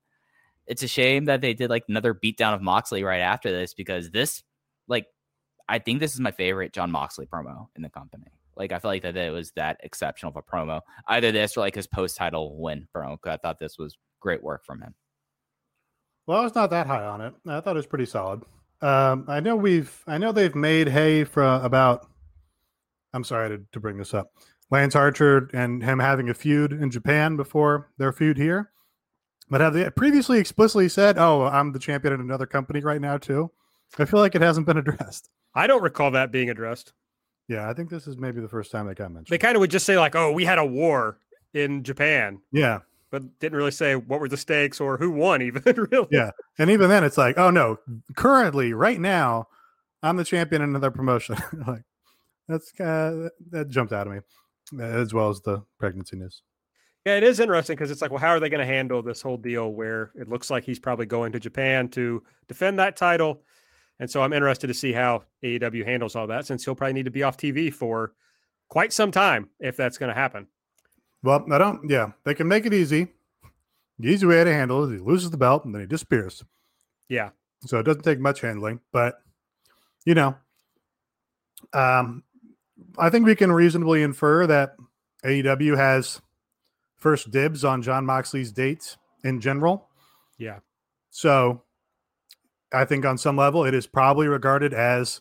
it's 0.66 0.82
a 0.82 0.88
shame 0.88 1.24
that 1.24 1.40
they 1.40 1.54
did 1.54 1.70
like 1.70 1.84
another 1.88 2.12
beatdown 2.12 2.54
of 2.54 2.60
moxley 2.60 3.02
right 3.02 3.20
after 3.20 3.50
this 3.50 3.72
because 3.72 4.10
this 4.10 4.42
like 4.86 5.06
i 5.68 5.78
think 5.78 5.98
this 5.98 6.12
is 6.12 6.20
my 6.20 6.30
favorite 6.30 6.72
jon 6.72 6.90
moxley 6.90 7.26
promo 7.26 7.68
in 7.74 7.82
the 7.82 7.88
company 7.88 8.26
like 8.58 8.72
I 8.72 8.78
feel 8.78 8.90
like 8.90 9.02
that 9.02 9.16
it 9.16 9.32
was 9.32 9.52
that 9.52 9.78
exceptional 9.82 10.30
of 10.30 10.36
a 10.36 10.42
promo. 10.42 10.80
Either 11.06 11.32
this 11.32 11.56
or 11.56 11.60
like 11.60 11.74
his 11.74 11.86
post 11.86 12.16
title 12.16 12.60
win 12.60 12.88
promo. 12.94 13.16
I 13.24 13.36
thought 13.36 13.58
this 13.58 13.78
was 13.78 13.96
great 14.20 14.42
work 14.42 14.64
from 14.64 14.82
him. 14.82 14.94
Well, 16.26 16.40
I 16.40 16.44
was 16.44 16.54
not 16.54 16.70
that 16.70 16.86
high 16.86 17.04
on 17.04 17.20
it. 17.20 17.34
I 17.46 17.60
thought 17.60 17.76
it 17.76 17.78
was 17.78 17.86
pretty 17.86 18.06
solid. 18.06 18.42
Um, 18.82 19.24
I 19.28 19.40
know 19.40 19.56
we've, 19.56 20.02
I 20.06 20.18
know 20.18 20.30
they've 20.30 20.54
made 20.54 20.88
hay 20.88 21.24
for 21.24 21.42
about. 21.42 22.06
I'm 23.14 23.24
sorry 23.24 23.48
to, 23.48 23.64
to 23.72 23.80
bring 23.80 23.96
this 23.96 24.12
up. 24.12 24.30
Lance 24.70 24.94
Archer 24.94 25.48
and 25.54 25.82
him 25.82 25.98
having 25.98 26.28
a 26.28 26.34
feud 26.34 26.72
in 26.72 26.90
Japan 26.90 27.36
before 27.36 27.90
their 27.96 28.12
feud 28.12 28.36
here, 28.36 28.70
but 29.48 29.62
have 29.62 29.72
they 29.72 29.88
previously 29.88 30.38
explicitly 30.38 30.90
said, 30.90 31.16
"Oh, 31.16 31.44
I'm 31.44 31.72
the 31.72 31.78
champion 31.78 32.12
in 32.12 32.20
another 32.20 32.44
company 32.44 32.80
right 32.80 33.00
now 33.00 33.16
too"? 33.16 33.50
I 33.98 34.04
feel 34.04 34.20
like 34.20 34.34
it 34.34 34.42
hasn't 34.42 34.66
been 34.66 34.76
addressed. 34.76 35.30
I 35.54 35.66
don't 35.66 35.82
recall 35.82 36.10
that 36.10 36.30
being 36.30 36.50
addressed. 36.50 36.92
Yeah, 37.48 37.68
I 37.68 37.72
think 37.72 37.88
this 37.88 38.06
is 38.06 38.18
maybe 38.18 38.40
the 38.40 38.48
first 38.48 38.70
time 38.70 38.86
they 38.86 38.94
got 38.94 39.10
mentioned. 39.10 39.32
They 39.32 39.38
kind 39.38 39.56
of 39.56 39.60
would 39.60 39.70
just 39.70 39.86
say 39.86 39.98
like, 39.98 40.14
"Oh, 40.14 40.32
we 40.32 40.44
had 40.44 40.58
a 40.58 40.66
war 40.66 41.18
in 41.54 41.82
Japan." 41.82 42.40
Yeah, 42.52 42.80
but 43.10 43.38
didn't 43.40 43.56
really 43.56 43.70
say 43.70 43.96
what 43.96 44.20
were 44.20 44.28
the 44.28 44.36
stakes 44.36 44.80
or 44.80 44.98
who 44.98 45.10
won. 45.10 45.40
Even 45.48 45.62
really. 45.90 46.08
Yeah, 46.10 46.30
and 46.58 46.70
even 46.70 46.88
then, 46.88 47.04
it's 47.04 47.18
like, 47.18 47.38
"Oh 47.38 47.50
no, 47.50 47.78
currently, 48.16 48.74
right 48.74 49.00
now, 49.00 49.48
I'm 50.02 50.16
the 50.16 50.24
champion 50.24 50.62
in 50.62 50.70
another 50.70 50.90
promotion." 50.90 51.36
like 51.66 51.82
that's 52.48 52.78
uh, 52.80 53.30
that 53.50 53.68
jumped 53.70 53.92
out 53.92 54.06
of 54.06 54.12
me, 54.12 54.20
as 54.84 55.14
well 55.14 55.30
as 55.30 55.40
the 55.40 55.62
pregnancy 55.78 56.16
news. 56.16 56.42
Yeah, 57.06 57.16
it 57.16 57.22
is 57.22 57.40
interesting 57.40 57.76
because 57.76 57.90
it's 57.90 58.02
like, 58.02 58.10
well, 58.10 58.20
how 58.20 58.28
are 58.28 58.40
they 58.40 58.50
going 58.50 58.60
to 58.60 58.66
handle 58.66 59.02
this 59.02 59.22
whole 59.22 59.38
deal 59.38 59.72
where 59.72 60.10
it 60.14 60.28
looks 60.28 60.50
like 60.50 60.64
he's 60.64 60.78
probably 60.78 61.06
going 61.06 61.32
to 61.32 61.40
Japan 61.40 61.88
to 61.90 62.22
defend 62.48 62.78
that 62.80 62.96
title? 62.96 63.40
And 64.00 64.10
so 64.10 64.22
I'm 64.22 64.32
interested 64.32 64.68
to 64.68 64.74
see 64.74 64.92
how 64.92 65.24
AEW 65.42 65.84
handles 65.84 66.14
all 66.14 66.26
that 66.28 66.46
since 66.46 66.64
he'll 66.64 66.74
probably 66.74 66.94
need 66.94 67.04
to 67.06 67.10
be 67.10 67.22
off 67.22 67.36
TV 67.36 67.72
for 67.72 68.12
quite 68.68 68.92
some 68.92 69.10
time 69.10 69.48
if 69.58 69.76
that's 69.76 69.98
going 69.98 70.08
to 70.08 70.14
happen. 70.14 70.46
Well, 71.22 71.44
I 71.50 71.58
don't, 71.58 71.90
yeah, 71.90 72.12
they 72.24 72.34
can 72.34 72.46
make 72.46 72.64
it 72.64 72.72
easy. 72.72 73.08
The 73.98 74.08
easy 74.08 74.26
way 74.26 74.44
to 74.44 74.52
handle 74.52 74.84
it 74.84 74.94
is 74.94 75.00
he 75.00 75.06
loses 75.06 75.30
the 75.30 75.36
belt 75.36 75.64
and 75.64 75.74
then 75.74 75.82
he 75.82 75.86
disappears. 75.86 76.44
Yeah. 77.08 77.30
So 77.66 77.78
it 77.78 77.82
doesn't 77.82 78.02
take 78.02 78.20
much 78.20 78.40
handling, 78.40 78.80
but 78.92 79.20
you 80.04 80.14
know, 80.14 80.36
um, 81.72 82.22
I 82.96 83.10
think 83.10 83.26
we 83.26 83.34
can 83.34 83.50
reasonably 83.50 84.02
infer 84.02 84.46
that 84.46 84.76
AEW 85.24 85.76
has 85.76 86.20
first 86.96 87.30
dibs 87.30 87.64
on 87.64 87.82
Jon 87.82 88.06
Moxley's 88.06 88.52
dates 88.52 88.96
in 89.24 89.40
general. 89.40 89.88
Yeah. 90.38 90.60
So 91.10 91.62
I 92.72 92.84
think 92.84 93.04
on 93.04 93.18
some 93.18 93.36
level 93.36 93.64
it 93.64 93.74
is 93.74 93.86
probably 93.86 94.28
regarded 94.28 94.74
as 94.74 95.20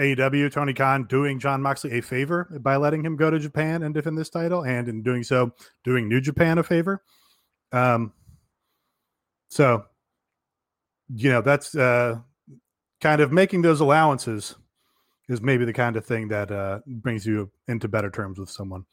AEW 0.00 0.50
Tony 0.50 0.74
Khan 0.74 1.04
doing 1.04 1.38
Jon 1.38 1.62
Moxley 1.62 1.98
a 1.98 2.02
favor 2.02 2.48
by 2.60 2.76
letting 2.76 3.04
him 3.04 3.16
go 3.16 3.30
to 3.30 3.38
Japan 3.38 3.82
and 3.82 3.94
defend 3.94 4.18
this 4.18 4.30
title, 4.30 4.64
and 4.64 4.88
in 4.88 5.02
doing 5.02 5.22
so, 5.22 5.52
doing 5.84 6.08
New 6.08 6.20
Japan 6.20 6.58
a 6.58 6.62
favor. 6.62 7.02
Um, 7.72 8.12
so 9.48 9.84
you 11.14 11.30
know 11.30 11.42
that's 11.42 11.74
uh, 11.76 12.18
kind 13.00 13.20
of 13.20 13.30
making 13.30 13.62
those 13.62 13.80
allowances 13.80 14.56
is 15.28 15.40
maybe 15.40 15.64
the 15.64 15.72
kind 15.72 15.96
of 15.96 16.04
thing 16.04 16.28
that 16.28 16.50
uh, 16.50 16.80
brings 16.86 17.24
you 17.24 17.50
into 17.68 17.88
better 17.88 18.10
terms 18.10 18.38
with 18.38 18.50
someone. 18.50 18.84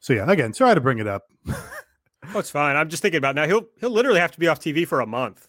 So 0.00 0.12
yeah, 0.12 0.30
again, 0.30 0.54
sorry 0.54 0.74
to 0.74 0.80
bring 0.80 0.98
it 0.98 1.06
up. 1.06 1.24
oh, 1.48 2.38
it's 2.38 2.50
fine. 2.50 2.76
I'm 2.76 2.88
just 2.88 3.02
thinking 3.02 3.18
about 3.18 3.34
now. 3.34 3.46
He'll 3.46 3.66
he'll 3.80 3.90
literally 3.90 4.20
have 4.20 4.32
to 4.32 4.38
be 4.38 4.46
off 4.46 4.60
TV 4.60 4.86
for 4.86 5.00
a 5.00 5.06
month 5.06 5.48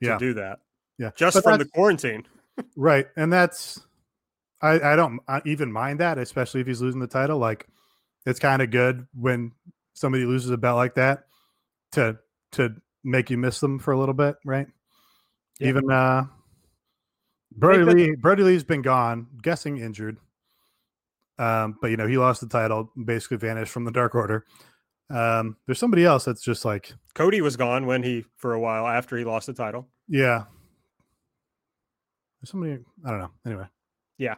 yeah. 0.00 0.14
to 0.14 0.18
do 0.18 0.34
that. 0.34 0.60
Yeah, 0.98 1.10
just 1.14 1.34
but 1.34 1.44
from 1.44 1.58
the 1.58 1.64
quarantine. 1.66 2.26
right, 2.76 3.06
and 3.16 3.32
that's 3.32 3.80
I 4.60 4.80
I 4.80 4.96
don't 4.96 5.20
even 5.44 5.72
mind 5.72 6.00
that, 6.00 6.18
especially 6.18 6.60
if 6.60 6.66
he's 6.66 6.80
losing 6.80 7.00
the 7.00 7.06
title. 7.06 7.38
Like, 7.38 7.66
it's 8.26 8.40
kind 8.40 8.62
of 8.62 8.70
good 8.70 9.06
when 9.14 9.52
somebody 9.94 10.24
loses 10.24 10.50
a 10.50 10.56
belt 10.56 10.76
like 10.76 10.94
that 10.94 11.24
to 11.92 12.18
to 12.52 12.74
make 13.04 13.30
you 13.30 13.38
miss 13.38 13.60
them 13.60 13.78
for 13.78 13.92
a 13.92 13.98
little 13.98 14.14
bit, 14.14 14.36
right? 14.44 14.66
Yeah. 15.60 15.68
Even 15.68 15.90
uh 15.90 16.26
Brodie 17.52 17.84
Lee, 17.84 18.14
Brodie 18.14 18.44
Lee's 18.44 18.64
been 18.64 18.82
gone, 18.82 19.26
guessing 19.42 19.78
injured. 19.78 20.18
Um, 21.38 21.78
but 21.80 21.90
you 21.90 21.96
know, 21.96 22.06
he 22.06 22.18
lost 22.18 22.40
the 22.40 22.48
title, 22.48 22.90
basically 23.04 23.36
vanished 23.36 23.72
from 23.72 23.84
the 23.84 23.90
Dark 23.90 24.14
Order. 24.14 24.44
Um, 25.10 25.56
there's 25.66 25.78
somebody 25.78 26.04
else 26.04 26.24
that's 26.24 26.42
just 26.42 26.64
like, 26.64 26.92
Cody 27.14 27.40
was 27.40 27.56
gone 27.56 27.86
when 27.86 28.02
he 28.02 28.24
for 28.36 28.52
a 28.54 28.60
while 28.60 28.86
after 28.86 29.16
he 29.16 29.24
lost 29.24 29.46
the 29.46 29.54
title. 29.54 29.88
yeah. 30.08 30.44
There's 32.40 32.50
somebody 32.50 32.78
I 33.04 33.10
don't 33.10 33.18
know. 33.18 33.30
Anyway, 33.44 33.66
Yeah. 34.18 34.36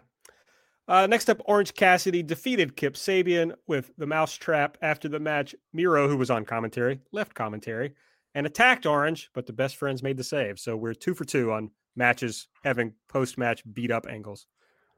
Uh, 0.89 1.07
next 1.07 1.29
up, 1.31 1.41
Orange 1.45 1.75
Cassidy 1.75 2.23
defeated 2.23 2.75
Kip 2.75 2.95
Sabian 2.95 3.55
with 3.69 3.93
the 3.99 4.07
mousetrap 4.07 4.77
after 4.83 5.09
the 5.09 5.21
match. 5.21 5.55
Miro, 5.73 6.09
who 6.09 6.17
was 6.17 6.31
on 6.31 6.45
commentary, 6.45 7.01
left 7.13 7.35
commentary 7.35 7.95
and 8.35 8.47
attacked 8.47 8.87
Orange, 8.87 9.31
but 9.35 9.47
the 9.47 9.53
best 9.53 9.77
friends 9.77 10.03
made 10.03 10.17
the 10.17 10.25
save. 10.25 10.59
So 10.59 10.77
we're 10.77 10.95
two 10.95 11.15
for 11.15 11.25
two 11.25 11.53
on 11.53 11.71
matches 11.95 12.49
having 12.65 12.95
post 13.09 13.39
match 13.39 13.63
beat 13.73 13.91
up 13.91 14.07
angles. 14.09 14.47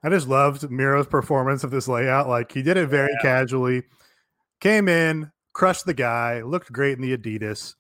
I 0.02 0.08
just 0.08 0.28
loved 0.28 0.70
Miro's 0.70 1.06
performance 1.06 1.64
of 1.64 1.70
this 1.70 1.88
layout. 1.88 2.28
Like 2.28 2.52
he 2.52 2.62
did 2.62 2.76
it 2.76 2.88
very 2.88 3.14
casually, 3.20 3.82
came 4.60 4.88
in, 4.88 5.30
crushed 5.53 5.86
the 5.86 5.94
guy, 5.94 6.42
looked 6.42 6.72
great 6.72 6.98
in 6.98 7.03
the 7.03 7.16
Adidas, 7.16 7.74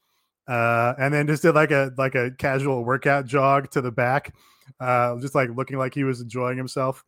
uh, 0.48 0.94
and 0.98 1.12
then 1.12 1.26
just 1.26 1.42
did 1.42 1.54
like 1.54 1.70
a 1.70 1.92
like 1.96 2.14
a 2.14 2.30
casual 2.38 2.84
workout 2.84 3.26
jog 3.26 3.70
to 3.70 3.80
the 3.80 3.92
back, 3.92 4.34
uh, 4.80 5.18
just 5.18 5.34
like 5.34 5.50
looking 5.56 5.78
like 5.78 5.94
he 5.94 6.04
was 6.04 6.20
enjoying 6.20 6.58
himself. 6.58 7.04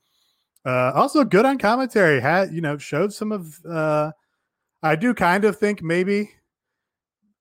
Uh, 0.65 0.93
also 0.95 1.25
good 1.25 1.45
on 1.45 1.59
commentary. 1.59 2.21
Had 2.21 2.53
you 2.53 2.61
know 2.61 2.79
showed 2.79 3.13
some 3.13 3.33
of. 3.33 3.65
Uh, 3.65 4.13
I 4.83 4.97
do 4.97 5.15
kind 5.15 5.47
of 5.47 5.57
think 5.57 5.83
maybe 5.83 6.31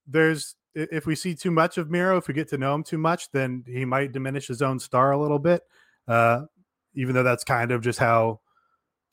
there's 0.08 0.56
if 0.76 1.06
we 1.06 1.16
see 1.16 1.36
too 1.36 1.52
much 1.52 1.78
of 1.78 1.92
Miro, 1.92 2.18
if 2.18 2.28
we 2.28 2.34
get 2.34 2.50
to 2.50 2.58
know 2.58 2.74
him 2.74 2.84
too 2.84 2.98
much, 2.98 3.32
then 3.32 3.64
he 3.68 3.86
might 3.86 4.12
diminish 4.12 4.48
his 4.48 4.62
own 4.62 4.80
star 4.80 5.12
a 5.12 5.20
little 5.20 5.40
bit. 5.40 5.62
Uh, 6.08 6.44
even 6.96 7.14
though 7.16 7.24
that's 7.24 7.44
kind 7.44 7.72
of 7.72 7.82
just 7.82 8.00
how 8.00 8.40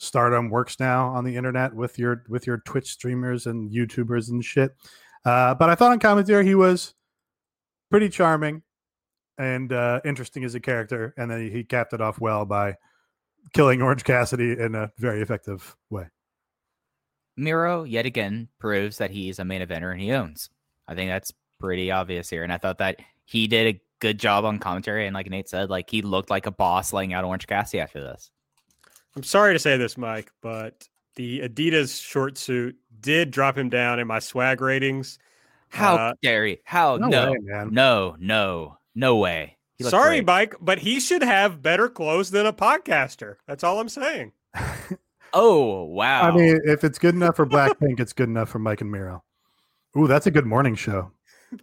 stardom 0.00 0.48
works 0.48 0.80
now 0.80 1.08
on 1.08 1.24
the 1.24 1.36
internet 1.36 1.74
with 1.74 1.98
your 1.98 2.24
with 2.28 2.46
your 2.46 2.58
Twitch 2.58 2.90
streamers 2.90 3.46
and 3.46 3.70
YouTubers 3.70 4.30
and 4.30 4.44
shit. 4.44 4.74
Uh, 5.24 5.54
but 5.54 5.68
I 5.68 5.74
thought 5.74 5.92
on 5.92 6.00
commentary 6.00 6.44
he 6.46 6.54
was 6.54 6.94
pretty 7.90 8.08
charming 8.08 8.62
and 9.38 9.72
uh, 9.72 10.00
interesting 10.04 10.44
as 10.44 10.54
a 10.54 10.60
character, 10.60 11.14
and 11.16 11.30
then 11.30 11.50
he 11.50 11.62
capped 11.62 11.92
it 11.92 12.00
off 12.00 12.20
well 12.20 12.44
by 12.44 12.76
killing 13.52 13.82
Orange 13.82 14.04
Cassidy 14.04 14.52
in 14.58 14.74
a 14.74 14.90
very 14.98 15.22
effective 15.22 15.76
way. 15.90 16.06
Miro 17.36 17.84
yet 17.84 18.06
again 18.06 18.48
proves 18.58 18.98
that 18.98 19.10
he's 19.10 19.38
a 19.38 19.44
main 19.44 19.62
eventer 19.62 19.92
and 19.92 20.00
he 20.00 20.12
owns. 20.12 20.50
I 20.86 20.94
think 20.94 21.10
that's 21.10 21.32
pretty 21.58 21.90
obvious 21.90 22.28
here. 22.28 22.42
And 22.42 22.52
I 22.52 22.58
thought 22.58 22.78
that 22.78 23.00
he 23.24 23.46
did 23.46 23.76
a 23.76 23.80
good 24.00 24.18
job 24.18 24.44
on 24.44 24.58
commentary. 24.58 25.06
And 25.06 25.14
like 25.14 25.30
Nate 25.30 25.48
said, 25.48 25.70
like 25.70 25.88
he 25.88 26.02
looked 26.02 26.28
like 26.28 26.46
a 26.46 26.50
boss 26.50 26.92
laying 26.92 27.14
out 27.14 27.24
Orange 27.24 27.46
Cassidy 27.46 27.80
after 27.80 28.00
this. 28.00 28.30
I'm 29.16 29.22
sorry 29.22 29.54
to 29.54 29.58
say 29.58 29.76
this, 29.76 29.96
Mike, 29.98 30.30
but 30.40 30.88
the 31.16 31.40
Adidas 31.40 32.00
short 32.02 32.38
suit 32.38 32.76
did 33.00 33.30
drop 33.30 33.56
him 33.58 33.68
down 33.68 33.98
in 33.98 34.06
my 34.06 34.18
swag 34.18 34.60
ratings. 34.60 35.18
How 35.68 35.96
Uh, 35.96 36.12
dare 36.22 36.46
he? 36.46 36.58
How 36.64 36.96
No 36.96 37.08
no, 37.08 37.30
way, 37.32 37.38
no, 37.70 38.16
no, 38.18 38.78
no 38.94 39.16
way. 39.16 39.56
Sorry, 39.80 40.16
great. 40.16 40.26
Mike, 40.26 40.54
but 40.60 40.78
he 40.80 41.00
should 41.00 41.22
have 41.22 41.62
better 41.62 41.88
clothes 41.88 42.30
than 42.30 42.44
a 42.46 42.52
podcaster. 42.52 43.36
That's 43.46 43.64
all 43.64 43.80
I'm 43.80 43.88
saying. 43.88 44.32
Oh 45.32 45.84
wow. 45.84 46.22
I 46.22 46.32
mean, 46.36 46.58
if 46.64 46.82
it's 46.82 46.98
good 46.98 47.14
enough 47.14 47.36
for 47.36 47.46
Blackpink, 47.46 48.00
it's 48.00 48.12
good 48.12 48.28
enough 48.28 48.48
for 48.48 48.58
Mike 48.58 48.80
and 48.80 48.90
Miro. 48.90 49.22
Ooh, 49.96 50.08
that's 50.08 50.26
a 50.26 50.30
good 50.32 50.44
morning 50.44 50.74
show. 50.74 51.12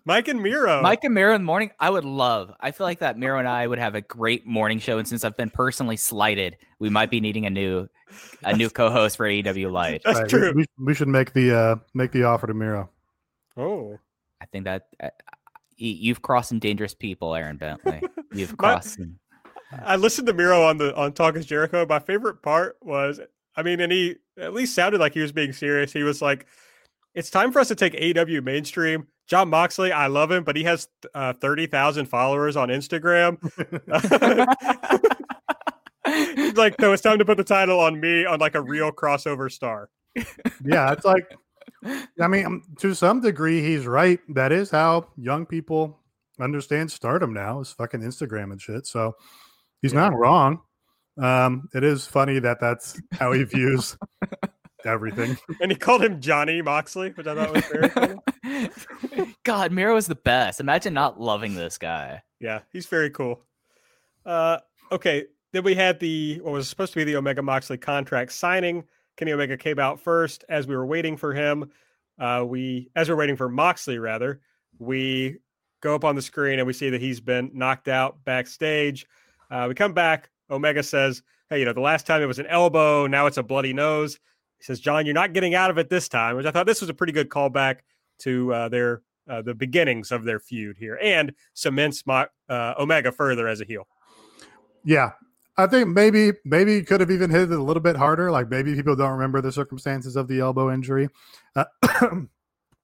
Mike 0.06 0.28
and 0.28 0.42
Miro. 0.42 0.82
Mike 0.82 1.04
and 1.04 1.14
Miro 1.14 1.34
in 1.36 1.42
the 1.42 1.46
morning, 1.46 1.72
I 1.80 1.90
would 1.90 2.06
love. 2.06 2.52
I 2.60 2.72
feel 2.72 2.86
like 2.86 3.00
that 3.00 3.18
Miro 3.18 3.40
and 3.40 3.48
I 3.48 3.66
would 3.68 3.80
have 3.80 3.96
a 3.96 4.02
great 4.02 4.46
morning 4.46 4.80
show. 4.80 4.98
And 4.98 5.08
since 5.08 5.24
I've 5.24 5.38
been 5.38 5.50
personally 5.50 5.98
slighted, 5.98 6.58
we 6.80 6.90
might 6.90 7.10
be 7.10 7.20
needing 7.22 7.46
a 7.46 7.50
new 7.50 7.88
a 8.44 8.56
new 8.56 8.70
co-host 8.70 9.18
for 9.18 9.26
AEW 9.26 9.72
Light. 9.72 10.02
That's 10.06 10.20
Right, 10.22 10.30
true. 10.30 10.54
We, 10.56 10.66
we 10.80 10.94
should 10.94 11.08
make 11.10 11.34
the 11.34 11.56
uh 11.58 11.76
make 11.94 12.12
the 12.12 12.24
offer 12.24 12.48
to 12.48 12.54
Miro. 12.54 12.90
oh, 13.58 13.98
I 14.42 14.46
think 14.46 14.66
that 14.66 14.88
uh, 15.02 15.10
you've 15.78 16.22
crossed 16.22 16.50
some 16.50 16.60
dangerous 16.60 16.94
people, 16.94 17.34
Aaron 17.36 17.58
Bentley. 17.58 18.02
You've 18.34 18.52
My- 18.52 18.74
crossed. 18.74 18.96
some- 18.96 19.20
I 19.84 19.98
listened 19.98 20.28
to 20.28 20.34
Miro 20.34 20.64
on 20.64 20.78
the 20.78 20.96
on 20.96 21.12
Talk 21.14 21.36
is 21.36 21.46
Jericho. 21.46 21.86
My 21.86 22.00
favorite 22.00 22.42
part 22.42 22.78
was, 22.82 23.20
I 23.56 23.64
mean, 23.64 23.82
and 23.82 23.92
he 23.92 24.16
at 24.40 24.54
least 24.54 24.74
sounded 24.74 25.00
like 25.02 25.14
he 25.14 25.20
was 25.20 25.34
being 25.34 25.52
serious. 25.52 25.92
He 25.92 26.04
was 26.04 26.22
like, 26.22 26.46
"It's 27.14 27.30
time 27.30 27.52
for 27.52 27.60
us 27.60 27.68
to 27.68 27.76
take 27.76 27.94
AEW 27.94 28.42
mainstream." 28.46 29.08
Jon 29.28 29.50
Moxley, 29.50 29.92
I 29.92 30.08
love 30.08 30.32
him, 30.32 30.44
but 30.44 30.56
he 30.56 30.64
has 30.64 30.88
uh, 31.14 31.34
thirty 31.34 31.68
thousand 31.68 32.08
followers 32.08 32.56
on 32.56 32.70
Instagram. 32.70 33.38
Like, 36.56 36.80
no, 36.80 36.94
it's 36.94 37.02
time 37.02 37.20
to 37.20 37.26
put 37.26 37.38
the 37.38 37.44
title 37.44 37.80
on 37.80 38.00
me 38.00 38.26
on 38.26 38.40
like 38.40 38.56
a 38.56 38.62
real 38.62 38.92
crossover 38.92 39.52
star. 39.52 39.90
yeah, 40.64 40.92
it's 40.92 41.06
like, 41.06 41.30
I 42.20 42.28
mean, 42.28 42.46
um, 42.46 42.64
to 42.80 42.94
some 42.94 43.22
degree, 43.22 43.62
he's 43.62 43.86
right. 43.86 44.20
That 44.30 44.52
is 44.52 44.72
how 44.72 45.08
young 45.18 45.46
people 45.46 46.00
understand 46.40 46.92
stardom 46.92 47.34
now 47.34 47.60
is 47.60 47.72
fucking 47.72 48.02
Instagram 48.02 48.52
and 48.52 48.62
shit. 48.62 48.88
So 48.88 49.16
he's 49.82 49.94
not 49.94 50.16
wrong. 50.16 50.62
Um, 51.22 51.68
it 51.74 51.84
is 51.84 52.06
funny 52.06 52.40
that 52.40 52.60
that's 52.60 53.00
how 53.12 53.32
he 53.32 53.44
views 53.44 53.98
everything. 54.86 55.38
And 55.62 55.72
he 55.72 55.78
called 55.78 56.04
him 56.04 56.22
Johnny 56.22 56.62
Moxley, 56.62 57.10
which 57.12 57.26
I 57.28 57.36
thought 57.36 57.54
was 57.54 57.66
very 57.66 57.90
funny. 57.90 59.34
God, 59.44 59.72
Miro 59.72 59.96
is 59.96 60.08
the 60.08 60.16
best. 60.16 60.60
Imagine 60.60 60.94
not 60.94 61.20
loving 61.20 61.56
this 61.56 61.78
guy. 61.78 62.22
Yeah, 62.40 62.60
he's 62.72 62.86
very 62.86 63.10
cool. 63.10 63.42
Uh, 64.26 64.60
okay, 64.92 65.26
then 65.54 65.64
we 65.64 65.74
had 65.74 66.00
the 66.00 66.40
what 66.42 66.54
was 66.54 66.70
supposed 66.70 66.94
to 66.94 67.00
be 67.00 67.04
the 67.04 67.16
Omega 67.16 67.42
Moxley 67.42 67.78
contract 67.78 68.32
signing. 68.32 68.84
Kenny 69.16 69.32
Omega 69.32 69.58
came 69.58 69.80
out 69.80 70.00
first 70.00 70.44
as 70.50 70.68
we 70.68 70.76
were 70.76 70.86
waiting 70.86 71.18
for 71.18 71.34
him. 71.34 71.72
Uh, 72.20 72.44
we 72.48 72.90
as 72.96 73.10
we're 73.10 73.16
waiting 73.16 73.36
for 73.36 73.50
Moxley, 73.50 73.98
rather, 73.98 74.42
we 74.80 75.38
go 75.82 75.96
up 75.96 76.04
on 76.04 76.16
the 76.16 76.22
screen 76.22 76.60
and 76.60 76.68
we 76.68 76.74
see 76.74 76.90
that 76.90 77.02
he's 77.02 77.20
been 77.20 77.50
knocked 77.54 77.88
out 77.88 78.24
backstage. 78.26 79.08
Uh, 79.50 79.66
we 79.68 79.74
come 79.76 79.94
back. 79.94 80.30
Omega 80.50 80.84
says, 80.84 81.24
"Hey, 81.50 81.60
you 81.60 81.66
know, 81.66 81.74
the 81.74 81.82
last 81.82 82.06
time 82.06 82.22
it 82.22 82.26
was 82.26 82.40
an 82.40 82.48
elbow, 82.48 83.08
now 83.08 83.26
it's 83.26 83.38
a 83.38 83.44
bloody 83.44 83.74
nose." 83.74 84.20
He 84.58 84.64
says, 84.64 84.80
"Jon, 84.80 85.06
you're 85.06 85.14
not 85.14 85.34
getting 85.34 85.56
out 85.56 85.70
of 85.70 85.78
it 85.78 85.90
this 85.90 86.08
time," 86.10 86.36
which 86.36 86.46
I 86.46 86.52
thought 86.52 86.66
this 86.66 86.82
was 86.82 86.90
a 86.90 86.94
pretty 86.94 87.14
good 87.14 87.30
callback 87.30 87.80
to 88.20 88.54
uh, 88.54 88.70
their 88.70 89.02
uh, 89.30 89.42
the 89.42 89.54
beginnings 89.54 90.12
of 90.12 90.24
their 90.24 90.40
feud 90.40 90.78
here 90.78 90.98
and 91.02 91.34
cements 91.54 92.06
my, 92.06 92.28
uh, 92.50 92.74
Omega 92.80 93.12
further 93.12 93.48
as 93.48 93.62
a 93.62 93.66
heel. 93.66 93.88
Yeah. 94.84 95.12
I 95.58 95.66
think 95.66 95.90
maybe 95.90 96.34
maybe 96.46 96.76
he 96.76 96.84
could 96.84 97.02
have 97.02 97.10
even 97.10 97.32
hit 97.32 97.52
it 97.52 97.52
a 97.52 97.64
little 97.64 97.82
bit 97.82 97.96
harder. 97.96 98.30
Like 98.30 98.50
maybe 98.50 98.76
people 98.76 98.96
don't 98.96 99.12
remember 99.12 99.42
the 99.42 99.52
circumstances 99.52 100.16
of 100.16 100.28
the 100.28 100.40
elbow 100.40 100.72
injury. 100.72 101.10
Uh, 101.56 101.66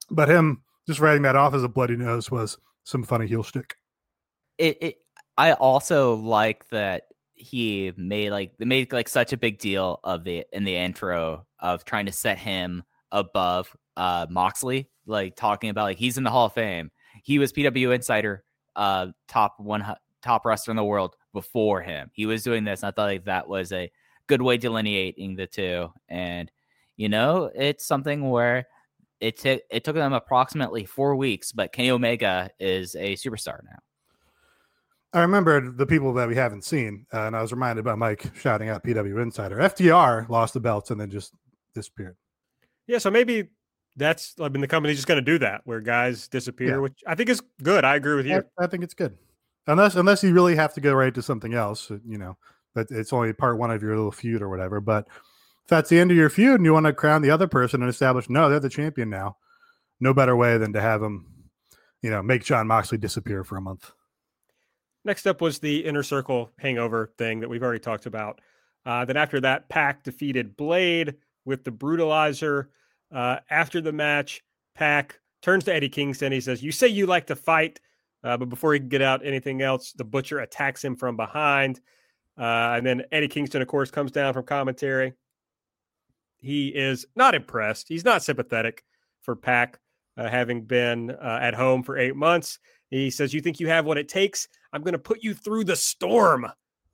but 0.09 0.27
him 0.27 0.63
just 0.87 0.99
writing 0.99 1.21
that 1.21 1.35
off 1.35 1.53
as 1.53 1.63
a 1.63 1.69
bloody 1.69 1.95
nose 1.95 2.31
was 2.31 2.57
some 2.83 3.03
funny 3.03 3.27
heel 3.27 3.43
shtick. 3.43 3.77
It, 4.57 4.77
it 4.81 4.97
I 5.37 5.53
also 5.53 6.15
like 6.15 6.67
that 6.69 7.03
he 7.35 7.91
made 7.97 8.31
like 8.31 8.51
they 8.57 8.65
made 8.65 8.91
like 8.91 9.09
such 9.09 9.33
a 9.33 9.37
big 9.37 9.59
deal 9.59 9.99
of 10.03 10.23
the 10.23 10.45
in 10.51 10.63
the 10.63 10.75
intro 10.75 11.45
of 11.59 11.83
trying 11.85 12.05
to 12.05 12.11
set 12.11 12.37
him 12.37 12.83
above 13.11 13.75
uh 13.97 14.25
Moxley, 14.29 14.89
like 15.05 15.35
talking 15.35 15.69
about 15.69 15.83
like 15.83 15.97
he's 15.97 16.17
in 16.17 16.23
the 16.23 16.29
Hall 16.29 16.47
of 16.47 16.53
Fame. 16.53 16.91
He 17.23 17.39
was 17.39 17.53
PW 17.53 17.93
Insider, 17.93 18.43
uh 18.75 19.07
top 19.27 19.55
one 19.59 19.85
top 20.21 20.45
wrestler 20.45 20.71
in 20.71 20.77
the 20.77 20.83
world 20.83 21.15
before 21.33 21.81
him. 21.81 22.09
He 22.13 22.25
was 22.25 22.43
doing 22.43 22.63
this, 22.63 22.83
and 22.83 22.87
I 22.87 22.91
thought 22.91 23.07
like 23.07 23.25
that 23.25 23.47
was 23.47 23.71
a 23.71 23.91
good 24.27 24.41
way 24.41 24.57
delineating 24.57 25.35
the 25.35 25.47
two. 25.47 25.89
And 26.09 26.51
you 26.95 27.09
know, 27.09 27.51
it's 27.55 27.85
something 27.85 28.29
where 28.29 28.67
it 29.19 29.37
took 29.37 29.61
it 29.69 29.83
took 29.83 29.95
them 29.95 30.13
approximately 30.13 30.85
four 30.85 31.15
weeks, 31.15 31.51
but 31.51 31.73
Kenny 31.73 31.91
Omega 31.91 32.49
is 32.59 32.95
a 32.95 33.15
superstar 33.15 33.59
now. 33.63 33.79
I 35.13 35.21
remembered 35.21 35.77
the 35.77 35.85
people 35.85 36.13
that 36.15 36.27
we 36.27 36.35
haven't 36.35 36.63
seen, 36.63 37.05
uh, 37.13 37.21
and 37.27 37.35
I 37.35 37.41
was 37.41 37.51
reminded 37.51 37.85
by 37.85 37.95
Mike 37.95 38.25
shouting 38.35 38.69
out 38.69 38.83
PW 38.83 39.21
Insider. 39.21 39.57
FDR 39.57 40.27
lost 40.29 40.53
the 40.55 40.59
belts 40.59 40.89
and 40.91 40.99
then 40.99 41.09
just 41.11 41.33
disappeared. 41.75 42.15
Yeah, 42.87 42.97
so 42.97 43.11
maybe 43.11 43.49
that's 43.95 44.33
I 44.41 44.49
mean 44.49 44.61
the 44.61 44.67
company's 44.67 44.97
just 44.97 45.07
going 45.07 45.23
to 45.23 45.31
do 45.31 45.37
that 45.39 45.61
where 45.65 45.79
guys 45.81 46.27
disappear, 46.27 46.69
Yeah. 46.69 46.77
which 46.77 46.99
I 47.05 47.13
think 47.15 47.29
is 47.29 47.41
good. 47.61 47.85
I 47.85 47.95
agree 47.95 48.15
with 48.15 48.25
you. 48.25 48.43
I, 48.59 48.63
I 48.63 48.67
think 48.67 48.83
it's 48.83 48.95
good, 48.95 49.15
unless 49.67 49.95
unless 49.95 50.23
you 50.23 50.33
really 50.33 50.55
have 50.55 50.73
to 50.73 50.81
go 50.81 50.93
right 50.93 51.13
to 51.13 51.21
something 51.21 51.53
else, 51.53 51.91
uh, 51.91 51.97
you 52.05 52.17
know. 52.17 52.35
But 52.73 52.87
it's 52.89 53.13
only 53.13 53.31
part 53.33 53.59
one 53.59 53.69
of 53.69 53.83
your 53.83 53.95
little 53.95 54.11
feud 54.11 54.41
or 54.41 54.49
whatever. 54.49 54.81
But 54.81 55.07
if 55.63 55.67
that's 55.69 55.89
the 55.89 55.99
end 55.99 56.09
of 56.09 56.17
your 56.17 56.31
feud 56.31 56.55
and 56.55 56.65
you 56.65 56.73
want 56.73 56.87
to 56.87 56.93
crown 56.93 57.21
the 57.21 57.29
other 57.29 57.45
person 57.47 57.81
and 57.83 57.89
establish, 57.89 58.29
no, 58.29 58.49
they're 58.49 58.59
the 58.59 58.67
champion 58.67 59.11
now. 59.11 59.37
No 59.99 60.11
better 60.11 60.35
way 60.35 60.57
than 60.57 60.73
to 60.73 60.81
have 60.81 60.99
them, 60.99 61.27
you 62.01 62.09
know, 62.09 62.23
make 62.23 62.43
Jon 62.43 62.65
Moxley 62.65 62.97
disappear 62.97 63.43
for 63.43 63.57
a 63.57 63.61
month. 63.61 63.91
Next 65.05 65.27
up 65.27 65.41
was 65.41 65.59
the 65.59 65.85
inner 65.85 66.03
circle 66.03 66.51
hangover 66.59 67.11
thing 67.17 67.41
that 67.41 67.49
we've 67.49 67.63
already 67.63 67.79
talked 67.79 68.05
about. 68.05 68.39
Uh, 68.85 69.05
then 69.05 69.17
after 69.17 69.39
that, 69.41 69.69
PAC 69.69 70.03
defeated 70.03 70.55
Blade 70.57 71.15
with 71.45 71.63
the 71.63 71.71
brutalizer. 71.71 72.67
Uh, 73.13 73.37
after 73.49 73.81
the 73.81 73.91
match, 73.91 74.43
PAC 74.75 75.19
turns 75.41 75.65
to 75.65 75.73
Eddie 75.73 75.89
Kingston. 75.89 76.31
He 76.31 76.41
says, 76.41 76.63
You 76.63 76.71
say 76.71 76.87
you 76.87 77.05
like 77.05 77.27
to 77.27 77.35
fight, 77.35 77.79
uh, 78.23 78.37
but 78.37 78.49
before 78.49 78.73
he 78.73 78.79
can 78.79 78.89
get 78.89 79.01
out 79.01 79.25
anything 79.25 79.61
else, 79.61 79.91
the 79.93 80.03
butcher 80.05 80.39
attacks 80.39 80.83
him 80.83 80.95
from 80.95 81.17
behind. 81.17 81.79
Uh, 82.37 82.75
and 82.77 82.85
then 82.85 83.03
Eddie 83.11 83.27
Kingston, 83.27 83.61
of 83.61 83.67
course, 83.67 83.91
comes 83.91 84.11
down 84.11 84.33
from 84.33 84.45
commentary. 84.45 85.13
he 86.39 86.69
is 86.69 87.05
not 87.15 87.35
impressed. 87.35 87.87
He's 87.87 88.05
not 88.05 88.23
sympathetic 88.23 88.83
for 89.21 89.35
PAC 89.35 89.79
uh, 90.17 90.29
having 90.29 90.63
been 90.63 91.11
uh, 91.11 91.39
at 91.41 91.53
home 91.53 91.83
for 91.83 91.97
eight 91.97 92.15
months. 92.15 92.59
He 92.93 93.09
says, 93.09 93.33
You 93.33 93.41
think 93.41 93.59
you 93.59 93.67
have 93.67 93.85
what 93.85 93.97
it 93.97 94.07
takes? 94.07 94.47
I'm 94.71 94.83
going 94.83 94.93
to 94.93 94.99
put 94.99 95.23
you 95.23 95.33
through 95.33 95.63
the 95.63 95.75
storm, 95.75 96.45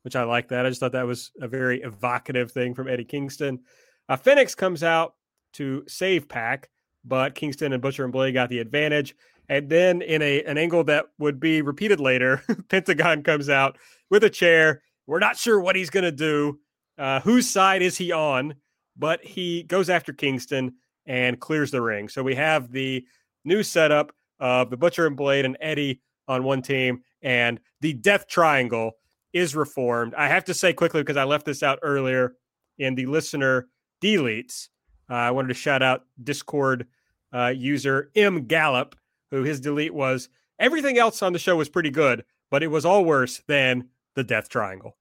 which 0.03 0.15
I 0.15 0.23
like 0.23 0.47
that. 0.47 0.65
I 0.65 0.69
just 0.69 0.79
thought 0.79 0.93
that 0.93 1.05
was 1.05 1.31
a 1.41 1.47
very 1.47 1.81
evocative 1.81 2.51
thing 2.51 2.73
from 2.73 2.87
Eddie 2.87 3.03
Kingston. 3.03 3.59
Uh, 4.07 4.15
Fenix 4.15 4.55
comes 4.55 4.81
out 4.81 5.15
to 5.53 5.83
save 5.87 6.29
PAC, 6.29 6.69
but 7.03 7.35
Kingston 7.35 7.73
and 7.73 7.81
Butcher 7.81 8.05
and 8.05 8.13
Blade 8.13 8.31
got 8.31 8.49
the 8.49 8.59
advantage. 8.59 9.13
And 9.49 9.69
then 9.69 10.01
in 10.01 10.21
a 10.21 10.41
an 10.43 10.57
angle 10.57 10.85
that 10.85 11.07
would 11.17 11.37
be 11.37 11.61
repeated 11.61 11.99
later, 11.99 12.43
Pentagon 12.69 13.21
comes 13.21 13.49
out 13.49 13.77
with 14.09 14.23
a 14.23 14.29
chair. 14.29 14.81
We're 15.05 15.19
not 15.19 15.35
sure 15.35 15.59
what 15.59 15.75
he's 15.75 15.89
going 15.89 16.05
to 16.05 16.11
do. 16.13 16.59
Uh, 16.97 17.19
whose 17.19 17.49
side 17.49 17.81
is 17.81 17.97
he 17.97 18.13
on? 18.13 18.55
But 18.95 19.23
he 19.25 19.63
goes 19.63 19.89
after 19.89 20.13
Kingston 20.13 20.75
and 21.05 21.39
clears 21.41 21.71
the 21.71 21.81
ring. 21.81 22.07
So 22.07 22.23
we 22.23 22.35
have 22.35 22.71
the 22.71 23.05
new 23.43 23.63
setup 23.63 24.13
of 24.39 24.69
the 24.69 24.77
Butcher 24.77 25.07
and 25.07 25.17
Blade 25.17 25.45
and 25.45 25.57
Eddie 25.59 26.01
on 26.27 26.43
one 26.43 26.61
team, 26.61 27.01
and 27.21 27.59
the 27.81 27.93
Death 27.93 28.27
Triangle 28.27 28.93
is 29.33 29.55
reformed. 29.55 30.13
I 30.15 30.27
have 30.27 30.45
to 30.45 30.53
say 30.53 30.73
quickly 30.73 31.01
because 31.01 31.17
I 31.17 31.23
left 31.23 31.45
this 31.45 31.63
out 31.63 31.79
earlier 31.81 32.33
in 32.77 32.95
the 32.95 33.05
listener 33.05 33.67
deletes. 34.01 34.69
Uh, 35.09 35.15
I 35.15 35.31
wanted 35.31 35.49
to 35.49 35.53
shout 35.53 35.81
out 35.81 36.05
Discord 36.23 36.87
uh, 37.33 37.53
user 37.55 38.11
M 38.15 38.45
Gallup, 38.45 38.95
who 39.31 39.43
his 39.43 39.59
delete 39.59 39.93
was 39.93 40.29
everything 40.59 40.97
else 40.97 41.21
on 41.21 41.33
the 41.33 41.39
show 41.39 41.55
was 41.55 41.69
pretty 41.69 41.89
good, 41.89 42.23
but 42.51 42.63
it 42.63 42.67
was 42.67 42.85
all 42.85 43.05
worse 43.05 43.41
than 43.47 43.89
the 44.15 44.23
Death 44.23 44.49
Triangle. 44.49 44.97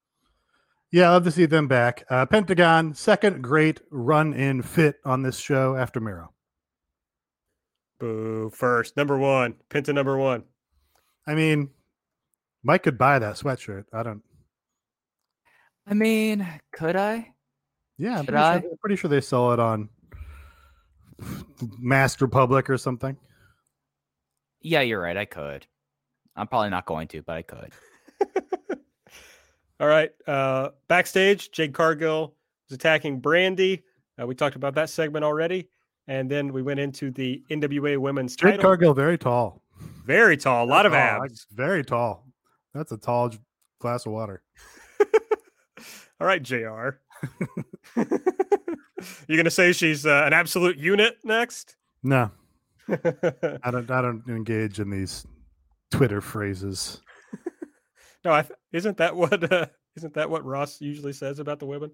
Yeah, 0.91 1.11
I 1.11 1.13
love 1.13 1.25
to 1.25 1.31
see 1.31 1.47
them 1.47 1.69
back. 1.69 2.05
Uh, 2.09 2.25
Pentagon, 2.25 2.95
second 2.95 3.43
great 3.43 3.81
run 3.91 4.33
in 4.33 4.63
fit 4.63 4.97
on 5.05 5.23
this 5.23 5.39
show 5.39 5.77
after 5.77 6.01
Miro. 6.01 6.33
Boo. 7.99 8.51
First, 8.51 8.97
number 8.97 9.19
one, 9.19 9.55
Penta 9.71 9.95
number 9.95 10.17
one. 10.17 10.45
I 11.27 11.35
mean, 11.35 11.71
Mike 12.63 12.85
could 12.85 12.99
buy 12.99 13.19
that 13.19 13.37
sweatshirt. 13.37 13.85
I 13.93 14.03
don't. 14.03 14.23
I 15.87 15.95
mean, 15.95 16.47
could 16.73 16.97
I? 16.97 17.33
Yeah, 17.97 18.19
I'm 18.19 18.27
pretty, 18.27 18.39
I? 18.39 18.61
Sure, 18.61 18.71
pretty 18.81 18.97
sure 18.97 19.11
they 19.11 19.21
sell 19.21 19.53
it 19.53 19.59
on 19.59 19.89
Master 21.79 22.25
Republic 22.27 22.71
or 22.71 22.79
something. 22.79 23.17
Yeah, 24.61 24.83
you're 24.83 25.01
right. 25.01 25.17
I 25.17 25.25
could. 25.25 25.67
I'm 26.37 26.47
probably 26.47 26.71
not 26.71 26.87
going 26.87 27.09
to, 27.09 27.23
but 27.23 27.37
I 27.37 27.43
could. 27.43 27.73
All 29.81 29.89
right. 29.89 30.11
Uh, 30.27 30.71
backstage, 30.89 31.51
Jade 31.51 31.75
Cargill 31.75 32.35
is 32.69 32.75
attacking 32.75 33.21
Brandi. 33.21 33.83
Uh, 34.21 34.27
we 34.27 34.35
talked 34.35 34.57
about 34.57 34.75
that 34.75 34.91
segment 34.91 35.25
already. 35.25 35.69
And 36.09 36.31
then 36.31 36.53
we 36.55 36.63
went 36.63 36.81
into 36.81 37.11
the 37.11 37.43
NWA 37.51 37.99
women's 37.99 38.35
Jade 38.35 38.53
title. 38.53 38.63
Cargill, 38.63 38.95
very 38.95 39.19
tall. 39.19 39.63
Very 40.07 40.39
tall, 40.39 40.65
a 40.65 40.67
lot 40.67 40.87
of 40.87 40.95
abs. 40.95 41.47
very 41.53 41.85
tall. 41.85 42.27
That's 42.73 42.93
a 42.93 42.97
tall 42.97 43.31
glass 43.79 44.07
of 44.07 44.13
water. 44.13 44.43
All 46.21 46.27
right, 46.27 46.43
JR. 46.43 46.57
You're 47.97 49.37
going 49.37 49.45
to 49.45 49.51
say 49.51 49.73
she's 49.73 50.07
uh, 50.07 50.23
an 50.27 50.33
absolute 50.33 50.79
unit 50.79 51.19
next? 51.25 51.77
No, 52.03 52.31
I 52.89 53.71
don't. 53.71 53.91
I 53.91 54.03
don't 54.03 54.25
engage 54.29 54.81
in 54.81 54.91
these 54.91 55.27
Twitter 55.91 56.21
phrases. 56.21 57.03
no, 58.25 58.33
I 58.33 58.43
th- 58.43 58.59
isn't 58.73 58.97
that 58.97 59.15
what 59.15 59.53
uh, 59.53 59.67
isn't 59.97 60.15
that 60.15 60.31
what 60.31 60.45
Ross 60.45 60.81
usually 60.81 61.13
says 61.13 61.39
about 61.39 61.59
the 61.59 61.67
women? 61.67 61.91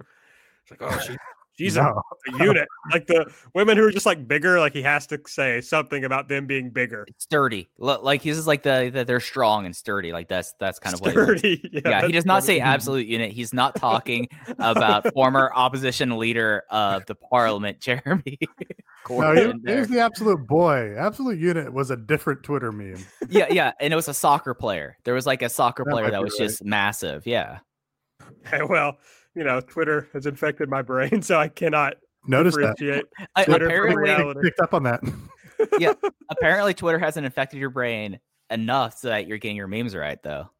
It's 0.62 0.70
like, 0.70 0.82
oh, 0.82 0.98
she, 1.00 1.16
she's 1.58 1.76
a 1.76 1.82
No. 1.82 2.02
a 2.40 2.44
unit. 2.44 2.66
Like 2.92 3.06
the 3.06 3.30
women 3.54 3.76
who 3.76 3.84
are 3.84 3.90
just 3.90 4.06
like 4.06 4.26
bigger, 4.28 4.58
like 4.60 4.72
he 4.72 4.82
has 4.82 5.06
to 5.08 5.20
say 5.26 5.60
something 5.60 6.04
about 6.04 6.28
them 6.28 6.46
being 6.46 6.70
bigger. 6.70 7.06
Sturdy. 7.18 7.68
L- 7.82 8.00
Like 8.02 8.22
he's 8.22 8.38
is 8.38 8.46
like 8.46 8.62
the 8.62 8.90
that 8.94 9.06
they're 9.06 9.20
strong 9.20 9.66
and 9.66 9.74
sturdy. 9.74 10.12
Like 10.12 10.28
that's 10.28 10.54
that's 10.60 10.78
kind 10.78 10.94
of 10.94 11.00
what. 11.00 11.40
he 11.40 11.60
Yeah, 11.72 11.80
yeah, 11.84 12.06
he 12.06 12.12
does 12.12 12.24
not 12.26 12.42
funny. 12.42 12.58
say 12.58 12.60
absolute 12.60 13.06
unit. 13.06 13.32
He's 13.32 13.52
not 13.52 13.74
talking 13.76 14.28
about 14.58 15.12
former 15.14 15.50
opposition 15.54 16.18
leader 16.18 16.64
of 16.70 17.06
the 17.06 17.14
parliament, 17.14 17.80
Jeremy. 17.80 18.38
No, 19.06 19.16
Corbyn 19.16 19.60
he, 19.66 19.74
he 19.74 19.78
was 19.80 19.88
the 19.88 20.00
absolute 20.00 20.46
boy. 20.46 20.94
Absolute 20.96 21.38
unit 21.38 21.70
was 21.70 21.90
a 21.90 21.96
different 21.96 22.42
Twitter 22.42 22.72
meme. 22.72 23.04
yeah, 23.28 23.46
yeah, 23.50 23.72
and 23.78 23.92
it 23.92 23.96
was 23.96 24.08
a 24.08 24.14
soccer 24.14 24.54
player. 24.54 24.96
There 25.04 25.12
was 25.12 25.26
like 25.26 25.42
a 25.42 25.50
soccer 25.50 25.84
That 25.84 25.90
player 25.90 26.10
that 26.10 26.22
was 26.22 26.32
right. 26.40 26.46
just 26.48 26.64
massive. 26.64 27.26
Yeah, 27.26 27.58
well, 28.68 28.96
you 29.34 29.44
know, 29.44 29.60
Twitter 29.60 30.08
has 30.12 30.26
infected 30.26 30.68
my 30.68 30.82
brain, 30.82 31.22
so 31.22 31.38
I 31.38 31.48
cannot 31.48 31.94
Notice 32.26 32.54
that. 32.56 32.76
differentiate. 32.76 33.04
I, 33.36 33.42
apparently, 33.42 33.96
reality. 33.96 34.40
Picked 34.42 34.60
up 34.60 34.74
on 34.74 34.82
that. 34.84 35.00
Yeah, 35.78 35.94
apparently 36.30 36.74
Twitter 36.74 36.98
hasn't 36.98 37.26
infected 37.26 37.60
your 37.60 37.70
brain 37.70 38.18
enough 38.50 38.98
so 38.98 39.08
that 39.08 39.26
you're 39.26 39.38
getting 39.38 39.56
your 39.56 39.66
memes 39.66 39.94
right, 39.94 40.22
though. 40.22 40.50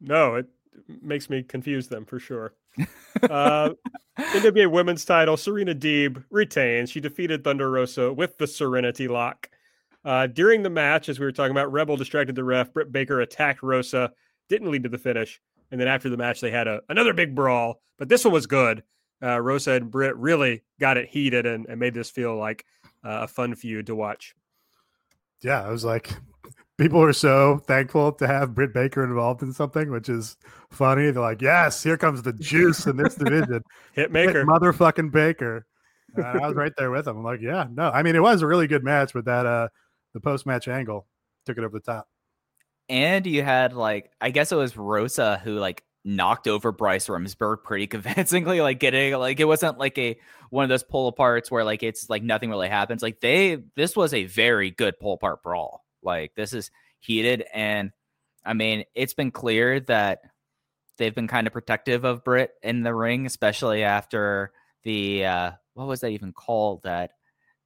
No, 0.00 0.36
it 0.36 0.46
makes 1.02 1.28
me 1.28 1.42
confuse 1.42 1.88
them 1.88 2.04
for 2.04 2.18
sure. 2.18 2.54
Uh, 3.28 3.70
NWA 4.18 4.70
Women's 4.70 5.04
Title, 5.04 5.36
Serena 5.36 5.74
Deeb 5.74 6.22
retains. 6.30 6.90
She 6.90 7.00
defeated 7.00 7.42
Thunder 7.42 7.68
Rosa 7.68 8.12
with 8.12 8.38
the 8.38 8.46
Serenity 8.46 9.08
Lock. 9.08 9.50
Uh, 10.04 10.28
during 10.28 10.62
the 10.62 10.70
match, 10.70 11.08
as 11.08 11.18
we 11.18 11.26
were 11.26 11.32
talking 11.32 11.50
about, 11.50 11.72
Rebel 11.72 11.96
distracted 11.96 12.36
the 12.36 12.44
ref. 12.44 12.72
Britt 12.72 12.92
Baker 12.92 13.20
attacked 13.20 13.62
Rosa, 13.62 14.12
didn't 14.48 14.70
lead 14.70 14.84
to 14.84 14.88
the 14.88 14.96
finish. 14.96 15.40
And 15.70 15.80
then 15.80 15.88
after 15.88 16.08
the 16.08 16.16
match, 16.16 16.40
they 16.40 16.50
had 16.50 16.66
a, 16.66 16.80
another 16.88 17.12
big 17.14 17.34
brawl, 17.34 17.80
but 17.98 18.08
this 18.08 18.24
one 18.24 18.32
was 18.32 18.46
good. 18.46 18.82
Uh, 19.22 19.40
Rosa 19.40 19.72
and 19.72 19.90
Britt 19.90 20.16
really 20.16 20.62
got 20.80 20.96
it 20.96 21.08
heated 21.08 21.46
and, 21.46 21.66
and 21.66 21.78
made 21.78 21.94
this 21.94 22.10
feel 22.10 22.36
like 22.36 22.64
uh, 23.04 23.20
a 23.22 23.28
fun 23.28 23.54
feud 23.54 23.86
to 23.86 23.94
watch. 23.94 24.34
yeah, 25.42 25.62
I 25.62 25.70
was 25.70 25.84
like, 25.84 26.10
people 26.78 27.02
are 27.02 27.12
so 27.12 27.62
thankful 27.66 28.12
to 28.12 28.26
have 28.26 28.54
Britt 28.54 28.72
Baker 28.72 29.04
involved 29.04 29.42
in 29.42 29.52
something, 29.52 29.90
which 29.90 30.08
is 30.08 30.36
funny. 30.70 31.10
They're 31.10 31.22
like, 31.22 31.42
yes, 31.42 31.82
here 31.82 31.98
comes 31.98 32.22
the 32.22 32.32
juice 32.32 32.86
in 32.86 32.96
this 32.96 33.14
division. 33.14 33.62
Britt 33.94 34.10
Hitmaker. 34.12 34.44
motherfucking 34.44 35.12
Baker. 35.12 35.66
And 36.16 36.24
I 36.26 36.46
was 36.46 36.56
right 36.56 36.72
there 36.76 36.90
with 36.90 37.06
him. 37.06 37.18
I'm 37.18 37.22
like, 37.24 37.40
yeah, 37.40 37.66
no. 37.70 37.90
I 37.90 38.02
mean, 38.02 38.16
it 38.16 38.22
was 38.22 38.42
a 38.42 38.46
really 38.46 38.66
good 38.66 38.82
match, 38.82 39.12
but 39.12 39.26
that 39.26 39.46
uh 39.46 39.68
the 40.14 40.20
post 40.20 40.46
match 40.46 40.66
angle 40.68 41.06
took 41.46 41.58
it 41.58 41.64
over 41.64 41.78
the 41.78 41.84
top. 41.84 42.08
And 42.90 43.24
you 43.24 43.44
had 43.44 43.72
like, 43.72 44.10
I 44.20 44.30
guess 44.30 44.50
it 44.50 44.56
was 44.56 44.76
Rosa 44.76 45.40
who 45.44 45.54
like 45.54 45.84
knocked 46.04 46.48
over 46.48 46.72
Bryce 46.72 47.06
Remsburg 47.06 47.62
pretty 47.62 47.86
convincingly, 47.86 48.60
like 48.60 48.80
getting 48.80 49.14
like 49.14 49.38
it 49.38 49.44
wasn't 49.44 49.78
like 49.78 49.96
a 49.96 50.18
one 50.50 50.64
of 50.64 50.68
those 50.68 50.82
pull 50.82 51.12
aparts 51.12 51.52
where 51.52 51.62
like 51.64 51.84
it's 51.84 52.10
like 52.10 52.24
nothing 52.24 52.50
really 52.50 52.68
happens. 52.68 53.00
Like 53.00 53.20
they 53.20 53.58
this 53.76 53.96
was 53.96 54.12
a 54.12 54.24
very 54.24 54.72
good 54.72 54.98
pull 54.98 55.14
apart 55.14 55.42
brawl. 55.42 55.84
Like 56.02 56.34
this 56.34 56.52
is 56.52 56.72
heated 56.98 57.44
and 57.54 57.92
I 58.44 58.54
mean 58.54 58.84
it's 58.94 59.14
been 59.14 59.30
clear 59.30 59.78
that 59.80 60.22
they've 60.98 61.14
been 61.14 61.28
kind 61.28 61.46
of 61.46 61.52
protective 61.52 62.04
of 62.04 62.24
Britt 62.24 62.50
in 62.60 62.82
the 62.82 62.94
ring, 62.94 63.24
especially 63.24 63.84
after 63.84 64.50
the 64.82 65.24
uh 65.26 65.52
what 65.74 65.86
was 65.86 66.00
that 66.00 66.10
even 66.10 66.32
called 66.32 66.82
that 66.82 67.12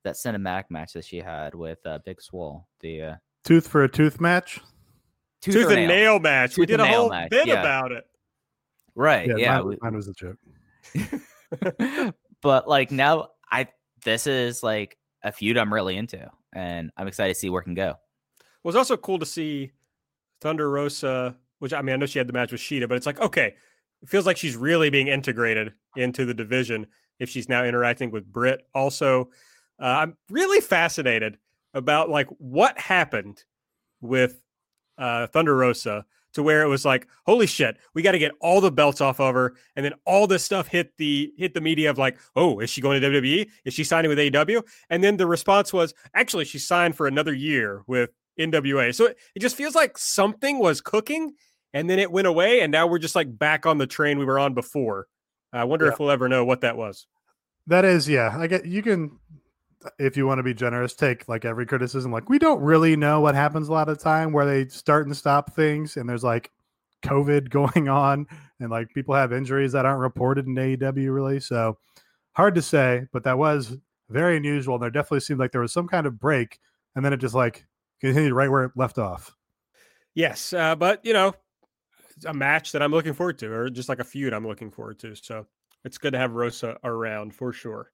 that 0.02 0.16
cinematic 0.16 0.64
match 0.68 0.92
that 0.92 1.06
she 1.06 1.16
had 1.16 1.55
with 1.55 1.78
uh, 1.86 1.98
Big 2.05 2.20
Swole. 2.20 2.68
The 2.80 3.02
uh 3.02 3.14
Tooth 3.44 3.68
for 3.68 3.84
a 3.84 3.88
tooth 3.88 4.20
match. 4.20 4.60
Tooth, 5.44 5.54
Tooth 5.54 5.70
and 5.72 5.86
nail 5.88 6.18
match. 6.18 6.56
we 6.56 6.64
did 6.64 6.80
a 6.80 6.86
whole 6.86 7.10
match, 7.10 7.28
bit 7.28 7.46
yeah. 7.46 7.60
about 7.60 7.92
it. 7.92 8.06
Right. 8.94 9.30
Yeah. 9.36 9.60
mine, 9.60 9.76
mine 9.82 9.94
was 9.94 10.08
a 10.08 10.14
joke. 10.14 10.38
but 12.40 12.66
like 12.66 12.90
now 12.90 13.28
I 13.50 13.68
this 14.04 14.26
is 14.26 14.62
like 14.62 14.96
a 15.22 15.32
feud 15.32 15.58
I'm 15.58 15.72
really 15.72 15.98
into 15.98 16.30
and 16.54 16.90
I'm 16.96 17.08
excited 17.08 17.34
to 17.34 17.38
see 17.38 17.50
where 17.50 17.60
it 17.60 17.64
can 17.64 17.74
go. 17.74 17.90
It 18.40 18.44
was 18.62 18.74
also 18.74 18.96
cool 18.96 19.18
to 19.18 19.26
see 19.26 19.72
Thunder 20.40 20.70
Rosa, 20.70 21.36
which 21.58 21.74
I 21.74 21.82
mean, 21.82 21.92
I 21.94 21.96
know 21.96 22.06
she 22.06 22.18
had 22.18 22.26
the 22.26 22.32
match 22.32 22.52
with 22.52 22.62
Shida, 22.62 22.88
but 22.88 22.96
it's 22.96 23.06
like, 23.06 23.20
okay, 23.20 23.54
it 24.02 24.08
feels 24.08 24.24
like 24.24 24.38
she's 24.38 24.56
really 24.56 24.88
being 24.88 25.08
integrated 25.08 25.74
into 25.96 26.24
the 26.24 26.34
division 26.34 26.86
if 27.18 27.28
she's 27.28 27.50
now 27.50 27.64
interacting 27.64 28.10
with 28.10 28.30
Britt. 28.32 28.66
Also, 28.74 29.30
uh, 29.78 29.84
I'm 29.84 30.16
really 30.30 30.62
fascinated 30.62 31.36
about 31.74 32.08
like 32.08 32.28
what 32.38 32.78
happened 32.78 33.44
with 34.00 34.40
uh, 34.98 35.26
Thunder 35.28 35.56
Rosa 35.56 36.04
to 36.34 36.42
where 36.42 36.62
it 36.62 36.68
was 36.68 36.84
like, 36.84 37.06
holy 37.26 37.46
shit, 37.46 37.76
we 37.94 38.02
got 38.02 38.12
to 38.12 38.18
get 38.18 38.32
all 38.40 38.60
the 38.60 38.72
belts 38.72 39.00
off 39.00 39.20
of 39.20 39.34
her, 39.34 39.54
and 39.76 39.84
then 39.84 39.92
all 40.04 40.26
this 40.26 40.44
stuff 40.44 40.66
hit 40.66 40.92
the 40.96 41.32
hit 41.38 41.54
the 41.54 41.60
media 41.60 41.88
of 41.90 41.96
like, 41.98 42.18
oh, 42.34 42.58
is 42.58 42.70
she 42.70 42.80
going 42.80 43.00
to 43.00 43.08
WWE? 43.08 43.48
Is 43.64 43.72
she 43.74 43.84
signing 43.84 44.08
with 44.08 44.18
AEW? 44.18 44.62
And 44.90 45.02
then 45.02 45.16
the 45.16 45.26
response 45.26 45.72
was, 45.72 45.94
actually, 46.12 46.44
she 46.44 46.58
signed 46.58 46.96
for 46.96 47.06
another 47.06 47.32
year 47.32 47.82
with 47.86 48.10
NWA. 48.40 48.92
So 48.94 49.06
it, 49.06 49.16
it 49.36 49.40
just 49.40 49.54
feels 49.56 49.76
like 49.76 49.96
something 49.96 50.58
was 50.58 50.80
cooking, 50.80 51.34
and 51.72 51.88
then 51.88 52.00
it 52.00 52.10
went 52.10 52.26
away, 52.26 52.60
and 52.62 52.72
now 52.72 52.86
we're 52.88 52.98
just 52.98 53.14
like 53.14 53.38
back 53.38 53.64
on 53.64 53.78
the 53.78 53.86
train 53.86 54.18
we 54.18 54.24
were 54.24 54.38
on 54.40 54.54
before. 54.54 55.06
I 55.52 55.62
wonder 55.64 55.86
Yeah. 55.86 55.92
if 55.92 56.00
we'll 56.00 56.10
ever 56.10 56.28
know 56.28 56.44
what 56.44 56.62
that 56.62 56.76
was. 56.76 57.06
That 57.68 57.84
is, 57.84 58.08
yeah. 58.08 58.34
I 58.36 58.48
get 58.48 58.66
you 58.66 58.82
can, 58.82 59.20
if 59.98 60.16
you 60.16 60.27
want 60.27 60.39
to 60.39 60.43
be 60.43 60.55
generous, 60.55 60.94
take 60.94 61.28
like 61.28 61.44
every 61.44 61.66
criticism. 61.66 62.12
Like 62.12 62.28
we 62.28 62.39
don't 62.39 62.61
really 62.61 62.97
know 62.97 63.20
what 63.20 63.35
happens 63.35 63.69
a 63.69 63.73
lot 63.73 63.89
of 63.89 63.98
the 63.98 64.05
time 64.05 64.32
where 64.32 64.47
they 64.47 64.69
start 64.69 65.06
and 65.06 65.16
stop 65.16 65.55
things, 65.55 65.97
and 65.97 66.09
there's 66.09 66.24
like 66.24 66.51
COVID 67.05 67.51
going 67.74 67.89
on, 67.89 68.27
and 68.61 68.70
like 68.70 68.89
people 68.94 69.15
have 69.15 69.32
injuries 69.32 69.73
that 69.73 69.86
aren't 69.86 70.01
reported 70.01 70.47
in 70.47 70.55
AEW 70.55 71.15
really. 71.15 71.40
So 71.40 71.78
hard 72.32 72.55
to 72.56 72.62
say, 72.62 73.06
but 73.12 73.24
that 73.24 73.39
was 73.39 73.77
very 74.11 74.36
unusual. 74.36 74.74
And 74.74 74.82
there 74.82 74.90
definitely 74.90 75.20
seemed 75.20 75.40
like 75.40 75.52
there 75.52 75.61
was 75.61 75.73
some 75.73 75.89
kind 75.89 76.06
of 76.06 76.19
break, 76.20 76.59
and 76.94 77.05
then 77.05 77.12
it 77.12 77.19
just 77.19 77.35
like 77.35 77.66
continued 78.01 78.32
right 78.32 78.51
where 78.51 78.65
it 78.65 78.73
left 78.77 78.98
off. 78.98 79.35
Yes, 80.15 80.52
uh, 80.52 80.77
but 80.77 81.05
you 81.05 81.12
know, 81.12 81.35
a 82.27 82.35
match 82.35 82.73
that 82.73 82.82
I'm 82.82 82.93
looking 82.93 83.15
forward 83.15 83.39
to, 83.39 83.52
or 83.52 83.70
just 83.70 83.89
like 83.89 83.98
a 83.98 84.05
feud 84.05 84.32
I'm 84.32 84.47
looking 84.47 84.70
forward 84.70 84.98
to. 85.01 85.15
So 85.16 85.47
it's 85.85 85.98
good 85.98 86.12
to 86.12 86.19
have 86.19 86.32
Rosa 86.32 86.78
around 86.85 87.35
for 87.35 87.52
sure. 87.52 87.90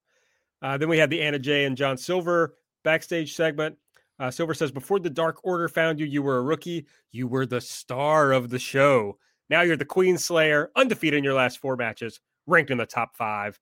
Uh, 0.62 0.76
then 0.76 0.88
we 0.88 0.98
had 0.98 1.10
the 1.10 1.22
Anna 1.22 1.38
Jay 1.38 1.64
and 1.64 1.76
John 1.76 1.96
Silver 1.96 2.54
backstage 2.84 3.34
segment. 3.34 3.76
Uh, 4.18 4.30
Silver 4.30 4.54
says, 4.54 4.70
Before 4.70 4.98
the 4.98 5.10
Dark 5.10 5.40
Order 5.44 5.68
found 5.68 5.98
you, 5.98 6.06
you 6.06 6.22
were 6.22 6.38
a 6.38 6.42
rookie. 6.42 6.86
You 7.10 7.26
were 7.26 7.46
the 7.46 7.60
star 7.60 8.32
of 8.32 8.50
the 8.50 8.58
show. 8.58 9.18
Now 9.48 9.62
you're 9.62 9.76
the 9.76 9.84
Queen 9.84 10.18
Slayer, 10.18 10.70
undefeated 10.76 11.18
in 11.18 11.24
your 11.24 11.34
last 11.34 11.58
four 11.58 11.76
matches, 11.76 12.20
ranked 12.46 12.70
in 12.70 12.78
the 12.78 12.86
top 12.86 13.16
five. 13.16 13.58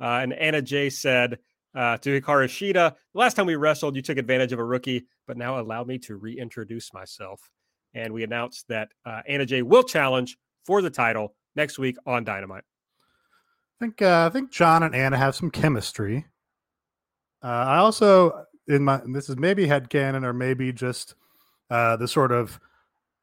Uh, 0.00 0.20
and 0.22 0.32
Anna 0.32 0.60
Jay 0.60 0.90
said 0.90 1.38
uh, 1.74 1.96
to 1.98 2.20
Hikaru 2.20 2.46
Shida, 2.46 2.94
last 3.14 3.34
time 3.34 3.46
we 3.46 3.56
wrestled, 3.56 3.96
you 3.96 4.02
took 4.02 4.18
advantage 4.18 4.52
of 4.52 4.58
a 4.58 4.64
rookie, 4.64 5.06
but 5.26 5.36
now 5.36 5.58
allow 5.58 5.82
me 5.84 5.98
to 6.00 6.16
reintroduce 6.16 6.92
myself. 6.92 7.50
And 7.94 8.12
we 8.12 8.22
announced 8.22 8.68
that 8.68 8.88
uh, 9.04 9.22
Anna 9.26 9.46
Jay 9.46 9.62
will 9.62 9.82
challenge 9.82 10.36
for 10.64 10.82
the 10.82 10.90
title 10.90 11.34
next 11.56 11.78
week 11.78 11.96
on 12.06 12.24
Dynamite. 12.24 12.64
I 13.80 13.84
think 13.84 14.02
uh, 14.02 14.26
I 14.26 14.32
think 14.32 14.52
John 14.52 14.82
and 14.82 14.94
Anna 14.94 15.16
have 15.16 15.34
some 15.34 15.50
chemistry. 15.50 16.26
Uh, 17.42 17.46
I 17.46 17.78
also 17.78 18.44
in 18.68 18.84
my 18.84 19.00
this 19.12 19.28
is 19.28 19.36
maybe 19.36 19.66
headcanon 19.66 20.24
or 20.24 20.32
maybe 20.32 20.72
just 20.72 21.14
uh, 21.70 21.96
the 21.96 22.08
sort 22.08 22.32
of 22.32 22.60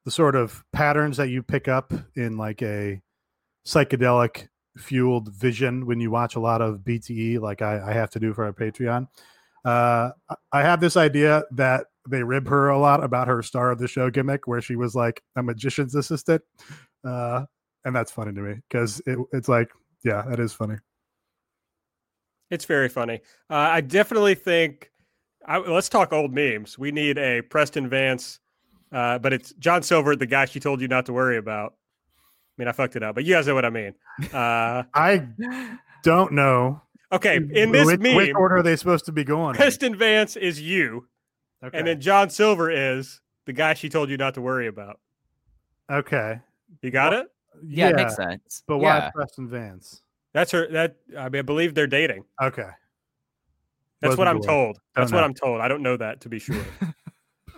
the 0.04 0.10
sort 0.10 0.34
of 0.34 0.64
patterns 0.72 1.16
that 1.16 1.28
you 1.28 1.42
pick 1.42 1.68
up 1.68 1.92
in 2.16 2.36
like 2.36 2.62
a 2.62 3.00
psychedelic 3.66 4.48
fueled 4.76 5.32
vision 5.34 5.86
when 5.86 6.00
you 6.00 6.10
watch 6.10 6.36
a 6.36 6.40
lot 6.40 6.62
of 6.62 6.78
BTE, 6.78 7.40
like 7.40 7.62
I, 7.62 7.90
I 7.90 7.92
have 7.92 8.10
to 8.10 8.20
do 8.20 8.32
for 8.32 8.44
our 8.44 8.52
Patreon. 8.52 9.08
Uh, 9.64 10.10
I 10.52 10.62
have 10.62 10.80
this 10.80 10.96
idea 10.96 11.44
that 11.52 11.86
they 12.08 12.22
rib 12.22 12.48
her 12.48 12.70
a 12.70 12.78
lot 12.78 13.04
about 13.04 13.28
her 13.28 13.42
star 13.42 13.70
of 13.70 13.78
the 13.78 13.88
show 13.88 14.10
gimmick, 14.10 14.46
where 14.46 14.62
she 14.62 14.74
was 14.74 14.94
like 14.94 15.22
a 15.36 15.42
magician's 15.42 15.94
assistant, 15.94 16.42
uh, 17.04 17.44
and 17.84 17.94
that's 17.94 18.10
funny 18.10 18.32
to 18.32 18.40
me 18.40 18.54
because 18.68 19.00
it, 19.06 19.18
it's 19.32 19.48
like, 19.48 19.70
yeah, 20.02 20.22
that 20.28 20.40
is 20.40 20.52
funny. 20.52 20.76
It's 22.50 22.64
very 22.64 22.88
funny. 22.88 23.20
Uh, 23.48 23.54
I 23.54 23.80
definitely 23.80 24.34
think. 24.34 24.90
I, 25.46 25.58
let's 25.58 25.88
talk 25.88 26.12
old 26.12 26.34
memes. 26.34 26.78
We 26.78 26.92
need 26.92 27.16
a 27.16 27.40
Preston 27.42 27.88
Vance, 27.88 28.40
uh, 28.92 29.18
but 29.18 29.32
it's 29.32 29.52
John 29.54 29.82
Silver, 29.82 30.14
the 30.16 30.26
guy 30.26 30.44
she 30.44 30.60
told 30.60 30.80
you 30.80 30.88
not 30.88 31.06
to 31.06 31.12
worry 31.12 31.38
about. 31.38 31.74
I 32.18 32.62
mean, 32.62 32.68
I 32.68 32.72
fucked 32.72 32.96
it 32.96 33.02
up, 33.02 33.14
but 33.14 33.24
you 33.24 33.34
guys 33.34 33.46
know 33.46 33.54
what 33.54 33.64
I 33.64 33.70
mean. 33.70 33.94
Uh, 34.32 34.82
I 34.94 35.26
don't 36.02 36.32
know. 36.32 36.82
Okay, 37.12 37.36
in 37.36 37.72
this 37.72 37.86
which, 37.86 38.00
meme, 38.00 38.14
which 38.16 38.34
order 38.34 38.56
are 38.58 38.62
they 38.62 38.76
supposed 38.76 39.06
to 39.06 39.12
be 39.12 39.24
going? 39.24 39.50
in? 39.50 39.56
Preston 39.56 39.96
Vance 39.96 40.36
is 40.36 40.60
you, 40.60 41.06
Okay. 41.64 41.76
and 41.78 41.86
then 41.86 42.00
John 42.00 42.28
Silver 42.30 42.70
is 42.70 43.20
the 43.46 43.52
guy 43.52 43.74
she 43.74 43.88
told 43.88 44.10
you 44.10 44.16
not 44.16 44.34
to 44.34 44.40
worry 44.40 44.66
about. 44.66 45.00
okay. 45.90 46.40
You 46.82 46.90
got 46.90 47.12
it? 47.14 47.26
Yeah, 47.66 47.88
it 47.88 47.96
makes 47.96 48.14
sense. 48.14 48.62
But 48.66 48.78
why 48.78 49.10
Preston 49.14 49.48
Vance? 49.48 50.02
That's 50.32 50.52
her. 50.52 50.68
That 50.68 50.96
I 51.18 51.28
mean, 51.28 51.40
I 51.40 51.42
believe 51.42 51.74
they're 51.74 51.86
dating. 51.86 52.24
Okay. 52.42 52.68
That's 54.00 54.16
what 54.16 54.26
Wasn't 54.26 54.28
I'm 54.28 54.42
told. 54.42 54.78
That's 54.94 55.10
Don't 55.10 55.16
what 55.16 55.20
know. 55.20 55.26
I'm 55.26 55.34
told. 55.34 55.60
I 55.60 55.68
don't 55.68 55.82
know 55.82 55.96
that 55.96 56.22
to 56.22 56.28
be 56.28 56.38
sure. 56.38 56.64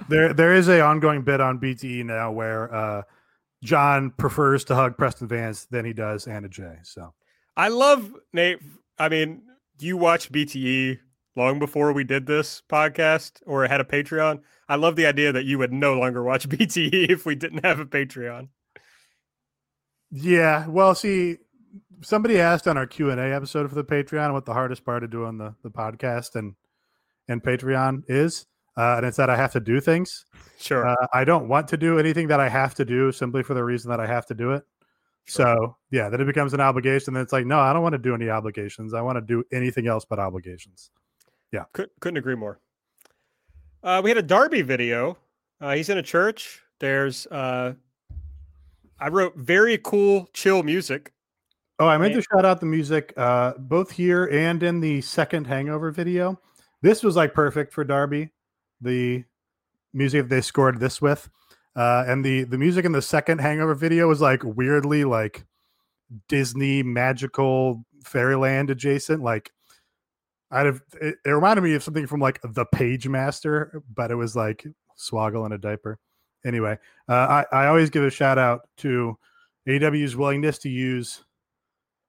There, 0.09 0.33
there 0.33 0.55
is 0.55 0.69
a 0.69 0.81
ongoing 0.81 1.23
bit 1.23 1.41
on 1.41 1.61
BTE 1.61 2.05
now 2.05 2.33
where 2.33 2.75
uh, 2.75 3.03
John 3.63 4.11
prefers 4.11 4.65
to 4.65 4.75
hug 4.75 4.97
Preston 4.97 5.29
Vance 5.29 5.67
than 5.67 5.85
he 5.85 5.93
does 5.93 6.27
Anna 6.27 6.49
Jay. 6.49 6.79
So 6.83 7.15
I 7.57 7.69
love 7.69 8.13
Nate. 8.33 8.59
I 8.99 9.09
mean, 9.09 9.43
you 9.79 9.97
watched 9.97 10.33
BTE 10.33 10.99
long 11.37 11.59
before 11.59 11.93
we 11.93 12.05
did 12.05 12.27
this 12.27 12.63
podcast 12.69 13.43
or 13.47 13.67
had 13.67 13.81
a 13.81 13.85
Patreon. 13.85 14.41
I 14.69 14.77
love 14.77 14.97
the 14.97 15.07
idea 15.07 15.33
that 15.33 15.45
you 15.45 15.59
would 15.59 15.73
no 15.73 15.95
longer 15.95 16.23
watch 16.23 16.49
BTE 16.49 17.11
if 17.11 17.25
we 17.25 17.35
didn't 17.35 17.65
have 17.65 17.79
a 17.79 17.87
Patreon. 17.87 18.49
yeah, 20.11 20.67
well, 20.67 20.95
see, 20.95 21.39
somebody 22.01 22.41
asked 22.41 22.69
on 22.69 22.77
our 22.77 22.87
Q 22.87 23.11
and 23.11 23.21
A 23.21 23.35
episode 23.35 23.69
for 23.69 23.75
the 23.75 23.85
Patreon 23.85 24.33
what 24.33 24.45
the 24.45 24.53
hardest 24.53 24.85
part 24.85 25.05
of 25.05 25.11
doing 25.11 25.39
the 25.39 25.55
the 25.63 25.71
podcast 25.71 26.35
and 26.35 26.55
and 27.29 27.43
Patreon 27.43 28.03
is, 28.09 28.47
uh, 28.77 28.97
and 28.97 29.07
it's 29.07 29.17
that 29.17 29.31
I 29.31 29.37
have 29.37 29.53
to 29.53 29.61
do 29.61 29.81
things. 29.81 30.25
Sure. 30.59 30.87
Uh, 30.87 31.07
I 31.13 31.25
don't 31.25 31.49
want 31.49 31.69
to 31.69 31.77
do 31.77 31.99
anything 31.99 32.29
that 32.29 32.41
I 32.41 32.49
have 32.49 32.75
to 32.77 32.85
do 32.85 33.13
simply 33.13 33.43
for 33.43 33.55
the 33.55 33.65
reason 33.65 33.91
that 33.91 34.01
I 34.01 34.07
have 34.07 34.27
to 34.27 34.35
do 34.35 34.53
it. 34.53 34.65
So 35.27 35.77
yeah, 35.91 36.09
then 36.09 36.21
it 36.21 36.25
becomes 36.25 36.53
an 36.53 36.61
obligation. 36.61 37.15
Then 37.15 37.23
it's 37.23 37.33
like, 37.33 37.47
no, 37.47 37.61
I 37.61 37.73
don't 37.73 37.83
want 37.83 37.93
to 37.93 37.99
do 37.99 38.15
any 38.15 38.29
obligations. 38.29 38.93
I 38.93 39.03
want 39.03 39.17
to 39.17 39.21
do 39.21 39.45
anything 39.53 39.87
else 39.87 40.05
but 40.05 40.19
obligations. 40.19 40.91
Yeah. 41.53 41.65
Could, 41.73 41.91
couldn't 42.01 42.17
agree 42.17 42.35
more. 42.35 42.59
Uh, 43.85 44.01
we 44.03 44.11
had 44.11 44.17
a 44.17 44.23
Darby 44.23 44.63
video. 44.63 45.17
Uh, 45.61 45.75
he's 45.75 45.89
in 45.89 45.99
a 45.99 46.03
church. 46.03 46.63
There's, 46.81 47.27
uh, 47.29 47.75
I 48.99 49.09
wrote 49.09 49.37
very 49.37 49.79
cool, 49.79 50.29
chill 50.33 50.65
music. 50.65 51.13
Oh, 51.79 51.87
I 51.87 51.99
meant 51.99 52.15
to 52.15 52.23
shout 52.23 52.45
out 52.45 52.61
the 52.61 52.67
music, 52.67 53.13
uh, 53.17 53.55
both 53.59 53.91
here 53.91 54.27
and 54.27 54.63
in 54.63 54.81
the 54.81 55.01
second 55.01 55.47
Hangover 55.47 55.91
video. 55.91 56.39
This 56.83 57.03
was 57.03 57.17
like 57.17 57.35
perfect 57.35 57.73
for 57.73 57.83
Darby, 57.83 58.31
the 58.81 59.25
music 59.93 60.29
they 60.29 60.41
scored 60.41 60.81
this 60.81 61.01
with, 61.01 61.29
uh, 61.75 62.05
and 62.07 62.25
the 62.25 62.45
the 62.45 62.59
music 62.59 62.85
in 62.85 62.93
the 62.93 63.03
second 63.03 63.41
Hangover 63.41 63.75
video 63.75 64.09
was 64.09 64.21
like 64.21 64.43
weirdly 64.45 65.05
like 65.05 65.45
Disney 66.29 66.83
magical 66.83 67.85
fairyland 68.05 68.71
adjacent. 68.71 69.23
Like 69.23 69.51
I'd 70.51 70.67
have 70.67 70.83
it, 71.01 71.17
it 71.25 71.31
reminded 71.31 71.63
me 71.63 71.75
of 71.75 71.83
something 71.83 72.07
from 72.07 72.21
like 72.21 72.41
the 72.43 72.67
Pagemaster, 72.67 73.81
but 73.95 74.11
it 74.11 74.17
was 74.17 74.37
like 74.37 74.67
Swoggle 74.99 75.47
in 75.47 75.53
a 75.53 75.59
diaper. 75.59 75.99
Anyway, 76.45 76.79
uh, 77.09 77.45
I 77.53 77.65
I 77.65 77.67
always 77.67 77.91
give 77.91 78.05
a 78.05 78.11
shout 78.11 78.39
out 78.39 78.69
to 78.79 79.17
AW's 79.69 80.17
willingness 80.17 80.59
to 80.59 80.69
use 80.69 81.25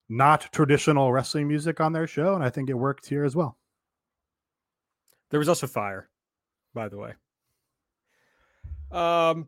not 0.09 0.51
traditional 0.51 1.11
wrestling 1.11 1.47
music 1.47 1.79
on 1.79 1.93
their 1.93 2.07
show, 2.07 2.35
and 2.35 2.43
I 2.43 2.49
think 2.49 2.69
it 2.69 2.73
worked 2.73 3.07
here 3.07 3.23
as 3.23 3.35
well. 3.35 3.57
There 5.29 5.39
was 5.39 5.49
also 5.49 5.67
fire, 5.67 6.09
by 6.73 6.89
the 6.89 6.97
way. 6.97 7.13
Um, 8.91 9.47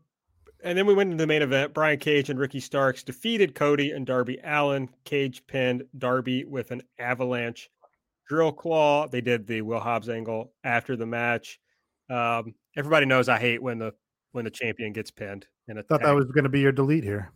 and 0.64 0.76
then 0.76 0.88
we 0.88 0.95
went 0.95 1.11
into 1.11 1.22
the 1.22 1.27
main 1.27 1.44
event. 1.44 1.73
Brian 1.73 1.99
Cage 1.99 2.30
and 2.30 2.40
Ricky 2.40 2.60
Starks 2.60 3.03
defeated 3.03 3.53
Cody 3.53 3.91
and 3.91 4.06
Darby 4.06 4.40
Allin. 4.44 4.90
Cage 5.03 5.45
pinned 5.45 5.84
Darby 5.98 6.44
with 6.44 6.72
an 6.72 6.82
avalanche 6.98 7.69
drill 8.27 8.52
claw. 8.52 9.07
They 9.07 9.22
did 9.22 9.45
the 9.45 9.61
Will 9.61 9.80
Hobbs 9.80 10.10
angle 10.10 10.53
after 10.64 10.95
the 10.95 11.06
match. 11.06 11.60
Um, 12.10 12.56
everybody 12.76 13.06
knows 13.06 13.30
I 13.30 13.38
hate 13.38 13.61
when 13.61 13.77
the 13.77 13.94
when 14.32 14.44
the 14.44 14.52
champion 14.52 14.91
gets 14.91 15.11
pinned 15.11 15.48
And 15.69 15.80
I 15.80 15.82
Thought 15.84 16.02
that 16.02 16.14
was 16.14 16.26
going 16.26 16.44
to 16.44 16.49
be 16.49 16.60
your 16.60 16.73
delete 16.73 17.06
here. 17.06 17.32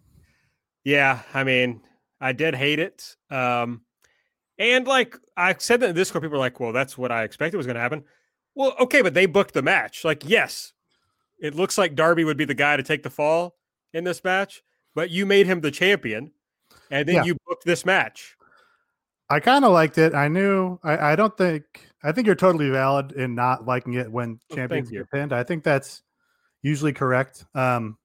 Yeah, 0.83 1.21
I 1.33 1.43
mean, 1.43 1.81
I 2.21 2.33
did 2.33 2.55
hate 2.55 2.79
it. 2.79 3.15
Um, 3.31 3.81
and 4.57 4.85
like 4.87 5.15
I 5.37 5.55
said 5.57 5.79
that 5.79 5.89
in 5.89 5.95
Discord, 5.95 6.21
people 6.23 6.33
were 6.37 6.39
like, 6.39 6.59
"Well, 6.59 6.73
that's 6.73 6.97
what 6.97 7.11
I 7.11 7.23
expected 7.23 7.57
was 7.57 7.65
going 7.65 7.75
to 7.75 7.81
happen." 7.81 8.03
Well, 8.55 8.75
okay, 8.79 9.01
but 9.01 9.13
they 9.13 9.25
booked 9.25 9.53
the 9.53 9.61
match. 9.61 10.03
Like, 10.03 10.27
yes, 10.27 10.73
it 11.39 11.55
looks 11.55 11.77
like 11.77 11.95
Darby 11.95 12.23
would 12.25 12.35
be 12.37 12.45
the 12.45 12.53
guy 12.53 12.75
to 12.75 12.83
take 12.83 13.03
the 13.03 13.09
fall 13.09 13.55
in 13.93 14.03
this 14.03 14.23
match, 14.23 14.61
but 14.95 15.09
you 15.09 15.25
made 15.25 15.45
him 15.45 15.61
the 15.61 15.71
champion, 15.71 16.31
and 16.91 17.07
then 17.07 17.15
Yeah. 17.15 17.23
you 17.23 17.37
booked 17.47 17.63
this 17.65 17.85
match. 17.85 18.35
I 19.29 19.39
kind 19.39 19.63
of 19.63 19.71
liked 19.71 19.97
it. 19.97 20.13
I 20.13 20.27
knew. 20.27 20.79
I, 20.83 21.11
I 21.11 21.15
don't 21.15 21.37
think. 21.37 21.63
I 22.03 22.11
think 22.11 22.25
you're 22.27 22.35
totally 22.35 22.69
valid 22.69 23.11
in 23.13 23.35
not 23.35 23.65
liking 23.65 23.93
it 23.93 24.11
when 24.11 24.39
Oh, 24.51 24.55
champions 24.55 24.89
get 24.89 25.09
pinned. 25.11 25.31
I 25.31 25.43
think 25.43 25.63
that's 25.63 26.01
usually 26.61 26.93
correct. 26.93 27.45
Um, 27.53 27.97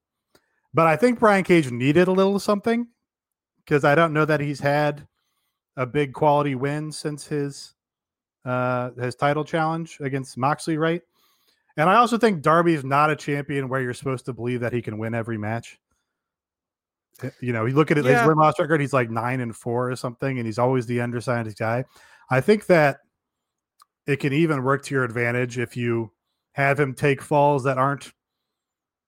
but 0.72 0.86
I 0.86 0.96
think 0.96 1.18
Brian 1.18 1.42
Cage 1.44 1.70
needed 1.70 2.08
a 2.08 2.12
little 2.12 2.38
something 2.38 2.86
because 3.64 3.84
I 3.84 3.94
don't 3.94 4.12
know 4.12 4.24
that 4.24 4.40
he's 4.40 4.60
had 4.60 5.06
a 5.76 5.86
big 5.86 6.12
quality 6.12 6.54
win 6.54 6.92
since 6.92 7.26
his 7.26 7.74
uh 8.44 8.90
his 8.92 9.14
title 9.14 9.44
challenge 9.44 9.98
against 10.00 10.36
Moxley, 10.36 10.76
right? 10.76 11.02
And 11.76 11.88
I 11.90 11.96
also 11.96 12.16
think 12.18 12.42
Darby 12.42 12.74
is 12.74 12.84
not 12.84 13.10
a 13.10 13.16
champion 13.16 13.68
where 13.68 13.80
you're 13.80 13.94
supposed 13.94 14.26
to 14.26 14.32
believe 14.32 14.60
that 14.60 14.72
he 14.72 14.80
can 14.80 14.98
win 14.98 15.14
every 15.14 15.38
match. 15.38 15.78
Uh, 17.22 17.30
You 17.40 17.52
know, 17.52 17.64
you 17.66 17.74
look 17.74 17.90
at 17.90 17.98
it, 17.98 18.04
Yeah. 18.04 18.18
his 18.18 18.28
win 18.28 18.36
loss 18.36 18.58
record, 18.60 18.80
he's 18.80 18.92
like 18.92 19.10
nine 19.10 19.40
and 19.40 19.56
four 19.56 19.90
or 19.90 19.96
something, 19.96 20.38
and 20.38 20.46
he's 20.46 20.58
always 20.58 20.86
the 20.86 21.00
undersized 21.00 21.58
guy. 21.58 21.84
I 22.30 22.40
think 22.40 22.66
that 22.66 23.00
it 24.06 24.16
can 24.20 24.32
even 24.32 24.62
work 24.62 24.84
to 24.84 24.94
your 24.94 25.04
advantage 25.04 25.58
if 25.58 25.76
you 25.76 26.12
have 26.52 26.78
him 26.78 26.94
take 26.94 27.20
falls 27.22 27.64
that 27.64 27.78
aren't, 27.78 28.12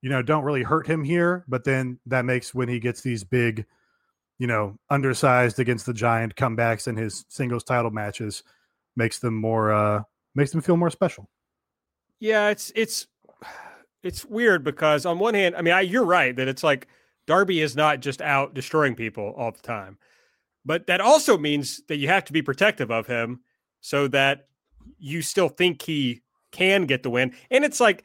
you 0.02 0.10
know, 0.10 0.22
don't 0.22 0.44
really 0.44 0.62
hurt 0.62 0.86
him 0.86 1.04
here, 1.04 1.44
but 1.46 1.62
then 1.64 2.00
that 2.06 2.24
makes 2.24 2.54
when 2.54 2.68
he 2.68 2.80
gets 2.80 3.02
these 3.02 3.22
big, 3.22 3.64
you 4.38 4.46
know, 4.46 4.76
undersized 4.90 5.58
against 5.58 5.86
the 5.86 5.94
giant 5.94 6.36
comebacks 6.36 6.88
in 6.88 6.96
his 6.96 7.24
singles 7.28 7.64
title 7.64 7.90
matches, 7.90 8.42
makes 8.96 9.18
them 9.18 9.34
more, 9.34 9.72
uh, 9.72 10.02
makes 10.34 10.50
them 10.50 10.60
feel 10.60 10.76
more 10.76 10.90
special. 10.90 11.28
Yeah, 12.18 12.48
it's 12.48 12.72
it's 12.74 13.06
it's 14.02 14.24
weird 14.24 14.64
because 14.64 15.04
on 15.04 15.18
one 15.18 15.34
hand, 15.34 15.56
I 15.56 15.62
mean, 15.62 15.74
I, 15.74 15.80
you're 15.82 16.04
right 16.04 16.34
that 16.36 16.48
it's 16.48 16.62
like 16.62 16.86
Darby 17.26 17.60
is 17.60 17.76
not 17.76 18.00
just 18.00 18.22
out 18.22 18.54
destroying 18.54 18.94
people 18.94 19.34
all 19.36 19.52
the 19.52 19.62
time, 19.62 19.98
but 20.64 20.86
that 20.86 21.00
also 21.00 21.36
means 21.36 21.82
that 21.88 21.96
you 21.96 22.08
have 22.08 22.24
to 22.26 22.32
be 22.32 22.42
protective 22.42 22.90
of 22.90 23.06
him 23.06 23.40
so 23.80 24.08
that 24.08 24.48
you 24.98 25.22
still 25.22 25.48
think 25.48 25.82
he 25.82 26.22
can 26.52 26.86
get 26.86 27.02
the 27.02 27.10
win. 27.10 27.34
And 27.50 27.64
it's 27.64 27.80
like 27.80 28.04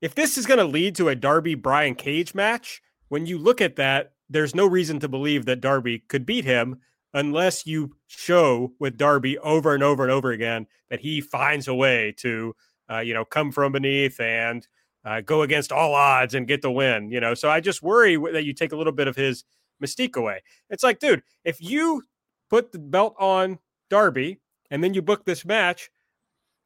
if 0.00 0.14
this 0.14 0.36
is 0.36 0.46
going 0.46 0.58
to 0.58 0.64
lead 0.64 0.96
to 0.96 1.08
a 1.08 1.14
Darby 1.14 1.54
Brian 1.54 1.94
Cage 1.94 2.34
match, 2.34 2.82
when 3.08 3.26
you 3.26 3.38
look 3.38 3.60
at 3.60 3.76
that, 3.76 4.11
there's 4.32 4.54
no 4.54 4.66
reason 4.66 4.98
to 5.00 5.08
believe 5.08 5.44
that 5.44 5.60
Darby 5.60 6.00
could 6.08 6.26
beat 6.26 6.44
him 6.44 6.80
unless 7.14 7.66
you 7.66 7.94
show 8.06 8.72
with 8.80 8.96
Darby 8.96 9.38
over 9.38 9.74
and 9.74 9.82
over 9.82 10.02
and 10.02 10.10
over 10.10 10.32
again 10.32 10.66
that 10.88 11.00
he 11.00 11.20
finds 11.20 11.68
a 11.68 11.74
way 11.74 12.14
to, 12.18 12.54
uh, 12.90 13.00
you 13.00 13.12
know, 13.12 13.24
come 13.24 13.52
from 13.52 13.72
beneath 13.72 14.18
and 14.18 14.66
uh, 15.04 15.20
go 15.20 15.42
against 15.42 15.72
all 15.72 15.94
odds 15.94 16.34
and 16.34 16.48
get 16.48 16.62
the 16.62 16.70
win. 16.70 17.10
You 17.10 17.20
know, 17.20 17.34
so 17.34 17.50
I 17.50 17.60
just 17.60 17.82
worry 17.82 18.16
that 18.32 18.44
you 18.44 18.54
take 18.54 18.72
a 18.72 18.76
little 18.76 18.92
bit 18.92 19.08
of 19.08 19.16
his 19.16 19.44
mystique 19.82 20.16
away. 20.16 20.42
It's 20.70 20.82
like, 20.82 20.98
dude, 20.98 21.22
if 21.44 21.60
you 21.60 22.02
put 22.48 22.72
the 22.72 22.78
belt 22.78 23.14
on 23.18 23.58
Darby 23.90 24.40
and 24.70 24.82
then 24.82 24.94
you 24.94 25.02
book 25.02 25.26
this 25.26 25.44
match, 25.44 25.90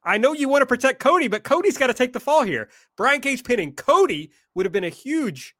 I 0.04 0.18
know 0.18 0.32
you 0.32 0.48
want 0.48 0.62
to 0.62 0.66
protect 0.66 1.00
Cody, 1.00 1.26
but 1.26 1.42
Cody's 1.42 1.78
got 1.78 1.88
to 1.88 1.94
take 1.94 2.12
the 2.12 2.20
fall 2.20 2.44
here. 2.44 2.68
Brian 2.96 3.20
Cage 3.20 3.42
pinning 3.42 3.72
Cody 3.72 4.30
would 4.54 4.64
have 4.64 4.72
been 4.72 4.84
a 4.84 4.88
huge, 4.88 5.56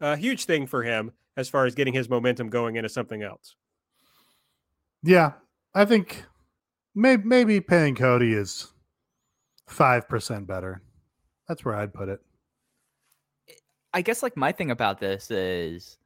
uh, 0.00 0.16
huge 0.16 0.46
thing 0.46 0.66
for 0.66 0.82
him 0.82 1.12
as 1.36 1.48
far 1.48 1.66
as 1.66 1.74
getting 1.74 1.94
his 1.94 2.08
momentum 2.08 2.48
going 2.48 2.76
into 2.76 2.88
something 2.88 3.22
else. 3.22 3.56
Yeah, 5.02 5.32
I 5.74 5.84
think 5.84 6.24
maybe 6.94 7.22
maybe 7.24 7.60
paying 7.60 7.94
Cody 7.94 8.34
is 8.34 8.72
five 9.66 10.08
percent 10.08 10.46
better. 10.46 10.82
That's 11.48 11.64
where 11.64 11.74
I'd 11.74 11.94
put 11.94 12.08
it. 12.08 12.20
I 13.92 14.02
guess 14.02 14.22
like 14.22 14.36
my 14.36 14.52
thing 14.52 14.70
about 14.70 15.00
this 15.00 15.30
is 15.30 15.98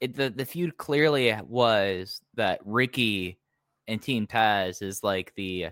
it, 0.00 0.16
the 0.16 0.30
the 0.30 0.44
feud 0.44 0.76
clearly 0.76 1.34
was 1.46 2.20
that 2.34 2.60
Ricky 2.64 3.38
and 3.86 4.02
Team 4.02 4.26
Taz 4.26 4.82
is 4.82 5.02
like 5.02 5.32
the 5.36 5.68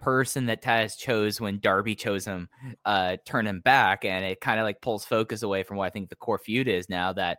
person 0.00 0.46
that 0.46 0.62
Taz 0.62 0.96
chose 0.96 1.40
when 1.40 1.60
Darby 1.60 1.94
chose 1.94 2.24
him, 2.24 2.48
uh, 2.84 3.16
turn 3.24 3.46
him 3.46 3.60
back, 3.60 4.04
and 4.04 4.24
it 4.24 4.40
kind 4.40 4.60
of 4.60 4.64
like 4.64 4.80
pulls 4.80 5.04
focus 5.04 5.42
away 5.42 5.62
from 5.62 5.76
what 5.76 5.86
I 5.86 5.90
think 5.90 6.08
the 6.08 6.16
core 6.16 6.38
feud 6.38 6.68
is 6.68 6.88
now. 6.88 7.12
That 7.12 7.38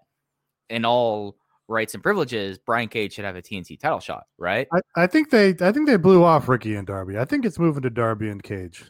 in 0.69 0.85
all 0.85 1.37
rights 1.67 1.93
and 1.93 2.03
privileges, 2.03 2.57
Brian 2.57 2.89
Cage 2.89 3.13
should 3.13 3.25
have 3.25 3.35
a 3.35 3.41
TNT 3.41 3.79
title 3.79 3.99
shot, 3.99 4.25
right? 4.37 4.67
I, 4.73 5.03
I 5.03 5.07
think 5.07 5.29
they 5.29 5.49
I 5.61 5.71
think 5.71 5.87
they 5.87 5.97
blew 5.97 6.23
off 6.23 6.47
Ricky 6.47 6.75
and 6.75 6.87
Darby. 6.87 7.17
I 7.17 7.25
think 7.25 7.45
it's 7.45 7.59
moving 7.59 7.83
to 7.83 7.89
Darby 7.89 8.29
and 8.29 8.41
Cage. 8.41 8.83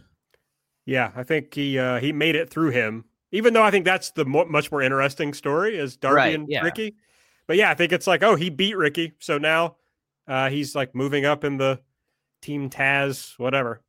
Yeah, 0.86 1.12
I 1.16 1.24
think 1.24 1.54
he 1.54 1.80
uh, 1.80 2.00
he 2.00 2.12
made 2.12 2.36
it 2.36 2.50
through 2.50 2.72
him. 2.72 3.06
Even 3.32 3.54
though 3.54 3.64
I 3.64 3.72
think 3.72 3.86
that's 3.86 4.12
the 4.12 4.26
mo- 4.26 4.46
much 4.46 4.72
more 4.72 4.82
interesting 4.82 5.34
story 5.34 5.78
is 5.78 5.98
Darby 5.98 6.16
Right, 6.16 6.36
and 6.36 6.48
yeah. 6.48 6.62
Ricky. 6.62 6.96
But 7.48 7.58
yeah, 7.58 7.72
I 7.72 7.74
think 7.74 7.92
it's 7.92 8.08
like, 8.08 8.24
oh, 8.24 8.36
he 8.36 8.50
beat 8.50 8.78
Ricky, 8.78 9.14
so 9.20 9.38
now 9.38 9.78
uh, 10.28 10.50
he's 10.50 10.76
like 10.76 10.96
moving 10.96 11.26
up 11.26 11.44
in 11.44 11.58
the 11.58 11.82
Team 12.42 12.70
Taz, 12.70 13.38
whatever. 13.38 13.82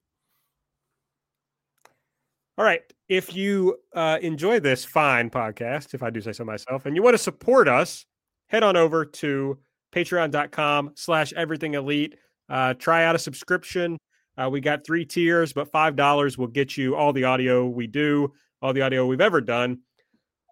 All 2.57 2.65
right. 2.65 2.83
If 3.09 3.35
you 3.35 3.77
uh, 3.95 4.19
enjoy 4.23 4.61
this 4.61 4.85
fine 4.85 5.29
podcast, 5.29 5.93
if 5.93 6.03
I 6.03 6.11
do 6.11 6.21
say 6.21 6.33
so 6.33 6.45
myself, 6.45 6.87
and 6.87 6.95
you 6.95 7.03
want 7.03 7.15
to 7.15 7.23
support 7.23 7.69
us, 7.69 8.07
head 8.47 8.63
on 8.63 8.77
over 8.77 9.05
to 9.05 9.59
patreon.com 9.93 10.93
slash 10.95 11.33
everything 11.33 11.75
elite. 11.75 12.17
Uh, 12.49 12.75
try 12.75 13.05
out 13.05 13.17
a 13.17 13.19
subscription. 13.19 13.99
Uh, 14.37 14.49
we 14.51 14.61
got 14.61 14.87
three 14.87 15.05
tiers, 15.05 15.53
but 15.53 15.73
$5 15.73 16.39
will 16.39 16.47
get 16.47 16.77
you 16.77 16.95
all 16.95 17.13
the 17.13 17.25
audio 17.25 17.67
we 17.67 17.87
do, 17.87 18.33
all 18.63 18.73
the 18.73 18.83
audio 18.83 19.07
we've 19.07 19.21
ever 19.21 19.41
done. 19.41 19.79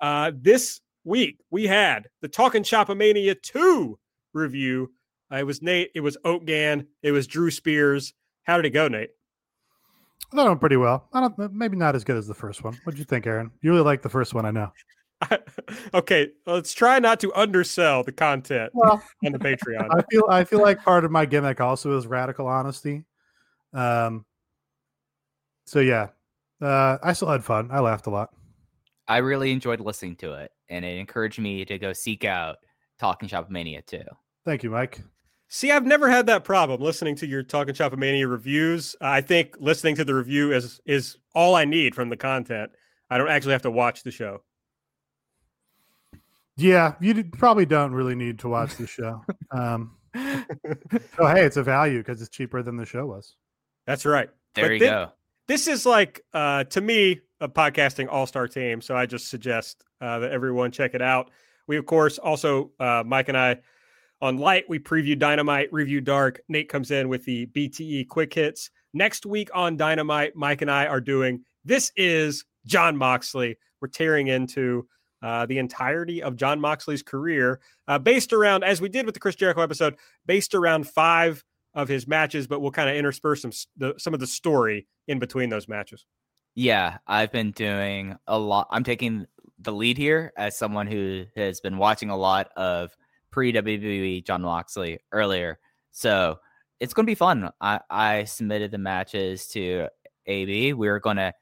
Uh, 0.01 0.33
this 0.35 0.81
week, 1.05 1.39
we 1.51 1.66
had 1.66 2.09
the 2.20 2.29
Talking 2.29 2.62
Shopomania 2.62 3.41
2 3.41 3.99
review. 4.35 4.91
Uh, 5.33 5.37
it 5.37 5.47
was 5.47 5.62
Nate, 5.62 5.91
it 5.95 6.01
was 6.01 6.16
Oatgan, 6.24 6.87
it 7.03 7.12
was 7.12 7.27
Drew 7.27 7.51
Spears. 7.51 8.12
How 8.45 8.57
did 8.57 8.66
it 8.66 8.70
go, 8.70 8.89
Nate? 8.89 9.11
I 10.32 10.36
thought 10.36 10.46
it 10.46 10.50
went 10.50 10.60
pretty 10.60 10.76
well. 10.76 11.09
I 11.12 11.20
don't 11.20 11.52
maybe 11.52 11.76
not 11.76 11.94
as 11.94 12.04
good 12.04 12.16
as 12.16 12.26
the 12.26 12.34
first 12.34 12.64
one. 12.64 12.78
What'd 12.84 12.98
you 12.98 13.04
think, 13.04 13.26
Aaron? 13.26 13.50
You 13.60 13.70
really 13.70 13.84
like 13.84 14.00
the 14.02 14.09
first 14.09 14.32
one, 14.32 14.46
I 14.46 14.50
know. 14.50 14.72
okay, 15.94 16.28
let's 16.46 16.72
try 16.72 16.98
not 16.98 17.20
to 17.20 17.32
undersell 17.34 18.02
the 18.02 18.12
content 18.12 18.72
Well, 18.74 19.02
on 19.24 19.32
the 19.32 19.38
Patreon. 19.38 19.88
I 19.94 20.02
feel 20.10 20.24
I 20.28 20.44
feel 20.44 20.60
like 20.60 20.82
part 20.82 21.04
of 21.04 21.10
my 21.10 21.26
gimmick 21.26 21.60
also 21.60 21.96
is 21.96 22.06
radical 22.06 22.46
honesty. 22.46 23.04
Um. 23.72 24.24
So 25.66 25.80
yeah, 25.80 26.09
uh, 26.60 26.98
I 27.02 27.12
still 27.12 27.28
had 27.28 27.44
fun. 27.44 27.68
I 27.70 27.80
laughed 27.80 28.06
a 28.06 28.10
lot. 28.10 28.30
I 29.06 29.18
really 29.18 29.52
enjoyed 29.52 29.80
listening 29.80 30.16
to 30.16 30.32
it, 30.34 30.50
and 30.68 30.84
it 30.84 30.98
encouraged 30.98 31.38
me 31.38 31.64
to 31.66 31.78
go 31.78 31.92
seek 31.92 32.24
out 32.24 32.56
Talking 32.98 33.28
Shop 33.28 33.50
Mania 33.50 33.82
too. 33.82 34.04
Thank 34.44 34.62
you, 34.62 34.70
Mike. 34.70 35.00
See, 35.55 35.70
I've 35.70 35.85
never 35.85 36.09
had 36.09 36.24
that 36.29 36.45
problem 36.45 36.81
listening 36.81 37.15
to 37.16 37.27
your 37.27 37.43
Talking 37.43 37.74
Shop 37.74 37.95
Mania 37.95 38.27
reviews. 38.27 38.97
I 39.03 39.20
think 39.20 39.55
listening 39.61 39.97
to 39.97 40.05
the 40.05 40.15
review 40.15 40.51
is 40.51 40.81
is 40.87 41.19
all 41.35 41.55
I 41.55 41.66
need 41.66 41.95
from 41.95 42.09
the 42.09 42.16
content. 42.16 42.70
I 43.11 43.19
don't 43.19 43.29
actually 43.29 43.53
have 43.53 43.61
to 43.62 43.70
watch 43.70 44.03
the 44.03 44.11
show. 44.11 44.43
Yeah, 46.57 46.95
you 47.03 47.23
probably 47.24 47.66
don't 47.66 47.93
really 47.93 48.15
need 48.15 48.39
to 48.39 48.49
watch 48.49 48.77
the 48.77 48.87
show. 48.87 49.23
Um, 49.55 49.99
so 50.15 51.27
hey, 51.27 51.45
it's 51.45 51.59
a 51.59 51.62
value 51.62 51.99
because 51.99 52.23
it's 52.23 52.31
cheaper 52.31 52.62
than 52.62 52.79
the 52.79 52.87
show 52.87 53.05
was. 53.05 53.37
That's 53.87 54.07
right. 54.07 54.31
There 54.55 54.65
But 54.65 54.73
you 54.73 54.79
thi- 54.79 54.87
go. 54.87 55.12
This 55.49 55.69
is 55.69 55.85
like 55.85 56.23
uh, 56.33 56.65
to 56.65 56.81
me 56.81 57.20
a 57.43 57.49
podcasting 57.51 58.09
all 58.11 58.27
star 58.27 58.49
team. 58.49 58.81
So 58.81 58.97
I 58.97 59.05
just 59.05 59.29
suggest 59.29 59.85
uh, 60.01 60.20
that 60.20 60.33
everyone 60.33 60.70
check 60.70 60.95
it 60.95 61.03
out. 61.03 61.31
We 61.66 61.77
of 61.77 61.85
course 61.85 62.16
also 62.16 62.70
uh, 62.81 63.03
Mike 63.05 63.29
and 63.29 63.37
I 63.37 63.59
on 64.23 64.39
Light 64.39 64.65
we 64.69 64.78
preview 64.78 65.19
Dynamite, 65.19 65.70
review 65.73 66.01
Dark. 66.01 66.40
Nate 66.49 66.69
comes 66.69 66.93
in 66.93 67.09
with 67.09 67.24
the 67.24 67.47
BTE 67.47 68.09
quick 68.09 68.32
hits. 68.32 68.70
Next 68.94 69.27
week 69.27 69.51
on 69.53 69.77
Dynamite, 69.77 70.36
Mike 70.36 70.62
and 70.62 70.70
I 70.70 70.86
are 70.86 71.01
doing 71.01 71.44
this 71.65 71.93
is 71.97 72.44
Jon 72.65 72.97
Moxley. 72.97 73.59
We're 73.81 73.89
tearing 73.89 74.28
into 74.28 74.86
uh, 75.23 75.47
the 75.47 75.59
entirety 75.59 76.23
of 76.23 76.36
Jon 76.36 76.61
Moxley's 76.61 77.03
career, 77.03 77.61
uh, 77.89 77.99
based 77.99 78.32
around 78.32 78.65
as 78.65 78.81
we 78.81 78.89
did 78.89 79.07
with 79.07 79.15
the 79.15 79.20
Chris 79.20 79.36
Jericho 79.36 79.61
episode, 79.61 79.97
based 80.24 80.55
around 80.55 80.89
five 80.89 81.44
of 81.74 81.89
his 81.89 82.07
matches, 82.07 82.47
but 82.47 82.61
we'll 82.61 82.70
kind 82.70 82.89
of 82.89 82.97
intersperse 82.97 83.43
some 83.43 83.53
the, 83.77 83.94
some 83.99 84.15
of 84.15 84.20
the 84.20 84.27
story 84.27 84.86
in 85.09 85.19
between 85.19 85.49
those 85.49 85.69
matches. 85.69 86.07
Yeah, 86.55 86.99
I've 87.07 87.32
been 87.32 87.51
doing 87.53 88.16
a 88.27 88.39
lot. 88.39 88.69
I'm 88.70 88.85
taking 88.85 89.27
the 89.59 89.73
lead 89.73 89.97
here 89.97 90.32
as 90.36 90.59
someone 90.59 90.86
who 90.86 91.24
has 91.36 91.61
been 91.61 91.78
watching 91.78 92.11
a 92.11 92.16
lot 92.16 92.51
of 92.57 92.90
pre 93.32 93.52
WWE 93.52 94.24
Jon 94.24 94.42
Moxley 94.42 95.00
earlier. 95.10 95.59
So 95.90 96.38
it's 96.78 96.94
going 96.94 97.06
to 97.06 97.10
be 97.10 97.16
fun. 97.16 97.50
I, 97.60 97.80
I 97.90 98.24
submitted 98.24 98.70
the 98.70 98.78
matches 98.78 99.48
to 99.48 99.88
AB. 100.26 100.74
We 100.74 100.88
are 100.88 101.00
going 101.00 101.16
to 101.16 101.32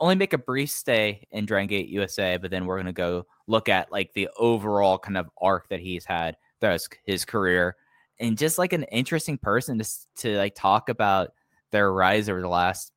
only 0.00 0.14
make 0.14 0.32
a 0.32 0.38
brief 0.38 0.70
stay 0.70 1.26
in 1.30 1.44
Dragon 1.44 1.66
Gate 1.66 1.88
USA, 1.88 2.36
but 2.36 2.50
then 2.50 2.66
we're 2.66 2.76
going 2.76 2.86
to 2.86 2.92
go 2.92 3.26
look 3.46 3.68
at 3.68 3.90
like 3.92 4.12
the 4.14 4.28
overall 4.38 4.98
kind 4.98 5.18
of 5.18 5.28
arc 5.40 5.68
that 5.68 5.80
he's 5.80 6.04
had 6.04 6.36
throughout 6.60 6.80
his- 7.04 7.24
career 7.24 7.76
and 8.20 8.38
just 8.38 8.58
like 8.58 8.72
an 8.72 8.84
interesting 8.84 9.36
person 9.36 9.78
to, 9.78 9.88
to 10.16 10.36
like 10.36 10.54
talk 10.54 10.88
about 10.88 11.30
their 11.72 11.92
rise 11.92 12.28
over 12.28 12.40
the 12.40 12.48
last 12.48 12.92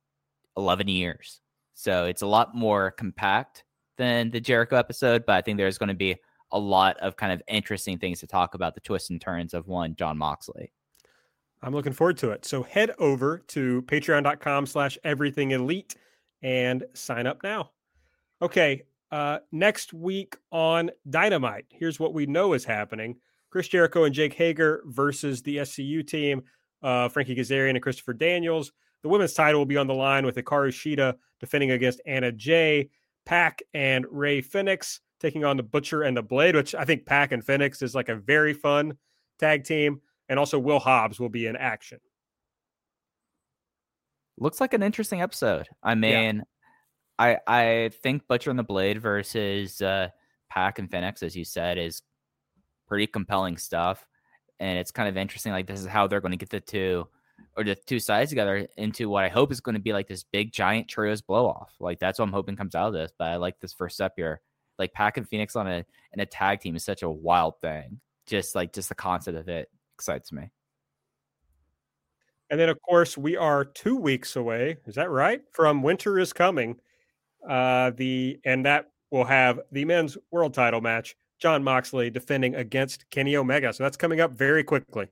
11 0.56 0.88
years. 0.88 1.40
So 1.74 2.06
it's 2.06 2.22
a 2.22 2.26
lot 2.26 2.54
more 2.54 2.92
compact 2.92 3.64
than 3.96 4.30
the 4.30 4.40
Jericho 4.40 4.76
episode, 4.76 5.24
but 5.26 5.34
I 5.34 5.42
think 5.42 5.56
there's 5.56 5.78
going 5.78 5.88
to 5.88 5.94
be 5.94 6.16
a 6.52 6.58
lot 6.58 6.96
of 6.98 7.16
kind 7.16 7.32
of 7.32 7.42
interesting 7.48 7.98
things 7.98 8.20
to 8.20 8.26
talk 8.26 8.54
about 8.54 8.74
the 8.74 8.80
twists 8.80 9.10
and 9.10 9.20
turns 9.20 9.54
of 9.54 9.66
one 9.66 9.94
Jon 9.94 10.18
Moxley. 10.18 10.72
I'm 11.62 11.74
looking 11.74 11.92
forward 11.92 12.18
to 12.18 12.30
it. 12.30 12.44
So 12.44 12.62
head 12.62 12.92
over 12.98 13.38
to 13.48 13.82
patreon.com 13.82 14.66
slash 14.66 14.98
everything 15.04 15.52
elite 15.52 15.96
and 16.42 16.84
sign 16.94 17.26
up 17.26 17.42
now. 17.42 17.70
Okay. 18.42 18.82
Uh, 19.10 19.38
next 19.52 19.92
week 19.92 20.36
on 20.50 20.90
Dynamite, 21.08 21.66
here's 21.70 22.00
what 22.00 22.12
we 22.12 22.26
know 22.26 22.52
is 22.52 22.64
happening 22.64 23.16
Chris 23.50 23.68
Jericho 23.68 24.04
and 24.04 24.14
Jake 24.14 24.34
Hager 24.34 24.82
versus 24.86 25.42
the 25.42 25.58
SCU 25.58 26.06
team, 26.06 26.42
uh, 26.82 27.08
Frankie 27.08 27.36
Kazarian 27.36 27.70
and 27.70 27.82
Christopher 27.82 28.12
Daniels. 28.12 28.72
The 29.02 29.08
women's 29.08 29.34
title 29.34 29.60
will 29.60 29.66
be 29.66 29.76
on 29.76 29.86
the 29.86 29.94
line 29.94 30.26
with 30.26 30.36
Hikaru 30.36 30.68
Shida 30.68 31.14
defending 31.40 31.70
against 31.70 32.00
Anna 32.06 32.32
Jay, 32.32 32.90
PAC 33.24 33.62
and 33.74 34.04
Rey 34.10 34.40
Fenix 34.40 35.00
taking 35.20 35.44
on 35.44 35.56
the 35.56 35.62
Butcher 35.62 36.02
and 36.02 36.16
the 36.16 36.22
Blade, 36.22 36.54
which 36.54 36.74
I 36.74 36.84
think 36.84 37.06
PAC 37.06 37.32
and 37.32 37.44
Fenix 37.44 37.82
is 37.82 37.94
like 37.94 38.08
a 38.08 38.16
very 38.16 38.52
fun 38.52 38.98
tag 39.38 39.64
team. 39.64 40.00
And 40.28 40.38
also 40.38 40.58
Will 40.58 40.80
Hobbs 40.80 41.20
will 41.20 41.28
be 41.28 41.46
in 41.46 41.56
action. 41.56 42.00
Looks 44.38 44.60
like 44.60 44.74
an 44.74 44.82
interesting 44.82 45.22
episode. 45.22 45.68
I 45.82 45.94
mean, 45.94 46.42
I 47.18 47.38
I 47.46 47.90
think 48.02 48.26
Butcher 48.28 48.50
and 48.50 48.58
the 48.58 48.64
Blade 48.64 49.00
versus 49.00 49.80
uh, 49.80 50.08
PAC 50.50 50.78
and 50.78 50.90
Fenix, 50.90 51.22
as 51.22 51.36
you 51.36 51.44
said, 51.44 51.78
is 51.78 52.02
pretty 52.86 53.06
compelling 53.06 53.56
stuff, 53.56 54.06
and 54.60 54.78
it's 54.78 54.90
kind 54.90 55.08
of 55.08 55.16
interesting. 55.16 55.52
Like 55.52 55.66
this 55.66 55.80
is 55.80 55.86
how 55.86 56.06
they're 56.06 56.20
going 56.20 56.32
to 56.32 56.36
get 56.36 56.50
the 56.50 56.60
two 56.60 57.06
or 57.56 57.64
the 57.64 57.74
two 57.74 57.98
sides 57.98 58.30
together 58.30 58.66
into 58.76 59.08
what 59.08 59.24
I 59.24 59.28
hope 59.28 59.50
is 59.50 59.60
going 59.60 59.74
to 59.76 59.80
be 59.80 59.92
like 59.92 60.08
this 60.08 60.24
big 60.24 60.52
giant 60.52 60.88
trios 60.88 61.22
blow 61.22 61.46
off. 61.46 61.72
Like 61.80 61.98
that's 61.98 62.18
what 62.18 62.26
I'm 62.26 62.32
hoping 62.32 62.56
comes 62.56 62.74
out 62.74 62.88
of 62.88 62.92
this. 62.92 63.12
But 63.18 63.28
I 63.28 63.36
like 63.36 63.58
this 63.60 63.72
first 63.72 63.94
step 63.94 64.12
here. 64.16 64.40
Like 64.78 64.92
PAC 64.92 65.16
and 65.16 65.28
Fenix 65.28 65.56
on 65.56 65.66
a 65.66 65.84
in 66.12 66.20
a 66.20 66.26
tag 66.26 66.60
team 66.60 66.76
is 66.76 66.84
such 66.84 67.02
a 67.02 67.10
wild 67.10 67.60
thing. 67.60 68.00
Just 68.26 68.54
like 68.54 68.72
just 68.72 68.88
the 68.88 68.94
concept 68.94 69.36
of 69.36 69.48
it 69.48 69.70
excites 69.94 70.32
me. 70.32 70.50
And 72.50 72.60
then, 72.60 72.68
of 72.68 72.80
course, 72.82 73.18
we 73.18 73.36
are 73.36 73.64
two 73.64 73.96
weeks 73.96 74.36
away. 74.36 74.76
Is 74.86 74.94
that 74.94 75.10
right? 75.10 75.42
From 75.52 75.82
Winter 75.82 76.18
is 76.18 76.32
Coming. 76.32 76.76
Uh, 77.48 77.90
the 77.96 78.38
and 78.44 78.64
that 78.66 78.90
will 79.10 79.24
have 79.24 79.60
the 79.72 79.84
men's 79.84 80.16
world 80.30 80.54
title 80.54 80.80
match. 80.80 81.16
Jon 81.38 81.62
Moxley 81.62 82.10
defending 82.10 82.54
against 82.54 83.08
Kenny 83.10 83.36
Omega. 83.36 83.72
So 83.72 83.82
that's 83.82 83.96
coming 83.96 84.20
up 84.20 84.32
very 84.32 84.64
quickly. 84.64 85.08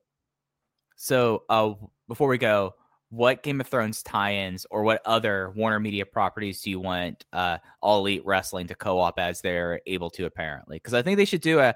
So, 0.97 1.43
uh, 1.49 1.75
before 2.09 2.29
we 2.29 2.39
go, 2.39 2.75
what 3.15 3.45
Game 3.45 3.61
of 3.61 3.69
Thrones 3.69 4.03
tie-ins 4.03 4.67
or 4.71 4.83
what 4.83 5.01
other 5.05 5.53
Warner 5.55 5.79
Media 5.79 6.05
properties 6.05 6.61
do 6.63 6.71
you 6.71 6.81
want 6.81 7.25
uh, 7.33 7.59
All 7.81 8.01
Elite 8.01 8.23
Wrestling 8.25 8.67
to 8.67 8.75
co-op 8.75 9.21
as 9.21 9.41
they're 9.41 9.81
able 9.87 10.11
to 10.11 10.27
apparently? 10.27 10.77
Because 10.77 10.95
I 10.95 11.03
think 11.03 11.17
they 11.17 11.25
should 11.25 11.41
do 11.41 11.61
a, 11.61 11.75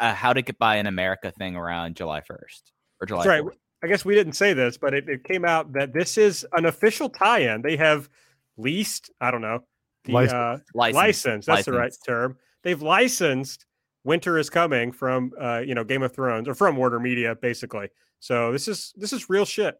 a, 0.00 0.14
How 0.14 0.32
to 0.32 0.40
Get 0.40 0.58
By 0.58 0.76
in 0.76 0.86
America 0.86 1.30
thing 1.30 1.56
around 1.56 1.96
July 1.96 2.20
1st 2.20 2.72
or 3.00 3.06
July. 3.06 3.24
That's 3.26 3.28
right. 3.28 3.42
4th. 3.42 3.58
I 3.84 3.88
guess 3.88 4.04
we 4.04 4.14
didn't 4.14 4.34
say 4.34 4.54
this, 4.54 4.78
but 4.78 4.94
it, 4.94 5.08
it 5.08 5.24
came 5.24 5.44
out 5.44 5.72
that 5.74 5.92
this 5.92 6.16
is 6.16 6.46
an 6.52 6.64
official 6.64 7.10
tie-in. 7.10 7.62
They 7.62 7.76
have 7.76 8.08
leased, 8.56 9.10
I 9.20 9.30
don't 9.30 9.42
know, 9.42 9.64
the 10.04 10.12
License. 10.12 10.32
uh, 10.32 10.58
License. 10.74 10.96
license. 10.96 11.46
That's 11.46 11.64
the 11.66 11.72
right 11.72 11.92
term. 12.06 12.38
They've 12.62 12.80
licensed 12.80 13.66
Winter 14.04 14.38
is 14.38 14.50
Coming 14.50 14.90
from 14.92 15.32
uh, 15.40 15.62
you 15.64 15.74
know 15.74 15.84
Game 15.84 16.02
of 16.02 16.12
Thrones 16.12 16.48
or 16.48 16.54
from 16.54 16.76
Warner 16.76 16.98
Media, 16.98 17.34
basically. 17.34 17.88
So 18.20 18.52
this 18.52 18.68
is 18.68 18.92
this 18.96 19.12
is 19.12 19.28
real 19.28 19.44
shit. 19.44 19.76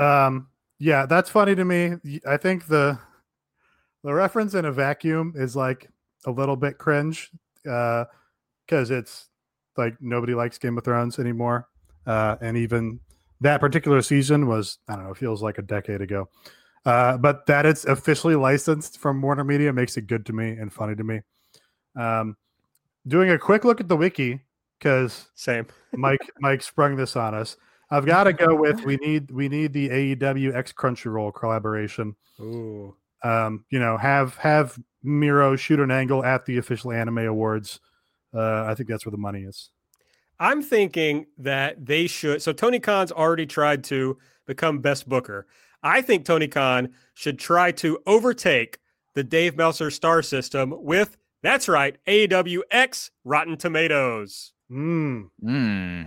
Um, 0.00 0.48
yeah, 0.78 1.06
that's 1.06 1.28
funny 1.28 1.54
to 1.54 1.64
me. 1.64 1.96
I 2.26 2.36
think 2.36 2.66
the 2.66 2.98
the 4.02 4.14
reference 4.14 4.54
in 4.54 4.64
a 4.64 4.72
vacuum 4.72 5.34
is 5.36 5.54
like 5.54 5.88
a 6.26 6.30
little 6.30 6.56
bit 6.56 6.78
cringe 6.78 7.30
because 7.62 8.90
it's 8.90 9.28
like 9.76 9.94
nobody 10.00 10.34
likes 10.34 10.58
Game 10.58 10.78
of 10.78 10.84
Thrones 10.84 11.18
anymore, 11.18 11.68
uh, 12.06 12.36
and 12.40 12.56
even 12.56 12.98
that 13.42 13.60
particular 13.60 14.00
season 14.00 14.46
was 14.46 14.78
I 14.88 14.96
don't 14.96 15.06
know 15.06 15.14
feels 15.14 15.42
like 15.42 15.58
a 15.58 15.62
decade 15.62 16.00
ago. 16.00 16.28
Uh, 16.86 17.18
but 17.18 17.44
that 17.44 17.66
it's 17.66 17.84
officially 17.84 18.34
licensed 18.34 18.98
from 18.98 19.20
Warner 19.20 19.44
Media 19.44 19.70
makes 19.70 19.98
it 19.98 20.06
good 20.06 20.24
to 20.26 20.32
me 20.32 20.52
and 20.52 20.72
funny 20.72 20.96
to 20.96 21.04
me. 21.04 21.20
Um, 21.94 22.38
doing 23.06 23.30
a 23.30 23.38
quick 23.38 23.66
look 23.66 23.80
at 23.80 23.88
the 23.88 23.96
wiki 23.98 24.40
because 24.78 25.28
Same. 25.34 25.66
Mike 25.92 26.30
Mike 26.38 26.62
sprung 26.62 26.96
this 26.96 27.16
on 27.16 27.34
us. 27.34 27.58
I've 27.90 28.06
got 28.06 28.24
to 28.24 28.32
go 28.32 28.54
with 28.60 28.84
we 28.84 28.96
need 28.96 29.30
we 29.30 29.48
need 29.48 29.72
the 29.72 29.88
AEW 29.88 30.54
X 30.54 30.72
Crunchyroll 30.72 31.34
collaboration. 31.34 32.14
Ooh. 32.40 32.94
Um, 33.22 33.64
you 33.70 33.78
know, 33.78 33.96
have 33.96 34.36
have 34.36 34.78
Miro 35.02 35.56
shoot 35.56 35.80
an 35.80 35.90
angle 35.90 36.24
at 36.24 36.46
the 36.46 36.58
official 36.58 36.92
anime 36.92 37.18
awards. 37.18 37.80
Uh, 38.34 38.64
I 38.64 38.74
think 38.74 38.88
that's 38.88 39.04
where 39.04 39.10
the 39.10 39.18
money 39.18 39.42
is. 39.42 39.70
I'm 40.38 40.62
thinking 40.62 41.26
that 41.38 41.84
they 41.84 42.06
should. 42.06 42.40
So 42.42 42.52
Tony 42.52 42.80
Khan's 42.80 43.12
already 43.12 43.44
tried 43.44 43.84
to 43.84 44.16
become 44.46 44.78
best 44.78 45.08
booker. 45.08 45.46
I 45.82 46.00
think 46.00 46.24
Tony 46.24 46.48
Khan 46.48 46.90
should 47.14 47.38
try 47.38 47.72
to 47.72 47.98
overtake 48.06 48.78
the 49.14 49.24
Dave 49.24 49.56
Meltzer 49.56 49.90
star 49.90 50.22
system 50.22 50.74
with 50.78 51.16
that's 51.42 51.68
right, 51.68 51.96
AEW 52.06 52.60
X 52.70 53.10
Rotten 53.24 53.56
Tomatoes. 53.56 54.52
Mm, 54.70 55.30
Hmm. 55.40 56.02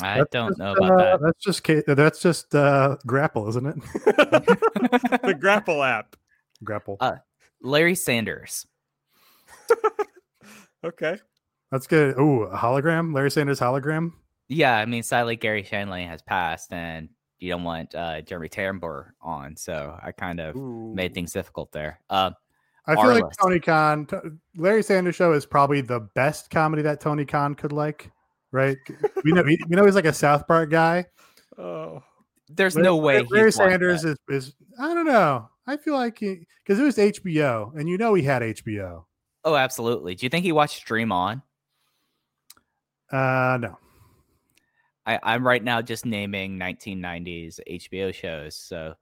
I 0.00 0.18
that's 0.18 0.30
don't 0.30 0.50
just, 0.50 0.58
know 0.58 0.72
about 0.72 1.00
uh, 1.00 1.16
That's 1.18 1.44
just 1.44 1.66
that's 1.86 2.20
just 2.20 2.54
uh, 2.54 2.96
grapple, 3.06 3.48
isn't 3.48 3.66
it? 3.66 3.74
the 5.22 5.36
Grapple 5.38 5.82
app. 5.82 6.16
grapple. 6.64 6.96
Uh, 7.00 7.16
Larry 7.60 7.94
Sanders. 7.94 8.66
Okay. 10.84 11.18
That's 11.70 11.86
good. 11.86 12.18
Ooh, 12.18 12.42
a 12.42 12.56
hologram. 12.56 13.14
Larry 13.14 13.30
Sanders 13.30 13.60
hologram. 13.60 14.12
Yeah, 14.48 14.76
I 14.76 14.84
mean, 14.84 15.02
sadly, 15.02 15.36
Garry 15.36 15.62
Shandling 15.62 16.08
has 16.08 16.20
passed, 16.20 16.72
and 16.72 17.08
you 17.38 17.50
don't 17.50 17.64
want 17.64 17.94
uh, 17.94 18.20
Jeremy 18.22 18.48
Turnbull 18.48 19.04
on, 19.20 19.56
so 19.56 19.98
I 20.02 20.12
kind 20.12 20.40
of 20.40 20.56
made 20.56 21.14
things 21.14 21.32
difficult 21.32 21.72
there. 21.72 22.00
Uh, 22.10 22.32
I 22.86 22.96
feel 22.96 23.14
like 23.14 23.24
Tony 23.40 23.60
Khan, 23.60 24.08
Larry 24.56 24.82
Sanders 24.82 25.14
show 25.14 25.32
is 25.32 25.46
probably 25.46 25.80
the 25.80 26.00
best 26.00 26.50
comedy 26.50 26.82
that 26.82 27.00
Tony 27.00 27.24
Khan 27.24 27.54
could 27.54 27.72
like. 27.72 28.10
Right? 28.52 28.76
we 29.24 29.32
know 29.32 29.42
we 29.42 29.58
know 29.68 29.84
he's 29.84 29.94
like 29.94 30.04
a 30.04 30.12
South 30.12 30.46
Park 30.46 30.70
guy. 30.70 31.06
Oh. 31.58 32.02
there's 32.48 32.74
Larry- 32.76 32.84
no 32.84 32.96
way 32.96 33.22
Larry 33.30 33.50
Sanders 33.52 34.04
is, 34.04 34.16
is 34.28 34.54
I 34.78 34.94
don't 34.94 35.06
know. 35.06 35.48
I 35.66 35.76
feel 35.76 35.94
like 35.94 36.18
he 36.18 36.46
because 36.64 36.78
it 36.78 36.84
was 36.84 36.96
HBO, 36.96 37.74
and 37.76 37.88
you 37.88 37.98
know 37.98 38.14
he 38.14 38.22
had 38.22 38.42
HBO. 38.42 39.04
Oh, 39.44 39.56
absolutely. 39.56 40.14
Do 40.14 40.26
you 40.26 40.30
think 40.30 40.44
he 40.44 40.52
watched 40.52 40.84
Dream 40.84 41.10
On? 41.12 41.42
Uh, 43.10 43.58
no. 43.60 43.78
I, 45.04 45.18
I'm 45.22 45.46
right 45.46 45.62
now 45.62 45.82
just 45.82 46.06
naming 46.06 46.58
1990s 46.58 47.58
HBO 47.68 48.14
shows. 48.14 48.54
So, 48.54 48.94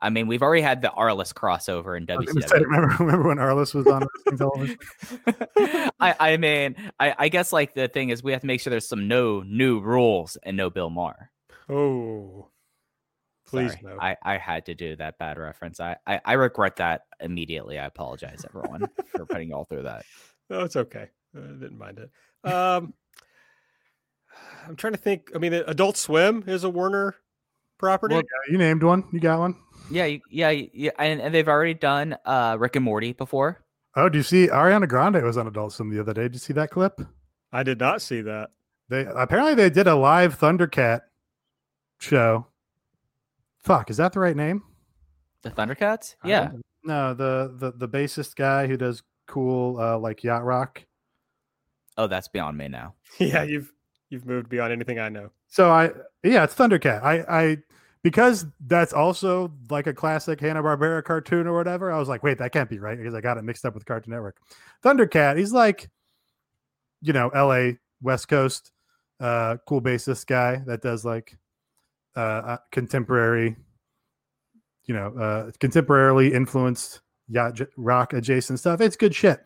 I 0.00 0.10
mean, 0.10 0.26
we've 0.26 0.42
already 0.42 0.62
had 0.62 0.82
the 0.82 0.88
Arliss 0.88 1.32
crossover 1.32 1.96
in 1.96 2.04
I 2.10 2.46
say, 2.46 2.58
remember, 2.58 2.94
remember 3.00 3.28
when 3.28 3.38
Arliss 3.38 3.74
was 3.74 3.86
on 3.86 4.06
television? 4.36 4.78
I, 5.98 6.14
I 6.20 6.36
mean, 6.36 6.76
I, 7.00 7.14
I 7.18 7.28
guess 7.28 7.52
like 7.52 7.74
the 7.74 7.88
thing 7.88 8.10
is 8.10 8.22
we 8.22 8.32
have 8.32 8.42
to 8.42 8.46
make 8.46 8.60
sure 8.60 8.70
there's 8.70 8.88
some 8.88 9.08
no 9.08 9.42
new 9.42 9.80
rules 9.80 10.36
and 10.42 10.56
no 10.56 10.68
Bill 10.68 10.90
Maher. 10.90 11.30
Oh. 11.68 12.50
Please 13.46 13.72
Sorry, 13.72 13.94
no. 13.94 14.00
I, 14.00 14.16
I 14.22 14.38
had 14.38 14.66
to 14.66 14.74
do 14.74 14.96
that 14.96 15.18
bad 15.18 15.38
reference. 15.38 15.78
I, 15.78 15.96
I, 16.06 16.20
I 16.24 16.32
regret 16.32 16.76
that 16.76 17.02
immediately. 17.20 17.78
I 17.78 17.86
apologize, 17.86 18.44
everyone, 18.44 18.88
for 19.06 19.24
putting 19.30 19.48
you 19.48 19.54
all 19.54 19.64
through 19.64 19.84
that. 19.84 20.04
No, 20.50 20.60
it's 20.60 20.76
okay. 20.76 21.06
I 21.34 21.40
didn't 21.40 21.78
mind 21.78 22.00
it. 22.00 22.50
Um, 22.50 22.92
I'm 24.66 24.74
trying 24.76 24.94
to 24.94 24.98
think. 24.98 25.30
I 25.34 25.38
mean, 25.38 25.52
Adult 25.54 25.96
Swim 25.96 26.44
is 26.48 26.64
a 26.64 26.70
Warner 26.70 27.14
property. 27.78 28.16
Yeah, 28.16 28.22
you 28.50 28.58
named 28.58 28.82
one. 28.82 29.04
You 29.12 29.20
got 29.20 29.38
one. 29.38 29.56
Yeah, 29.90 30.16
yeah, 30.30 30.50
yeah, 30.50 30.90
and, 30.98 31.20
and 31.20 31.34
they've 31.34 31.48
already 31.48 31.74
done 31.74 32.16
uh 32.24 32.56
Rick 32.58 32.76
and 32.76 32.84
Morty 32.84 33.12
before. 33.12 33.64
Oh, 33.94 34.08
do 34.08 34.18
you 34.18 34.24
see 34.24 34.48
Ariana 34.48 34.88
Grande 34.88 35.22
was 35.22 35.36
on 35.36 35.46
Adult 35.46 35.72
Swim 35.72 35.90
the 35.90 36.00
other 36.00 36.12
day? 36.12 36.22
Did 36.22 36.34
you 36.34 36.38
see 36.40 36.52
that 36.54 36.70
clip? 36.70 37.00
I 37.52 37.62
did 37.62 37.78
not 37.78 38.02
see 38.02 38.20
that. 38.22 38.50
They 38.88 39.06
apparently 39.06 39.54
they 39.54 39.70
did 39.70 39.86
a 39.86 39.94
live 39.94 40.38
Thundercat 40.38 41.00
show. 41.98 42.46
Fuck, 43.58 43.90
is 43.90 43.96
that 43.96 44.12
the 44.12 44.20
right 44.20 44.36
name? 44.36 44.62
The 45.42 45.50
Thundercats? 45.50 46.16
Yeah. 46.24 46.50
No, 46.84 47.14
the 47.14 47.54
the 47.56 47.72
the 47.72 47.88
bassist 47.88 48.36
guy 48.36 48.66
who 48.66 48.76
does 48.76 49.02
cool 49.26 49.80
uh 49.80 49.98
like 49.98 50.22
yacht 50.22 50.44
rock. 50.44 50.84
Oh, 51.96 52.06
that's 52.06 52.28
beyond 52.28 52.58
me 52.58 52.68
now. 52.68 52.94
Yeah, 53.18 53.42
you've 53.44 53.72
you've 54.10 54.26
moved 54.26 54.48
beyond 54.48 54.72
anything 54.72 54.98
I 54.98 55.08
know. 55.08 55.30
So 55.48 55.70
I 55.70 55.90
yeah, 56.22 56.44
it's 56.44 56.54
Thundercat. 56.54 57.02
I 57.02 57.24
I 57.28 57.58
because 58.02 58.46
that's 58.66 58.92
also 58.92 59.52
like 59.70 59.86
a 59.86 59.92
classic 59.92 60.40
Hanna 60.40 60.62
Barbera 60.62 61.02
cartoon 61.02 61.46
or 61.46 61.56
whatever. 61.56 61.90
I 61.90 61.98
was 61.98 62.08
like, 62.08 62.22
wait, 62.22 62.38
that 62.38 62.52
can't 62.52 62.70
be 62.70 62.78
right 62.78 62.96
because 62.96 63.14
I 63.14 63.20
got 63.20 63.36
it 63.36 63.42
mixed 63.42 63.64
up 63.64 63.74
with 63.74 63.84
Cartoon 63.84 64.12
Network. 64.12 64.36
Thundercat, 64.84 65.36
he's 65.38 65.52
like, 65.52 65.90
you 67.02 67.12
know, 67.12 67.30
L.A. 67.30 67.78
West 68.00 68.28
Coast, 68.28 68.70
uh, 69.18 69.56
cool 69.66 69.82
bassist 69.82 70.26
guy 70.26 70.62
that 70.66 70.82
does 70.82 71.04
like 71.04 71.36
uh, 72.16 72.20
uh 72.20 72.56
contemporary, 72.70 73.56
you 74.84 74.94
know, 74.94 75.08
uh 75.18 75.50
contemporarily 75.58 76.32
influenced 76.32 77.00
yacht 77.28 77.60
rock 77.76 78.12
adjacent 78.12 78.58
stuff. 78.60 78.80
It's 78.80 78.96
good 78.96 79.14
shit. 79.14 79.44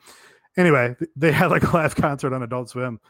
Anyway, 0.57 0.97
they 1.17 1.33
had 1.41 1.51
like 1.51 1.63
a 1.63 1.77
live 1.77 1.97
concert 1.97 2.33
on 2.33 2.43
Adult 2.43 2.69
Swim 2.69 3.01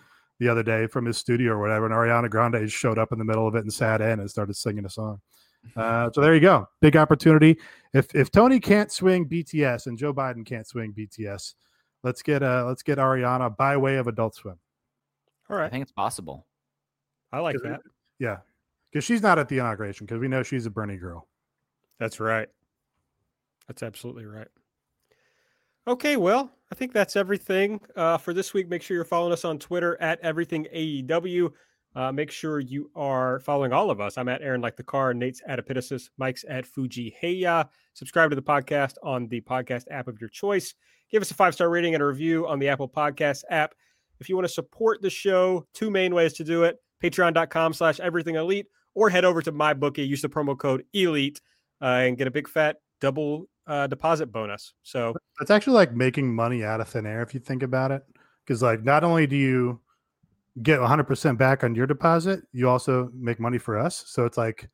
the 0.41 0.49
other 0.49 0.65
day 0.65 0.89
from 0.89 1.05
his 1.05 1.17
studio 1.19 1.53
or 1.53 1.61
whatever, 1.61 1.87
and 1.87 1.95
Ariana 1.95 2.29
Grande 2.29 2.69
showed 2.71 2.99
up 2.99 3.13
in 3.13 3.19
the 3.19 3.25
middle 3.25 3.47
of 3.47 3.55
it 3.55 3.61
and 3.61 3.73
sat 3.73 4.01
in 4.01 4.19
and 4.19 4.29
started 4.29 4.57
singing 4.57 4.85
a 4.85 4.91
song. 4.91 5.21
Uh, 5.77 6.11
so 6.13 6.21
there 6.23 6.35
you 6.35 6.41
go, 6.41 6.67
big 6.81 6.97
opportunity. 6.97 7.57
If 7.93 8.13
if 8.15 8.31
Tony 8.31 8.59
can't 8.59 8.91
swing 8.91 9.29
BTS 9.29 9.87
and 9.87 9.97
Joe 9.97 10.13
Biden 10.13 10.45
can't 10.45 10.67
swing 10.67 10.93
BTS, 10.93 11.55
let's 12.03 12.23
get 12.23 12.43
uh 12.43 12.65
let's 12.67 12.83
get 12.83 12.99
Ariana 12.99 13.55
by 13.57 13.77
way 13.77 13.97
of 13.97 14.07
Adult 14.09 14.35
Swim. 14.35 14.59
All 15.51 15.57
right, 15.57 15.67
I 15.67 15.69
think 15.69 15.83
it's 15.83 15.93
possible. 15.93 16.47
I 17.33 17.41
like 17.41 17.57
Is 17.57 17.61
it- 17.63 17.69
that. 17.69 17.81
Yeah, 18.19 18.39
because 18.91 19.05
she's 19.05 19.21
not 19.23 19.39
at 19.39 19.49
the 19.49 19.59
inauguration 19.59 20.07
because 20.07 20.19
we 20.21 20.29
know 20.29 20.43
she's 20.43 20.65
a 20.67 20.71
Bernie 20.71 20.97
girl. 20.97 21.29
That's 21.99 22.19
right. 22.21 22.49
That's 23.69 23.83
absolutely 23.83 24.25
right. 24.25 24.49
Okay, 25.87 26.17
well, 26.17 26.51
I 26.71 26.77
think 26.77 26.93
that's 26.93 27.17
everything 27.17 27.81
uh, 27.97 28.17
for 28.19 28.33
this 28.33 28.55
week. 28.55 28.69
Make 28.69 28.83
sure 28.83 28.95
you're 28.95 29.05
following 29.05 29.33
us 29.33 29.45
on 29.45 29.59
Twitter 29.59 30.01
at 30.01 30.21
everything 30.21 30.67
AEW. 30.75 31.51
Uh, 31.97 32.13
make 32.13 32.31
sure 32.31 32.61
you 32.61 32.89
are 32.95 33.41
following 33.41 33.73
all 33.73 33.91
of 33.91 34.01
us. 34.01 34.17
I'm 34.17 34.29
at 34.29 34.43
Aaron 34.43 34.61
Like 34.61 34.77
the 34.77 34.85
Car, 34.85 35.13
Nate's 35.13 35.43
at 35.49 35.59
Epitasis, 35.59 36.11
Mike's 36.17 36.45
at 36.49 36.65
Fuji 36.65 37.13
Heya. 37.21 37.69
Subscribe 37.95 38.31
to 38.31 38.37
the 38.37 38.43
podcast 38.43 38.95
on 39.03 39.27
the 39.27 39.41
podcast 39.41 39.87
app 39.91 40.07
of 40.07 40.21
your 40.21 40.31
choice. 40.31 40.75
Give 41.11 41.21
us 41.21 41.33
a 41.33 41.35
five 41.35 41.55
star 41.55 41.69
rating 41.69 41.95
and 41.95 42.03
a 42.03 42.07
review 42.07 42.47
on 42.47 42.61
the 42.61 42.69
Apple 42.69 42.89
Podcast 42.89 43.43
app. 43.51 43.75
If 44.21 44.29
you 44.29 44.37
want 44.37 44.47
to 44.47 44.53
support 44.53 45.03
the 45.03 45.11
show, 45.11 45.67
two 45.75 45.91
main 45.91 46.15
ways 46.15 46.35
to 46.35 46.45
do 46.45 46.63
it 46.63 46.77
patreon.com 47.03 47.73
slash 47.73 47.99
everything 47.99 48.37
elite, 48.37 48.67
or 48.95 49.09
head 49.11 49.25
over 49.25 49.43
to 49.43 49.51
MyBookie, 49.51 50.07
use 50.07 50.23
the 50.23 50.29
promo 50.29 50.57
code 50.57 50.85
ELITE 50.95 51.41
uh, 51.81 51.87
and 51.87 52.19
get 52.19 52.27
a 52.27 52.31
big 52.31 52.49
fat 52.49 52.77
double 53.01 53.47
uh, 53.71 53.87
deposit 53.87 54.27
bonus. 54.33 54.75
So 54.83 55.15
It's 55.41 55.51
actually 55.51 55.75
like 55.75 55.95
making 55.95 56.35
money 56.35 56.65
out 56.65 56.81
of 56.81 56.89
thin 56.89 57.07
air 57.07 57.23
if 57.23 57.33
you 57.33 57.41
think 57.41 57.63
about 57.63 57.91
it, 57.93 58.03
because 58.45 58.63
like 58.63 58.83
not 58.83 59.05
only 59.05 59.27
do 59.27 59.37
you 59.37 59.81
get 60.63 60.81
100% 60.81 61.39
back 61.39 61.63
on 61.65 61.75
your 61.75 61.87
deposit, 61.87 62.41
you 62.53 62.69
also 62.69 63.11
make 63.15 63.39
money 63.39 63.59
for 63.59 63.79
us. 63.79 64.05
So 64.09 64.27
it's 64.27 64.37
like 64.37 64.69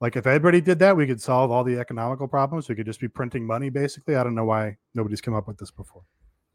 Like 0.00 0.16
if 0.16 0.26
everybody 0.26 0.60
did 0.60 0.78
that, 0.80 0.96
we 0.96 1.06
could 1.06 1.20
solve 1.20 1.50
all 1.50 1.64
the 1.64 1.78
economical 1.78 2.28
problems. 2.28 2.68
We 2.68 2.74
could 2.74 2.86
just 2.86 3.00
be 3.00 3.08
printing 3.08 3.46
money 3.46 3.70
basically. 3.70 4.16
I 4.16 4.24
don't 4.24 4.34
know 4.34 4.44
why 4.44 4.76
nobody's 4.94 5.20
come 5.20 5.34
up 5.34 5.46
with 5.48 5.56
this 5.56 5.70
before. 5.70 6.02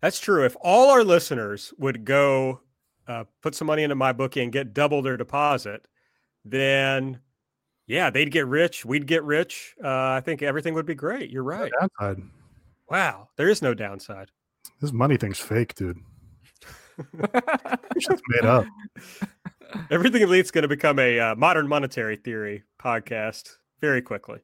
That's 0.01 0.19
true. 0.19 0.45
If 0.45 0.55
all 0.61 0.91
our 0.91 1.03
listeners 1.03 1.73
would 1.79 2.05
go 2.05 2.61
uh, 3.07 3.23
put 3.41 3.55
some 3.55 3.67
money 3.67 3.83
into 3.83 3.95
MyBookie 3.95 4.43
and 4.43 4.51
get 4.51 4.73
double 4.73 5.01
their 5.01 5.17
deposit, 5.17 5.87
then 6.45 7.21
yeah, 7.89 8.09
they'd 8.09 8.31
get 8.31 8.47
rich. 8.47 8.85
We'd 8.85 9.05
get 9.07 9.23
rich. 9.25 9.75
Uh, 9.83 9.87
I 9.89 10.21
think 10.23 10.41
everything 10.41 10.73
would 10.75 10.85
be 10.85 10.95
great. 10.95 11.29
You're 11.29 11.43
right. 11.43 11.69
No 11.81 11.87
downside. 11.99 12.23
Wow, 12.89 13.27
there 13.35 13.49
is 13.49 13.61
no 13.61 13.73
downside. 13.73 14.29
This 14.79 14.93
money 14.93 15.17
thing's 15.17 15.39
fake, 15.39 15.75
dude. 15.75 15.97
it's 17.13 18.07
just 18.07 18.23
made 18.29 18.45
up. 18.45 18.65
Everything 19.91 20.21
Elite's 20.21 20.51
going 20.51 20.61
to 20.63 20.67
become 20.67 20.99
a 20.99 21.19
uh, 21.19 21.35
modern 21.35 21.67
monetary 21.67 22.15
theory 22.15 22.63
podcast 22.81 23.57
very 23.81 24.01
quickly. 24.01 24.39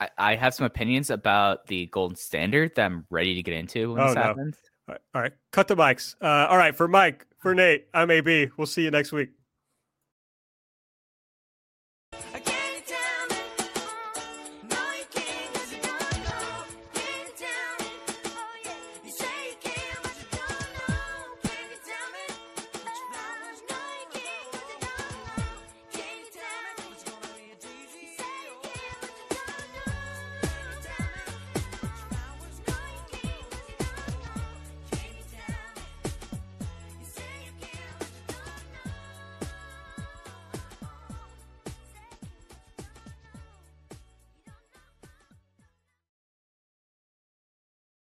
I, 0.00 0.08
I 0.18 0.34
have 0.36 0.54
some 0.54 0.64
opinions 0.66 1.10
about 1.10 1.66
the 1.66 1.86
golden 1.86 2.16
standard 2.16 2.74
that 2.76 2.86
I'm 2.86 3.06
ready 3.10 3.34
to 3.34 3.42
get 3.42 3.54
into 3.54 3.92
when 3.92 4.00
Oh, 4.00 4.06
this 4.06 4.14
no. 4.14 4.22
happens. 4.22 4.56
All 4.88 4.92
right, 4.94 5.00
all 5.14 5.22
right. 5.22 5.32
cut 5.52 5.68
the 5.68 5.76
mics. 5.76 6.14
Uh, 6.20 6.48
all 6.48 6.56
right, 6.56 6.74
for 6.74 6.88
Mike, 6.88 7.26
for 7.38 7.54
Nate, 7.54 7.86
I'm 7.94 8.10
AB. 8.10 8.48
We'll 8.56 8.66
see 8.66 8.82
you 8.82 8.90
next 8.90 9.12
week. 9.12 9.30